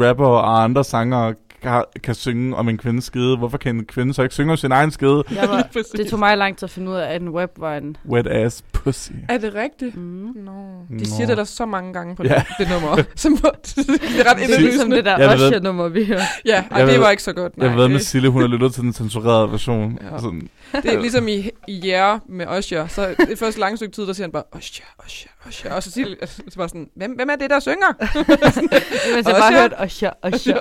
rapper 0.04 0.26
og 0.26 0.62
andre 0.62 0.84
sanger 0.84 1.32
kan, 1.62 1.84
kan 2.02 2.14
synge 2.14 2.56
om 2.56 2.68
en 2.68 2.78
kvindes 2.78 3.04
skede, 3.04 3.36
hvorfor 3.36 3.58
kan 3.58 3.76
en 3.76 3.84
kvinde 3.84 4.14
så 4.14 4.22
ikke 4.22 4.34
synge 4.34 4.50
om 4.52 4.56
sin 4.56 4.72
egen 4.72 4.90
skede? 4.90 5.24
Jeg 5.34 5.48
var, 5.48 5.68
det 5.96 6.06
tog 6.10 6.18
mig 6.18 6.36
lang 6.38 6.56
tid 6.56 6.64
at 6.66 6.70
finde 6.70 6.90
ud 6.90 6.96
af, 6.96 7.14
at 7.14 7.22
en 7.22 7.28
web 7.28 7.50
var 7.56 7.76
en... 7.76 7.96
Wet 8.08 8.26
ass 8.26 8.64
pussy. 8.72 9.10
Er 9.28 9.38
det 9.38 9.54
rigtigt? 9.54 9.96
Mm. 9.96 10.32
Nå. 10.36 10.52
De 10.98 11.06
siger 11.06 11.26
det 11.26 11.36
der 11.36 11.44
så 11.44 11.66
mange 11.66 11.92
gange 11.92 12.16
på 12.16 12.22
Ja. 12.24 12.34
det, 12.34 12.44
det 12.58 12.68
nummer. 12.70 13.02
Som, 13.16 13.36
det 13.36 13.42
er 13.46 14.30
ret 14.30 14.36
Det 14.48 14.54
er 14.56 14.60
ligesom 14.60 14.90
det 14.90 15.04
der 15.04 15.34
Usher-nummer, 15.34 15.88
vi 15.88 16.04
hørte. 16.04 16.22
Ja, 16.44 16.64
ej, 16.70 16.84
det 16.84 17.00
var 17.00 17.10
ikke 17.10 17.22
så 17.22 17.32
godt. 17.32 17.56
Nej, 17.58 17.68
Jeg 17.68 17.76
ved 17.76 17.88
med 17.88 18.00
Sille, 18.00 18.28
hun 18.28 18.40
har 18.42 18.48
lyttet 18.48 18.74
til 18.74 18.82
den 18.82 18.92
censurerede 18.92 19.50
version. 19.52 19.98
Ja. 20.12 20.18
Sådan, 20.18 20.48
det 20.72 20.94
er 20.94 21.00
ligesom 21.00 21.28
i, 21.28 21.50
i 21.68 21.82
Yeah 21.84 22.20
med 22.28 22.58
Usher. 22.58 22.86
Så 22.86 23.14
det 23.28 23.38
første 23.38 23.60
lange 23.60 23.76
stykke 23.76 23.94
tid, 23.94 24.06
der 24.06 24.12
siger 24.12 24.24
han 24.24 24.32
bare, 24.32 24.42
Usher, 24.56 24.84
Usher, 25.06 25.28
Usher. 25.48 25.72
Og 25.72 25.82
så 25.82 25.90
siger 25.90 26.06
så 26.26 26.42
var 26.56 26.66
sådan, 26.66 26.90
hvem, 26.96 27.12
hvem 27.12 27.28
er 27.30 27.36
det, 27.36 27.50
der 27.50 27.60
synger? 27.60 27.86
Mens 29.14 29.26
jeg 29.28 29.36
bare 29.38 29.52
hørte 29.60 29.76
Usher, 29.84 30.10
Usher. 30.34 30.58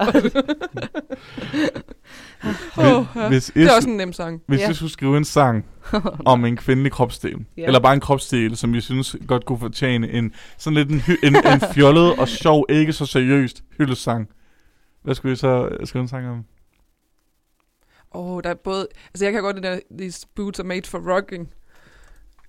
oh, 2.77 3.27
hvis 3.29 3.51
Det 3.55 3.63
er 3.65 3.75
også 3.75 3.89
en 3.89 3.97
nem 3.97 4.13
sang. 4.13 4.41
hvis 4.47 4.59
Ja. 4.59 4.69
I 4.69 4.73
skulle 4.73 4.91
skrive 4.91 5.17
en 5.17 5.25
sang 5.25 5.65
om 6.25 6.45
en 6.45 6.57
kvindelig 6.57 6.91
kropsdel, 6.91 7.31
Ja. 7.31 7.61
ja. 7.61 7.65
eller 7.65 7.79
bare 7.79 7.93
en 7.93 7.99
kropsdel, 7.99 8.57
som 8.57 8.75
jeg 8.75 8.83
synes 8.83 9.15
godt 9.27 9.45
kunne 9.45 9.59
fortjene 9.59 10.09
en 10.09 10.33
sådan 10.57 10.75
lidt 10.75 10.89
en, 10.89 11.01
en, 11.23 11.35
en 11.35 11.61
fjollet 11.73 12.15
og 12.15 12.27
sjov, 12.27 12.65
ikke 12.69 12.93
så 12.93 13.05
seriøst 13.05 13.63
hyldesang. 13.77 14.27
Hvad 15.03 15.15
skulle 15.15 15.33
I 15.33 15.35
så 15.35 15.69
skrive 15.83 16.01
en 16.01 16.07
sang 16.07 16.27
om? 16.29 16.43
Åh, 18.15 18.31
oh, 18.35 18.41
der 18.43 18.49
er 18.49 18.53
både... 18.53 18.87
Altså, 19.13 19.25
jeg 19.25 19.33
kan 19.33 19.41
godt 19.43 19.55
det 19.55 19.63
der, 19.63 19.79
these 19.97 20.27
boots 20.35 20.59
are 20.59 20.67
made 20.67 20.81
for 20.87 21.15
rocking. 21.15 21.49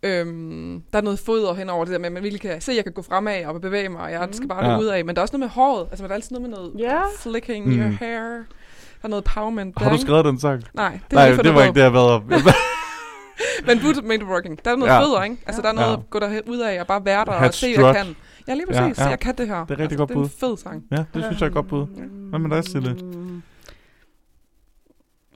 Øhm, 0.03 0.83
der 0.93 0.99
er 0.99 1.03
noget 1.03 1.19
foder 1.19 1.55
hen 1.55 1.69
over 1.71 1.85
det 1.85 1.93
der 1.93 1.99
med, 1.99 2.07
at 2.07 2.13
man 2.13 2.23
virkelig 2.23 2.41
kan 2.41 2.61
se, 2.61 2.73
at 2.73 2.77
jeg 2.77 2.85
kan 2.85 2.93
gå 2.93 3.03
fremad 3.03 3.45
og 3.45 3.61
bevæge 3.61 3.89
mig, 3.89 4.01
og 4.01 4.13
jeg 4.13 4.27
Mm. 4.27 4.33
skal 4.33 4.49
bare 4.49 4.71
Ja. 4.71 4.79
ud 4.79 4.85
af. 4.85 5.05
Men 5.05 5.17
der 5.17 5.21
er 5.21 5.23
også 5.23 5.33
noget 5.37 5.41
med 5.41 5.49
håret. 5.49 5.87
Altså, 5.91 6.05
der 6.05 6.11
er 6.11 6.15
altid 6.15 6.31
noget 6.37 6.49
med 6.51 6.57
noget 6.59 6.73
Ja. 6.79 7.01
flicking 7.19 7.67
Mm. 7.67 7.73
your 7.81 7.89
hair. 7.89 8.21
Der 8.29 9.05
er 9.05 9.09
noget 9.09 9.25
powerment 9.25 9.75
der, 9.75 9.83
Har 9.83 9.91
du 9.91 9.95
ikke? 9.95 10.03
skrevet 10.07 10.25
den 10.25 10.41
sang? 10.41 10.63
Nej, 10.75 10.93
det, 10.93 11.13
Nej, 11.13 11.29
er 11.29 11.37
det 11.43 11.55
var 11.55 11.63
ikke 11.63 11.75
det, 11.75 11.81
jeg 11.85 11.93
været 11.93 12.11
op. 12.11 12.23
Men 13.67 13.81
boots 13.83 14.03
made 14.03 14.21
for 14.21 14.35
rocking. 14.37 14.65
Der 14.65 14.71
er 14.71 14.77
noget 14.77 14.93
Ja. 14.93 15.01
fødder, 15.01 15.23
ikke? 15.23 15.37
Altså, 15.47 15.63
der 15.63 15.69
er 15.69 15.73
noget 15.73 15.87
Ja. 15.89 15.93
at 15.93 16.11
gå 16.11 16.19
der 16.19 16.41
ud 16.47 16.59
af 16.59 16.81
og 16.81 16.87
bare 16.87 17.05
være 17.05 17.25
der 17.25 17.33
Have 17.33 17.49
og 17.49 17.55
se, 17.55 17.67
hvad 17.67 17.75
strut. 17.85 17.97
jeg 17.97 18.05
kan. 18.05 18.17
Ja, 18.49 18.55
lige 18.55 18.67
præcis. 18.67 18.81
Ja, 18.81 18.85
ja. 18.87 18.93
ja. 19.05 19.09
jeg 19.09 19.21
kan 19.21 19.35
det 19.39 19.47
her. 19.49 19.65
Det 19.65 19.71
er 19.71 19.71
rigtig 19.71 19.83
altså, 19.83 19.97
godt 19.99 20.09
Det 20.09 20.15
er 20.15 20.19
en 20.21 20.25
bud. 20.25 20.49
fed 20.49 20.57
sang. 20.57 20.85
Ja, 20.91 20.97
det 21.15 21.25
synes 21.25 21.41
jeg 21.41 21.47
er 21.47 21.51
godt 21.53 21.69
bud. 21.69 21.87
Hvad 22.31 22.39
med 22.39 22.51
dig, 22.57 22.65
Sille? 22.65 22.97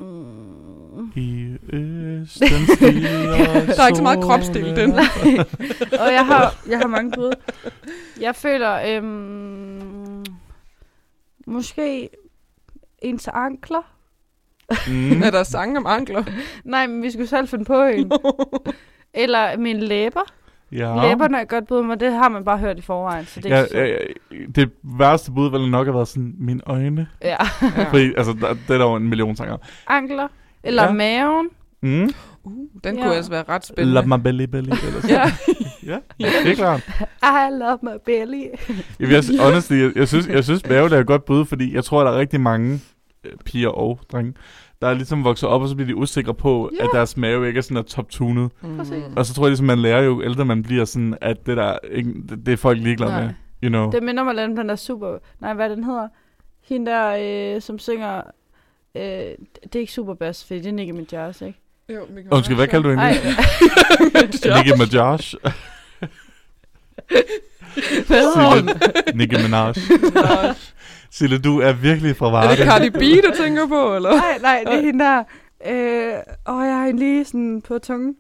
Mm. 0.05 1.13
I 1.15 1.57
østen 1.73 2.49
stiger 2.77 3.67
Der 3.67 3.83
er 3.83 3.87
ikke 3.87 3.97
så 3.97 4.03
meget 4.03 4.25
kropsdel 4.25 4.67
i 4.67 4.75
den. 4.75 4.93
Og 6.05 6.13
jeg 6.13 6.27
har, 6.27 6.55
jeg 6.69 6.79
har 6.79 6.87
mange 6.87 7.11
bud. 7.11 7.33
Jeg 8.21 8.37
føler, 8.37 8.97
øhm, 8.97 10.25
måske 11.47 12.09
ens 12.99 13.29
ankler. 13.29 13.95
Mm. 14.89 15.23
Er 15.23 15.31
der 15.31 15.43
sange 15.43 15.79
om 15.79 15.87
ankler? 15.87 16.25
Nej, 16.65 16.87
men 16.87 17.03
vi 17.03 17.11
skulle 17.11 17.27
selv 17.27 17.49
finde 17.49 17.65
på 17.65 17.83
en. 17.83 18.13
Eller 19.15 19.57
mine 19.57 19.81
læber. 19.81 20.33
Ja. 20.75 21.09
Læberne 21.09 21.41
er 21.41 21.45
godt 21.45 21.67
bud, 21.67 21.83
men 21.83 22.01
det 22.01 22.13
har 22.13 22.29
man 22.29 22.45
bare 22.45 22.59
hørt 22.59 22.79
i 22.79 22.83
forvejen. 22.83 23.27
Så 23.27 23.41
det 23.41 23.53
er 23.53 23.57
Ja, 23.59 23.67
så- 23.67 23.79
ja, 23.79 23.85
ja, 23.87 23.97
det 24.55 24.71
værste 24.83 25.33
bud 25.33 25.51
ville 25.51 25.71
nok 25.71 25.87
have 25.87 25.95
været 25.95 26.09
sådan, 26.09 26.35
mine 26.39 26.61
øjne. 26.67 27.07
ja. 27.23 27.37
Fordi, 27.91 28.13
altså, 28.17 28.33
der, 28.41 28.49
det 28.55 28.71
er 28.75 28.79
der 28.79 28.85
jo 28.85 28.95
en 28.95 29.09
million 29.09 29.37
sanger. 29.37 29.57
Ankler. 29.87 30.29
Eller 30.63 30.83
Ja. 30.85 30.93
maven. 30.93 31.49
Mm. 31.83 32.11
Uh, 32.45 32.53
den 32.85 32.97
Ja. 32.97 33.03
kunne 33.03 33.15
altså 33.15 33.31
være 33.31 33.41
ret 33.43 33.49
Love 33.49 33.61
spændende. 33.63 34.17
my 34.19 34.23
belly 34.23 34.45
belly. 34.45 34.69
Eller 34.69 35.01
sådan. 35.01 35.11
Ja. 35.87 35.99
ja, 36.21 36.27
det 36.45 36.51
er 36.51 36.55
klart. 36.55 36.81
I 37.23 37.59
love 37.61 37.79
my 37.83 37.99
belly. 38.07 38.45
Jeg, 39.01 39.19
også- 39.19 39.39
honestly, 39.43 39.75
jeg, 39.83 39.93
jeg, 39.97 40.09
synes, 40.09 40.27
jeg 40.29 40.45
synes, 40.45 40.69
mave 40.69 40.95
er 40.97 41.01
et 41.01 41.07
godt 41.07 41.25
bud, 41.25 41.45
fordi 41.45 41.75
jeg 41.75 41.85
tror, 41.85 42.01
at 42.01 42.07
der 42.07 42.13
er 42.13 42.19
rigtig 42.19 42.41
mange 42.41 42.81
øh, 43.25 43.33
piger 43.45 43.69
og 43.69 44.01
drenge, 44.13 44.35
der 44.85 44.91
er 44.91 44.95
ligesom 44.95 45.25
vokset 45.25 45.49
op, 45.49 45.63
og 45.63 45.69
så 45.69 45.75
bliver 45.75 45.87
de 45.87 45.97
usikre 45.97 46.35
på, 46.35 46.71
Ja. 46.79 46.85
at 46.85 46.91
deres 46.93 47.17
mave 47.17 47.47
ikke 47.49 47.59
er 47.59 47.63
sådan 47.63 47.77
er 47.77 47.83
top-tunet. 47.83 48.51
Mm. 48.63 48.79
Og 49.17 49.27
så 49.27 49.35
tror 49.35 49.45
jeg 49.45 49.51
ligesom, 49.51 49.67
man 49.67 49.79
lærer 49.79 50.03
jo 50.03 50.23
ældre 50.23 50.45
man 50.45 50.63
bliver 50.63 50.85
sådan, 50.85 51.17
at 51.21 51.47
det 51.47 51.57
der, 51.57 51.79
ikke, 51.91 52.11
det, 52.29 52.47
det 52.47 52.53
er 52.53 52.57
folk 52.57 52.79
ligeglade 52.79 53.11
Nej. 53.13 53.23
med. 53.25 53.31
You 53.65 53.69
know. 53.69 53.91
Det 53.91 54.03
minder 54.03 54.25
mig 54.25 54.35
lidt 54.35 54.45
om 54.51 54.57
den 54.57 54.69
der 54.69 54.77
super... 54.77 55.19
Nej, 55.41 55.55
hvad 55.55 55.71
den 55.71 55.85
hedder? 55.85 56.09
Hende 56.69 56.91
der, 56.91 57.17
øh, 57.57 57.63
som 57.63 57.79
synger... 57.79 58.23
Øh, 58.95 59.03
det 59.03 59.75
er 59.75 59.81
ikke 59.81 59.93
Superbass, 59.93 60.45
for 60.45 60.55
det 60.55 60.67
er 60.67 60.73
Nicki 60.73 60.93
Minaj, 60.93 61.29
ikke? 61.29 61.59
Jo, 61.89 62.01
Mikkel 62.11 62.33
Undskyld, 62.33 62.57
hvad 62.57 62.67
kalder 62.69 62.83
du 62.83 63.01
hende? 63.01 63.05
Nicki 64.57 64.73
Minaj. 64.73 65.19
hvad 68.07 68.21
hedder 68.21 68.57
hun? 68.61 68.69
Nicki 69.15 69.37
Minaj. 69.43 69.73
Sille, 71.15 71.39
du 71.39 71.61
er 71.61 71.73
virkelig 71.73 72.17
fra 72.17 72.27
Er 72.27 72.31
Varde. 72.31 72.57
det 72.57 72.67
Cardi 72.67 72.91
B, 72.91 73.25
du 73.27 73.33
tænker 73.43 73.67
på, 73.67 73.97
eller? 73.97 74.11
Nej, 74.11 74.39
nej, 74.43 74.65
det 74.67 74.75
er 74.75 74.81
hende 74.81 75.05
der. 75.05 75.19
Øh, 75.67 76.55
åh, 76.55 76.67
jeg 76.67 76.75
har 76.77 76.87
hende 76.87 77.01
lige 77.01 77.25
sådan 77.25 77.63
på 77.69 77.79
tungen. 77.79 78.15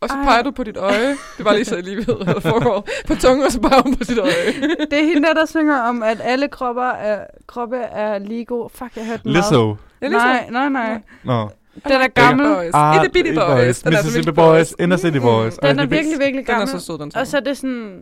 Og 0.00 0.08
så 0.08 0.14
Ej. 0.14 0.24
peger 0.24 0.42
du 0.42 0.50
på 0.50 0.64
dit 0.64 0.76
øje. 0.76 1.10
Det 1.36 1.44
var 1.44 1.52
lige 1.52 1.64
så 1.64 1.74
jeg 1.74 1.84
lige 1.84 1.96
ved, 1.96 2.24
hvad 2.24 2.34
der 2.34 2.40
foregår. 2.40 2.88
På 3.06 3.14
tungen, 3.14 3.46
og 3.46 3.52
så 3.52 3.60
peger 3.60 3.82
hun 3.82 3.94
på 3.96 4.04
sit 4.04 4.18
øje. 4.18 4.30
Det 4.90 4.98
er 5.00 5.04
hende 5.04 5.22
der, 5.28 5.34
der 5.34 5.46
synger 5.46 5.80
om, 5.80 6.02
at 6.02 6.20
alle 6.24 6.48
kropper 6.48 6.82
er, 6.90 7.24
kroppe 7.46 7.76
er 7.76 8.18
lige 8.18 8.44
gode. 8.44 8.68
Fuck, 8.74 8.96
jeg 8.96 9.04
hørte 9.06 9.22
den 9.22 9.32
meget. 9.32 9.44
Lizzo. 9.50 9.76
Ja, 10.02 10.08
ligesom. 10.08 10.28
Nej, 10.28 10.46
nej, 10.50 10.68
nej. 10.68 11.00
Nå. 11.24 11.48
Den 11.84 11.92
er 11.92 12.08
gammel. 12.08 12.46
Boys. 12.54 12.72
Itty 12.96 13.12
bitty 13.12 13.32
boys. 13.34 13.38
Den 13.38 13.92
er 13.92 13.96
altså 13.96 14.08
Mississippi 14.08 14.16
virkelig 14.16 14.34
Boys. 14.34 14.74
Inner 14.78 14.96
City 14.96 15.18
Boys. 15.18 15.54
Den 15.56 15.78
er 15.78 15.86
virkelig, 15.86 16.18
virkelig 16.18 16.46
Den 16.46 16.54
er 16.54 16.58
gammel. 16.58 16.68
så 16.68 16.86
sød, 16.86 16.98
den 16.98 17.10
sang. 17.10 17.20
Og 17.20 17.26
så 17.26 17.36
er 17.36 17.40
det 17.40 17.56
sådan... 17.56 18.00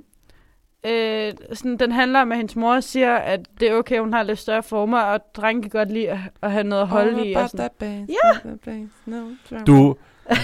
Øh, 0.87 1.32
sådan, 1.53 1.76
den 1.76 1.93
handler 1.93 2.20
om, 2.20 2.32
at 2.32 2.39
hendes 2.39 2.57
mor 2.57 2.80
siger, 2.80 3.16
at 3.16 3.41
det 3.61 3.68
er 3.70 3.74
okay, 3.74 3.99
hun 3.99 4.12
har 4.12 4.22
lidt 4.22 4.39
større 4.39 4.62
former, 4.62 4.99
og 4.99 5.20
drenge 5.35 5.62
kan 5.62 5.70
godt 5.70 5.93
lide 5.93 6.11
at, 6.11 6.18
at 6.43 6.53
have 6.53 6.64
noget 6.64 6.82
at 6.82 6.89
holde 6.89 7.30
i. 7.30 7.35
Og 7.35 7.51
sådan. 7.51 8.09
Ja. 8.09 8.41
Du 9.66 9.97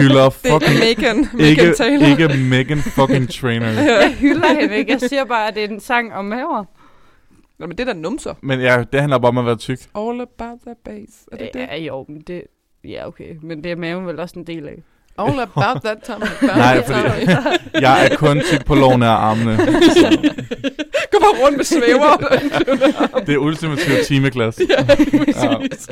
hylder 0.00 0.30
Det 0.42 0.50
er 0.50 0.58
fucking 0.58 0.78
Megan. 0.78 1.26
Megan 1.32 1.46
ikke, 1.46 1.74
Taylor. 1.76 2.06
ikke 2.06 2.28
Megan 2.50 2.78
fucking 2.78 3.30
Trainer. 3.30 3.66
Jeg 4.02 4.14
hylder 4.18 4.60
hende 4.60 4.76
ikke. 4.76 4.92
Jeg 4.92 5.00
siger 5.00 5.24
bare, 5.24 5.48
at 5.48 5.54
det 5.54 5.64
er 5.64 5.68
en 5.68 5.80
sang 5.80 6.14
om 6.14 6.24
maver. 6.24 6.64
Nå, 7.58 7.66
men 7.66 7.78
det 7.78 7.88
er 7.88 7.92
da 7.92 7.98
numser. 7.98 8.34
Men 8.42 8.60
ja, 8.60 8.84
det 8.92 9.00
handler 9.00 9.18
bare 9.18 9.28
om 9.28 9.38
at 9.38 9.46
være 9.46 9.56
tyk. 9.56 9.78
All 9.94 10.20
about 10.20 10.58
the 10.66 10.74
bass. 10.84 11.28
Er 11.32 11.36
det 11.36 11.50
det? 11.54 11.60
Ja, 11.60 11.76
jo, 11.76 12.04
men 12.08 12.20
det... 12.20 12.42
Ja, 12.84 13.06
okay. 13.06 13.36
Men 13.42 13.64
det 13.64 13.72
er 13.72 13.76
maven 13.76 14.06
vel 14.06 14.20
også 14.20 14.38
en 14.38 14.46
del 14.46 14.68
af. 14.68 14.82
All 15.20 15.40
about 15.40 15.82
that 15.84 15.98
time. 16.04 16.18
Nej, 16.56 16.86
fordi 16.86 17.00
jeg 17.84 18.06
er 18.10 18.16
kun 18.16 18.40
tyk 18.40 18.64
på 18.66 18.74
lårene 18.74 19.06
af 19.06 19.10
armene. 19.10 19.56
Så 19.56 20.18
Gå 21.12 21.18
bare 21.20 21.44
rundt 21.44 21.56
med 21.56 21.64
svæver. 21.64 22.16
det 23.26 23.34
er 23.34 23.38
ultimativ 23.38 23.92
timeglas. 24.06 24.60
ja, 24.70 24.84
præcis. 24.84 25.88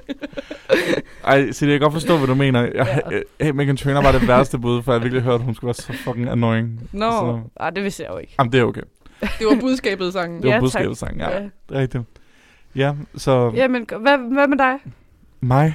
Ej, 1.25 1.53
så 1.53 1.67
jeg 1.67 1.73
kan 1.73 1.81
godt 1.81 1.93
forstå, 1.93 2.17
hvad 2.17 2.27
du 2.27 2.35
mener. 2.35 2.61
Jeg, 2.75 3.03
ja. 3.11 3.45
hey, 3.45 3.51
Megan 3.51 3.77
Trainer 3.77 4.03
var 4.03 4.13
det 4.13 4.29
værste 4.29 4.59
bud, 4.59 4.83
for 4.83 4.93
jeg 4.93 5.03
virkelig 5.03 5.23
hørte, 5.23 5.35
at 5.35 5.41
hun 5.45 5.55
skulle 5.55 5.69
være 5.69 5.75
så 5.75 5.93
fucking 6.05 6.29
annoying. 6.29 6.81
Nå, 6.93 7.11
Så, 7.11 7.41
Ej, 7.61 7.71
det 7.71 7.85
vidste 7.85 8.03
jeg 8.03 8.11
jo 8.13 8.19
ikke. 8.19 8.35
jamen, 8.39 8.53
det 8.53 8.61
er 8.61 8.65
okay. 8.65 8.83
Det 9.21 9.47
var 9.47 9.57
budskabet 9.61 10.13
sangen. 10.13 10.43
Det 10.43 10.49
var 10.49 10.55
Ja, 10.55 10.61
budskabet 10.61 10.99
tak. 10.99 11.09
sang, 11.09 11.19
ja. 11.21 11.31
Ja. 11.31 11.43
Det 11.43 11.51
rigtigt. 11.71 12.03
Ja, 12.77 12.93
så 13.17 13.53
Jamen, 13.55 13.87
hvad, 14.01 14.33
hvad 14.33 14.49
med 14.49 14.59
dig? 14.59 14.75
mig. 15.41 15.75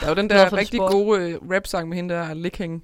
Der 0.00 0.04
er 0.06 0.08
jo 0.08 0.14
den 0.14 0.30
der 0.30 0.52
rigtig 0.52 0.78
sport. 0.78 0.92
gode 0.92 1.38
uh, 1.42 1.50
rap-sang 1.50 1.88
med 1.88 1.96
hende 1.96 2.14
der, 2.14 2.34
Licking. 2.34 2.82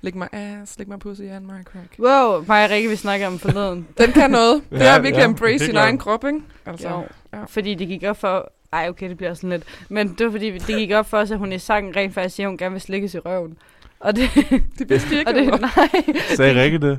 Lick 0.00 0.16
my 0.16 0.24
ass, 0.32 0.78
lick 0.78 0.90
my 0.90 0.96
pussy 0.98 1.22
and 1.22 1.44
my 1.44 1.62
crack. 1.64 1.98
Wow, 1.98 2.44
mig 2.48 2.64
og 2.64 2.70
Rikke, 2.70 2.88
vi 2.88 2.96
snakker 2.96 3.26
om 3.26 3.38
forleden. 3.38 3.88
Den 3.98 4.12
kan 4.12 4.30
noget. 4.30 4.62
Det 4.70 4.82
er 4.88 5.00
virkelig 5.00 5.22
ja, 5.22 5.28
embrace 5.28 5.64
sin 5.64 5.76
egen 5.76 5.98
krop, 5.98 6.24
ikke? 6.24 6.40
Altså, 6.66 6.88
Jo. 6.88 7.04
ja. 7.32 7.44
Fordi 7.44 7.74
det 7.74 7.88
gik 7.88 8.04
op 8.04 8.16
for... 8.16 8.52
Ej, 8.72 8.86
okay, 8.88 9.08
det 9.08 9.16
bliver 9.16 9.34
sådan 9.34 9.50
lidt. 9.50 9.64
Men 9.88 10.14
det 10.18 10.26
var 10.26 10.32
fordi, 10.32 10.50
det 10.50 10.66
gik 10.76 10.90
op 10.92 11.06
for 11.06 11.18
os, 11.18 11.30
at 11.30 11.38
hun 11.38 11.52
i 11.52 11.58
sangen 11.58 11.96
rent 11.96 12.14
faktisk 12.14 12.36
siger, 12.36 12.46
at 12.46 12.50
hun 12.50 12.58
gerne 12.58 12.72
vil 12.72 12.80
slikkes 12.80 13.14
i 13.14 13.18
røven. 13.18 13.58
Og 14.00 14.16
det... 14.16 14.30
Det 14.78 14.90
vidste 14.90 15.18
ikke. 15.18 15.30
og 15.30 15.34
det 15.34 15.60
nej, 15.60 16.14
Sagde 16.36 16.62
Rikke 16.62 16.78
det? 16.78 16.98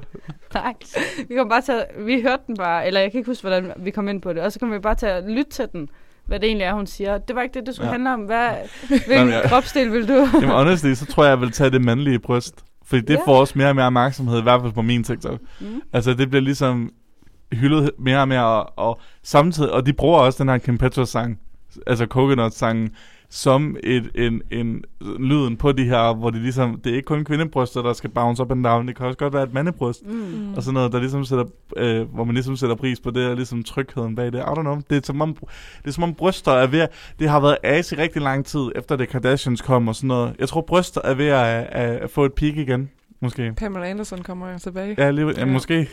nej. 0.54 0.74
Vi 1.28 1.36
kom 1.36 1.50
bare 1.50 1.62
til 1.62 1.72
at, 1.72 1.88
Vi 1.98 2.22
hørte 2.22 2.44
den 2.48 2.58
bare, 2.58 2.88
eller 2.88 3.00
jeg 3.00 3.12
kan 3.12 3.18
ikke 3.20 3.30
huske, 3.30 3.42
hvordan 3.42 3.74
vi 3.78 3.92
kom 3.92 4.08
ind 4.08 4.22
på 4.22 4.34
det. 4.34 4.42
Og 4.42 4.52
så 4.52 4.60
kom 4.60 4.72
vi 4.72 4.80
bare 4.80 4.96
til 4.96 5.06
at 5.06 5.24
lytte 5.24 5.52
til 5.52 5.68
den 5.72 5.90
hvad 6.26 6.40
det 6.40 6.48
egentlig 6.48 6.66
er, 6.66 6.74
hun 6.74 6.88
siger. 6.88 7.18
Det 7.18 7.36
var 7.36 7.42
ikke 7.42 7.54
det, 7.54 7.66
det 7.68 7.76
skulle 7.76 7.88
Ja. 7.88 7.92
handle 7.94 8.14
om. 8.14 8.20
Hvad, 8.20 8.50
Nå, 8.90 8.96
hvilken 9.08 9.30
jeg- 9.30 9.44
kropsdel 9.46 9.92
vil 9.92 10.08
du? 10.08 10.28
Jamen 10.34 10.50
honestly, 10.50 10.94
så 10.94 11.06
tror 11.06 11.24
jeg, 11.24 11.30
jeg 11.30 11.42
vil 11.42 11.52
tage 11.52 11.70
det 11.70 11.82
mandlige 11.86 12.20
bryst. 12.20 12.64
Fordi 12.86 13.02
det 13.02 13.14
Ja. 13.14 13.20
får 13.26 13.40
også 13.40 13.54
mere 13.58 13.70
og 13.70 13.76
mere 13.76 13.86
opmærksomhed, 13.86 14.40
i 14.40 14.42
hvert 14.42 14.62
fald 14.62 14.74
på 14.74 14.82
min 14.82 15.04
TikTok. 15.04 15.40
Mm. 15.62 15.82
Altså, 15.94 16.14
det 16.14 16.30
bliver 16.30 16.42
ligesom 16.42 16.92
hyldet 17.54 17.92
mere 18.00 18.20
og 18.20 18.28
mere, 18.28 18.46
og, 18.46 18.74
og 18.78 19.00
samtidig, 19.24 19.72
og 19.72 19.86
de 19.86 19.94
bruger 19.94 20.20
også 20.20 20.44
den 20.44 20.50
her 20.50 20.58
Kim 20.58 20.78
Petras 20.78 21.10
sang, 21.10 21.40
altså 21.88 22.06
Coconut-sangen, 22.06 22.90
som 23.36 23.78
et, 23.84 24.10
en, 24.16 24.42
en, 24.52 24.84
lyden 25.20 25.58
på 25.58 25.72
de 25.72 25.84
her, 25.84 26.14
hvor 26.16 26.30
det 26.30 26.42
ligesom, 26.42 26.82
det 26.84 26.92
er 26.92 26.96
ikke 26.96 27.06
kun 27.06 27.24
kvindebryster, 27.26 27.82
der 27.82 27.94
skal 27.94 28.10
bounce 28.10 28.44
up 28.44 28.52
and 28.52 28.64
down, 28.64 28.88
det 28.88 28.96
kan 28.96 29.06
også 29.06 29.18
godt 29.18 29.34
være 29.34 29.44
et 29.44 29.54
mandebryst, 29.54 30.06
Mm. 30.06 30.54
og 30.56 30.64
sådan 30.64 30.74
noget, 30.74 30.92
der 30.92 31.00
ligesom 31.00 31.26
sætter, 31.26 31.46
øh, 31.78 32.14
hvor 32.14 32.24
man 32.24 32.34
ligesom 32.34 32.56
sætter 32.56 32.76
pris 32.76 33.00
på 33.00 33.12
det, 33.12 33.28
og 33.30 33.36
ligesom 33.36 33.64
trygheden 33.64 34.16
bag 34.16 34.26
det. 34.26 34.40
I 34.40 34.42
don't 34.42 34.62
know, 34.62 34.82
det 34.90 34.98
er 34.98 35.02
som 35.04 35.22
om, 35.22 35.34
det 35.82 35.88
er 35.88 35.92
som 35.92 36.04
om 36.04 36.14
bryster 36.14 36.52
er 36.52 36.68
ved 36.68 36.80
at, 36.80 36.90
det 37.20 37.30
har 37.30 37.40
været 37.40 37.58
as 37.64 37.92
i 37.92 37.96
rigtig 37.96 38.22
lang 38.22 38.46
tid, 38.46 38.72
efter 38.76 38.96
det 38.96 39.10
Kardashians 39.10 39.62
kom 39.62 39.88
og 39.88 39.96
sådan 39.96 40.08
noget. 40.08 40.36
Jeg 40.40 40.50
tror, 40.50 40.62
bryster 40.62 41.02
er 41.04 41.14
ved 41.14 41.28
at, 41.28 41.46
at, 41.72 41.90
at 41.96 42.10
få 42.10 42.26
et 42.26 42.34
peak 42.34 42.56
igen, 42.58 42.90
måske. 43.22 43.54
Pamela 43.58 43.90
Anderson 43.90 44.20
kommer 44.24 44.52
jo 44.52 44.58
tilbage. 44.60 44.96
Ja, 44.98 45.12
lige, 45.12 45.28
ja, 45.28 45.34
Ja. 45.40 45.46
måske. 45.46 45.90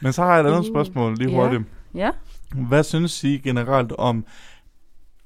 Men 0.00 0.12
så 0.12 0.22
har 0.22 0.34
jeg 0.36 0.44
et 0.44 0.46
andet 0.46 0.60
Uh. 0.60 0.66
spørgsmål 0.74 1.14
lige 1.18 1.30
Ja. 1.30 1.36
hurtigt. 1.36 1.62
Ja. 1.94 2.10
Hvad 2.54 2.82
synes 2.82 3.24
I 3.24 3.28
generelt 3.44 3.92
om 3.98 4.24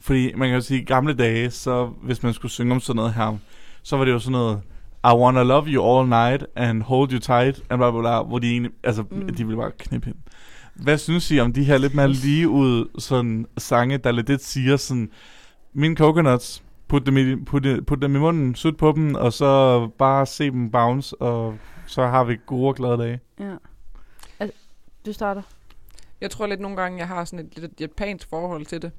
Fordi 0.00 0.32
man 0.36 0.48
kan 0.48 0.54
jo 0.54 0.60
sige, 0.60 0.82
i 0.82 0.84
gamle 0.84 1.14
dage, 1.14 1.50
så 1.50 1.86
hvis 1.86 2.22
man 2.22 2.34
skulle 2.34 2.52
synge 2.52 2.74
om 2.74 2.80
sådan 2.80 2.96
noget 2.96 3.14
her, 3.14 3.38
så 3.82 3.96
var 3.96 4.04
det 4.04 4.12
jo 4.12 4.18
sådan 4.18 4.32
noget, 4.32 4.62
I 5.04 5.14
wanna 5.14 5.42
love 5.42 5.66
you 5.66 5.98
all 5.98 6.08
night, 6.08 6.46
and 6.56 6.82
hold 6.82 7.12
you 7.12 7.18
tight, 7.18 7.62
and 7.70 7.78
bla 7.78 7.90
bla 7.90 8.00
bla, 8.00 8.22
hvor 8.22 8.38
de 8.38 8.50
egentlig, 8.50 8.72
altså, 8.84 9.04
mm. 9.10 9.28
De 9.28 9.46
ville 9.46 9.56
bare 9.56 9.70
knippe 9.78 10.06
hende. 10.06 10.20
Hvad 10.74 10.98
synes 10.98 11.30
I 11.30 11.40
om 11.40 11.52
de 11.52 11.64
her 11.64 11.78
lidt 11.78 11.94
mere 11.94 12.08
lige 12.08 12.48
ud 12.48 12.90
sådan 12.98 13.46
sange, 13.58 13.98
der 13.98 14.12
lidt 14.12 14.42
siger 14.42 14.76
sådan, 14.76 15.10
mine 15.72 15.96
coconuts, 15.96 16.62
put 16.88 17.06
dem, 17.06 17.16
i, 17.16 17.36
put, 17.36 17.66
put 17.86 18.02
dem 18.02 18.16
i 18.16 18.18
munden, 18.18 18.54
sut 18.54 18.76
på 18.76 18.92
dem, 18.96 19.14
og 19.14 19.32
så 19.32 19.86
bare 19.98 20.26
se 20.26 20.50
dem 20.50 20.70
bounce, 20.70 21.16
og 21.16 21.58
så 21.86 22.06
har 22.06 22.24
vi 22.24 22.36
gode 22.46 22.68
og 22.68 22.74
glade 22.74 22.98
dage. 22.98 23.20
Ja. 23.40 23.54
Altså, 24.40 24.58
du 25.06 25.12
starter. 25.12 25.42
Jeg 26.20 26.30
tror 26.30 26.46
lidt 26.46 26.60
nogle 26.60 26.76
gange, 26.76 26.98
jeg 26.98 27.08
har 27.08 27.24
sådan 27.24 27.46
et 27.46 27.58
lidt 27.58 27.80
japansk 27.80 28.28
forhold 28.28 28.66
til 28.66 28.82
det. 28.82 28.90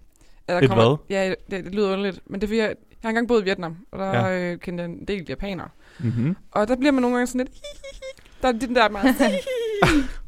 At 0.49 0.63
Et 0.63 0.73
hvad? 0.73 0.97
Ja, 1.09 1.29
det, 1.51 1.65
det 1.65 1.75
lyder 1.75 1.91
underligt. 1.93 2.19
Men 2.25 2.41
det 2.41 2.47
er 2.47 2.47
fordi, 2.47 2.59
jeg, 2.59 2.67
jeg 2.67 2.75
har 3.01 3.09
engang 3.09 3.27
boet 3.27 3.41
i 3.41 3.43
Vietnam, 3.45 3.77
og 3.91 3.99
der 3.99 4.05
Ja. 4.05 4.27
ja. 4.27 4.51
øh, 4.51 4.57
kendte 4.59 4.83
jeg 4.83 4.89
en 4.91 5.05
del 5.07 5.25
japanere. 5.29 5.67
Mm-hmm. 5.99 6.35
Og 6.51 6.67
der 6.67 6.75
bliver 6.75 6.91
man 6.91 7.01
nogle 7.01 7.17
gange 7.17 7.27
sådan 7.27 7.47
lidt... 7.47 7.57
Der 8.41 8.47
er 8.47 8.51
den 8.51 8.75
der 8.75 8.89
meget... 8.89 9.15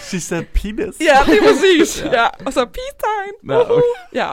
She 0.00 0.20
said 0.20 0.44
penis. 0.54 0.78
ja, 0.78 1.32
det 1.32 1.38
er 1.38 1.42
præcis. 1.52 2.02
Ja. 2.04 2.10
ja. 2.10 2.20
ja. 2.22 2.26
Og 2.46 2.52
så 2.52 2.64
peace 2.64 2.96
time. 3.04 3.54
Nå, 3.54 3.60
okay. 3.60 3.82
Ja. 4.14 4.30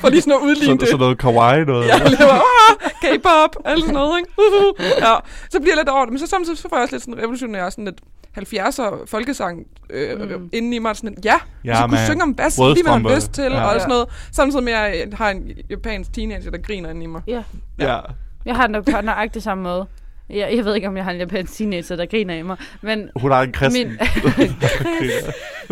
For 0.00 0.08
lige 0.08 0.20
sådan 0.20 0.32
at 0.34 0.40
udligne 0.40 0.66
Så, 0.80 0.80
det. 0.80 0.88
så 0.88 0.96
noget 0.96 1.18
kawaii 1.18 1.64
noget. 1.64 1.86
Ja, 1.88 1.94
det 1.98 2.18
var, 2.20 2.42
ah, 2.70 2.90
K-pop, 3.02 3.56
alt 3.64 3.80
sådan 3.80 3.94
noget, 3.94 4.18
ikke? 4.18 4.30
Uhu. 4.38 4.74
Ja, 5.00 5.14
så 5.50 5.60
bliver 5.60 5.72
jeg 5.74 5.76
lidt 5.76 5.88
over 5.88 6.04
det. 6.04 6.12
Men 6.12 6.18
så 6.18 6.26
samtidig 6.26 6.58
så 6.58 6.68
får 6.68 6.76
jeg 6.76 6.82
også 6.82 6.94
lidt 6.94 7.04
sådan 7.04 7.18
revolutionær, 7.22 7.70
sådan 7.70 7.84
lidt 7.84 8.00
70'er 8.38 9.06
folkesang 9.06 9.66
øh, 9.90 10.20
Mm. 10.20 10.48
inden 10.52 10.72
i 10.72 10.78
mig. 10.78 10.96
Sådan, 10.96 11.10
lidt, 11.10 11.24
ja, 11.24 11.38
Ja, 11.64 11.70
ja 11.70 11.76
så 11.82 11.86
kunne 11.88 12.06
synge 12.06 12.22
om 12.22 12.34
bas, 12.34 12.58
lige 12.58 12.82
hvad 12.82 12.92
man 12.92 13.04
har 13.06 13.16
lyst 13.16 13.32
til, 13.32 13.44
Ja. 13.44 13.50
ja. 13.56 13.66
og 13.66 13.72
Ja. 13.72 13.78
sådan 13.78 13.88
noget. 13.88 14.08
Samtidig 14.32 14.64
med, 14.64 14.72
at 14.72 14.98
jeg 14.98 15.06
har 15.14 15.30
en 15.30 15.50
japansk 15.70 16.12
teenager, 16.12 16.50
der 16.50 16.58
griner 16.58 16.90
inde 16.90 17.02
i 17.02 17.06
mig. 17.06 17.22
Ja. 17.26 17.42
ja. 17.78 17.98
Jeg 18.44 18.56
har 18.56 18.66
nok 18.66 18.84
på 18.84 19.00
nøjagtig 19.02 19.42
samme 19.42 19.62
måde. 19.64 19.86
Jeg, 20.30 20.52
jeg 20.56 20.64
ved 20.64 20.74
ikke, 20.74 20.88
om 20.88 20.96
jeg 20.96 21.04
har 21.04 21.12
en 21.12 21.18
japansk 21.18 21.56
teenager, 21.56 21.96
der 21.96 22.06
griner 22.06 22.34
af 22.34 22.44
mig. 22.44 22.56
Men 22.82 23.10
Hun 23.16 23.30
har 23.30 23.42
en 23.42 23.52
kristen. 23.52 23.88
min, 23.88 23.98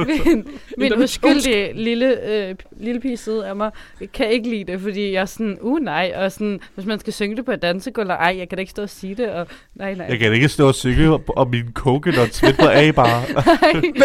Min... 0.28 0.46
min, 0.78 1.02
uskyldige 1.02 1.72
lille, 1.72 2.30
øh, 2.30 2.54
lille 2.80 3.00
pige 3.00 3.16
side 3.16 3.46
af 3.46 3.56
mig 3.56 3.70
kan 4.12 4.30
ikke 4.30 4.50
lide 4.50 4.72
det, 4.72 4.80
fordi 4.80 5.12
jeg 5.12 5.20
er 5.20 5.24
sådan, 5.24 5.58
uh 5.60 5.78
nej, 5.78 6.12
og 6.16 6.32
sådan, 6.32 6.60
hvis 6.74 6.86
man 6.86 6.98
skal 6.98 7.12
synge 7.12 7.36
det 7.36 7.44
på 7.44 7.52
et 7.52 7.62
dansegulv, 7.62 8.08
ej, 8.10 8.34
jeg 8.38 8.48
kan 8.48 8.56
da 8.56 8.60
ikke 8.60 8.70
stå 8.70 8.82
og 8.82 8.90
sige 8.90 9.14
det, 9.14 9.30
og 9.30 9.46
nej, 9.74 9.94
nej. 9.94 10.06
Jeg 10.08 10.18
kan 10.18 10.32
ikke 10.32 10.48
stå 10.48 10.68
og 10.68 10.74
synge 10.74 11.18
om 11.36 11.48
min 11.50 11.72
coconut 11.74 12.42
midt 12.42 12.56
på 12.58 12.66
A-bar. 12.68 13.24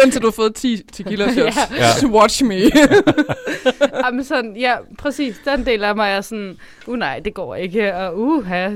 Vent 0.02 0.12
til 0.12 0.22
du 0.22 0.26
har 0.26 0.32
fået 0.32 0.54
10 0.54 0.82
tequila 0.92 1.32
shots. 1.32 1.56
Ja. 2.02 2.08
Watch 2.08 2.44
me. 2.44 2.54
Jamen 4.04 4.24
sådan, 4.24 4.56
ja, 4.56 4.74
præcis, 4.98 5.40
den 5.44 5.66
del 5.66 5.84
af 5.84 5.96
mig 5.96 6.10
er 6.10 6.20
sådan, 6.20 6.56
uh 6.86 6.96
nej, 6.98 7.18
det 7.24 7.34
går 7.34 7.54
ikke, 7.54 7.94
og 7.96 8.18
uha, 8.18 8.70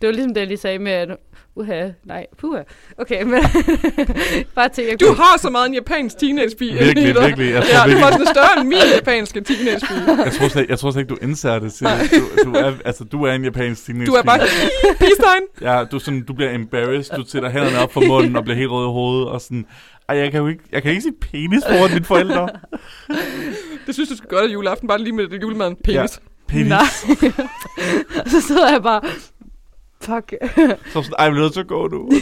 det 0.00 0.06
var 0.06 0.12
ligesom 0.12 0.34
det, 0.34 0.40
jeg 0.40 0.48
lige 0.48 0.58
sagde 0.58 0.78
med, 0.78 0.92
at 0.92 1.08
uha, 1.56 1.88
nej, 2.04 2.26
puha. 2.38 2.60
Okay, 2.98 3.22
men 3.22 3.42
bare 4.56 4.68
til, 4.68 4.84
jeg 4.84 5.00
Du 5.00 5.12
har 5.12 5.38
så 5.38 5.50
meget 5.50 5.68
en 5.68 5.74
japansk 5.74 6.18
teenagepige 6.18 6.72
Virkelig, 6.72 7.14
dig. 7.14 7.24
virkelig. 7.26 7.50
Jeg 7.52 7.62
tror, 7.62 7.70
Ja, 7.72 7.82
du 7.82 7.88
virkelig. 7.88 8.04
var 8.04 8.10
sådan 8.12 8.26
større 8.26 8.60
end 8.60 8.68
min 8.68 8.78
japanske 8.96 9.40
teenagepige. 9.40 10.00
Jeg 10.24 10.32
tror, 10.32 10.48
slet, 10.48 10.66
jeg 10.68 10.78
tror 10.78 10.90
slet 10.90 11.02
ikke, 11.02 11.10
du 11.14 11.18
indser 11.22 11.58
det. 11.58 11.80
Du, 11.80 12.44
du, 12.44 12.52
er, 12.54 12.72
altså, 12.84 13.04
du 13.04 13.24
er 13.24 13.32
en 13.32 13.44
japansk 13.44 13.84
teenage 13.86 14.06
Du 14.06 14.12
er 14.12 14.22
bare 14.22 14.38
time. 14.38 15.46
Ja, 15.70 15.84
du, 15.84 15.96
er 15.96 16.00
sådan, 16.00 16.22
du 16.22 16.32
bliver 16.32 16.54
embarrassed. 16.54 17.16
Du 17.16 17.24
sætter 17.28 17.50
hænderne 17.50 17.78
op 17.78 17.92
for 17.92 18.00
munden 18.08 18.36
og 18.36 18.44
bliver 18.44 18.56
helt 18.56 18.70
rød 18.70 18.84
i 18.84 18.92
hovedet. 18.92 19.28
Og 19.28 19.40
sådan, 19.40 19.66
ej, 20.08 20.16
jeg 20.16 20.30
kan 20.30 20.40
jo 20.40 20.46
ikke, 20.48 20.62
jeg 20.72 20.82
kan 20.82 20.90
ikke 20.90 21.02
sige 21.02 21.14
penis 21.20 21.62
foran 21.68 21.92
mine 21.92 22.04
forældre. 22.04 22.48
Det 23.86 23.94
synes 23.94 24.08
du 24.08 24.16
skal 24.16 24.28
gøre 24.28 24.44
det 24.46 24.52
juleaften, 24.52 24.88
bare 24.88 24.98
lige 24.98 25.12
med 25.12 25.28
det 25.28 25.42
julemaden. 25.42 25.76
Penis. 25.84 26.20
Penis. 26.48 26.68
Nej. 26.68 26.84
så 28.26 28.40
sidder 28.40 28.70
jeg 28.72 28.82
bare, 28.82 29.00
fuck. 30.02 30.34
Så 30.92 31.02
sådan, 31.02 31.14
ej, 31.18 31.24
jeg 31.24 31.32
bliver 31.32 31.42
nødt 31.44 31.52
til 31.52 31.60
at 31.60 31.66
gå 31.66 31.88
nu. 31.88 32.10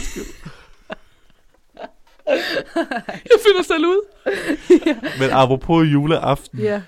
Jeg 3.05 3.39
finder 3.47 3.63
selv 3.63 3.85
ud. 3.85 4.05
Men 5.19 5.29
apropos 5.31 5.87
juleaften, 5.87 6.59
Ja, 6.59 6.81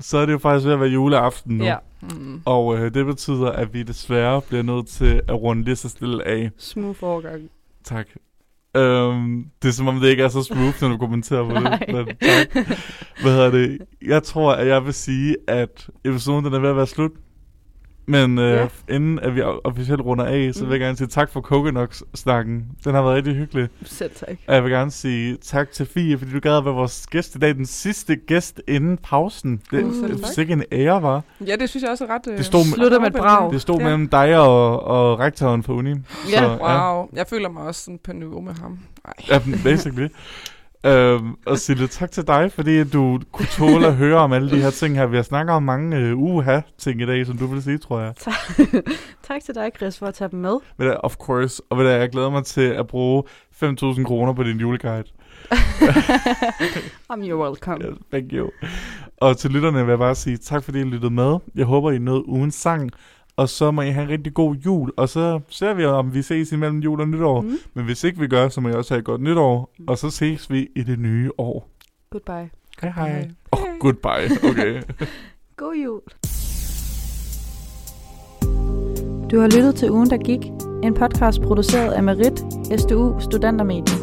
så 0.00 0.18
er 0.18 0.26
det 0.26 0.32
jo 0.32 0.38
faktisk 0.38 0.66
ved 0.66 0.72
at 0.72 0.80
være 0.80 0.88
juleaften 0.88 1.56
nu. 1.58 1.64
ja. 1.64 1.76
Mm. 2.02 2.42
Og 2.44 2.78
øh, 2.78 2.94
det 2.94 3.06
betyder, 3.06 3.50
at 3.52 3.74
vi 3.74 3.82
desværre 3.82 4.42
bliver 4.42 4.62
nødt 4.62 4.86
til 4.88 5.20
at 5.28 5.34
runde 5.42 5.64
lige 5.64 5.76
så 5.76 5.88
stille 5.88 6.26
af. 6.26 6.50
Smooth 6.58 6.98
overgang. 7.04 7.50
Tak. 7.84 8.06
Øhm, 8.76 9.44
det 9.62 9.68
er 9.68 9.72
som 9.72 9.88
om, 9.88 10.00
det 10.00 10.08
ikke 10.08 10.22
er 10.22 10.28
så 10.28 10.42
smooth, 10.42 10.82
når 10.82 10.88
du 10.88 10.96
kommenterer 10.96 11.44
på 11.44 11.54
det. 11.54 11.94
Men 11.94 12.06
tak. 12.06 12.66
Hvad 13.22 13.32
hedder 13.32 13.50
det? 13.50 13.78
Jeg 14.02 14.22
tror, 14.22 14.52
at 14.52 14.66
jeg 14.66 14.84
vil 14.84 14.94
sige, 14.94 15.36
at 15.48 15.88
episoden 16.04 16.44
den 16.44 16.54
er 16.54 16.58
ved 16.58 16.68
at 16.70 16.76
være 16.76 16.86
slut. 16.86 17.10
Men 18.10 18.38
øh, 18.38 18.50
Ja. 18.54 18.66
inden 18.94 19.18
at 19.18 19.34
vi 19.34 19.42
officielt 19.42 20.00
runder 20.00 20.24
af, 20.24 20.50
så 20.54 20.60
vil 20.60 20.66
Mm. 20.66 20.72
jeg 20.72 20.80
gerne 20.80 20.96
sige 20.96 21.06
tak 21.08 21.30
for 21.32 21.40
Coconuts-snakken. 21.40 22.64
Den 22.84 22.94
har 22.94 23.02
været 23.02 23.14
rigtig 23.16 23.34
hyggelig. 23.34 23.68
Selv 23.84 24.10
tak. 24.14 24.36
Og 24.46 24.54
jeg 24.54 24.64
vil 24.64 24.72
gerne 24.72 24.90
sige 24.90 25.36
tak 25.42 25.70
til 25.70 25.86
Fie, 25.86 26.18
fordi 26.18 26.30
du 26.32 26.40
gad 26.40 26.56
at 26.56 26.64
være 26.64 26.74
vores 26.74 27.06
gæst 27.06 27.34
i 27.34 27.38
dag. 27.38 27.54
Den 27.54 27.66
sidste 27.66 28.16
gæst 28.16 28.60
inden 28.68 28.96
pausen. 29.02 29.60
Det 29.70 29.94
selv 29.94 30.22
er 30.22 30.26
sikkert 30.26 30.58
en 30.58 30.64
ære, 30.72 31.02
var. 31.02 31.22
Ja, 31.46 31.56
det 31.56 31.68
synes 31.68 31.82
jeg 31.82 31.90
også 31.90 32.04
er 32.04 32.14
ret... 32.14 32.32
øh, 32.32 32.38
Det 32.38 32.46
stod 32.46 32.64
med- 32.64 32.74
Slutter 32.74 33.00
med 33.00 33.06
et 33.06 33.12
brag. 33.14 33.52
Det 33.52 33.60
stod 33.62 33.78
Ja. 33.78 33.84
mellem 33.84 34.08
dig 34.08 34.38
og, 34.38 34.82
og 34.82 35.18
rektoren 35.18 35.62
for 35.62 35.72
uni. 35.72 35.94
Ja. 36.32 36.48
Wow, 36.48 37.08
jeg 37.12 37.26
føler 37.30 37.48
mig 37.48 37.62
også 37.62 37.84
sådan 37.84 37.98
på 38.04 38.12
niveau 38.12 38.40
med 38.40 38.52
ham. 38.62 38.78
Ej. 39.04 39.12
Ja, 39.28 39.40
basically. 39.64 40.08
øhm, 40.86 41.34
og 41.46 41.58
Sille, 41.58 41.86
tak 41.86 42.10
til 42.10 42.26
dig, 42.26 42.52
fordi 42.52 42.84
du 42.84 43.20
kunne 43.32 43.46
tåle 43.46 43.86
at 43.86 43.94
høre 43.94 44.16
om 44.16 44.32
alle 44.32 44.50
de 44.50 44.62
her 44.62 44.70
ting 44.70 44.96
her. 44.96 45.06
Vi 45.06 45.16
har 45.16 45.22
snakket 45.22 45.54
om 45.54 45.62
mange 45.62 45.96
øh, 45.96 46.18
uha-ting 46.18 47.00
i 47.02 47.06
dag, 47.06 47.26
som 47.26 47.38
du 47.38 47.46
vil 47.46 47.62
sige, 47.62 47.78
tror 47.78 48.00
jeg. 48.00 48.14
tak 49.22 49.42
til 49.46 49.54
dig, 49.54 49.70
Chris, 49.76 49.98
for 49.98 50.06
at 50.06 50.14
tage 50.14 50.30
dem 50.30 50.40
med. 50.40 50.56
Men 50.76 50.94
of 51.00 51.16
course. 51.16 51.62
Og 51.70 51.78
ved 51.78 51.84
du, 51.84 51.90
jeg 51.90 52.08
glæder 52.10 52.30
mig 52.30 52.44
til 52.44 52.60
at 52.60 52.86
bruge 52.86 53.22
5.000 53.62 54.04
kroner 54.04 54.32
på 54.32 54.42
din 54.42 54.56
juleguide. 54.56 55.04
I'm 57.12 57.22
you're 57.22 57.42
welcome. 57.42 57.78
Yes, 57.84 57.98
thank 58.12 58.32
you. 58.32 58.50
Og 59.16 59.36
til 59.36 59.50
lytterne 59.50 59.78
vil 59.84 59.88
jeg 59.92 59.98
bare 59.98 60.14
sige 60.14 60.36
tak, 60.36 60.64
fordi 60.64 60.80
I 60.80 60.84
lyttede 60.84 61.14
med. 61.14 61.38
Jeg 61.54 61.64
håber, 61.66 61.90
I 61.90 61.98
nåede 61.98 62.28
ugens 62.28 62.54
sang. 62.54 62.90
Og 63.38 63.48
så 63.48 63.70
må 63.70 63.82
I 63.82 63.90
have 63.90 64.04
en 64.04 64.10
rigtig 64.10 64.34
god 64.34 64.54
jul. 64.54 64.92
Og 64.96 65.08
så 65.08 65.40
ser 65.48 65.74
vi, 65.74 65.84
om 65.84 66.14
vi 66.14 66.22
ses 66.22 66.52
imellem 66.52 66.78
jul 66.78 67.00
og 67.00 67.08
nytår. 67.08 67.40
Mm. 67.40 67.58
Men 67.74 67.84
hvis 67.84 68.04
ikke 68.04 68.20
vi 68.20 68.26
gør, 68.26 68.48
så 68.48 68.60
må 68.60 68.68
I 68.68 68.72
også 68.72 68.94
have 68.94 68.98
et 68.98 69.04
godt 69.04 69.20
nytår. 69.20 69.74
Og 69.86 69.98
så 69.98 70.10
ses 70.10 70.50
vi 70.50 70.68
i 70.76 70.82
det 70.82 70.98
nye 70.98 71.30
år. 71.38 71.68
Goodbye. 72.10 72.50
Hej 72.82 72.90
hej. 72.94 73.10
Hej. 73.10 73.30
Åh, 73.52 73.62
oh, 73.62 73.68
goodbye. 73.80 74.50
Okay. 74.50 74.82
God 75.56 75.74
jul. 75.84 76.00
Du 79.30 79.40
har 79.40 79.46
lyttet 79.56 79.74
til 79.74 79.90
Ugen, 79.90 80.10
der 80.10 80.16
gik. 80.16 80.46
En 80.82 80.94
podcast 80.94 81.40
produceret 81.42 81.92
af 81.92 82.02
Merit, 82.02 82.38
SDU 82.78 83.20
Studentermedie. 83.20 83.96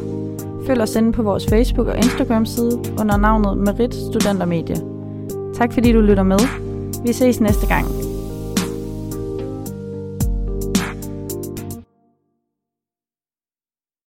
Følg 0.68 0.82
os 0.82 0.96
inde 0.96 1.12
på 1.12 1.24
vores 1.24 1.46
Facebook- 1.46 1.88
og 1.88 1.98
Instagram-side 1.98 2.80
under 3.00 3.18
navnet 3.18 3.58
Merit 3.58 3.96
Studentermedie. 3.96 4.76
Tak 5.56 5.74
fordi 5.74 5.92
du 5.92 6.02
lytter 6.02 6.24
med. 6.24 6.40
Vi 7.06 7.14
ses 7.14 7.40
næste 7.40 7.68
gang. 7.68 8.05